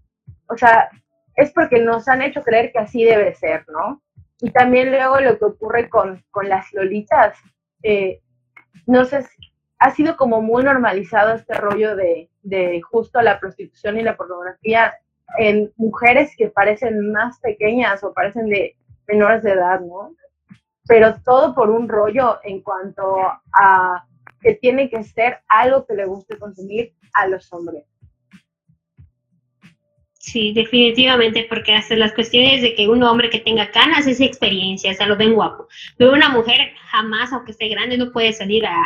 o 0.47 0.57
sea, 0.57 0.89
es 1.35 1.51
porque 1.51 1.79
nos 1.79 2.07
han 2.07 2.21
hecho 2.21 2.43
creer 2.43 2.71
que 2.71 2.79
así 2.79 3.03
debe 3.03 3.33
ser, 3.33 3.65
¿no? 3.69 4.01
Y 4.41 4.51
también 4.51 4.91
luego 4.91 5.19
lo 5.19 5.37
que 5.37 5.45
ocurre 5.45 5.89
con, 5.89 6.23
con 6.31 6.47
las 6.47 6.71
lolitas, 6.73 7.37
eh, 7.83 8.21
no 8.85 9.05
sé 9.05 9.25
ha 9.79 9.91
sido 9.91 10.17
como 10.17 10.41
muy 10.41 10.63
normalizado 10.63 11.33
este 11.33 11.53
rollo 11.53 11.95
de, 11.95 12.29
de 12.43 12.81
justo 12.81 13.21
la 13.21 13.39
prostitución 13.39 13.97
y 13.97 14.03
la 14.03 14.17
pornografía 14.17 14.93
en 15.37 15.71
mujeres 15.77 16.35
que 16.37 16.49
parecen 16.49 17.11
más 17.11 17.39
pequeñas 17.39 18.03
o 18.03 18.13
parecen 18.13 18.49
de 18.49 18.75
menores 19.09 19.43
de 19.43 19.51
edad, 19.51 19.81
¿no? 19.81 20.15
Pero 20.87 21.15
todo 21.25 21.53
por 21.53 21.69
un 21.69 21.89
rollo 21.89 22.39
en 22.43 22.61
cuanto 22.61 23.03
a 23.53 24.05
que 24.41 24.53
tiene 24.55 24.89
que 24.89 25.03
ser 25.03 25.39
algo 25.47 25.85
que 25.85 25.95
le 25.95 26.05
guste 26.05 26.37
consumir 26.37 26.93
a 27.13 27.27
los 27.27 27.51
hombres. 27.51 27.83
Sí, 30.19 30.53
definitivamente, 30.53 31.47
porque 31.49 31.73
hasta 31.73 31.95
las 31.95 32.13
cuestiones 32.13 32.61
de 32.61 32.75
que 32.75 32.87
un 32.87 33.01
hombre 33.03 33.29
que 33.29 33.39
tenga 33.39 33.71
canas 33.71 34.05
es 34.05 34.19
experiencia, 34.19 34.91
o 34.91 34.93
sea, 34.93 35.07
lo 35.07 35.17
ven 35.17 35.33
guapo. 35.33 35.67
Pero 35.97 36.13
una 36.13 36.29
mujer 36.29 36.73
jamás, 36.91 37.31
aunque 37.33 37.51
esté 37.51 37.67
grande, 37.69 37.97
no 37.97 38.11
puede 38.11 38.33
salir 38.33 38.65
a, 38.65 38.77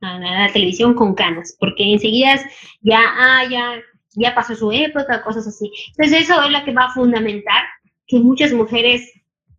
la 0.00 0.50
televisión 0.52 0.94
con 0.94 1.14
canas, 1.14 1.56
porque 1.58 1.92
enseguida 1.92 2.38
ya, 2.82 3.00
ah, 3.00 3.44
ya, 3.50 3.82
ya 4.14 4.34
pasó 4.34 4.54
su 4.54 4.70
época, 4.70 5.22
cosas 5.22 5.46
así. 5.46 5.70
Entonces 5.96 6.22
eso 6.22 6.42
es 6.42 6.50
lo 6.50 6.64
que 6.64 6.72
va 6.72 6.84
a 6.84 6.94
fundamentar 6.94 7.64
que 8.14 8.20
muchas 8.20 8.52
mujeres 8.52 9.10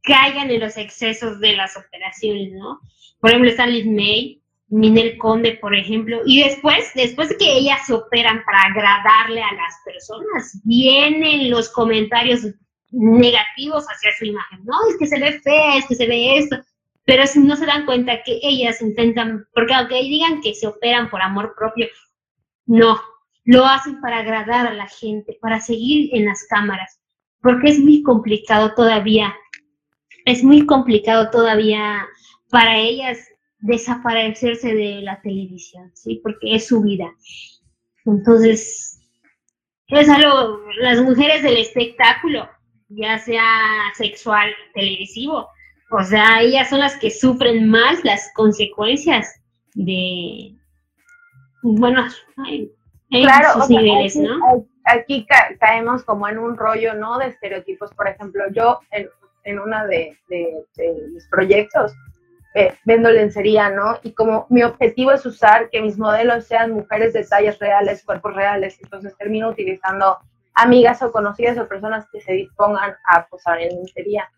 caigan 0.02 0.49
en 0.49 0.61
los 0.61 0.77
excesos 0.77 1.41
de 1.41 1.57
las 1.57 1.76
operaciones, 1.76 2.53
¿no? 2.53 2.80
Por 3.19 3.32
ejemplo, 3.32 3.49
está 3.49 3.68
Liz 3.68 3.86
May, 3.86 4.41
Minel 4.69 5.18
Conde, 5.18 5.57
por 5.60 5.76
ejemplo, 5.76 6.22
y 6.26 6.41
después, 6.41 6.90
después 6.95 7.30
de 7.30 7.38
que 7.38 7.52
ellas 7.52 7.86
se 7.86 7.94
operan 7.94 8.44
para 8.45 8.61
agradarle 8.61 9.41
a 9.41 9.53
las 9.53 9.73
personas, 9.84 10.61
vienen 10.64 11.49
los 11.49 11.69
comentarios 11.69 12.48
negativos 12.91 13.86
hacia 13.90 14.15
su 14.18 14.26
imagen, 14.26 14.64
no, 14.64 14.76
es 14.90 14.98
que 14.98 15.06
se 15.06 15.19
ve 15.19 15.40
fea, 15.41 15.77
es 15.77 15.86
que 15.88 15.95
se 15.95 16.07
ve 16.07 16.38
esto, 16.38 16.56
pero 17.03 17.23
no 17.36 17.57
se 17.57 17.65
dan 17.65 17.86
cuenta 17.86 18.23
que 18.23 18.40
ellas 18.41 18.82
intentan, 18.82 19.45
porque 19.53 19.73
aunque 19.73 20.02
digan 20.02 20.40
que 20.41 20.53
se 20.53 20.68
operan 20.68 21.10
por 21.10 21.22
amor 21.22 21.56
propio, 21.57 21.88
no, 22.65 23.02
lo 23.44 23.65
hacen 23.65 23.99
para 23.99 24.19
agradar 24.19 24.65
a 24.65 24.73
la 24.73 24.88
gente, 24.88 25.38
para 25.41 25.60
seguir 25.60 26.10
en 26.15 26.26
las 26.26 26.48
cámaras, 26.48 27.02
porque 27.45 27.69
es 27.69 27.80
muy 27.80 28.01
complicado 28.01 28.73
todavía, 28.73 29.35
es 30.26 30.43
muy 30.43 30.65
complicado 30.65 31.30
todavía 31.30 32.07
para 32.49 32.76
ellas 32.76 33.19
desaparecerse 33.59 34.73
de 34.73 35.01
la 35.03 35.22
televisión, 35.22 35.91
¿sí? 35.93 36.19
Porque 36.23 36.55
es 36.55 36.65
su 36.65 36.81
vida. 36.81 37.13
Entonces, 38.03 38.99
es 39.89 40.09
algo, 40.09 40.59
las 40.80 40.99
mujeres 41.01 41.43
del 41.43 41.57
espectáculo, 41.57 42.49
ya 42.89 43.19
sea 43.19 43.45
sexual, 43.95 44.49
televisivo, 44.73 45.47
o 45.91 46.03
sea, 46.03 46.41
ellas 46.41 46.67
son 46.72 46.80
las 46.80 46.97
que 46.97 47.11
sufren 47.11 47.69
más 47.69 48.03
las 48.03 48.31
consecuencias 48.34 49.39
de, 49.76 50.55
bueno, 51.61 52.07
en 52.47 52.72
claro, 53.23 53.53
sus 53.53 53.69
niveles, 53.69 54.15
¿no? 54.15 54.67
Aquí 54.85 55.27
caemos 55.59 56.03
como 56.03 56.27
en 56.27 56.37
un 56.37 56.55
rollo, 56.55 56.93
¿no? 56.93 57.17
De 57.17 57.27
estereotipos. 57.27 57.93
Por 57.93 58.07
ejemplo, 58.07 58.43
yo, 58.51 58.79
en 58.91 59.59
una 59.59 59.85
de, 59.85 60.17
mis 61.11 61.27
proyectos, 61.27 61.93
eh, 62.53 62.73
vendo 62.85 63.09
lencería, 63.09 63.69
¿no? 63.69 63.99
Y 64.03 64.13
como 64.13 64.47
mi 64.49 64.63
objetivo 64.63 65.11
es 65.11 65.25
usar 65.25 65.69
que 65.69 65.81
mis 65.81 65.97
modelos 65.97 66.45
sean 66.45 66.71
mujeres 66.71 67.11
de 67.13 67.25
tallas 67.25 67.59
reales, 67.59 68.03
cuerpos 68.03 68.33
reales, 68.33 68.79
entonces 68.81 69.15
termino 69.17 69.49
utilizando 69.49 70.19
amigas 70.53 71.01
o 71.01 71.11
conocidas 71.11 71.57
o 71.57 71.67
personas 71.67 72.07
que 72.11 72.21
se 72.21 72.31
dispongan 72.31 72.95
a 73.11 73.27
posar 73.27 73.59
en 73.59 73.75
lencería. 73.75 74.31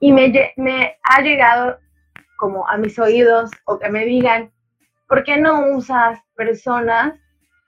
Y 0.00 0.12
me, 0.12 0.32
me 0.56 0.96
ha 1.02 1.20
llegado 1.20 1.78
como 2.38 2.66
a 2.68 2.78
mis 2.78 2.98
oídos 2.98 3.50
o 3.66 3.78
que 3.78 3.90
me 3.90 4.06
digan, 4.06 4.50
¿por 5.06 5.24
qué 5.24 5.36
no 5.36 5.76
usas 5.76 6.20
personas 6.36 7.14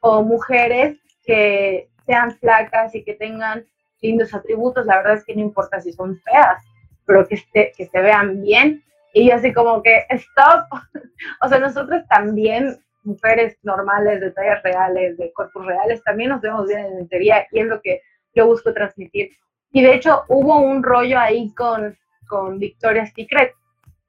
o 0.00 0.22
mujeres 0.22 0.96
que 1.24 1.89
sean 2.10 2.36
flacas 2.38 2.92
y 2.96 3.04
que 3.04 3.14
tengan 3.14 3.64
lindos 4.00 4.34
atributos? 4.34 4.84
La 4.86 4.96
verdad 4.96 5.14
es 5.14 5.24
que 5.24 5.36
no 5.36 5.42
importa 5.42 5.80
si 5.80 5.92
son 5.92 6.18
feas, 6.22 6.64
pero 7.06 7.26
que, 7.26 7.36
esté, 7.36 7.72
que 7.76 7.86
se 7.86 8.00
vean 8.00 8.42
bien. 8.42 8.82
Y 9.14 9.28
yo 9.28 9.36
así 9.36 9.52
como 9.52 9.80
que, 9.80 10.06
stop. 10.10 10.66
o 11.42 11.48
sea, 11.48 11.58
nosotros 11.60 12.02
también, 12.08 12.76
mujeres 13.04 13.56
normales, 13.62 14.20
de 14.20 14.32
tallas 14.32 14.60
reales, 14.64 15.16
de 15.18 15.32
cuerpos 15.32 15.64
reales, 15.64 16.02
también 16.02 16.30
nos 16.30 16.40
vemos 16.40 16.66
bien 16.66 16.80
en 16.80 16.96
lencería 16.96 17.46
y 17.52 17.60
es 17.60 17.66
lo 17.66 17.80
que 17.80 18.02
yo 18.34 18.46
busco 18.46 18.74
transmitir. 18.74 19.30
Y 19.72 19.82
de 19.82 19.94
hecho 19.94 20.24
hubo 20.28 20.58
un 20.58 20.82
rollo 20.82 21.18
ahí 21.18 21.54
con, 21.54 21.96
con 22.28 22.58
Victoria's 22.58 23.12
Secret, 23.14 23.52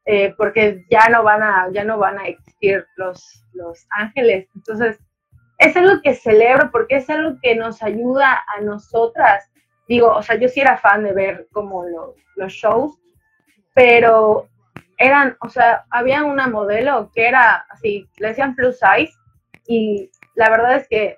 eh, 0.05 0.33
porque 0.35 0.85
ya 0.89 1.07
no 1.09 1.23
van 1.23 1.43
a, 1.43 1.69
ya 1.71 1.83
no 1.83 1.99
van 1.99 2.17
a 2.17 2.25
existir 2.25 2.83
los, 2.95 3.45
los 3.53 3.85
ángeles. 3.91 4.47
Entonces, 4.55 4.99
es 5.61 5.77
algo 5.77 6.01
que 6.01 6.15
celebro 6.15 6.71
porque 6.71 6.95
es 6.97 7.09
algo 7.09 7.37
que 7.39 7.55
nos 7.55 7.83
ayuda 7.83 8.43
a 8.47 8.61
nosotras. 8.61 9.47
Digo, 9.87 10.07
o 10.07 10.23
sea, 10.23 10.35
yo 10.35 10.49
sí 10.49 10.59
era 10.59 10.77
fan 10.77 11.03
de 11.03 11.13
ver 11.13 11.47
como 11.51 11.85
los, 12.35 12.51
shows, 12.51 12.97
pero 13.75 14.49
eran, 14.97 15.37
o 15.39 15.49
sea, 15.49 15.85
había 15.91 16.23
una 16.23 16.47
modelo 16.47 17.11
que 17.13 17.27
era 17.27 17.67
así, 17.69 18.09
le 18.17 18.29
decían 18.29 18.55
plus 18.55 18.79
size 18.79 19.13
y 19.67 20.09
la 20.33 20.49
verdad 20.49 20.77
es 20.77 20.87
que 20.87 21.17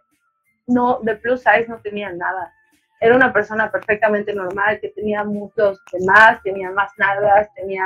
no, 0.68 0.99
de 1.02 1.15
plus 1.15 1.40
size 1.40 1.68
no 1.70 1.78
tenía 1.78 2.11
nada. 2.11 2.53
Era 2.99 3.15
una 3.15 3.32
persona 3.32 3.72
perfectamente 3.72 4.34
normal 4.34 4.80
que 4.82 4.90
tenía 4.90 5.24
muchos 5.24 5.80
de 5.94 6.06
más, 6.06 6.44
tenía 6.44 6.70
más 6.72 6.91
nalgas, 6.98 7.48
tenía 7.53 7.86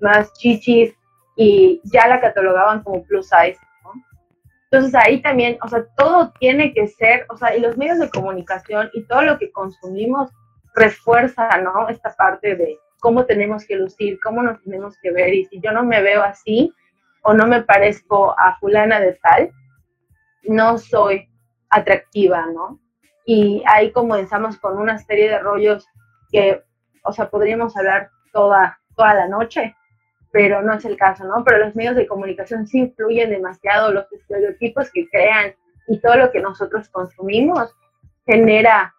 más 0.00 0.30
chichis 0.34 0.94
y 1.36 1.80
ya 1.84 2.06
la 2.08 2.20
catalogaban 2.20 2.82
como 2.82 3.02
plus 3.04 3.30
size. 3.30 3.58
Entonces 4.70 4.94
ahí 4.94 5.22
también, 5.22 5.58
o 5.62 5.68
sea, 5.68 5.84
todo 5.96 6.32
tiene 6.40 6.72
que 6.72 6.88
ser, 6.88 7.26
o 7.30 7.36
sea, 7.36 7.56
y 7.56 7.60
los 7.60 7.76
medios 7.76 7.98
de 7.98 8.10
comunicación 8.10 8.90
y 8.92 9.04
todo 9.04 9.22
lo 9.22 9.38
que 9.38 9.52
consumimos 9.52 10.30
refuerza, 10.74 11.48
¿no? 11.58 11.88
Esta 11.88 12.14
parte 12.14 12.56
de 12.56 12.78
cómo 13.00 13.24
tenemos 13.26 13.66
que 13.66 13.76
lucir, 13.76 14.18
cómo 14.22 14.42
nos 14.42 14.60
tenemos 14.62 14.96
que 14.98 15.12
ver 15.12 15.34
y 15.34 15.44
si 15.44 15.60
yo 15.60 15.72
no 15.72 15.84
me 15.84 16.02
veo 16.02 16.22
así 16.22 16.72
o 17.22 17.34
no 17.34 17.46
me 17.46 17.62
parezco 17.62 18.34
a 18.38 18.58
fulana 18.58 19.00
de 19.00 19.12
tal, 19.22 19.52
no 20.44 20.78
soy 20.78 21.28
atractiva, 21.70 22.46
¿no? 22.46 22.80
Y 23.26 23.62
ahí 23.66 23.92
comenzamos 23.92 24.58
con 24.58 24.78
una 24.78 24.98
serie 24.98 25.30
de 25.30 25.38
rollos 25.38 25.86
que, 26.30 26.62
o 27.04 27.12
sea, 27.12 27.30
podríamos 27.30 27.76
hablar 27.76 28.10
toda, 28.32 28.78
toda 28.96 29.14
la 29.14 29.28
noche, 29.28 29.74
pero 30.34 30.62
no 30.62 30.74
es 30.74 30.84
el 30.84 30.96
caso, 30.96 31.24
¿no? 31.24 31.44
Pero 31.44 31.58
los 31.58 31.76
medios 31.76 31.94
de 31.94 32.08
comunicación 32.08 32.66
sí 32.66 32.80
influyen 32.80 33.30
demasiado, 33.30 33.92
los 33.92 34.12
estereotipos 34.12 34.90
que 34.90 35.08
crean 35.08 35.54
y 35.86 36.00
todo 36.00 36.16
lo 36.16 36.32
que 36.32 36.40
nosotros 36.40 36.88
consumimos 36.88 37.72
genera 38.26 38.92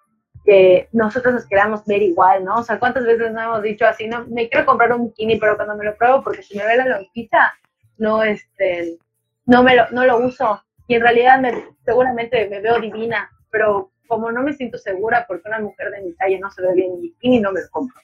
que 0.45 0.87
nosotros 0.93 1.33
nos 1.33 1.45
queramos 1.45 1.83
ver 1.85 2.01
igual, 2.01 2.45
¿no? 2.45 2.59
O 2.59 2.63
sea, 2.63 2.79
¿cuántas 2.79 3.03
veces 3.03 3.33
no 3.33 3.41
hemos 3.41 3.63
dicho 3.63 3.85
así, 3.85 4.07
no, 4.07 4.25
me 4.27 4.47
quiero 4.47 4.65
comprar 4.65 4.93
un 4.93 5.07
bikini, 5.07 5.37
pero 5.37 5.57
cuando 5.57 5.75
me 5.75 5.83
lo 5.83 5.97
pruebo, 5.97 6.23
porque 6.23 6.41
si 6.41 6.57
me 6.57 6.65
ve 6.65 6.77
la 6.77 6.87
lonjita, 6.87 7.53
no, 7.97 8.23
este, 8.23 8.97
no 9.45 9.61
me 9.61 9.75
lo, 9.75 9.89
no 9.91 10.05
lo 10.05 10.19
uso. 10.19 10.63
Y 10.87 10.95
en 10.95 11.01
realidad 11.01 11.41
me, 11.41 11.65
seguramente 11.83 12.47
me 12.47 12.61
veo 12.61 12.79
divina, 12.79 13.29
pero 13.51 13.91
como 14.07 14.31
no 14.31 14.41
me 14.41 14.53
siento 14.53 14.77
segura 14.77 15.25
porque 15.27 15.49
una 15.49 15.59
mujer 15.59 15.91
de 15.91 16.01
mi 16.01 16.13
talla 16.13 16.39
no 16.39 16.49
se 16.49 16.61
ve 16.61 16.75
bien 16.75 16.93
en 16.93 17.01
bikini, 17.01 17.41
no 17.41 17.51
me 17.51 17.59
lo 17.59 17.67
compro. 17.71 17.99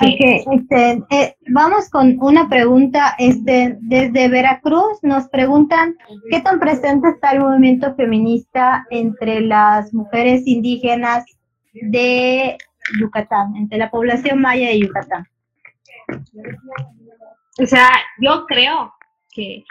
Este, 0.00 1.02
eh, 1.10 1.36
vamos 1.48 1.88
con 1.90 2.16
una 2.20 2.48
pregunta. 2.48 3.14
Este, 3.18 3.76
desde 3.80 4.28
Veracruz 4.28 4.98
nos 5.02 5.28
preguntan 5.28 5.96
qué 6.30 6.40
tan 6.40 6.58
presente 6.58 7.08
está 7.08 7.32
el 7.32 7.40
movimiento 7.40 7.94
feminista 7.94 8.86
entre 8.90 9.40
las 9.40 9.92
mujeres 9.94 10.46
indígenas 10.46 11.24
de 11.72 12.58
Yucatán, 13.00 13.56
entre 13.56 13.78
la 13.78 13.90
población 13.90 14.40
maya 14.40 14.68
de 14.68 14.80
Yucatán. 14.80 15.26
O 17.62 17.66
sea, 17.66 17.88
yo 18.20 18.46
creo 18.46 18.92
que 19.30 19.64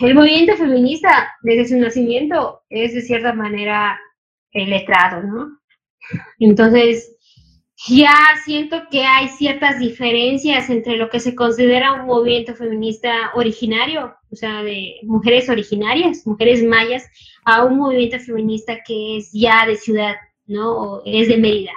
el 0.00 0.14
movimiento 0.14 0.56
feminista 0.56 1.34
desde 1.42 1.68
su 1.68 1.78
nacimiento 1.78 2.62
es 2.68 2.94
de 2.94 3.00
cierta 3.00 3.32
manera 3.32 3.98
el 4.52 4.70
letrado, 4.70 5.22
¿no? 5.22 5.60
Entonces, 6.38 7.16
ya 7.88 8.14
siento 8.44 8.82
que 8.90 9.04
hay 9.04 9.28
ciertas 9.28 9.78
diferencias 9.78 10.68
entre 10.68 10.96
lo 10.96 11.08
que 11.08 11.20
se 11.20 11.34
considera 11.34 11.94
un 11.94 12.06
movimiento 12.06 12.54
feminista 12.54 13.30
originario, 13.34 14.14
o 14.30 14.36
sea, 14.36 14.62
de 14.62 14.96
mujeres 15.02 15.48
originarias, 15.48 16.26
mujeres 16.26 16.62
mayas, 16.62 17.08
a 17.44 17.64
un 17.64 17.78
movimiento 17.78 18.18
feminista 18.18 18.78
que 18.86 19.16
es 19.16 19.30
ya 19.32 19.66
de 19.66 19.76
ciudad, 19.76 20.16
¿no? 20.46 20.70
O 20.72 21.02
es 21.06 21.28
de 21.28 21.38
Mérida. 21.38 21.72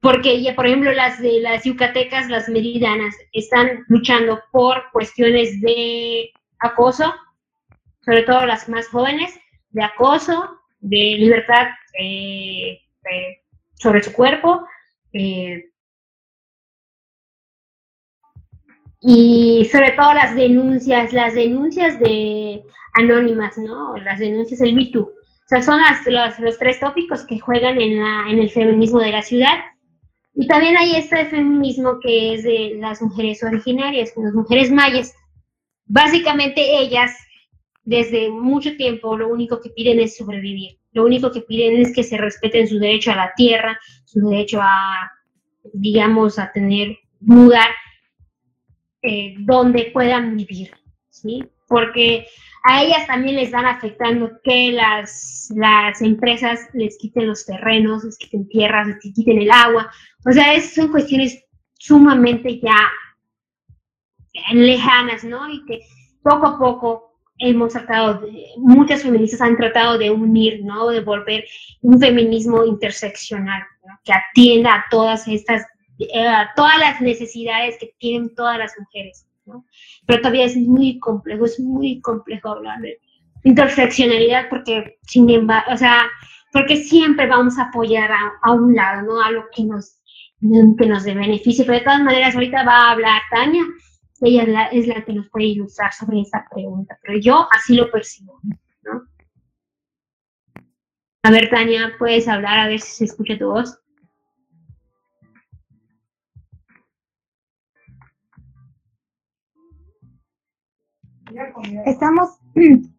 Porque 0.00 0.42
ya, 0.42 0.54
por 0.54 0.66
ejemplo, 0.66 0.92
las 0.92 1.20
de 1.20 1.40
las 1.40 1.64
yucatecas, 1.64 2.28
las 2.28 2.48
meridanas, 2.48 3.14
están 3.32 3.84
luchando 3.88 4.40
por 4.50 4.90
cuestiones 4.92 5.60
de 5.60 6.30
acoso, 6.58 7.14
sobre 8.04 8.22
todo 8.22 8.46
las 8.46 8.68
más 8.68 8.88
jóvenes, 8.88 9.38
de 9.70 9.84
acoso, 9.84 10.58
de 10.80 11.16
libertad 11.18 11.68
eh, 11.98 12.80
eh, 13.10 13.42
sobre 13.74 14.02
su 14.02 14.12
cuerpo, 14.12 14.66
eh, 15.12 15.72
y 19.00 19.64
sobre 19.70 19.90
todo 19.92 20.14
las 20.14 20.34
denuncias, 20.36 21.12
las 21.12 21.34
denuncias 21.34 21.98
de 21.98 22.62
anónimas, 22.94 23.58
¿no? 23.58 23.96
Las 23.96 24.20
denuncias 24.20 24.60
del 24.60 24.74
Me 24.74 24.90
O 24.94 25.08
sea, 25.46 25.60
son 25.60 25.80
las, 25.80 26.06
los, 26.38 26.58
tres 26.58 26.78
tópicos 26.78 27.24
que 27.26 27.40
juegan 27.40 27.80
en, 27.80 27.98
la, 27.98 28.30
en 28.30 28.38
el 28.38 28.50
feminismo 28.50 29.00
de 29.00 29.10
la 29.10 29.22
ciudad. 29.22 29.58
Y 30.34 30.46
también 30.46 30.76
hay 30.76 30.94
este 30.94 31.26
feminismo 31.26 31.98
que 32.00 32.34
es 32.34 32.44
de 32.44 32.76
las 32.78 33.02
mujeres 33.02 33.42
originarias, 33.42 34.12
las 34.16 34.34
mujeres 34.34 34.70
mayas. 34.70 35.14
Básicamente 35.84 36.78
ellas, 36.78 37.12
desde 37.82 38.30
mucho 38.30 38.76
tiempo, 38.76 39.16
lo 39.16 39.28
único 39.28 39.60
que 39.60 39.70
piden 39.70 39.98
es 39.98 40.16
sobrevivir. 40.16 40.78
Lo 40.92 41.04
único 41.04 41.30
que 41.30 41.40
piden 41.40 41.80
es 41.80 41.94
que 41.94 42.02
se 42.02 42.18
respeten 42.18 42.68
su 42.68 42.78
derecho 42.78 43.12
a 43.12 43.16
la 43.16 43.32
tierra, 43.34 43.78
su 44.04 44.20
derecho 44.28 44.60
a, 44.62 45.10
digamos, 45.72 46.38
a 46.38 46.52
tener 46.52 46.98
un 47.26 47.44
lugar 47.44 47.68
eh, 49.02 49.34
donde 49.40 49.90
puedan 49.92 50.36
vivir, 50.36 50.70
¿sí? 51.08 51.44
Porque 51.66 52.26
a 52.64 52.84
ellas 52.84 53.06
también 53.06 53.36
les 53.36 53.50
van 53.50 53.66
afectando 53.66 54.30
que 54.44 54.72
las, 54.72 55.52
las 55.56 56.00
empresas 56.02 56.68
les 56.74 56.96
quiten 56.98 57.26
los 57.26 57.44
terrenos, 57.44 58.04
les 58.04 58.18
quiten 58.18 58.48
tierras, 58.48 58.86
les 58.86 59.00
quiten 59.00 59.38
el 59.42 59.50
agua. 59.50 59.90
O 60.24 60.32
sea, 60.32 60.54
es, 60.54 60.74
son 60.74 60.88
cuestiones 60.90 61.44
sumamente 61.74 62.60
ya 62.60 62.90
lejanas, 64.52 65.24
¿no? 65.24 65.50
Y 65.50 65.64
que 65.64 65.80
poco 66.22 66.46
a 66.46 66.58
poco 66.58 67.11
hemos 67.42 67.72
tratado, 67.72 68.20
de, 68.20 68.46
muchas 68.56 69.02
feministas 69.02 69.40
han 69.40 69.56
tratado 69.56 69.98
de 69.98 70.10
unir, 70.10 70.64
¿no? 70.64 70.88
De 70.88 71.00
volver 71.00 71.44
un 71.82 71.98
feminismo 71.98 72.64
interseccional, 72.64 73.62
que 74.04 74.12
atienda 74.12 74.74
a 74.74 74.84
todas 74.90 75.26
estas, 75.26 75.66
eh, 75.98 76.26
a 76.26 76.50
todas 76.54 76.78
las 76.78 77.00
necesidades 77.00 77.76
que 77.78 77.94
tienen 77.98 78.34
todas 78.34 78.58
las 78.58 78.72
mujeres, 78.78 79.26
¿no? 79.44 79.66
Pero 80.06 80.20
todavía 80.20 80.44
es 80.44 80.56
muy 80.56 80.98
complejo, 81.00 81.44
es 81.44 81.58
muy 81.58 82.00
complejo 82.00 82.50
hablar 82.50 82.80
de 82.80 82.98
interseccionalidad 83.44 84.48
porque, 84.48 84.98
sin 85.02 85.28
embargo, 85.28 85.72
o 85.72 85.76
sea, 85.76 86.04
porque 86.52 86.76
siempre 86.76 87.26
vamos 87.26 87.58
a 87.58 87.64
apoyar 87.64 88.12
a, 88.12 88.32
a 88.42 88.52
un 88.52 88.74
lado, 88.74 89.02
¿no? 89.02 89.20
A 89.20 89.30
lo 89.30 89.44
que 89.54 89.64
nos, 89.64 89.98
que 90.78 90.86
nos 90.86 91.02
dé 91.02 91.14
beneficio, 91.14 91.64
pero 91.64 91.78
de 91.78 91.84
todas 91.84 92.02
maneras 92.02 92.34
ahorita 92.34 92.64
va 92.64 92.88
a 92.88 92.90
hablar 92.92 93.20
Tania 93.30 93.64
ella 94.26 94.66
es 94.72 94.86
la, 94.86 95.04
que 95.04 95.12
nos 95.12 95.28
puede 95.30 95.46
ilustrar 95.46 95.92
sobre 95.92 96.20
esta 96.20 96.46
pregunta, 96.52 96.98
pero 97.02 97.18
yo 97.18 97.48
así 97.50 97.74
lo 97.74 97.90
percibo, 97.90 98.40
¿no? 98.82 99.02
A 101.24 101.30
ver, 101.30 101.50
Tania, 101.50 101.92
puedes 101.98 102.26
hablar 102.28 102.58
a 102.58 102.68
ver 102.68 102.80
si 102.80 102.96
se 102.96 103.04
escucha 103.04 103.38
tu 103.38 103.46
voz. 103.46 103.78
Estamos. 111.86 112.30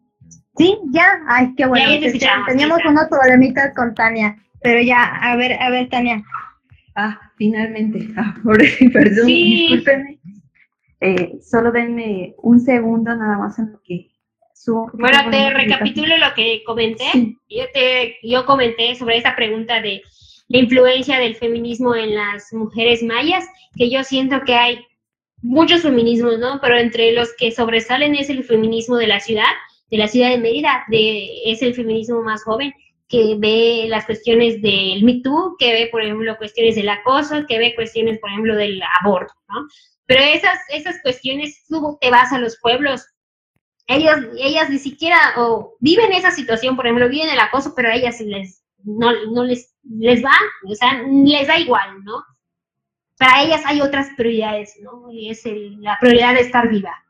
Sí, 0.56 0.78
ya. 0.92 1.18
Ay, 1.26 1.52
qué 1.56 1.66
bueno. 1.66 1.84
Teníamos 2.46 2.78
unos 2.88 3.08
problemitas 3.08 3.74
con 3.74 3.92
Tania, 3.92 4.38
pero 4.62 4.80
ya, 4.80 5.02
a 5.02 5.34
ver, 5.34 5.60
a 5.60 5.68
ver, 5.68 5.88
Tania. 5.88 6.22
Ah, 6.94 7.18
finalmente. 7.36 8.08
Ah, 8.16 8.36
perdón, 8.44 9.26
discúlpenme. 9.26 10.20
Eh, 11.00 11.38
solo 11.42 11.72
denme 11.72 12.34
un 12.38 12.60
segundo 12.60 13.14
nada 13.14 13.38
más 13.38 13.58
en 13.58 13.72
lo 13.72 13.80
que 13.82 14.10
subo. 14.54 14.90
Bueno, 14.94 15.18
te 15.30 15.50
recapitulo 15.50 16.16
lo 16.16 16.34
que 16.34 16.62
comenté. 16.64 17.04
Yo, 17.48 17.64
te, 17.72 18.16
yo 18.22 18.46
comenté 18.46 18.94
sobre 18.94 19.18
esa 19.18 19.36
pregunta 19.36 19.80
de 19.80 20.02
la 20.48 20.58
influencia 20.58 21.18
del 21.18 21.36
feminismo 21.36 21.94
en 21.94 22.14
las 22.14 22.52
mujeres 22.52 23.02
mayas, 23.02 23.44
que 23.76 23.90
yo 23.90 24.04
siento 24.04 24.40
que 24.44 24.54
hay 24.54 24.78
muchos 25.42 25.82
feminismos, 25.82 26.38
¿no? 26.38 26.58
Pero 26.60 26.78
entre 26.78 27.12
los 27.12 27.34
que 27.36 27.50
sobresalen 27.50 28.14
es 28.14 28.30
el 28.30 28.44
feminismo 28.44 28.96
de 28.96 29.06
la 29.06 29.20
ciudad, 29.20 29.52
de 29.90 29.98
la 29.98 30.08
ciudad 30.08 30.30
de 30.30 30.38
Mérida, 30.38 30.84
de, 30.88 31.28
es 31.46 31.62
el 31.62 31.74
feminismo 31.74 32.22
más 32.22 32.42
joven, 32.44 32.72
que 33.08 33.36
ve 33.38 33.86
las 33.88 34.06
cuestiones 34.06 34.60
del 34.62 35.04
Me 35.04 35.20
Too, 35.22 35.56
que 35.58 35.72
ve, 35.72 35.88
por 35.92 36.02
ejemplo, 36.02 36.36
cuestiones 36.38 36.74
del 36.74 36.88
acoso, 36.88 37.44
que 37.46 37.58
ve 37.58 37.74
cuestiones, 37.74 38.18
por 38.18 38.30
ejemplo, 38.30 38.56
del 38.56 38.80
aborto, 39.00 39.34
¿no? 39.48 39.66
Pero 40.06 40.22
esas, 40.22 40.58
esas 40.68 41.00
cuestiones, 41.02 41.64
tú 41.68 41.96
te 42.00 42.10
vas 42.10 42.32
a 42.32 42.38
los 42.38 42.58
pueblos, 42.60 43.06
ellas, 43.86 44.18
ellas 44.38 44.70
ni 44.70 44.78
siquiera, 44.78 45.18
o 45.36 45.76
viven 45.80 46.12
esa 46.12 46.30
situación, 46.30 46.76
por 46.76 46.86
ejemplo, 46.86 47.08
viven 47.08 47.28
el 47.28 47.38
acoso, 47.38 47.74
pero 47.74 47.88
a 47.88 47.94
ellas 47.94 48.20
les, 48.20 48.62
no, 48.82 49.12
no 49.30 49.44
les, 49.44 49.74
les 49.82 50.24
va, 50.24 50.34
o 50.66 50.74
sea, 50.74 51.02
les 51.02 51.46
da 51.46 51.58
igual, 51.58 52.02
¿no? 52.04 52.22
Para 53.18 53.42
ellas 53.42 53.62
hay 53.64 53.80
otras 53.80 54.08
prioridades, 54.16 54.74
¿no? 54.82 55.10
Y 55.10 55.30
es 55.30 55.42
la 55.78 55.98
prioridad 56.00 56.34
de 56.34 56.40
estar 56.40 56.68
viva. 56.68 57.04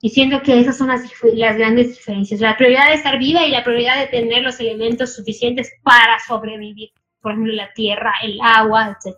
Y 0.00 0.10
siento 0.10 0.42
que 0.42 0.60
esas 0.60 0.78
son 0.78 0.88
las, 0.88 1.02
las 1.34 1.56
grandes 1.56 1.88
diferencias. 1.88 2.40
La 2.40 2.56
prioridad 2.56 2.88
de 2.88 2.94
estar 2.94 3.18
viva 3.18 3.44
y 3.44 3.50
la 3.50 3.64
prioridad 3.64 3.98
de 3.98 4.06
tener 4.06 4.42
los 4.42 4.60
elementos 4.60 5.14
suficientes 5.14 5.72
para 5.82 6.18
sobrevivir. 6.26 6.90
Por 7.20 7.32
ejemplo, 7.32 7.52
la 7.52 7.72
tierra, 7.72 8.12
el 8.22 8.38
agua, 8.40 8.96
etc. 8.96 9.16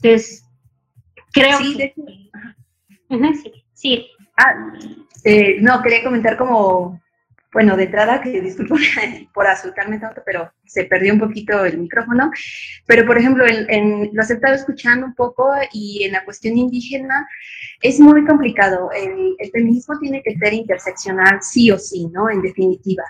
Entonces, 0.00 0.45
creo 1.40 1.58
que... 1.58 1.94
sí, 3.34 3.52
sí. 3.72 4.06
Ah, 4.36 4.72
eh, 5.24 5.58
no, 5.60 5.82
quería 5.82 6.02
comentar 6.02 6.36
como 6.36 7.00
bueno, 7.56 7.74
de 7.74 7.84
entrada, 7.84 8.20
que 8.20 8.38
disculpo 8.42 8.76
por 9.32 9.46
asustarme 9.46 9.98
tanto, 9.98 10.20
pero 10.26 10.52
se 10.66 10.84
perdió 10.84 11.14
un 11.14 11.20
poquito 11.20 11.64
el 11.64 11.78
micrófono. 11.78 12.30
Pero, 12.84 13.06
por 13.06 13.16
ejemplo, 13.16 13.46
en, 13.46 14.10
lo 14.12 14.22
he 14.22 14.24
estado 14.26 14.54
escuchando 14.54 15.06
un 15.06 15.14
poco 15.14 15.50
y 15.72 16.04
en 16.04 16.12
la 16.12 16.22
cuestión 16.26 16.58
indígena 16.58 17.26
es 17.80 17.98
muy 17.98 18.26
complicado. 18.26 18.90
El, 18.92 19.36
el, 19.38 19.50
feminismo 19.50 19.98
tiene 19.98 20.22
que 20.22 20.36
ser 20.36 20.52
interseccional 20.52 21.38
sí 21.40 21.70
o 21.70 21.78
sí, 21.78 22.06
¿no? 22.12 22.28
En 22.28 22.42
definitiva. 22.42 23.04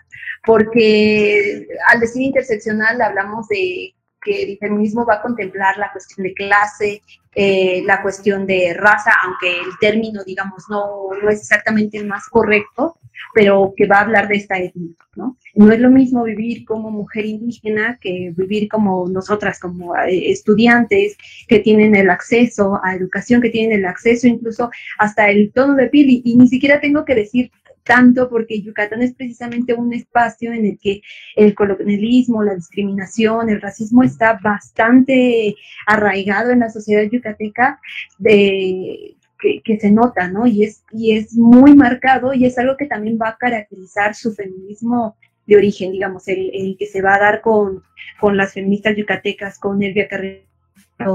Porque 0.44 1.66
al 1.88 1.98
decir 1.98 2.22
interseccional 2.22 3.02
hablamos 3.02 3.48
de 3.48 3.95
que 4.26 4.42
el 4.42 4.58
feminismo 4.58 5.06
va 5.06 5.14
a 5.14 5.22
contemplar 5.22 5.78
la 5.78 5.92
cuestión 5.92 6.24
de 6.26 6.34
clase, 6.34 7.02
eh, 7.34 7.82
la 7.84 8.02
cuestión 8.02 8.46
de 8.46 8.74
raza, 8.74 9.12
aunque 9.24 9.60
el 9.60 9.78
término, 9.78 10.24
digamos, 10.24 10.64
no, 10.68 11.10
no 11.22 11.30
es 11.30 11.40
exactamente 11.40 11.96
el 11.98 12.06
más 12.06 12.26
correcto, 12.28 12.98
pero 13.34 13.72
que 13.76 13.86
va 13.86 13.98
a 13.98 14.00
hablar 14.00 14.26
de 14.26 14.36
esta 14.36 14.58
etnia, 14.58 14.96
¿no? 15.14 15.36
No 15.54 15.72
es 15.72 15.78
lo 15.78 15.90
mismo 15.90 16.24
vivir 16.24 16.64
como 16.64 16.90
mujer 16.90 17.24
indígena 17.26 17.98
que 18.00 18.32
vivir 18.36 18.68
como 18.68 19.06
nosotras, 19.08 19.60
como 19.60 19.96
eh, 19.96 20.30
estudiantes 20.30 21.16
que 21.46 21.60
tienen 21.60 21.94
el 21.94 22.10
acceso 22.10 22.80
a 22.82 22.94
educación, 22.94 23.40
que 23.40 23.50
tienen 23.50 23.78
el 23.78 23.84
acceso 23.84 24.26
incluso 24.26 24.70
hasta 24.98 25.30
el 25.30 25.52
tono 25.52 25.74
de 25.74 25.88
piel, 25.88 26.10
y, 26.10 26.22
y 26.24 26.36
ni 26.36 26.48
siquiera 26.48 26.80
tengo 26.80 27.04
que 27.04 27.14
decir 27.14 27.50
tanto 27.86 28.28
porque 28.28 28.60
Yucatán 28.60 29.00
es 29.00 29.14
precisamente 29.14 29.72
un 29.72 29.94
espacio 29.94 30.52
en 30.52 30.66
el 30.66 30.78
que 30.78 31.00
el 31.36 31.54
colonialismo, 31.54 32.42
la 32.42 32.56
discriminación, 32.56 33.48
el 33.48 33.62
racismo 33.62 34.02
está 34.02 34.38
bastante 34.42 35.54
arraigado 35.86 36.50
en 36.50 36.60
la 36.60 36.68
sociedad 36.68 37.04
yucateca 37.04 37.80
de, 38.18 39.16
que, 39.64 39.78
se 39.78 39.90
nota, 39.90 40.28
¿no? 40.28 40.46
Y 40.46 40.64
es, 40.64 40.82
y 40.92 41.16
es 41.16 41.34
muy 41.34 41.74
marcado 41.74 42.34
y 42.34 42.44
es 42.44 42.58
algo 42.58 42.76
que 42.76 42.86
también 42.86 43.18
va 43.20 43.30
a 43.30 43.36
caracterizar 43.36 44.14
su 44.14 44.34
feminismo 44.34 45.16
de 45.46 45.56
origen, 45.56 45.92
digamos, 45.92 46.26
el, 46.26 46.76
que 46.78 46.86
se 46.86 47.02
va 47.02 47.14
a 47.14 47.20
dar 47.20 47.40
con, 47.40 47.84
con 48.18 48.36
las 48.36 48.54
feministas 48.54 48.96
yucatecas, 48.96 49.60
con 49.60 49.80
Elvia 49.80 50.08
Carrero, 50.08 50.42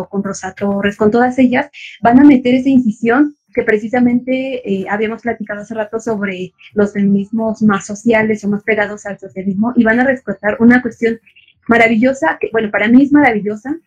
con 0.10 0.23
Rosa 0.23 0.53
Torres, 0.53 0.95
con 0.95 1.11
todas 1.11 1.38
ellas, 1.38 1.69
van 2.02 2.19
a 2.19 2.23
meter 2.23 2.56
esa 2.56 2.69
incisión 2.69 3.35
que 3.53 3.64
precisamente 3.64 4.61
eh, 4.69 4.86
habíamos 4.90 5.22
platicado 5.22 5.61
hace 5.61 5.76
rato 5.76 5.99
sobre 5.99 6.53
los 6.73 6.94
feminismos 6.94 7.61
más 7.61 7.86
sociales 7.86 8.44
o 8.44 8.49
más 8.49 8.64
pegados 8.64 9.06
al 9.06 9.19
socialismo 9.19 9.73
y 9.76 9.84
van 9.84 9.99
a 9.99 10.06
rescatar 10.06 10.57
una 10.60 10.82
cuestión 10.82 11.19
maravillosa, 11.68 12.38
que 12.40 12.49
bueno, 12.52 12.72
para 12.72 12.88
mí 12.88 13.03
es 13.03 13.11
maravillosa, 13.11 13.78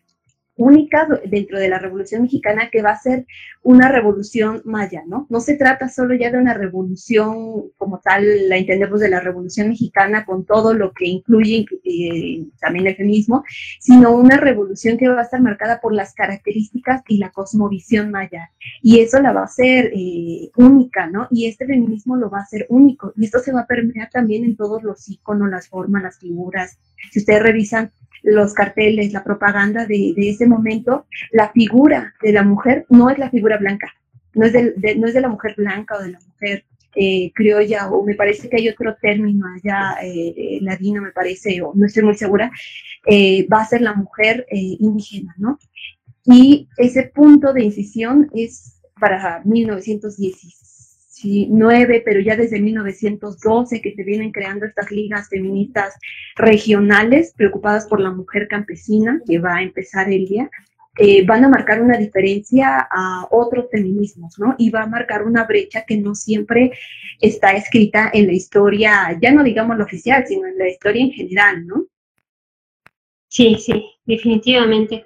única 0.57 1.09
dentro 1.27 1.59
de 1.59 1.69
la 1.69 1.79
Revolución 1.79 2.23
Mexicana 2.23 2.69
que 2.71 2.83
va 2.83 2.91
a 2.91 3.01
ser 3.01 3.27
una 3.63 3.91
revolución 3.91 4.63
maya, 4.65 5.03
¿no? 5.07 5.27
No 5.31 5.41
se 5.41 5.57
trata 5.57 5.89
solo 5.89 6.15
ya 6.15 6.31
de 6.31 6.39
una 6.39 6.55
revolución 6.55 7.71
como 7.77 8.01
tal, 8.01 8.49
la 8.49 8.59
entendemos 8.59 9.01
de 9.01 9.09
la 9.09 9.21
Revolución 9.21 9.69
Mexicana 9.69 10.25
con 10.25 10.45
todo 10.45 10.75
lo 10.75 10.93
que 10.93 11.07
incluye 11.07 11.65
eh, 11.83 12.47
también 12.61 12.87
el 12.87 12.97
feminismo, 12.97 13.43
sino 13.81 14.15
una 14.15 14.37
revolución 14.37 14.99
que 14.99 15.09
va 15.09 15.21
a 15.21 15.25
estar 15.25 15.41
marcada 15.41 15.81
por 15.81 15.95
las 15.95 16.15
características 16.15 17.03
y 17.09 17.19
la 17.19 17.31
cosmovisión 17.31 18.11
maya. 18.11 18.51
Y 18.83 19.01
eso 19.01 19.21
la 19.21 19.33
va 19.33 19.41
a 19.41 19.45
hacer 19.45 19.93
eh, 19.95 20.51
única, 20.57 21.07
¿no? 21.07 21.27
Y 21.31 21.47
este 21.47 21.67
feminismo 21.67 22.17
lo 22.17 22.31
va 22.31 22.39
a 22.41 22.43
hacer 22.43 22.67
único. 22.69 23.13
Y 23.17 23.25
esto 23.25 23.39
se 23.39 23.53
va 23.53 23.63
a 23.63 23.67
permear 23.67 24.11
también 24.11 24.45
en 24.45 24.57
todos 24.57 24.83
los 24.83 25.09
iconos, 25.09 25.51
las 25.51 25.69
formas, 25.69 26.03
las 26.03 26.19
figuras. 26.19 26.79
Si 27.11 27.19
ustedes 27.19 27.43
revisan 27.43 27.91
los 28.25 28.55
carteles, 28.55 29.13
la 29.13 29.23
propaganda 29.23 29.87
de, 29.87 30.15
ese 30.17 30.47
momento, 30.47 31.07
la 31.31 31.51
figura 31.51 32.15
de 32.23 32.33
la 32.33 32.43
mujer 32.43 32.87
no 32.89 33.11
es 33.11 33.19
la 33.19 33.31
figura 33.31 33.59
blanca, 33.59 33.95
no 34.35 34.47
es 34.47 34.53
de, 34.53 35.21
la 35.21 35.29
mujer 35.29 35.55
blanca 35.57 35.97
o 35.97 36.03
de 36.03 36.13
la 36.13 36.19
mujer 36.21 36.65
eh, 36.97 37.31
criolla, 37.35 37.91
o 37.91 38.05
me 38.05 38.15
parece 38.15 38.49
que 38.49 38.57
hay 38.57 38.69
otro 38.69 38.97
término 39.01 39.47
allá, 39.47 39.97
eh, 40.03 40.59
ladino 40.63 41.03
me 41.03 41.13
parece, 41.13 41.61
o 41.63 41.73
no 41.75 41.87
estoy 41.87 42.03
muy 42.03 42.17
segura, 42.17 42.51
eh, 43.07 43.47
va 43.53 43.61
a 43.61 43.67
ser 43.67 43.83
la 43.83 43.95
mujer 43.95 44.47
indígena, 44.51 45.35
¿no? 45.37 45.59
Y 46.25 46.69
ese 46.79 47.05
punto 47.15 47.53
de 47.53 47.65
incisión 47.65 48.31
es 48.33 48.81
para 48.99 49.43
1916 49.45 50.65
nueve, 51.23 52.03
pero 52.05 52.21
ya 52.21 52.37
desde 52.37 52.61
1912 52.61 53.81
que 53.81 53.95
se 53.95 54.03
vienen 54.03 54.33
creando 54.33 54.67
estas 54.67 54.91
ligas 54.91 55.29
feministas 55.29 55.95
regionales 56.37 57.33
preocupadas 57.37 57.87
por 57.87 58.01
la 58.01 58.11
mujer 58.11 58.49
campesina, 58.49 59.21
que 59.27 59.39
va 59.39 59.57
a 59.57 59.63
empezar 59.63 60.11
el 60.11 60.27
día, 60.27 60.51
eh, 60.97 61.25
van 61.27 61.45
a 61.45 61.49
marcar 61.49 61.83
una 61.83 61.99
diferencia 61.99 62.89
a 62.91 63.27
otros 63.31 63.67
feminismos, 63.71 64.39
¿no? 64.39 64.55
Y 64.59 64.71
va 64.71 64.83
a 64.83 64.87
marcar 64.87 65.25
una 65.25 65.45
brecha 65.45 65.85
que 65.85 65.97
no 65.97 66.15
siempre 66.15 66.73
está 67.21 67.53
escrita 67.53 68.11
en 68.13 68.29
la 68.29 68.33
historia, 68.33 69.19
ya 69.21 69.33
no 69.33 69.43
digamos 69.43 69.77
lo 69.77 69.85
oficial, 69.85 70.25
sino 70.27 70.47
en 70.47 70.57
la 70.57 70.69
historia 70.69 71.03
en 71.03 71.11
general, 71.11 71.67
¿no? 71.67 71.87
Sí, 73.29 73.57
sí, 73.57 73.85
definitivamente. 74.05 75.05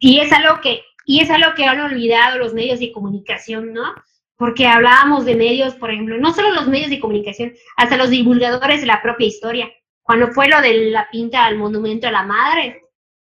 Y 0.00 0.18
es 0.18 0.32
algo 0.32 0.60
que, 0.60 0.80
y 1.06 1.20
es 1.20 1.30
algo 1.30 1.54
que 1.54 1.66
han 1.66 1.80
olvidado 1.80 2.38
los 2.38 2.52
medios 2.52 2.80
de 2.80 2.90
comunicación, 2.90 3.72
¿no? 3.72 3.94
Porque 4.42 4.66
hablábamos 4.66 5.24
de 5.24 5.36
medios, 5.36 5.76
por 5.76 5.92
ejemplo, 5.92 6.18
no 6.18 6.34
solo 6.34 6.50
los 6.50 6.66
medios 6.66 6.90
de 6.90 6.98
comunicación, 6.98 7.52
hasta 7.76 7.96
los 7.96 8.10
divulgadores 8.10 8.80
de 8.80 8.88
la 8.88 9.00
propia 9.00 9.28
historia. 9.28 9.70
Cuando 10.02 10.32
fue 10.32 10.48
lo 10.48 10.60
de 10.60 10.90
la 10.90 11.08
pinta 11.12 11.44
al 11.44 11.56
monumento 11.58 12.08
a 12.08 12.10
la 12.10 12.24
madre, 12.24 12.82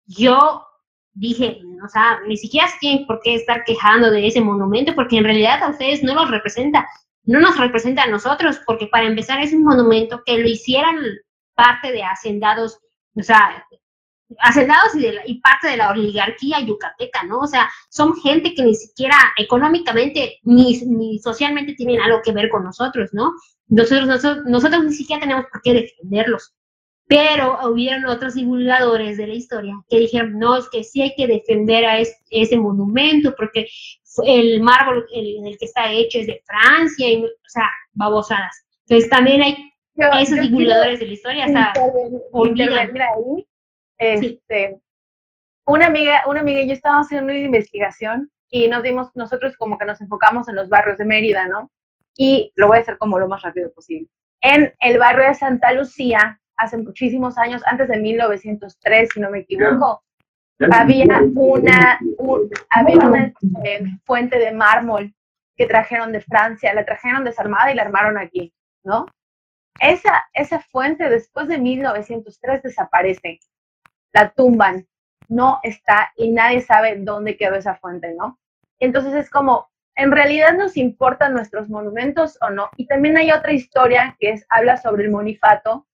yo 0.07 0.65
dije, 1.13 1.61
o 1.85 1.89
sea, 1.89 2.21
ni 2.29 2.37
siquiera 2.37 2.69
tienen 2.79 3.05
por 3.05 3.19
qué 3.21 3.35
estar 3.35 3.65
quejando 3.65 4.13
de 4.13 4.29
ese 4.29 4.41
monumento, 4.41 4.95
porque 4.95 5.17
en 5.17 5.25
realidad 5.25 5.61
a 5.65 5.71
ustedes 5.71 6.05
no 6.05 6.15
los 6.15 6.31
representa, 6.31 6.87
no 7.25 7.41
nos 7.41 7.59
representa 7.59 8.05
a 8.05 8.07
nosotros, 8.07 8.61
porque 8.65 8.87
para 8.87 9.09
empezar 9.09 9.43
es 9.43 9.53
un 9.53 9.65
monumento 9.65 10.23
que 10.25 10.39
lo 10.39 10.47
hicieran 10.47 10.99
parte 11.57 11.91
de 11.91 12.05
hacendados, 12.05 12.79
o 13.17 13.23
sea, 13.25 13.67
hacendados 14.41 14.95
y, 14.95 15.07
y, 15.27 15.41
parte 15.41 15.69
de 15.69 15.77
la 15.77 15.91
oligarquía 15.91 16.61
yucateca, 16.61 17.23
¿no? 17.25 17.41
O 17.41 17.47
sea, 17.47 17.69
son 17.91 18.15
gente 18.17 18.55
que 18.55 18.63
ni 18.63 18.75
siquiera 18.75 19.17
económicamente 19.37 20.39
ni, 20.43 20.81
ni 20.87 21.19
socialmente 21.19 21.75
tienen 21.75 22.01
algo 22.01 22.21
que 22.23 22.33
ver 22.33 22.49
con 22.49 22.65
nosotros, 22.65 23.11
¿no? 23.13 23.33
Nosotros, 23.69 24.07
nosotros, 24.07 24.45
nosotros 24.47 24.85
ni 24.85 24.93
siquiera 24.93 25.21
tenemos 25.21 25.47
por 25.51 25.63
qué 25.63 25.73
defenderlos. 25.73 26.55
Pero 27.09 27.59
hubieron 27.69 28.07
otros 28.07 28.35
divulgadores 28.35 29.19
de 29.19 29.27
la 29.27 29.35
historia 29.35 29.75
que 29.91 29.99
dijeron, 29.99 30.39
no, 30.39 30.57
es 30.57 30.69
que 30.71 30.83
sí 30.85 31.03
hay 31.03 31.15
que 31.17 31.27
defender 31.27 31.85
a 31.85 31.99
ese 31.99 32.57
monumento 32.57 33.35
porque 33.37 33.67
el 34.25 34.61
mármol 34.63 35.07
en 35.13 35.47
el, 35.47 35.59
que 35.59 35.67
está 35.67 35.91
hecho 35.93 36.19
es 36.21 36.27
de 36.27 36.43
Francia, 36.47 37.11
y, 37.11 37.25
o 37.25 37.29
sea, 37.47 37.69
babosadas. 37.93 38.65
Entonces 38.87 39.11
también 39.11 39.43
hay 39.43 39.73
esos 40.21 40.41
divulgadores 40.41 41.01
de 41.01 41.07
la 41.07 41.13
historia, 41.13 41.45
hasta 41.45 41.73
olvidan. 42.33 42.93
Este, 44.03 44.81
una 45.65 45.87
amiga, 45.87 46.23
una 46.27 46.41
amiga 46.41 46.61
y 46.61 46.67
yo 46.67 46.73
estábamos 46.73 47.07
haciendo 47.07 47.33
una 47.33 47.41
investigación 47.41 48.31
y 48.51 48.69
nos 48.69 48.83
dimos, 48.83 49.11
nosotros 49.15 49.57
como 49.57 49.79
que 49.79 49.85
nos 49.85 50.01
enfocamos 50.01 50.49
en 50.49 50.57
los 50.57 50.69
barrios 50.69 50.99
de 50.99 51.05
Mérida, 51.05 51.47
¿no? 51.47 51.71
Y 52.17 52.53
lo 52.57 52.67
voy 52.67 52.79
a 52.79 52.81
hacer 52.81 52.99
como 52.99 53.19
lo 53.19 53.29
más 53.29 53.43
rápido 53.43 53.73
posible. 53.73 54.09
En 54.41 54.75
el 54.81 54.99
barrio 54.99 55.29
de 55.29 55.35
Santa 55.35 55.73
Lucía, 55.73 56.41
hace 56.57 56.77
muchísimos 56.79 57.39
años, 57.39 57.63
antes 57.65 57.89
de 57.89 57.99
1903, 57.99 59.09
si 59.15 59.21
no 59.21 59.31
me 59.31 59.41
equivoco, 59.41 60.03
había 60.73 61.21
una, 61.35 61.99
había 62.71 62.97
una 62.97 63.33
eh, 63.65 63.85
fuente 64.05 64.39
de 64.39 64.53
mármol 64.53 65.15
que 65.57 65.67
trajeron 65.67 66.13
de 66.13 66.21
Francia, 66.21 66.75
la 66.75 66.85
trajeron 66.85 67.25
desarmada 67.25 67.71
y 67.71 67.75
la 67.77 67.83
armaron 67.83 68.19
aquí, 68.19 68.53
¿no? 68.85 69.07
Esa, 69.81 70.25
esa 70.35 70.61
fuente 70.61 71.09
después 71.09 71.49
de 71.49 71.59
1903 71.59 72.63
desaparece, 72.63 73.41
la 74.13 74.31
tumban, 74.31 74.87
no 75.29 75.59
está 75.63 76.13
y 76.17 76.31
nadie 76.31 76.61
sabe 76.61 76.97
dónde 76.99 77.37
quedó 77.37 77.57
esa 77.57 77.77
fuente, 77.77 78.15
¿no? 78.15 78.39
Entonces 78.79 79.15
es 79.15 79.31
como, 79.31 79.71
en 79.95 80.13
realidad 80.13 80.55
nos 80.55 80.77
importan 80.77 81.33
nuestros 81.33 81.69
monumentos 81.69 82.39
o 82.41 82.51
no. 82.51 82.71
Y 82.77 82.87
también 82.87 83.17
hay 83.17 83.31
otra 83.31 83.53
historia 83.53 84.17
que 84.19 84.31
es, 84.31 84.47
habla 84.49 84.77
sobre 84.77 85.05
el 85.05 85.11
monifato, 85.11 85.87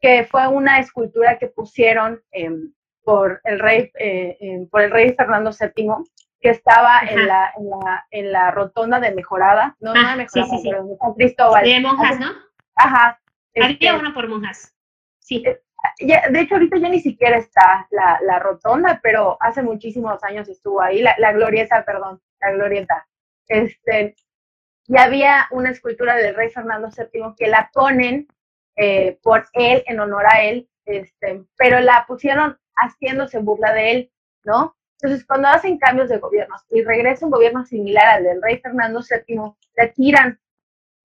que 0.00 0.24
fue 0.24 0.46
una 0.48 0.78
escultura 0.78 1.38
que 1.38 1.48
pusieron 1.48 2.22
em, 2.32 2.72
por, 3.02 3.40
el 3.44 3.58
rey, 3.58 3.90
eh, 3.98 4.36
em, 4.40 4.68
por 4.68 4.82
el 4.82 4.90
rey 4.90 5.12
Fernando 5.14 5.50
VII, 5.50 5.88
que 6.40 6.50
estaba 6.50 7.00
en 7.00 7.26
la, 7.26 7.52
en 7.56 7.68
la, 7.68 8.06
en, 8.10 8.32
la, 8.32 8.50
rotonda 8.50 8.98
de 8.98 9.14
Mejorada, 9.14 9.76
no, 9.80 9.92
no 9.92 10.00
de 10.00 10.06
ah, 10.06 10.16
Mejorada, 10.16 10.56
pero 10.62 10.84
de 10.84 10.96
San 10.96 11.14
Cristóbal. 11.14 11.64
De 11.64 11.80
monjas, 11.80 12.18
¿no? 12.18 12.32
Ajá. 12.76 13.20
Había 13.54 13.70
este, 13.70 13.92
una 13.92 14.14
por 14.14 14.28
monjas. 14.28 14.74
Sí. 15.18 15.44
Eh, 15.98 16.30
de 16.30 16.40
hecho, 16.40 16.54
ahorita 16.54 16.78
ya 16.78 16.88
ni 16.88 17.00
siquiera 17.00 17.38
está 17.38 17.86
la, 17.90 18.18
la, 18.22 18.38
rotonda, 18.38 19.00
pero 19.02 19.36
hace 19.40 19.62
muchísimos 19.62 20.22
años 20.24 20.48
estuvo 20.48 20.80
ahí, 20.80 21.02
la, 21.02 21.14
la 21.18 21.32
glorieta, 21.32 21.84
perdón, 21.84 22.20
la 22.40 22.52
glorieta. 22.52 23.06
Este, 23.46 24.16
y 24.86 24.98
había 24.98 25.46
una 25.50 25.70
escultura 25.70 26.16
del 26.16 26.34
rey 26.34 26.50
Fernando 26.50 26.88
VII 26.88 27.34
que 27.36 27.48
la 27.48 27.70
ponen 27.72 28.28
eh, 28.76 29.18
por 29.22 29.46
él, 29.52 29.82
en 29.86 30.00
honor 30.00 30.24
a 30.28 30.42
él, 30.42 30.68
este, 30.84 31.44
pero 31.56 31.80
la 31.80 32.04
pusieron 32.06 32.58
haciéndose 32.74 33.38
burla 33.38 33.72
de 33.72 33.90
él, 33.92 34.12
¿no? 34.44 34.76
Entonces, 35.00 35.26
cuando 35.26 35.48
hacen 35.48 35.78
cambios 35.78 36.08
de 36.08 36.18
gobiernos 36.18 36.62
y 36.70 36.82
regresa 36.82 37.24
un 37.24 37.30
gobierno 37.30 37.64
similar 37.64 38.06
al 38.08 38.24
del 38.24 38.42
rey 38.42 38.58
Fernando 38.58 39.00
VII, 39.00 39.52
le 39.76 39.88
tiran 39.88 40.40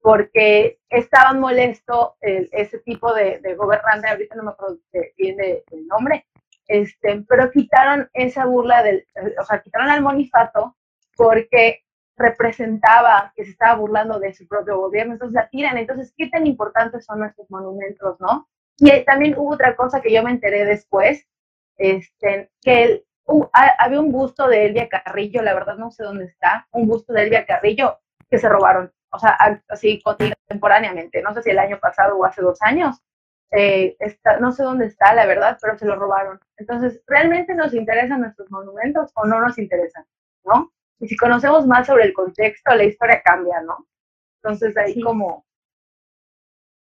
porque 0.05 0.77
estaban 0.87 1.39
molesto 1.39 2.15
ese 2.21 2.77
tipo 2.81 3.11
de, 3.11 3.41
gobernante, 3.57 4.07
ahorita 4.07 4.35
no 4.35 4.43
me 4.43 4.51
acuerdo 4.51 4.77
bien 5.17 5.35
del 5.35 5.63
nombre, 5.87 6.27
este, 6.67 7.25
pero 7.27 7.49
quitaron 7.49 8.07
esa 8.13 8.45
burla 8.45 8.83
del, 8.83 9.07
o 9.41 9.43
sea, 9.43 9.63
quitaron 9.63 9.89
al 9.89 10.03
monifato 10.03 10.77
porque 11.15 11.85
representaba 12.17 13.33
que 13.35 13.45
se 13.45 13.49
estaba 13.49 13.79
burlando 13.79 14.19
de 14.19 14.31
su 14.35 14.47
propio 14.47 14.77
gobierno, 14.77 15.13
entonces 15.13 15.33
la 15.33 15.49
tiran, 15.49 15.79
entonces, 15.79 16.13
¿qué 16.15 16.27
tan 16.27 16.45
importantes 16.45 17.03
son 17.03 17.17
nuestros 17.17 17.49
monumentos, 17.49 18.19
no? 18.19 18.47
Y 18.77 19.03
también 19.05 19.33
hubo 19.35 19.55
otra 19.55 19.75
cosa 19.75 20.01
que 20.01 20.13
yo 20.13 20.21
me 20.21 20.29
enteré 20.29 20.65
después, 20.65 21.25
este, 21.77 22.51
que 22.61 23.03
había 23.53 23.99
un 23.99 24.11
busto 24.11 24.47
de 24.47 24.67
Elvia 24.67 24.87
Carrillo, 24.87 25.41
la 25.41 25.55
verdad 25.55 25.77
no 25.77 25.89
sé 25.89 26.03
dónde 26.03 26.25
está, 26.25 26.67
un 26.73 26.85
busto 26.85 27.11
de 27.11 27.23
Elvia 27.23 27.47
Carrillo 27.47 27.97
que 28.29 28.37
se 28.37 28.49
robaron, 28.49 28.91
o 29.15 29.19
sea, 29.19 29.37
así 29.69 30.01
contemporáneamente, 30.01 31.21
no 31.21 31.33
sé 31.33 31.41
si 31.41 31.49
el 31.49 31.59
año 31.59 31.79
pasado 31.79 32.17
o 32.17 32.25
hace 32.25 32.41
dos 32.41 32.61
años, 32.61 33.01
eh, 33.51 33.95
está, 33.99 34.39
no 34.39 34.51
sé 34.51 34.63
dónde 34.63 34.85
está, 34.85 35.13
la 35.13 35.25
verdad, 35.25 35.57
pero 35.61 35.77
se 35.77 35.85
lo 35.85 35.95
robaron. 35.95 36.39
Entonces, 36.57 37.01
¿realmente 37.07 37.55
nos 37.55 37.73
interesan 37.73 38.21
nuestros 38.21 38.51
monumentos 38.51 39.11
o 39.15 39.25
no 39.25 39.39
nos 39.39 39.57
interesan? 39.57 40.05
¿No? 40.43 40.73
Y 40.99 41.07
si 41.07 41.17
conocemos 41.17 41.65
más 41.65 41.87
sobre 41.87 42.05
el 42.05 42.13
contexto, 42.13 42.75
la 42.75 42.83
historia 42.83 43.21
cambia, 43.23 43.61
¿no? 43.61 43.87
Entonces 44.43 44.77
ahí 44.77 45.01
como, 45.01 45.45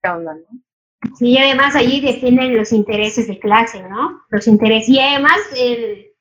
¿qué 0.02 0.10
onda, 0.10 0.34
no? 0.34 0.48
Sí, 1.16 1.32
y 1.32 1.38
además 1.38 1.76
allí 1.76 2.00
defienden 2.00 2.58
los 2.58 2.72
intereses 2.72 3.28
de 3.28 3.40
clase, 3.40 3.82
¿no? 3.84 4.24
Los 4.30 4.48
intereses. 4.48 4.90
Y 4.90 5.00
además 5.00 5.38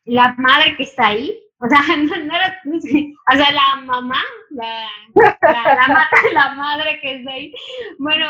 la 0.05 0.35
madre 0.39 0.77
que 0.77 0.85
está 0.85 1.09
ahí, 1.09 1.43
o 1.61 1.69
sea, 1.69 1.81
no, 1.97 2.15
era, 2.15 2.61
o 2.65 3.37
sea, 3.37 3.53
la 3.53 3.83
mamá, 3.85 4.23
la, 4.51 4.87
la, 5.15 6.09
la, 6.33 6.55
madre 6.55 6.99
que 7.01 7.17
está 7.17 7.33
ahí, 7.33 7.55
bueno, 7.99 8.27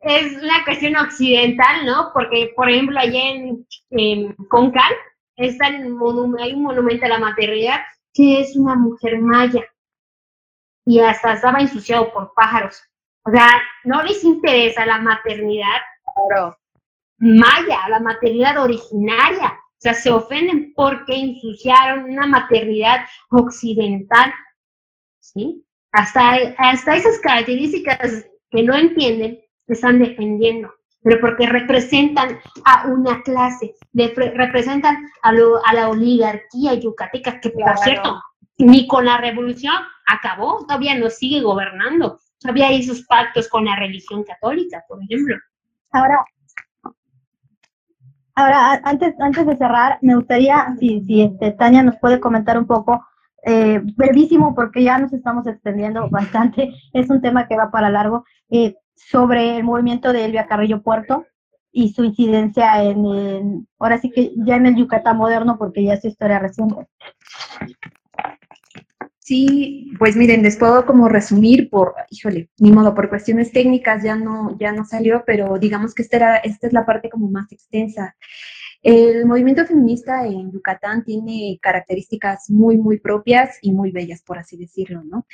es 0.00 0.42
una 0.42 0.64
cuestión 0.64 0.96
occidental, 0.96 1.86
¿no? 1.86 2.10
Porque, 2.12 2.52
por 2.54 2.68
ejemplo, 2.68 2.98
allá 2.98 3.30
en, 3.30 3.66
en 3.90 4.32
Concal 4.48 4.92
está 5.36 5.68
el 5.68 5.96
hay 6.38 6.54
un 6.54 6.62
monumento 6.62 7.06
a 7.06 7.10
la 7.10 7.18
maternidad 7.18 7.80
que 8.12 8.40
es 8.40 8.56
una 8.56 8.74
mujer 8.74 9.20
maya 9.20 9.62
y 10.86 11.00
hasta 11.00 11.34
estaba 11.34 11.58
ensuciado 11.58 12.12
por 12.12 12.32
pájaros. 12.34 12.82
O 13.24 13.30
sea, 13.30 13.48
no 13.84 14.02
les 14.02 14.22
interesa 14.24 14.86
la 14.86 14.98
maternidad 14.98 15.80
maya, 17.18 17.88
la 17.88 18.00
maternidad 18.00 18.58
originaria. 18.58 19.58
O 19.78 19.80
sea, 19.80 19.94
se 19.94 20.10
ofenden 20.10 20.72
porque 20.74 21.14
ensuciaron 21.14 22.10
una 22.10 22.26
maternidad 22.26 23.04
occidental. 23.30 24.32
¿Sí? 25.20 25.64
Hasta, 25.92 26.36
hasta 26.58 26.96
esas 26.96 27.18
características 27.20 28.26
que 28.50 28.62
no 28.62 28.74
entienden, 28.76 29.40
están 29.66 29.98
defendiendo 29.98 30.72
pero 31.06 31.20
porque 31.20 31.46
representan 31.46 32.40
a 32.64 32.88
una 32.88 33.22
clase, 33.22 33.76
representan 33.94 34.96
a, 35.22 35.28
a, 35.28 35.72
la 35.72 35.88
oligarquía 35.88 36.74
yucateca, 36.74 37.38
que 37.40 37.50
por 37.50 37.78
cierto, 37.78 38.20
ni 38.58 38.88
con 38.88 39.04
la 39.04 39.18
revolución 39.18 39.72
acabó, 40.08 40.66
todavía 40.66 40.98
nos 40.98 41.14
sigue 41.14 41.42
gobernando. 41.42 42.18
Todavía 42.40 42.66
hay 42.68 42.82
sus 42.82 43.06
pactos 43.06 43.48
con 43.48 43.66
la 43.66 43.76
religión 43.76 44.24
católica, 44.24 44.84
por 44.88 45.00
ejemplo. 45.00 45.36
Ahora, 45.92 46.24
ahora 48.36 48.80
antes, 48.84 49.14
antes 49.18 49.46
de 49.46 49.56
cerrar, 49.56 49.98
me 50.02 50.14
gustaría, 50.14 50.76
si, 50.78 51.00
si 51.00 51.22
este, 51.22 51.50
Tania 51.52 51.82
nos 51.82 51.96
puede 51.96 52.20
comentar 52.20 52.56
un 52.58 52.66
poco, 52.66 53.04
eh, 53.44 53.80
brevísimo, 53.96 54.54
porque 54.54 54.84
ya 54.84 54.98
nos 54.98 55.12
estamos 55.12 55.46
extendiendo 55.46 56.08
bastante, 56.10 56.72
es 56.92 57.10
un 57.10 57.20
tema 57.20 57.48
que 57.48 57.56
va 57.56 57.70
para 57.70 57.90
largo. 57.90 58.24
Eh, 58.50 58.76
sobre 58.96 59.58
el 59.58 59.64
movimiento 59.64 60.12
de 60.12 60.24
Elvia 60.24 60.46
Carrillo 60.46 60.82
Puerto 60.82 61.26
y 61.70 61.92
su 61.92 62.04
incidencia 62.04 62.82
en, 62.82 63.68
ahora 63.78 63.98
sí 63.98 64.10
que 64.10 64.32
ya 64.36 64.56
en 64.56 64.66
el 64.66 64.76
Yucatán 64.76 65.18
moderno, 65.18 65.58
porque 65.58 65.84
ya 65.84 65.94
es 65.94 66.04
historia 66.04 66.38
reciente. 66.38 66.88
Sí, 69.26 69.90
pues 69.98 70.14
miren, 70.14 70.44
les 70.44 70.56
puedo 70.56 70.86
como 70.86 71.08
resumir 71.08 71.68
por, 71.68 71.96
híjole, 72.10 72.48
ni 72.58 72.70
modo, 72.70 72.94
por 72.94 73.08
cuestiones 73.08 73.50
técnicas 73.50 74.04
ya 74.04 74.14
no, 74.14 74.56
ya 74.60 74.70
no 74.70 74.84
salió, 74.84 75.24
pero 75.26 75.58
digamos 75.58 75.94
que 75.94 76.02
esta, 76.02 76.16
era, 76.16 76.36
esta 76.36 76.68
es 76.68 76.72
la 76.72 76.86
parte 76.86 77.10
como 77.10 77.28
más 77.28 77.50
extensa. 77.50 78.14
El 78.84 79.26
movimiento 79.26 79.66
feminista 79.66 80.24
en 80.24 80.52
Yucatán 80.52 81.02
tiene 81.04 81.58
características 81.60 82.48
muy, 82.50 82.78
muy 82.78 83.00
propias 83.00 83.58
y 83.62 83.72
muy 83.72 83.90
bellas, 83.90 84.22
por 84.22 84.38
así 84.38 84.56
decirlo, 84.56 85.02
¿no? 85.02 85.26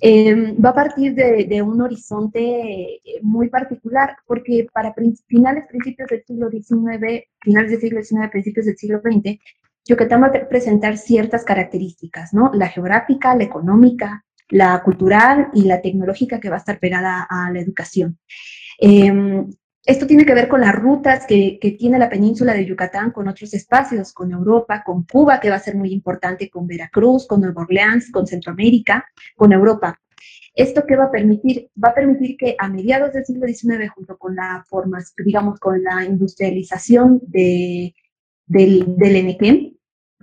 Em, 0.00 0.56
va 0.56 0.70
a 0.70 0.74
partir 0.74 1.14
de, 1.14 1.62
un 1.62 1.80
horizonte 1.80 2.40
eh, 2.40 3.20
muy 3.22 3.48
particular, 3.48 4.16
porque 4.26 4.66
para 4.72 4.92
finales, 5.28 5.66
principios 5.68 6.08
del 6.08 6.24
siglo 6.24 6.50
XIX, 6.50 7.28
finales 7.40 7.70
del 7.70 7.80
siglo 7.80 8.02
XIX, 8.02 8.28
principios 8.28 8.66
del 8.66 8.76
siglo 8.76 9.00
XX, 9.00 9.38
Yucatán 9.86 10.22
va 10.22 10.26
a 10.26 10.48
presentar 10.48 10.98
ciertas 10.98 11.44
características, 11.44 12.34
¿no? 12.34 12.50
La 12.54 12.68
geográfica, 12.68 13.34
la 13.36 13.44
económica, 13.44 14.24
la 14.48 14.82
cultural 14.82 15.48
y 15.54 15.64
la 15.64 15.80
tecnológica 15.80 16.40
que 16.40 16.48
va 16.48 16.56
a 16.56 16.58
estar 16.58 16.78
pegada 16.78 17.26
a 17.28 17.50
la 17.52 17.60
educación. 17.60 18.18
Em, 18.78 19.48
esto 19.84 20.06
tiene 20.06 20.26
que 20.26 20.34
ver 20.34 20.48
con 20.48 20.60
las 20.60 20.74
rutas 20.74 21.26
que, 21.26 21.58
tiene 21.78 21.98
la 21.98 22.10
península 22.10 22.54
de 22.54 22.66
Yucatán 22.66 23.12
con 23.12 23.28
otros 23.28 23.54
espacios, 23.54 24.12
con 24.12 24.32
Europa, 24.32 24.82
con 24.84 25.04
Cuba, 25.04 25.38
que 25.38 25.50
va 25.50 25.56
a 25.56 25.60
ser 25.60 25.76
muy 25.76 25.92
importante, 25.92 26.50
con 26.50 26.66
Veracruz, 26.66 27.26
con 27.26 27.40
Nueva 27.40 27.62
Orleans, 27.62 28.10
con 28.10 28.26
Centroamérica, 28.26 29.04
con 29.36 29.52
Europa. 29.52 30.00
¿Esto 30.54 30.84
qué 30.88 30.96
va 30.96 31.04
a 31.04 31.10
permitir? 31.10 31.70
Va 31.82 31.90
a 31.90 31.94
permitir 31.94 32.36
que 32.36 32.56
a 32.58 32.68
mediados 32.68 33.12
del 33.12 33.24
siglo 33.24 33.46
XIX, 33.46 33.88
junto 33.94 34.18
con 34.18 34.34
la 34.34 34.64
forma, 34.66 34.98
digamos, 35.24 35.60
con 35.60 35.80
la 35.82 36.04
industrialización 36.04 37.20
de, 37.26 37.94
del, 38.46 38.96
del 38.96 39.16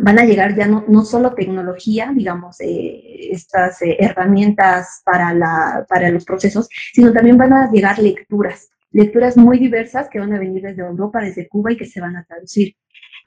van 0.03 0.19
a 0.19 0.25
llegar 0.25 0.55
ya 0.55 0.67
no, 0.67 0.83
no 0.87 1.05
solo 1.05 1.33
tecnología, 1.33 2.11
digamos, 2.13 2.59
eh, 2.59 3.29
estas 3.31 3.81
eh, 3.81 3.97
herramientas 3.99 5.01
para, 5.05 5.33
la, 5.33 5.85
para 5.87 6.09
los 6.09 6.25
procesos, 6.25 6.67
sino 6.93 7.13
también 7.13 7.37
van 7.37 7.53
a 7.53 7.71
llegar 7.71 7.99
lecturas 7.99 8.69
lecturas 8.93 9.35
muy 9.35 9.57
diversas 9.59 10.07
que 10.07 10.19
van 10.19 10.33
a 10.33 10.39
venir 10.39 10.61
desde 10.61 10.83
Europa, 10.83 11.19
desde 11.19 11.47
Cuba 11.49 11.71
y 11.71 11.77
que 11.77 11.85
se 11.85 11.99
van 11.99 12.15
a 12.15 12.23
traducir. 12.23 12.75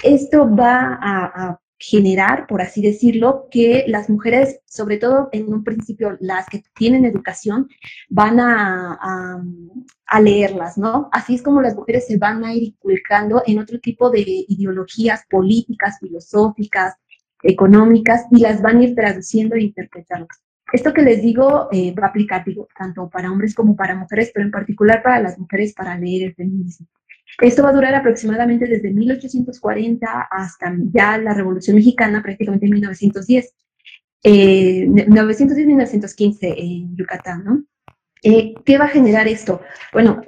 Esto 0.02 0.48
va 0.54 0.98
a, 1.02 1.60
generar, 1.78 2.46
por 2.46 2.62
así 2.62 2.80
decirlo, 2.80 3.48
que 3.50 3.84
las 3.86 4.08
mujeres, 4.08 4.60
sobre 4.64 4.96
todo 4.96 5.28
en 5.32 5.52
un 5.52 5.62
principio 5.62 6.16
las 6.20 6.46
que 6.46 6.62
tienen 6.74 7.04
educación, 7.04 7.68
van 8.08 8.40
a, 8.40 8.98
a, 10.06 10.20
leerlas, 10.20 10.78
¿no? 10.78 11.08
Así 11.12 11.34
es 11.34 11.42
como 11.42 11.60
las 11.60 11.76
mujeres 11.76 12.06
se 12.06 12.16
van 12.16 12.44
a 12.44 12.54
ir 12.54 12.62
inculcando 12.62 13.42
en 13.46 13.58
otro 13.58 13.78
tipo 13.80 14.10
de 14.10 14.24
ideologías 14.48 15.24
políticas, 15.28 15.98
filosóficas, 16.00 16.94
económicas, 17.42 18.24
y 18.30 18.40
las 18.40 18.62
van 18.62 18.78
a 18.78 18.84
ir 18.84 18.94
traduciendo 18.94 19.56
e 19.56 19.62
interpretando. 19.62 20.28
Esto 20.72 20.92
que 20.92 21.02
les 21.02 21.22
digo 21.22 21.68
eh, 21.70 21.94
va 21.94 22.06
a 22.06 22.08
aplicar 22.08 22.44
tanto 22.76 23.08
para 23.08 23.30
hombres 23.30 23.54
como 23.54 23.76
para 23.76 23.94
mujeres, 23.94 24.30
pero 24.34 24.46
en 24.46 24.50
particular 24.50 25.02
para 25.02 25.20
las 25.20 25.38
mujeres 25.38 25.72
para 25.74 25.96
leer 25.96 26.28
el 26.28 26.34
feminismo. 26.34 26.88
Esto 27.40 27.62
va 27.62 27.70
a 27.70 27.74
durar 27.74 27.94
aproximadamente 27.94 28.66
desde 28.66 28.92
1840 28.92 30.28
hasta 30.30 30.74
ya 30.92 31.16
la 31.18 31.34
Revolución 31.34 31.76
Mexicana, 31.76 32.22
prácticamente 32.22 32.66
en 32.66 32.72
1910. 32.72 33.54
1910-1915 34.22 36.54
en 36.56 36.96
Yucatán, 36.96 37.44
¿no? 37.44 37.64
Eh, 38.22 38.54
¿Qué 38.64 38.78
va 38.78 38.86
a 38.86 38.88
generar 38.88 39.28
esto? 39.28 39.60
Bueno, 39.92 40.22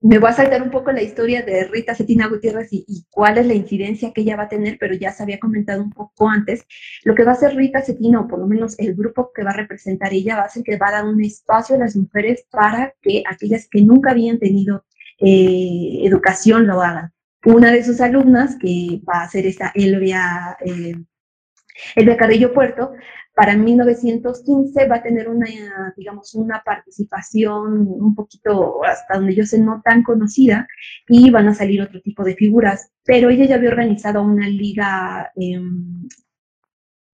me 0.00 0.18
voy 0.18 0.28
a 0.28 0.32
saltar 0.34 0.62
un 0.62 0.70
poco 0.70 0.92
la 0.92 1.00
historia 1.00 1.42
de 1.42 1.64
Rita 1.64 1.94
Cetina 1.94 2.26
Gutiérrez 2.26 2.68
y, 2.72 3.06
cuál 3.08 3.38
es 3.38 3.46
la 3.46 3.54
incidencia 3.54 4.12
que 4.12 4.20
ella 4.20 4.36
va 4.36 4.42
a 4.42 4.50
tener, 4.50 4.76
pero 4.78 4.94
ya 4.94 5.10
se 5.12 5.22
había 5.22 5.38
comentado 5.38 5.82
un 5.82 5.90
poco 5.90 6.28
antes. 6.28 6.66
Lo 7.04 7.14
que 7.14 7.24
va 7.24 7.30
a 7.30 7.34
hacer 7.34 7.54
Rita 7.54 7.80
Cetina, 7.80 8.20
o 8.20 8.28
por 8.28 8.38
lo 8.38 8.46
menos 8.46 8.78
el 8.78 8.94
grupo 8.94 9.32
que 9.34 9.42
va 9.42 9.52
a 9.52 9.56
representar 9.56 10.12
ella, 10.12 10.36
va 10.36 10.42
a 10.42 10.50
ser 10.50 10.62
que 10.62 10.76
va 10.76 10.88
a 10.88 10.92
dar 10.92 11.06
un 11.06 11.24
espacio 11.24 11.76
a 11.76 11.78
las 11.78 11.96
mujeres 11.96 12.44
para 12.50 12.94
que 13.00 13.22
aquellas 13.26 13.66
que 13.66 13.80
nunca 13.80 14.10
habían 14.10 14.38
tenido 14.38 14.84
eh, 15.20 16.00
educación 16.02 16.66
lo 16.66 16.82
hagan. 16.82 17.12
Una 17.44 17.70
de 17.72 17.84
sus 17.84 18.00
alumnas, 18.00 18.56
que 18.58 19.00
va 19.08 19.22
a 19.22 19.28
ser 19.28 19.46
esta 19.46 19.70
Elvia, 19.74 20.56
eh, 20.64 20.94
Elvia 21.94 22.16
Carrillo 22.16 22.54
Puerto, 22.54 22.92
para 23.34 23.56
1915 23.56 24.86
va 24.86 24.96
a 24.96 25.02
tener 25.02 25.28
una, 25.28 25.46
digamos, 25.96 26.34
una 26.34 26.62
participación 26.64 27.88
un 27.88 28.14
poquito 28.14 28.84
hasta 28.84 29.14
donde 29.16 29.34
yo 29.34 29.44
sé 29.44 29.58
no 29.58 29.82
tan 29.84 30.04
conocida 30.04 30.68
y 31.08 31.30
van 31.30 31.48
a 31.48 31.54
salir 31.54 31.82
otro 31.82 32.00
tipo 32.00 32.22
de 32.22 32.36
figuras, 32.36 32.92
pero 33.04 33.30
ella 33.30 33.44
ya 33.44 33.56
había 33.56 33.70
organizado 33.70 34.22
una 34.22 34.48
liga, 34.48 35.32
em, 35.34 36.08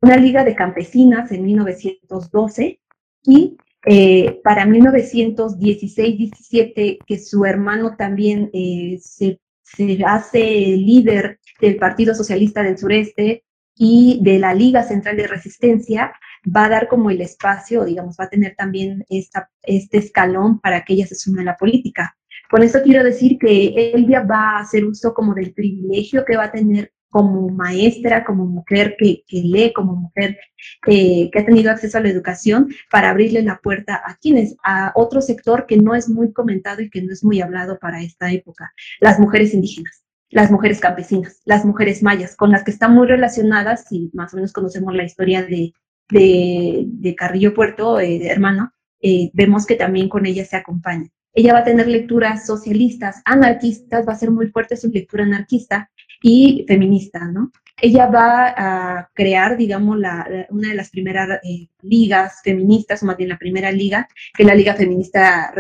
una 0.03 0.17
liga 0.17 0.45
de 0.45 0.55
campesinas 0.55 1.33
en 1.33 1.45
1912 1.45 2.81
y 3.25 3.57
eh, 3.87 4.41
para 4.45 4.67
1916-17 4.67 6.99
que 7.07 7.19
su 7.19 7.45
hermano 7.45 7.97
también 7.97 8.51
eh, 8.53 8.99
se, 9.01 9.41
se 9.63 10.05
hace 10.05 10.41
líder 10.41 11.41
del 11.61 11.77
Partido 11.77 12.15
Socialista 12.15 12.63
del 12.63 12.79
Sureste, 12.79 13.45
y 13.83 14.21
de 14.23 14.39
la 14.39 14.53
Liga 14.53 14.83
Central 14.83 15.17
de 15.17 15.27
Resistencia 15.27 16.13
va 16.55 16.67
a 16.67 16.69
dar 16.69 16.87
como 16.87 17.11
el 17.11 17.23
espacio, 17.23 17.87
digamos, 17.87 18.15
va 18.21 18.25
a 18.25 18.29
tener 18.29 18.55
también 18.55 19.07
esta, 19.09 19.49
este 19.63 19.97
escalón 19.97 20.61
para 20.61 20.85
que 20.85 20.93
ella 20.93 21.07
se 21.07 21.15
sume 21.15 21.41
a 21.41 21.45
la 21.45 21.57
política. 21.57 22.15
Con 22.51 22.63
esto 22.63 22.81
quiero 22.85 23.03
decir 23.03 23.39
que 23.39 23.93
Elvia 23.95 24.21
va 24.21 24.51
a 24.51 24.61
hacer 24.61 24.85
uso 24.85 25.15
como 25.15 25.33
del 25.33 25.55
privilegio 25.55 26.27
que 26.27 26.37
va 26.37 26.45
a 26.45 26.53
tener 26.53 26.93
como 27.11 27.49
maestra, 27.49 28.25
como 28.25 28.47
mujer 28.47 28.97
que, 28.99 29.25
lee, 29.31 29.73
como 29.75 29.95
mujer 29.97 30.39
que 30.83 31.31
ha 31.35 31.45
tenido 31.45 31.71
acceso 31.71 31.99
a 31.99 32.01
la 32.01 32.09
educación, 32.09 32.69
para 32.91 33.11
abrirle 33.11 33.43
la 33.43 33.59
puerta 33.59 34.01
a 34.05 34.17
quienes, 34.17 34.57
a 34.65 34.93
otro 34.95 35.21
sector 35.21 35.67
que 35.67 35.77
no 35.77 35.95
es 35.95 36.09
muy 36.09 36.33
comentado 36.33 36.83
y 36.83 36.91
que 36.91 37.03
no 37.03 37.13
es 37.13 37.25
muy 37.25 37.41
hablado 37.41 37.79
para 37.79 38.03
esta 38.03 38.31
época, 38.33 38.73
las 39.01 39.19
mujeres 39.19 39.55
indígenas 39.55 40.05
las 40.31 40.51
mujeres 40.51 40.79
campesinas, 40.79 41.43
las 41.45 41.65
mujeres 41.65 42.03
mayas, 42.03 42.37
con 42.37 42.53
las 42.53 42.63
que 42.63 42.71
están 42.71 42.95
muy 42.95 43.09
relacionadas, 43.09 43.87
si 43.89 44.11
más 44.15 44.33
o 44.33 44.37
menos 44.37 44.53
conocemos 44.53 44.95
la 44.95 45.03
historia 45.03 45.45
de, 45.45 45.73
de, 46.09 47.15
Carrillo 47.17 47.53
Puerto, 47.53 47.99
eh, 47.99 48.29
hermano, 48.29 48.73
eh, 49.03 49.31
vemos 49.33 49.67
que 49.67 49.75
también 49.75 50.09
con 50.09 50.27
ella 50.27 50.45
se 50.45 50.57
acompaña. 50.57 51.09
Ella 51.33 51.53
va 51.53 51.61
a 51.61 51.65
tener 51.65 51.87
lecturas 51.87 52.47
socialistas, 52.47 53.23
anarquistas, 53.25 54.07
va 54.07 54.13
a 54.13 54.17
ser 54.19 54.31
muy 54.31 54.49
fuerte 54.49 54.77
su 54.77 54.89
lectura 54.89 55.25
anarquista 55.25 55.91
y 56.23 56.65
feminista, 56.67 57.27
¿no? 57.27 57.51
Ella 57.83 58.07
va 58.07 58.55
a 58.57 59.11
crear, 59.15 59.57
digamos, 59.57 59.99
la, 59.99 60.47
una 60.51 60.69
de 60.69 60.75
las 60.75 60.91
primeras 60.91 61.41
eh, 61.43 61.69
ligas 61.83 62.41
feministas, 62.45 63.03
o 63.03 63.07
más 63.07 63.17
bien 63.17 63.31
la 63.31 63.39
primera 63.39 63.73
liga, 63.73 64.07
que 64.35 64.43
es 64.43 64.47
la 64.47 64.55
Liga 64.55 64.75
Feminista 64.75 65.53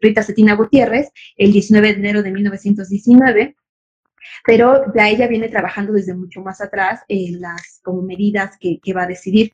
Rita 0.00 0.22
Cetina 0.22 0.54
Gutiérrez, 0.54 1.10
el 1.36 1.52
19 1.52 1.88
de 1.88 1.98
enero 1.98 2.22
de 2.22 2.30
1919, 2.30 3.56
pero 4.44 4.92
ya 4.94 5.08
ella 5.08 5.26
viene 5.26 5.48
trabajando 5.48 5.92
desde 5.92 6.14
mucho 6.14 6.40
más 6.40 6.60
atrás 6.60 7.00
en 7.08 7.40
las 7.40 7.80
como 7.82 8.02
medidas 8.02 8.56
que, 8.58 8.80
va 8.92 9.02
a 9.02 9.08
decidir 9.08 9.52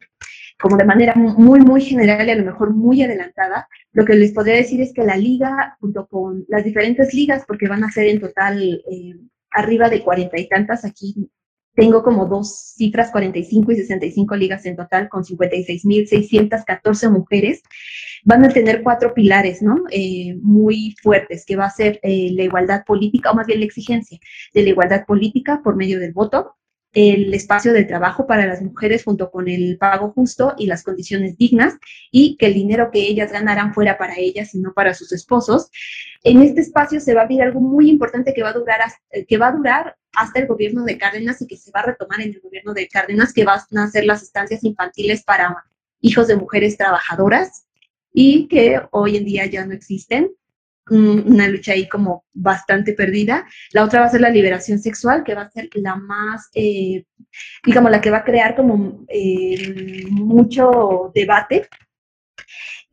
como 0.60 0.76
de 0.76 0.84
manera 0.84 1.14
muy, 1.14 1.60
muy 1.60 1.80
general 1.80 2.28
y 2.28 2.30
a 2.30 2.36
lo 2.36 2.44
mejor 2.44 2.72
muy 2.72 3.02
adelantada, 3.02 3.68
lo 3.92 4.04
que 4.04 4.14
les 4.14 4.32
podría 4.32 4.56
decir 4.56 4.80
es 4.80 4.92
que 4.92 5.02
la 5.02 5.16
liga, 5.16 5.76
junto 5.80 6.06
con 6.06 6.44
las 6.48 6.62
diferentes 6.62 7.12
ligas, 7.14 7.44
porque 7.46 7.66
van 7.66 7.82
a 7.82 7.90
ser 7.90 8.06
en 8.06 8.20
total 8.20 8.82
eh, 8.90 9.14
arriba 9.54 9.88
de 9.88 10.02
cuarenta 10.02 10.38
y 10.38 10.48
tantas, 10.48 10.84
aquí 10.84 11.30
tengo 11.74 12.02
como 12.02 12.26
dos 12.26 12.74
cifras, 12.76 13.10
45 13.10 13.72
y 13.72 13.76
65 13.76 14.36
ligas 14.36 14.66
en 14.66 14.76
total, 14.76 15.08
con 15.08 15.24
56.614 15.24 17.10
mujeres. 17.10 17.62
Van 18.24 18.44
a 18.44 18.50
tener 18.50 18.82
cuatro 18.82 19.14
pilares, 19.14 19.62
¿no? 19.62 19.84
Eh, 19.90 20.36
muy 20.42 20.94
fuertes, 21.02 21.46
que 21.46 21.56
va 21.56 21.64
a 21.66 21.70
ser 21.70 21.98
eh, 22.02 22.30
la 22.32 22.44
igualdad 22.44 22.84
política, 22.84 23.30
o 23.30 23.34
más 23.34 23.46
bien 23.46 23.60
la 23.60 23.66
exigencia 23.66 24.18
de 24.52 24.62
la 24.62 24.68
igualdad 24.68 25.06
política 25.06 25.60
por 25.64 25.76
medio 25.76 25.98
del 25.98 26.12
voto, 26.12 26.56
el 26.92 27.32
espacio 27.32 27.72
de 27.72 27.84
trabajo 27.84 28.26
para 28.26 28.46
las 28.46 28.60
mujeres 28.60 29.04
junto 29.04 29.30
con 29.30 29.48
el 29.48 29.78
pago 29.78 30.12
justo 30.12 30.54
y 30.58 30.66
las 30.66 30.82
condiciones 30.82 31.36
dignas 31.38 31.74
y 32.10 32.36
que 32.36 32.46
el 32.46 32.54
dinero 32.54 32.90
que 32.92 33.00
ellas 33.00 33.32
ganaran 33.32 33.72
fuera 33.72 33.96
para 33.96 34.18
ellas 34.18 34.54
y 34.54 34.60
no 34.60 34.74
para 34.74 34.92
sus 34.92 35.12
esposos. 35.12 35.70
En 36.22 36.42
este 36.42 36.60
espacio 36.60 37.00
se 37.00 37.14
va 37.14 37.22
a 37.22 37.24
abrir 37.24 37.42
algo 37.42 37.60
muy 37.60 37.88
importante 37.88 38.34
que 38.34 38.42
va 38.42 38.50
a 38.50 38.54
durar, 38.54 38.80
que 39.26 39.38
va 39.38 39.48
a 39.48 39.52
durar 39.52 39.96
hasta 40.14 40.40
el 40.40 40.46
gobierno 40.46 40.84
de 40.84 40.98
Cárdenas 40.98 41.40
y 41.40 41.46
que 41.46 41.56
se 41.56 41.70
va 41.70 41.80
a 41.80 41.86
retomar 41.86 42.20
en 42.20 42.34
el 42.34 42.40
gobierno 42.40 42.74
de 42.74 42.86
Cárdenas, 42.88 43.32
que 43.32 43.44
van 43.44 43.60
a 43.78 43.90
ser 43.90 44.04
las 44.04 44.22
estancias 44.22 44.62
infantiles 44.62 45.22
para 45.24 45.64
hijos 46.00 46.28
de 46.28 46.36
mujeres 46.36 46.76
trabajadoras 46.76 47.66
y 48.12 48.48
que 48.48 48.82
hoy 48.90 49.16
en 49.16 49.24
día 49.24 49.46
ya 49.46 49.64
no 49.64 49.72
existen 49.72 50.30
una 50.90 51.48
lucha 51.48 51.72
ahí 51.72 51.88
como 51.88 52.24
bastante 52.32 52.92
perdida. 52.92 53.46
La 53.72 53.84
otra 53.84 54.00
va 54.00 54.06
a 54.06 54.10
ser 54.10 54.20
la 54.20 54.30
liberación 54.30 54.78
sexual, 54.78 55.22
que 55.24 55.34
va 55.34 55.42
a 55.42 55.50
ser 55.50 55.68
la 55.74 55.96
más, 55.96 56.50
eh, 56.54 57.04
digamos, 57.64 57.90
la 57.90 58.00
que 58.00 58.10
va 58.10 58.18
a 58.18 58.24
crear 58.24 58.56
como 58.56 59.04
eh, 59.08 60.06
mucho 60.10 61.12
debate 61.14 61.68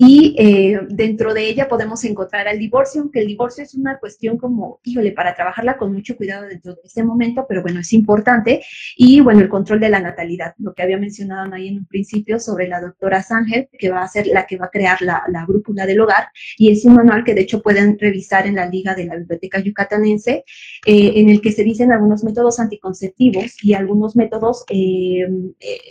y 0.01 0.33
eh, 0.39 0.79
dentro 0.89 1.33
de 1.33 1.49
ella 1.49 1.67
podemos 1.67 2.05
encontrar 2.05 2.47
el 2.47 2.57
divorcio, 2.57 3.01
aunque 3.01 3.19
el 3.19 3.27
divorcio 3.27 3.65
es 3.65 3.73
una 3.73 3.99
cuestión 3.99 4.37
como, 4.37 4.79
híjole, 4.85 5.11
para 5.11 5.35
trabajarla 5.35 5.75
con 5.75 5.91
mucho 5.91 6.15
cuidado 6.15 6.47
dentro 6.47 6.73
de 6.75 6.81
este 6.85 7.03
momento, 7.03 7.45
pero 7.49 7.61
bueno, 7.61 7.81
es 7.81 7.91
importante. 7.91 8.63
Y 8.95 9.19
bueno, 9.19 9.41
el 9.41 9.49
control 9.49 9.81
de 9.81 9.89
la 9.89 9.99
natalidad, 9.99 10.55
lo 10.57 10.73
que 10.73 10.83
había 10.83 10.97
mencionado 10.97 11.53
ahí 11.53 11.67
en 11.67 11.79
un 11.79 11.85
principio 11.85 12.39
sobre 12.39 12.69
la 12.69 12.79
doctora 12.79 13.21
Sángel, 13.21 13.67
que 13.77 13.89
va 13.89 14.01
a 14.01 14.07
ser 14.07 14.27
la 14.27 14.47
que 14.47 14.55
va 14.55 14.67
a 14.67 14.69
crear 14.69 15.01
la, 15.01 15.23
la 15.27 15.45
brújula 15.45 15.85
del 15.85 15.99
hogar. 15.99 16.29
Y 16.57 16.71
es 16.71 16.85
un 16.85 16.93
manual 16.93 17.25
que 17.25 17.33
de 17.33 17.41
hecho 17.41 17.61
pueden 17.61 17.99
revisar 17.99 18.47
en 18.47 18.55
la 18.55 18.67
liga 18.67 18.95
de 18.95 19.03
la 19.03 19.17
Biblioteca 19.17 19.59
Yucatanense, 19.59 20.45
eh, 20.85 21.11
en 21.15 21.27
el 21.27 21.41
que 21.41 21.51
se 21.51 21.65
dicen 21.65 21.91
algunos 21.91 22.23
métodos 22.23 22.61
anticonceptivos 22.61 23.61
y 23.61 23.73
algunos 23.73 24.15
métodos 24.15 24.63
eh, 24.69 25.27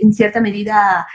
en 0.01 0.14
cierta 0.14 0.40
medida 0.40 1.06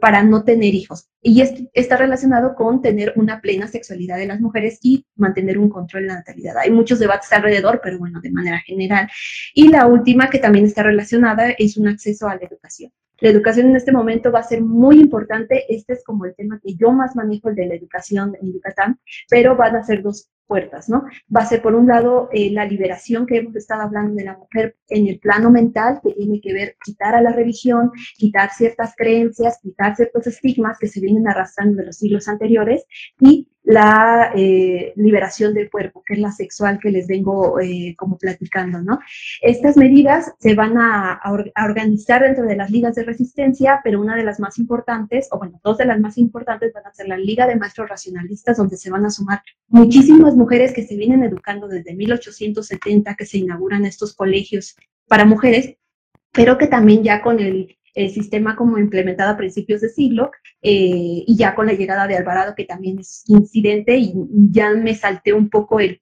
para 0.00 0.22
no 0.22 0.44
tener 0.44 0.74
hijos. 0.74 1.11
Y 1.24 1.40
está 1.72 1.96
relacionado 1.96 2.56
con 2.56 2.82
tener 2.82 3.12
una 3.14 3.40
plena 3.40 3.68
sexualidad 3.68 4.16
de 4.16 4.26
las 4.26 4.40
mujeres 4.40 4.80
y 4.82 5.06
mantener 5.14 5.56
un 5.56 5.68
control 5.68 6.02
de 6.02 6.08
la 6.08 6.14
natalidad. 6.16 6.58
Hay 6.58 6.70
muchos 6.70 6.98
debates 6.98 7.32
alrededor, 7.32 7.80
pero 7.82 7.98
bueno, 7.98 8.20
de 8.20 8.32
manera 8.32 8.58
general. 8.58 9.08
Y 9.54 9.68
la 9.68 9.86
última 9.86 10.28
que 10.28 10.38
también 10.38 10.64
está 10.64 10.82
relacionada 10.82 11.50
es 11.50 11.76
un 11.76 11.86
acceso 11.86 12.28
a 12.28 12.34
la 12.34 12.42
educación. 12.42 12.90
La 13.22 13.28
educación 13.28 13.68
en 13.68 13.76
este 13.76 13.92
momento 13.92 14.32
va 14.32 14.40
a 14.40 14.42
ser 14.42 14.62
muy 14.62 14.98
importante. 14.98 15.64
Este 15.72 15.92
es 15.92 16.02
como 16.02 16.24
el 16.24 16.34
tema 16.34 16.58
que 16.60 16.74
yo 16.74 16.90
más 16.90 17.14
manejo, 17.14 17.50
el 17.50 17.54
de 17.54 17.66
la 17.66 17.74
educación 17.76 18.36
en 18.42 18.52
Yucatán, 18.52 18.98
pero 19.30 19.56
van 19.56 19.76
a 19.76 19.84
ser 19.84 20.02
dos 20.02 20.28
puertas, 20.52 20.90
¿no? 20.90 21.04
Va 21.34 21.40
a 21.40 21.46
ser, 21.46 21.62
por 21.62 21.74
un 21.74 21.86
lado, 21.86 22.28
eh, 22.30 22.50
la 22.50 22.66
liberación 22.66 23.24
que 23.24 23.38
hemos 23.38 23.56
estado 23.56 23.80
hablando 23.80 24.16
de 24.16 24.24
la 24.24 24.36
mujer 24.36 24.76
en 24.88 25.06
el 25.06 25.18
plano 25.18 25.50
mental, 25.50 26.00
que 26.02 26.12
tiene 26.12 26.42
que 26.42 26.52
ver 26.52 26.76
quitar 26.84 27.14
a 27.14 27.22
la 27.22 27.32
religión, 27.32 27.90
quitar 28.18 28.50
ciertas 28.50 28.92
creencias, 28.94 29.58
quitar 29.62 29.96
ciertos 29.96 30.26
estigmas 30.26 30.78
que 30.78 30.88
se 30.88 31.00
vienen 31.00 31.26
arrastrando 31.26 31.78
de 31.78 31.86
los 31.86 31.96
siglos 31.96 32.28
anteriores 32.28 32.84
y 33.18 33.48
la 33.64 34.32
eh, 34.34 34.92
liberación 34.96 35.54
del 35.54 35.70
cuerpo, 35.70 36.02
que 36.04 36.14
es 36.14 36.20
la 36.20 36.32
sexual 36.32 36.80
que 36.80 36.90
les 36.90 37.06
vengo 37.06 37.60
eh, 37.60 37.94
como 37.96 38.18
platicando, 38.18 38.82
¿no? 38.82 38.98
Estas 39.40 39.76
medidas 39.76 40.32
se 40.38 40.54
van 40.54 40.78
a, 40.78 41.12
a, 41.12 41.32
organizar 41.32 42.22
dentro 42.22 42.44
de 42.44 42.56
las 42.56 42.70
ligas 42.70 42.96
de 42.96 43.04
resistencia, 43.04 43.80
pero 43.84 44.00
una 44.00 44.16
de 44.16 44.24
las 44.24 44.40
más 44.40 44.58
importantes, 44.58 45.28
o 45.30 45.38
bueno, 45.38 45.60
dos 45.62 45.78
de 45.78 45.84
las 45.84 46.00
más 46.00 46.18
importantes 46.18 46.72
van 46.72 46.86
a 46.86 46.92
ser 46.92 47.08
la 47.08 47.16
Liga 47.16 47.46
de 47.46 47.56
Maestros 47.56 47.88
Racionalistas, 47.88 48.56
donde 48.56 48.76
se 48.76 48.90
van 48.90 49.06
a 49.06 49.10
sumar 49.10 49.42
muchísimas 49.68 50.34
mujeres 50.34 50.72
que 50.72 50.86
se 50.86 50.96
vienen 50.96 51.22
educando 51.22 51.68
desde 51.68 51.94
1870, 51.94 53.14
que 53.14 53.26
se 53.26 53.38
inauguran 53.38 53.84
estos 53.84 54.14
colegios 54.14 54.76
para 55.06 55.24
mujeres, 55.24 55.76
pero 56.32 56.58
que 56.58 56.66
también 56.66 57.04
ya 57.04 57.22
con 57.22 57.38
el 57.38 57.76
el 57.94 58.10
sistema 58.10 58.56
como 58.56 58.78
implementado 58.78 59.32
a 59.32 59.36
principios 59.36 59.80
de 59.80 59.88
siglo 59.88 60.30
eh, 60.62 61.24
y 61.26 61.36
ya 61.36 61.54
con 61.54 61.66
la 61.66 61.74
llegada 61.74 62.06
de 62.06 62.16
Alvarado, 62.16 62.54
que 62.54 62.64
también 62.64 62.98
es 62.98 63.24
incidente, 63.26 63.96
y 63.96 64.14
ya 64.50 64.70
me 64.70 64.94
salté 64.94 65.32
un 65.32 65.50
poco 65.50 65.80
el, 65.80 66.00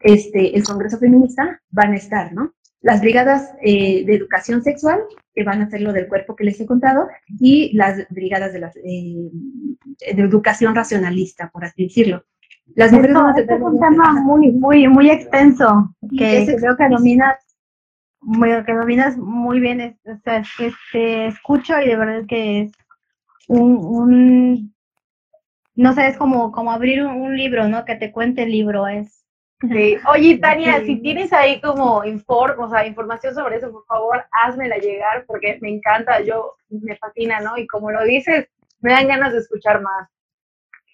este, 0.00 0.56
el 0.56 0.64
Congreso 0.64 0.98
Feminista, 0.98 1.60
van 1.70 1.92
a 1.92 1.96
estar, 1.96 2.32
¿no? 2.32 2.54
Las 2.80 3.00
brigadas 3.00 3.52
eh, 3.62 4.04
de 4.06 4.14
educación 4.14 4.62
sexual, 4.62 5.00
que 5.34 5.44
van 5.44 5.60
a 5.60 5.64
hacer 5.64 5.82
lo 5.82 5.92
del 5.92 6.08
cuerpo 6.08 6.36
que 6.36 6.44
les 6.44 6.60
he 6.60 6.66
contado, 6.66 7.08
y 7.40 7.76
las 7.76 8.06
brigadas 8.10 8.52
de, 8.52 8.60
las, 8.60 8.76
eh, 8.76 9.30
de 10.14 10.22
educación 10.22 10.74
racionalista, 10.74 11.50
por 11.50 11.64
así 11.64 11.84
decirlo. 11.84 12.24
las 12.74 12.92
mujeres 12.92 13.16
Esto, 13.16 13.40
este 13.40 13.54
es 13.54 13.60
un 13.60 13.80
tema 13.80 14.12
muy, 14.22 14.52
muy, 14.52 14.88
muy 14.88 15.10
extenso, 15.10 15.94
que 16.16 16.56
creo 16.58 16.76
que 16.76 16.88
dominas, 16.88 17.45
muy, 18.20 18.50
que 18.64 18.72
dominas 18.72 19.16
muy 19.16 19.60
bien, 19.60 19.98
o 20.04 20.16
sea, 20.24 20.42
que 20.56 20.72
te 20.92 21.26
escucho 21.26 21.80
y 21.80 21.88
de 21.88 21.96
verdad 21.96 22.22
que 22.28 22.62
es 22.62 22.72
un, 23.48 23.76
un 23.76 24.76
no 25.76 25.92
sé, 25.92 26.08
es 26.08 26.16
como, 26.16 26.50
como 26.52 26.72
abrir 26.72 27.04
un, 27.04 27.36
libro, 27.36 27.68
¿no? 27.68 27.84
Que 27.84 27.96
te 27.96 28.10
cuente 28.10 28.44
el 28.44 28.50
libro, 28.50 28.86
es. 28.88 29.24
Sí. 29.60 29.96
Oye, 30.08 30.38
Tania, 30.38 30.80
si 30.84 30.96
tienes 30.96 31.32
ahí 31.32 31.60
como 31.60 32.04
inform, 32.04 32.60
o 32.60 32.68
sea, 32.68 32.86
información 32.86 33.34
sobre 33.34 33.56
eso, 33.56 33.70
por 33.70 33.84
favor, 33.86 34.24
házmela 34.30 34.76
llegar 34.76 35.24
porque 35.26 35.58
me 35.60 35.70
encanta, 35.70 36.20
yo 36.20 36.54
me 36.68 36.96
fascina, 36.96 37.40
¿no? 37.40 37.56
Y 37.56 37.66
como 37.66 37.90
lo 37.90 38.04
dices, 38.04 38.48
me 38.80 38.92
dan 38.92 39.08
ganas 39.08 39.32
de 39.32 39.38
escuchar 39.38 39.80
más. 39.80 40.08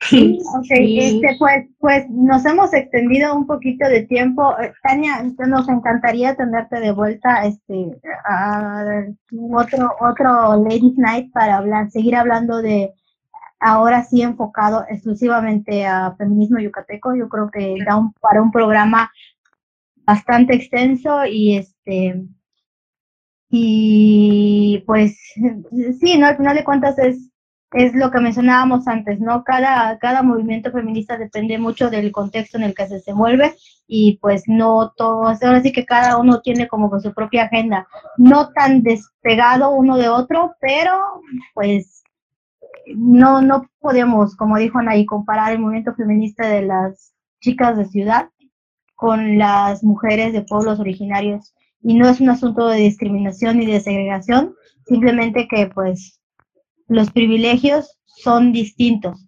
Sí, 0.02 0.40
ok, 0.54 0.66
Este, 0.68 1.36
pues, 1.38 1.66
pues 1.78 2.10
nos 2.10 2.44
hemos 2.44 2.74
extendido 2.74 3.34
un 3.34 3.46
poquito 3.46 3.88
de 3.88 4.02
tiempo. 4.02 4.58
Eh, 4.58 4.72
Tania, 4.82 5.22
nos 5.46 5.68
encantaría 5.68 6.34
tenerte 6.34 6.80
de 6.80 6.92
vuelta 6.92 7.44
este, 7.46 8.00
a 8.28 9.04
otro, 9.52 9.94
otro 10.00 10.56
Ladies 10.56 10.96
Night 10.96 11.32
para 11.32 11.58
hablar, 11.58 11.90
seguir 11.90 12.16
hablando 12.16 12.58
de 12.58 12.92
ahora 13.60 14.02
sí 14.02 14.22
enfocado 14.22 14.84
exclusivamente 14.88 15.86
a 15.86 16.14
feminismo 16.16 16.58
yucateco. 16.58 17.14
Yo 17.14 17.28
creo 17.28 17.50
que 17.50 17.76
da 17.86 17.96
un, 17.96 18.12
para 18.14 18.42
un 18.42 18.50
programa 18.50 19.10
bastante 20.04 20.56
extenso 20.56 21.24
y 21.26 21.58
este 21.58 22.24
y 23.54 24.82
pues 24.86 25.16
sí, 26.00 26.18
no, 26.18 26.26
al 26.26 26.36
final 26.38 26.56
de 26.56 26.64
cuentas 26.64 26.98
es, 26.98 27.31
es 27.72 27.94
lo 27.94 28.10
que 28.10 28.20
mencionábamos 28.20 28.86
antes, 28.86 29.20
¿no? 29.20 29.44
Cada, 29.44 29.98
cada 29.98 30.22
movimiento 30.22 30.70
feminista 30.70 31.16
depende 31.16 31.58
mucho 31.58 31.90
del 31.90 32.12
contexto 32.12 32.58
en 32.58 32.64
el 32.64 32.74
que 32.74 32.86
se 32.86 32.94
desenvuelve 32.94 33.54
y 33.86 34.18
pues 34.18 34.44
no 34.46 34.92
todos, 34.96 35.42
ahora 35.42 35.60
sí 35.62 35.72
que 35.72 35.86
cada 35.86 36.18
uno 36.18 36.40
tiene 36.40 36.68
como 36.68 36.98
su 37.00 37.12
propia 37.14 37.44
agenda, 37.44 37.86
no 38.16 38.50
tan 38.50 38.82
despegado 38.82 39.70
uno 39.70 39.96
de 39.96 40.08
otro, 40.08 40.54
pero 40.60 40.92
pues 41.54 42.02
no, 42.94 43.40
no 43.42 43.68
podemos, 43.80 44.36
como 44.36 44.58
dijo 44.58 44.78
Anaí, 44.78 45.06
comparar 45.06 45.52
el 45.52 45.58
movimiento 45.58 45.94
feminista 45.94 46.46
de 46.46 46.62
las 46.62 47.14
chicas 47.40 47.76
de 47.76 47.86
ciudad 47.86 48.28
con 48.94 49.38
las 49.38 49.82
mujeres 49.82 50.32
de 50.32 50.42
pueblos 50.42 50.78
originarios. 50.78 51.54
Y 51.82 51.94
no 51.94 52.08
es 52.08 52.20
un 52.20 52.30
asunto 52.30 52.68
de 52.68 52.78
discriminación 52.78 53.58
ni 53.58 53.66
de 53.66 53.80
segregación, 53.80 54.54
simplemente 54.86 55.48
que 55.48 55.66
pues 55.66 56.21
los 56.92 57.10
privilegios 57.10 57.98
son 58.04 58.52
distintos. 58.52 59.26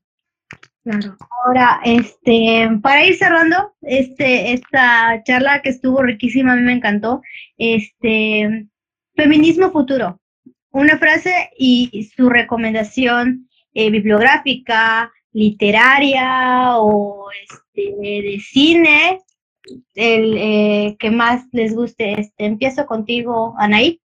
Claro. 0.82 1.16
Ahora, 1.45 1.81
este, 1.85 2.69
para 2.82 3.07
ir 3.07 3.16
cerrando, 3.16 3.73
este, 3.82 4.53
esta 4.53 5.23
charla 5.24 5.62
que 5.62 5.70
estuvo 5.70 6.03
riquísima, 6.03 6.53
a 6.53 6.57
mí 6.57 6.62
me 6.62 6.74
encantó. 6.74 7.23
Este, 7.57 8.66
feminismo 9.15 9.70
futuro 9.70 10.20
una 10.74 10.99
frase 10.99 11.51
y 11.57 12.11
su 12.16 12.28
recomendación 12.28 13.49
eh, 13.74 13.91
bibliográfica, 13.91 15.11
literaria 15.32 16.78
o 16.78 17.28
este, 17.49 17.95
de 18.01 18.41
cine, 18.41 19.20
el 19.95 20.36
eh, 20.36 20.97
que 20.99 21.11
más 21.12 21.45
les 21.53 21.74
guste. 21.74 22.20
Este, 22.20 22.47
empiezo 22.47 22.86
contigo, 22.86 23.55
Anaí. 23.57 24.01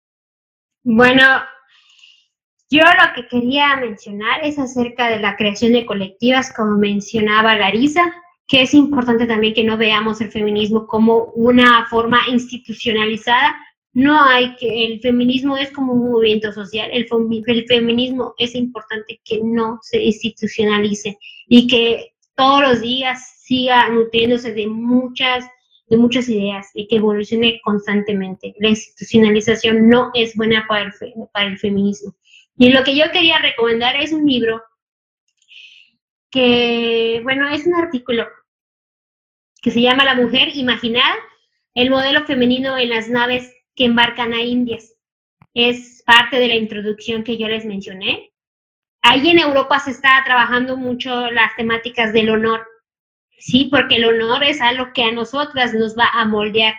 Bueno, 0.82 1.24
yo 2.70 2.82
lo 2.82 3.14
que 3.14 3.28
quería 3.28 3.76
mencionar 3.76 4.44
es 4.44 4.58
acerca 4.58 5.08
de 5.08 5.20
la 5.20 5.36
creación 5.36 5.72
de 5.72 5.86
colectivas, 5.86 6.52
como 6.54 6.76
mencionaba 6.76 7.56
Larisa, 7.56 8.12
que 8.46 8.62
es 8.62 8.74
importante 8.74 9.26
también 9.26 9.54
que 9.54 9.64
no 9.64 9.76
veamos 9.76 10.20
el 10.20 10.30
feminismo 10.30 10.86
como 10.86 11.24
una 11.34 11.86
forma 11.88 12.20
institucionalizada, 12.28 13.56
no 13.92 14.22
hay 14.22 14.54
que, 14.56 14.86
el 14.86 15.00
feminismo 15.00 15.56
es 15.56 15.70
como 15.70 15.92
un 15.92 16.10
movimiento 16.10 16.52
social, 16.52 16.90
el, 16.92 17.08
feminismo 17.66 18.34
es 18.38 18.54
importante 18.54 19.20
que 19.24 19.40
no 19.42 19.78
se 19.82 20.02
institucionalice 20.02 21.18
y 21.48 21.66
que 21.66 22.12
todos 22.36 22.60
los 22.60 22.80
días 22.80 23.40
siga 23.40 23.88
nutriéndose 23.88 24.52
de 24.52 24.66
muchas 24.66 25.46
de 25.88 25.96
muchas 25.96 26.28
ideas 26.28 26.68
y 26.74 26.86
que 26.86 26.96
evolucione 26.96 27.62
constantemente. 27.64 28.54
La 28.58 28.68
institucionalización 28.68 29.88
no 29.88 30.10
es 30.12 30.36
buena 30.36 30.66
para 30.68 30.84
el, 30.84 30.92
para 31.32 31.46
el 31.46 31.58
feminismo. 31.58 32.14
Y 32.58 32.70
lo 32.70 32.82
que 32.82 32.96
yo 32.96 33.10
quería 33.12 33.38
recomendar 33.38 33.96
es 33.96 34.12
un 34.12 34.26
libro 34.26 34.62
que, 36.30 37.20
bueno, 37.22 37.48
es 37.48 37.64
un 37.66 37.74
artículo 37.74 38.26
que 39.62 39.70
se 39.70 39.80
llama 39.80 40.04
La 40.04 40.16
mujer 40.16 40.48
imaginada, 40.54 41.14
el 41.74 41.90
modelo 41.90 42.24
femenino 42.26 42.76
en 42.76 42.90
las 42.90 43.08
naves 43.08 43.54
que 43.76 43.84
embarcan 43.84 44.32
a 44.32 44.42
Indias. 44.42 44.94
Es 45.54 46.02
parte 46.04 46.38
de 46.38 46.48
la 46.48 46.56
introducción 46.56 47.22
que 47.22 47.38
yo 47.38 47.48
les 47.48 47.64
mencioné. 47.64 48.32
Ahí 49.02 49.30
en 49.30 49.38
Europa 49.38 49.78
se 49.78 49.92
está 49.92 50.20
trabajando 50.24 50.76
mucho 50.76 51.30
las 51.30 51.54
temáticas 51.56 52.12
del 52.12 52.30
honor, 52.30 52.66
¿sí? 53.38 53.68
Porque 53.70 53.96
el 53.96 54.04
honor 54.04 54.42
es 54.42 54.60
algo 54.60 54.92
que 54.92 55.04
a 55.04 55.12
nosotras 55.12 55.74
nos 55.74 55.96
va 55.96 56.08
a 56.12 56.24
moldear. 56.24 56.74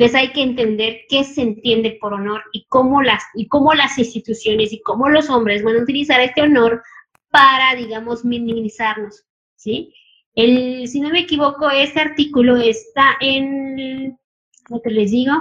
Entonces 0.00 0.18
hay 0.18 0.32
que 0.32 0.40
entender 0.40 1.02
qué 1.10 1.24
se 1.24 1.42
entiende 1.42 1.98
por 2.00 2.14
honor 2.14 2.42
y 2.54 2.64
cómo 2.70 3.02
las, 3.02 3.22
y 3.34 3.48
cómo 3.48 3.74
las 3.74 3.98
instituciones 3.98 4.72
y 4.72 4.80
cómo 4.80 5.10
los 5.10 5.28
hombres 5.28 5.62
van 5.62 5.76
a 5.76 5.82
utilizar 5.82 6.22
este 6.22 6.40
honor 6.40 6.82
para, 7.28 7.74
digamos, 7.76 8.24
minimizarnos, 8.24 9.26
¿sí? 9.56 9.92
El, 10.34 10.88
si 10.88 11.02
no 11.02 11.10
me 11.10 11.20
equivoco, 11.20 11.68
este 11.68 12.00
artículo 12.00 12.56
está 12.56 13.18
en, 13.20 14.18
¿cómo 14.66 14.80
te 14.80 14.90
les 14.90 15.10
digo? 15.10 15.34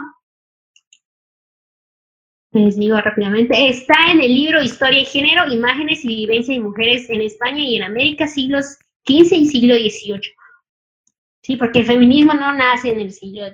les 2.51 2.75
digo 2.75 2.99
rápidamente, 2.99 3.69
está 3.69 4.11
en 4.11 4.19
el 4.19 4.33
libro 4.33 4.61
Historia 4.61 4.99
y 4.99 5.05
Género, 5.05 5.47
Imágenes 5.47 6.03
y 6.03 6.17
Vivencia 6.17 6.53
de 6.53 6.59
Mujeres 6.59 7.09
en 7.09 7.21
España 7.21 7.63
y 7.63 7.77
en 7.77 7.83
América, 7.83 8.27
siglos 8.27 8.77
XV 9.07 9.35
y 9.35 9.45
siglo 9.45 9.75
XVIII. 9.75 10.33
Sí, 11.43 11.55
porque 11.55 11.79
el 11.79 11.85
feminismo 11.85 12.33
no 12.33 12.53
nace 12.53 12.89
en 12.89 12.99
el 12.99 13.13
siglo, 13.13 13.45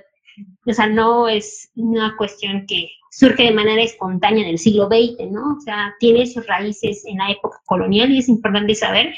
o 0.66 0.74
sea, 0.74 0.88
no 0.88 1.28
es 1.28 1.72
una 1.76 2.16
cuestión 2.18 2.66
que 2.68 2.90
surge 3.12 3.44
de 3.44 3.54
manera 3.54 3.82
espontánea 3.82 4.44
en 4.44 4.50
el 4.50 4.58
siglo 4.58 4.88
XX, 4.88 5.32
¿no? 5.32 5.56
O 5.58 5.62
sea, 5.62 5.96
tiene 6.00 6.26
sus 6.26 6.46
raíces 6.46 7.06
en 7.06 7.18
la 7.18 7.32
época 7.32 7.60
colonial 7.66 8.12
y 8.12 8.20
es 8.20 8.30
importante 8.30 8.76
saber 8.76 9.16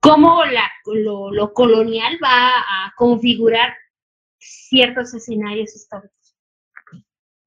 cómo 0.00 0.44
la, 0.44 0.70
lo, 0.86 1.32
lo 1.32 1.52
colonial 1.52 2.18
va 2.22 2.50
a 2.50 2.92
configurar 2.96 3.74
ciertos 4.38 5.14
escenarios 5.14 5.74
históricos 5.74 6.36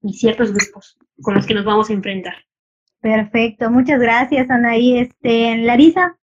y 0.02 0.12
ciertos 0.14 0.52
grupos 0.52 0.96
con 1.22 1.34
los 1.34 1.46
que 1.46 1.54
nos 1.54 1.64
vamos 1.64 1.90
a 1.90 1.92
enfrentar. 1.92 2.34
Perfecto, 3.00 3.70
muchas 3.70 4.00
gracias 4.00 4.50
Anaí. 4.50 4.98
Este, 4.98 5.56
Larisa. 5.58 6.17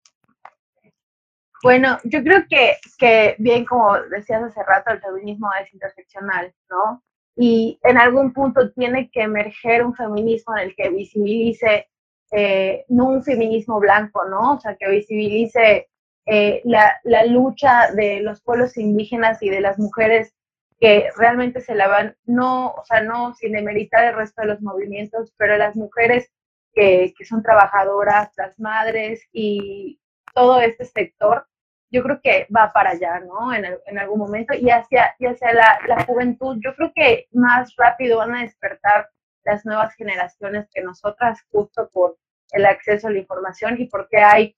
Bueno, 1.64 1.98
yo 2.04 2.24
creo 2.24 2.46
que, 2.50 2.74
que 2.98 3.36
bien 3.40 3.66
como 3.66 3.98
decías 4.10 4.44
hace 4.44 4.64
rato, 4.64 4.92
el 4.92 5.02
feminismo 5.02 5.50
es 5.62 5.74
interseccional, 5.74 6.54
¿no? 6.70 7.04
Y 7.36 7.80
en 7.84 7.98
algún 7.98 8.34
punto 8.34 8.72
tiene 8.72 9.10
que 9.10 9.24
emerger 9.24 9.84
un 9.84 9.96
feminismo 9.96 10.56
en 10.56 10.64
el 10.64 10.76
que 10.76 10.90
visibilice, 10.90 11.90
eh, 12.32 12.86
no 12.90 13.10
un 13.10 13.24
feminismo 13.24 13.80
blanco, 13.80 14.26
¿no? 14.26 14.54
O 14.54 14.60
sea, 14.60 14.76
que 14.76 14.90
visibilice 14.90 15.90
eh, 16.26 16.62
la, 16.66 17.00
la 17.04 17.26
lucha 17.26 17.92
de 17.94 18.22
los 18.22 18.42
pueblos 18.42 18.78
indígenas 18.78 19.42
y 19.44 19.50
de 19.50 19.62
las 19.62 19.78
mujeres 19.80 20.34
que 20.80 21.10
realmente 21.18 21.62
se 21.62 21.76
la 21.76 21.88
van, 21.88 22.16
no, 22.26 22.72
o 22.72 22.86
sea, 22.86 23.02
no 23.02 23.34
sin 23.36 23.54
demeritar 23.54 24.06
el 24.06 24.16
resto 24.16 24.42
de 24.42 24.48
los 24.50 24.62
movimientos, 24.62 25.34
pero 25.38 25.58
las 25.58 25.76
mujeres 25.76 26.32
que, 26.74 27.14
que 27.18 27.26
son 27.26 27.42
trabajadoras, 27.44 28.32
las 28.38 28.60
madres 28.60 29.24
y 29.32 30.00
todo 30.36 30.60
este 30.60 30.86
sector, 30.86 31.48
yo 31.92 32.04
creo 32.04 32.20
que 32.22 32.48
va 32.56 32.72
para 32.74 32.92
allá, 32.92 33.20
¿no? 33.22 33.54
En, 33.54 33.66
en 33.86 34.00
algún 34.00 34.20
momento 34.20 34.54
y 34.54 34.70
hacia, 34.70 35.16
y 35.18 35.26
hacia 35.26 35.54
la, 35.54 35.80
la, 35.88 36.04
juventud, 36.04 36.58
yo 36.64 36.76
creo 36.76 36.92
que 36.94 37.28
más 37.32 37.74
rápido 37.78 38.18
van 38.18 38.36
a 38.36 38.42
despertar 38.42 39.10
las 39.46 39.66
nuevas 39.66 39.96
generaciones 39.96 40.68
que 40.74 40.82
nosotras, 40.82 41.40
justo 41.52 41.90
por 41.94 42.18
el 42.52 42.66
acceso 42.66 43.08
a 43.08 43.12
la 43.12 43.20
información 43.20 43.80
y 43.80 43.86
porque 43.86 44.18
hay 44.18 44.56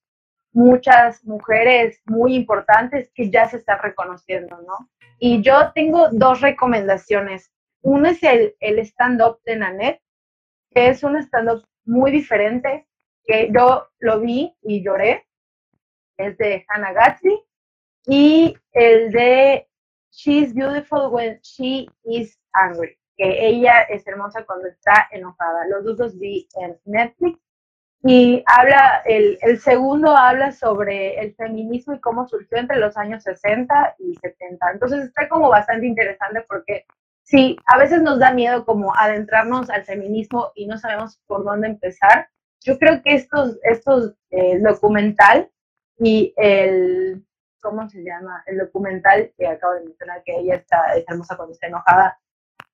muchas 0.51 1.23
mujeres 1.25 2.01
muy 2.05 2.33
importantes 2.35 3.11
que 3.13 3.29
ya 3.29 3.47
se 3.47 3.57
están 3.57 3.79
reconociendo, 3.81 4.59
¿no? 4.61 4.89
Y 5.19 5.41
yo 5.41 5.71
tengo 5.73 6.09
dos 6.11 6.41
recomendaciones. 6.41 7.51
Uno 7.81 8.09
es 8.09 8.23
el, 8.23 8.55
el 8.59 8.79
stand-up 8.79 9.39
de 9.45 9.57
Nanette, 9.57 10.01
que 10.71 10.89
es 10.89 11.03
un 11.03 11.17
stand-up 11.17 11.63
muy 11.85 12.11
diferente, 12.11 12.87
que 13.23 13.51
yo 13.53 13.87
lo 13.99 14.19
vi 14.19 14.55
y 14.63 14.83
lloré. 14.83 15.26
Es 16.17 16.37
de 16.37 16.65
Hannah 16.67 16.93
Gatsby. 16.93 17.39
Y 18.07 18.57
el 18.71 19.11
de 19.11 19.67
She's 20.11 20.53
Beautiful 20.53 21.09
When 21.11 21.39
She 21.41 21.87
Is 22.05 22.39
Angry, 22.53 22.97
que 23.17 23.47
ella 23.47 23.81
es 23.83 24.07
hermosa 24.07 24.45
cuando 24.45 24.67
está 24.67 25.07
enojada. 25.11 25.67
Los 25.67 25.83
dos 25.83 25.99
los 25.99 26.17
vi 26.17 26.47
en 26.55 26.77
Netflix 26.85 27.39
y 28.03 28.43
habla, 28.45 29.01
el, 29.05 29.37
el, 29.41 29.59
segundo 29.59 30.15
habla 30.15 30.51
sobre 30.51 31.19
el 31.19 31.35
feminismo 31.35 31.93
y 31.93 31.99
cómo 31.99 32.27
surgió 32.27 32.57
entre 32.57 32.77
los 32.77 32.95
años 32.95 33.23
60 33.23 33.95
y 33.99 34.15
70. 34.15 34.71
Entonces 34.71 35.05
está 35.05 35.27
como 35.27 35.49
bastante 35.49 35.87
interesante 35.87 36.45
porque 36.47 36.85
sí, 37.23 37.57
a 37.65 37.77
veces 37.77 38.01
nos 38.01 38.19
da 38.19 38.31
miedo 38.31 38.65
como 38.65 38.95
adentrarnos 38.95 39.69
al 39.69 39.83
feminismo 39.83 40.51
y 40.55 40.67
no 40.67 40.77
sabemos 40.77 41.19
por 41.27 41.43
dónde 41.43 41.67
empezar. 41.67 42.29
Yo 42.61 42.77
creo 42.79 43.01
que 43.01 43.15
estos, 43.15 43.57
estos 43.63 44.15
eh, 44.29 44.59
documental 44.59 45.49
y 45.99 46.33
el, 46.37 47.25
¿cómo 47.61 47.89
se 47.89 48.03
llama? 48.03 48.43
El 48.45 48.59
documental 48.59 49.31
que 49.37 49.47
acabo 49.47 49.73
de 49.73 49.85
mencionar, 49.85 50.23
que 50.23 50.37
ella 50.37 50.55
está, 50.55 50.95
está 50.95 51.13
hermosa 51.13 51.35
cuando 51.35 51.53
está 51.53 51.67
enojada, 51.67 52.19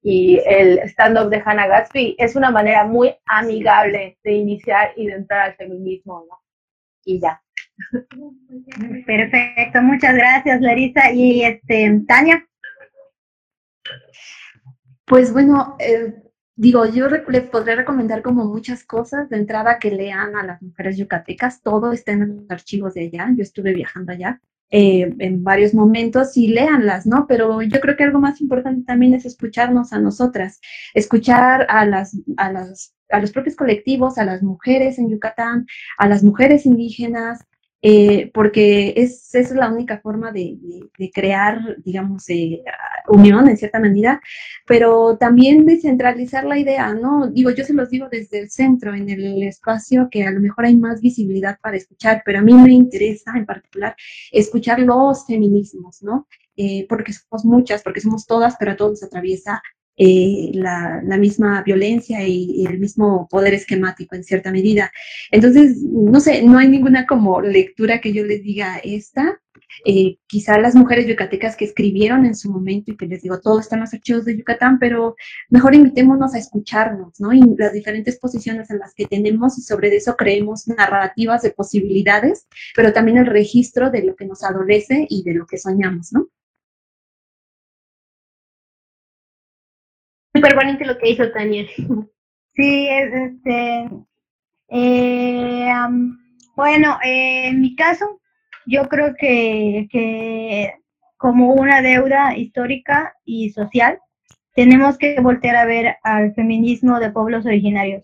y 0.03 0.41
el 0.45 0.79
stand-up 0.79 1.29
de 1.29 1.41
Hannah 1.43 1.67
Gatsby 1.67 2.15
es 2.19 2.35
una 2.35 2.51
manera 2.51 2.83
muy 2.85 3.15
amigable 3.25 4.17
de 4.23 4.31
iniciar 4.33 4.91
y 4.97 5.07
de 5.07 5.13
entrar 5.13 5.51
al 5.51 5.55
feminismo, 5.55 6.25
¿no? 6.29 6.39
Y 7.05 7.21
ya. 7.21 7.41
Perfecto, 9.05 9.81
muchas 9.81 10.13
gracias 10.15 10.59
Larisa. 10.59 11.11
Y 11.11 11.43
este, 11.43 12.01
Tania. 12.05 12.45
Pues 15.05 15.31
bueno, 15.31 15.77
eh, 15.79 16.13
digo, 16.55 16.85
yo 16.85 17.07
les 17.09 17.43
podría 17.49 17.75
recomendar 17.75 18.21
como 18.21 18.45
muchas 18.45 18.83
cosas. 18.83 19.29
De 19.29 19.37
entrada 19.37 19.79
que 19.79 19.91
lean 19.91 20.35
a 20.35 20.43
las 20.43 20.61
mujeres 20.61 20.97
yucatecas, 20.97 21.61
todo 21.61 21.91
está 21.91 22.11
en 22.13 22.37
los 22.37 22.51
archivos 22.51 22.93
de 22.93 23.05
allá. 23.05 23.29
Yo 23.35 23.43
estuve 23.43 23.73
viajando 23.73 24.11
allá. 24.13 24.41
Eh, 24.75 25.13
en 25.19 25.43
varios 25.43 25.75
momentos 25.75 26.35
y 26.35 26.47
léanlas, 26.47 27.05
¿no? 27.05 27.27
Pero 27.27 27.61
yo 27.61 27.79
creo 27.79 27.95
que 27.95 28.05
algo 28.05 28.19
más 28.19 28.41
importante 28.41 28.83
también 28.83 29.13
es 29.13 29.23
escucharnos 29.23 29.93
a 29.93 29.99
nosotras, 29.99 30.59
escuchar 30.95 31.67
a 31.69 31.85
las, 31.85 32.17
a 32.37 32.51
las, 32.51 32.95
a 33.09 33.19
los 33.19 33.31
propios 33.31 33.55
colectivos, 33.55 34.17
a 34.17 34.25
las 34.25 34.41
mujeres 34.41 34.97
en 34.97 35.11
Yucatán, 35.11 35.67
a 35.99 36.07
las 36.07 36.23
mujeres 36.23 36.65
indígenas, 36.65 37.45
eh, 37.85 38.31
porque 38.33 38.93
es, 38.95 39.35
es, 39.35 39.51
la 39.51 39.69
única 39.69 39.99
forma 39.99 40.31
de, 40.31 40.57
crear, 41.13 41.75
digamos, 41.83 42.29
eh, 42.29 42.63
unión 43.09 43.49
en 43.49 43.57
cierta 43.57 43.77
medida, 43.77 44.21
pero 44.65 45.17
también 45.17 45.65
descentralizar 45.65 46.45
la 46.45 46.57
idea, 46.57 46.93
¿no? 46.93 47.27
Digo, 47.29 47.49
yo 47.49 47.65
se 47.65 47.73
los 47.73 47.89
digo 47.89 48.07
desde 48.09 48.39
el 48.39 48.49
centro, 48.49 48.93
en 48.95 49.09
el 49.09 49.43
espacio 49.43 50.07
que 50.09 50.23
a 50.23 50.31
lo 50.31 50.39
mejor 50.39 50.63
hay 50.63 50.77
más 50.77 51.01
visibilidad 51.01 51.59
para 51.61 51.75
escuchar, 51.75 52.21
pero 52.25 52.39
a 52.39 52.41
mí 52.41 52.53
me 52.53 52.71
interesa 52.71 53.33
en 53.35 53.45
particular 53.45 53.97
escuchar 54.31 54.79
los 54.79 55.25
feminismos, 55.25 56.01
¿no? 56.01 56.25
Eh, 56.55 56.85
porque 56.87 57.11
somos 57.11 57.43
muchas, 57.43 57.83
porque 57.83 57.99
somos 57.99 58.25
todas, 58.25 58.55
pero 58.57 58.71
a 58.71 58.75
todos 58.77 58.91
nos 58.91 59.03
atraviesa 59.03 59.61
eh, 59.97 60.51
la, 60.53 61.01
misma 61.17 61.61
violencia 61.63 62.27
y, 62.27 62.65
el 62.65 62.79
mismo 62.79 63.27
poder 63.29 63.53
esquemático 63.53 64.15
en 64.15 64.23
cierta 64.23 64.51
medida. 64.51 64.91
Entonces, 65.31 65.77
no 65.83 66.19
sé, 66.19 66.41
no 66.43 66.57
hay 66.57 66.67
ninguna 66.67 67.05
como 67.05 67.41
lectura 67.41 68.01
que 68.01 68.13
yo 68.13 68.25
les 68.25 68.43
diga 68.43 68.77
esta. 68.83 69.39
Eh, 69.85 70.17
quizá 70.27 70.59
las 70.59 70.75
mujeres 70.75 71.07
yucatecas 71.07 71.55
que 71.55 71.65
escribieron 71.65 72.25
en 72.25 72.35
su 72.35 72.51
momento 72.51 72.91
y 72.91 72.97
que 72.97 73.07
les 73.07 73.21
digo, 73.21 73.39
todo 73.39 73.59
está 73.59 73.75
en 73.75 73.81
los 73.81 73.93
archivos 73.93 74.25
de 74.25 74.37
Yucatán, 74.37 74.77
pero 74.79 75.15
mejor 75.49 75.73
invitémonos 75.73 76.33
a 76.33 76.37
escucharnos, 76.39 77.19
¿no? 77.19 77.33
Y 77.33 77.41
las 77.57 77.73
diferentes 77.73 78.19
posiciones 78.19 78.69
en 78.69 78.79
las 78.79 78.93
que 78.93 79.05
tenemos 79.05 79.57
y 79.57 79.61
sobre 79.61 79.95
eso 79.95 80.15
creemos 80.15 80.67
narrativas 80.67 81.41
de 81.41 81.51
posibilidades, 81.51 82.47
pero 82.75 82.93
también 82.93 83.17
el 83.17 83.25
registro 83.25 83.89
de 83.89 84.03
lo 84.03 84.15
que 84.15 84.25
nos 84.25 84.43
adolece 84.43 85.07
y 85.09 85.23
de 85.23 85.33
lo 85.33 85.45
que 85.45 85.57
soñamos, 85.57 86.13
¿no? 86.13 86.29
Súper 90.53 90.87
lo 90.87 90.97
que 90.97 91.09
hizo 91.09 91.31
Tania. 91.31 91.65
Sí, 92.55 92.87
es 92.87 93.13
este. 93.13 93.89
Eh, 94.69 95.71
bueno, 96.55 96.99
eh, 97.03 97.47
en 97.47 97.61
mi 97.61 97.75
caso, 97.75 98.21
yo 98.65 98.87
creo 98.89 99.15
que, 99.17 99.87
que 99.91 100.73
como 101.17 101.53
una 101.53 101.81
deuda 101.81 102.37
histórica 102.37 103.15
y 103.25 103.49
social, 103.49 103.99
tenemos 104.55 104.97
que 104.97 105.19
voltear 105.19 105.55
a 105.55 105.65
ver 105.65 105.97
al 106.03 106.33
feminismo 106.35 106.99
de 106.99 107.11
pueblos 107.11 107.45
originarios. 107.45 108.03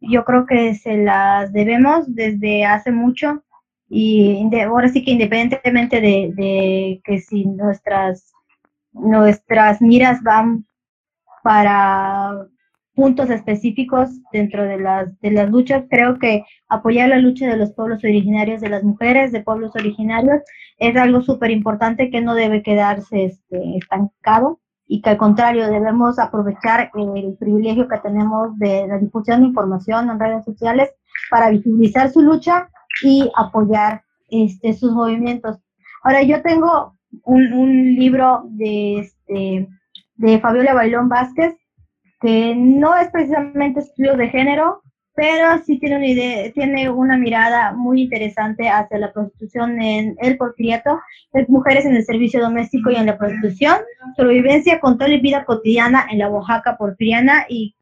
Yo 0.00 0.24
creo 0.24 0.46
que 0.46 0.74
se 0.74 0.96
las 0.96 1.52
debemos 1.52 2.14
desde 2.14 2.64
hace 2.64 2.92
mucho 2.92 3.44
y 3.88 4.48
ahora 4.62 4.88
sí 4.88 5.04
que 5.04 5.10
independientemente 5.10 6.00
de, 6.00 6.32
de 6.34 7.00
que 7.04 7.18
si 7.18 7.44
nuestras 7.44 8.32
nuestras 8.92 9.80
miras 9.80 10.22
van 10.22 10.66
para 11.42 12.46
puntos 12.94 13.30
específicos 13.30 14.10
dentro 14.32 14.64
de 14.64 14.78
las, 14.78 15.18
de 15.20 15.30
las 15.30 15.48
luchas. 15.50 15.84
Creo 15.88 16.18
que 16.18 16.44
apoyar 16.68 17.08
la 17.08 17.18
lucha 17.18 17.48
de 17.48 17.56
los 17.56 17.72
pueblos 17.72 18.04
originarios, 18.04 18.60
de 18.60 18.68
las 18.68 18.84
mujeres 18.84 19.32
de 19.32 19.42
pueblos 19.42 19.72
originarios, 19.74 20.42
es 20.78 20.96
algo 20.96 21.22
súper 21.22 21.50
importante 21.50 22.10
que 22.10 22.20
no 22.20 22.34
debe 22.34 22.62
quedarse 22.62 23.24
este, 23.24 23.76
estancado 23.76 24.60
y 24.86 25.02
que 25.02 25.10
al 25.10 25.16
contrario 25.18 25.70
debemos 25.70 26.18
aprovechar 26.18 26.90
el 26.94 27.36
privilegio 27.38 27.88
que 27.88 27.98
tenemos 27.98 28.58
de 28.58 28.86
la 28.88 28.98
difusión 28.98 29.40
de 29.40 29.46
información 29.46 30.10
en 30.10 30.18
redes 30.18 30.44
sociales 30.44 30.90
para 31.30 31.50
visibilizar 31.50 32.10
su 32.10 32.22
lucha 32.22 32.68
y 33.02 33.30
apoyar 33.36 34.02
este, 34.28 34.74
sus 34.74 34.92
movimientos. 34.92 35.58
Ahora, 36.02 36.22
yo 36.22 36.42
tengo 36.42 36.96
un, 37.24 37.52
un 37.52 37.94
libro 37.94 38.42
de 38.46 38.98
este, 38.98 39.68
de 40.20 40.38
Fabiola 40.38 40.74
Bailón 40.74 41.08
Vázquez, 41.08 41.56
que 42.20 42.54
no 42.54 42.94
es 42.94 43.08
precisamente 43.08 43.80
estudio 43.80 44.18
de 44.18 44.28
género, 44.28 44.82
pero 45.14 45.58
sí 45.64 45.78
tiene 45.78 45.96
una 45.96 46.52
tiene 46.52 46.90
una 46.90 47.16
mirada 47.16 47.72
muy 47.72 48.02
interesante 48.02 48.68
hacia 48.68 48.98
la 48.98 49.12
prostitución 49.12 49.80
en 49.80 50.16
el 50.18 50.36
porfiriato, 50.36 51.00
mujeres 51.48 51.86
en 51.86 51.96
el 51.96 52.04
servicio 52.04 52.40
doméstico 52.40 52.90
y 52.90 52.96
en 52.96 53.06
la 53.06 53.16
prostitución, 53.16 53.78
sobrevivencia, 54.14 54.78
control 54.78 55.14
y 55.14 55.20
vida 55.20 55.46
cotidiana 55.46 56.06
en 56.10 56.18
la 56.18 56.28
Oaxaca 56.28 56.76
porfiriana 56.76 57.46
y 57.48 57.74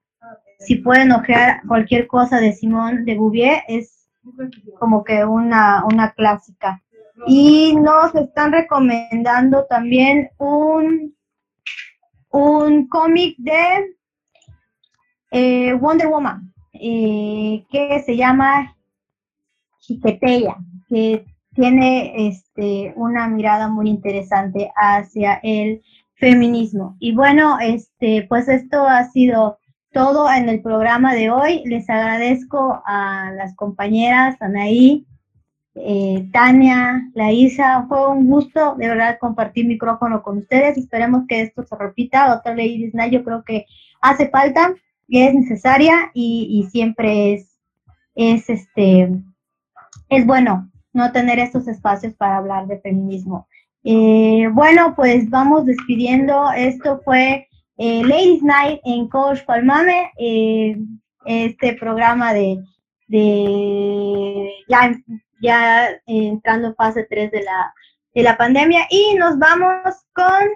si 0.60 0.77
pueden 0.77 1.10
ojear 1.10 1.60
cualquier 1.66 2.06
cosa 2.06 2.39
de 2.39 2.52
Simón 2.52 3.05
de 3.05 3.16
Bouvier, 3.16 3.62
es 3.66 4.09
como 4.78 5.02
que 5.02 5.24
una, 5.24 5.85
una 5.85 6.12
clásica. 6.12 6.82
Y 7.27 7.74
nos 7.74 8.15
están 8.15 8.52
recomendando 8.52 9.66
también 9.69 10.31
un 10.39 11.18
un 12.31 12.89
cómic 12.89 13.37
de 13.39 13.97
eh, 15.31 15.75
Wonder 15.75 16.09
Woman 16.09 16.53
eh, 16.73 17.65
que 17.71 18.03
se 18.05 18.17
llama 18.17 18.77
Chiqueteya, 19.81 20.57
que 20.89 21.27
tiene 21.55 22.29
este, 22.29 22.93
una 22.95 23.27
mirada 23.29 23.69
muy 23.69 23.89
interesante 23.89 24.71
hacia 24.77 25.41
el 25.43 25.83
feminismo. 26.15 26.97
Y 27.01 27.15
bueno, 27.15 27.59
este, 27.61 28.27
pues 28.29 28.49
esto 28.49 28.87
ha 28.87 29.05
sido 29.11 29.59
todo 29.93 30.31
en 30.31 30.49
el 30.49 30.63
programa 30.63 31.15
de 31.15 31.31
hoy. 31.31 31.63
Les 31.65 31.91
agradezco 31.91 32.81
a 32.87 33.33
las 33.33 33.57
compañeras 33.57 34.41
Anaí, 34.41 35.07
eh, 35.81 36.29
Tania, 36.33 37.09
Laisa, 37.15 37.87
fue 37.89 38.11
un 38.11 38.27
gusto 38.27 38.75
de 38.77 38.89
verdad 38.89 39.19
compartir 39.21 39.67
micrófono 39.67 40.23
con 40.23 40.39
ustedes. 40.39 40.77
Esperemos 40.77 41.25
que 41.29 41.41
esto 41.41 41.63
se 41.65 41.77
repita. 41.77 42.35
Otra 42.37 42.55
ley 42.55 42.79
Disney, 42.79 43.11
yo 43.11 43.25
creo 43.25 43.43
que 43.45 43.67
hace 44.01 44.29
falta, 44.29 44.75
es 45.09 45.35
necesaria 45.35 46.11
y, 46.15 46.67
siempre 46.71 47.35
es, 47.35 47.59
es 48.15 48.49
este, 48.51 49.11
es 50.09 50.27
bueno 50.27 50.71
no 50.93 51.13
tener 51.13 51.39
estos 51.39 51.69
espacios 51.69 52.15
para 52.15 52.39
hablar 52.39 52.67
de 52.67 52.81
feminismo. 52.81 53.47
Eh, 53.85 54.49
bueno, 54.53 54.95
pues 54.97 55.31
vamos 55.31 55.67
despidiendo. 55.67 56.51
Esto 56.53 57.01
fue 57.05 57.49
eh, 57.77 58.03
Ladies 58.05 58.43
Night 58.43 58.81
en 58.85 59.09
Coach 59.09 59.45
Palmame, 59.45 60.11
eh, 60.19 60.77
este 61.25 61.75
programa 61.75 62.33
de, 62.33 62.59
de 63.07 64.51
ya 64.69 64.93
ya 65.40 65.89
entrando 66.06 66.69
en 66.69 66.74
fase 66.74 67.06
3 67.09 67.31
de 67.31 67.43
la, 67.43 67.74
de 68.15 68.23
la 68.23 68.36
pandemia. 68.36 68.86
Y 68.90 69.15
nos 69.15 69.39
vamos 69.39 69.94
con 70.12 70.48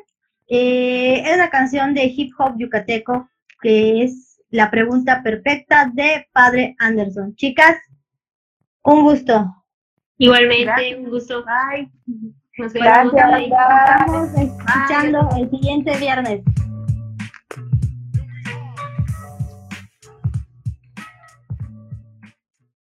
eh, 0.49 1.23
una 1.35 1.51
canción 1.51 1.95
de 1.95 2.05
hip 2.05 2.33
hop 2.39 2.55
yucateco 2.59 3.29
que 3.61 4.03
es 4.03 4.41
La 4.51 4.71
pregunta 4.71 5.23
perfecta 5.23 5.91
de 5.95 6.29
Padre 6.33 6.77
Anderson. 6.79 7.35
Chicas, 7.37 7.79
un 8.83 9.03
gusto. 9.03 9.65
Igualmente, 10.19 10.97
un 10.97 11.09
gusto. 11.09 11.45
Bye. 11.45 11.91
Nos 12.59 12.73
vemos. 12.73 13.13
Gracias, 13.13 14.39
escuchando 14.39 15.29
el 15.39 15.49
siguiente 15.49 15.97
viernes. 15.97 16.43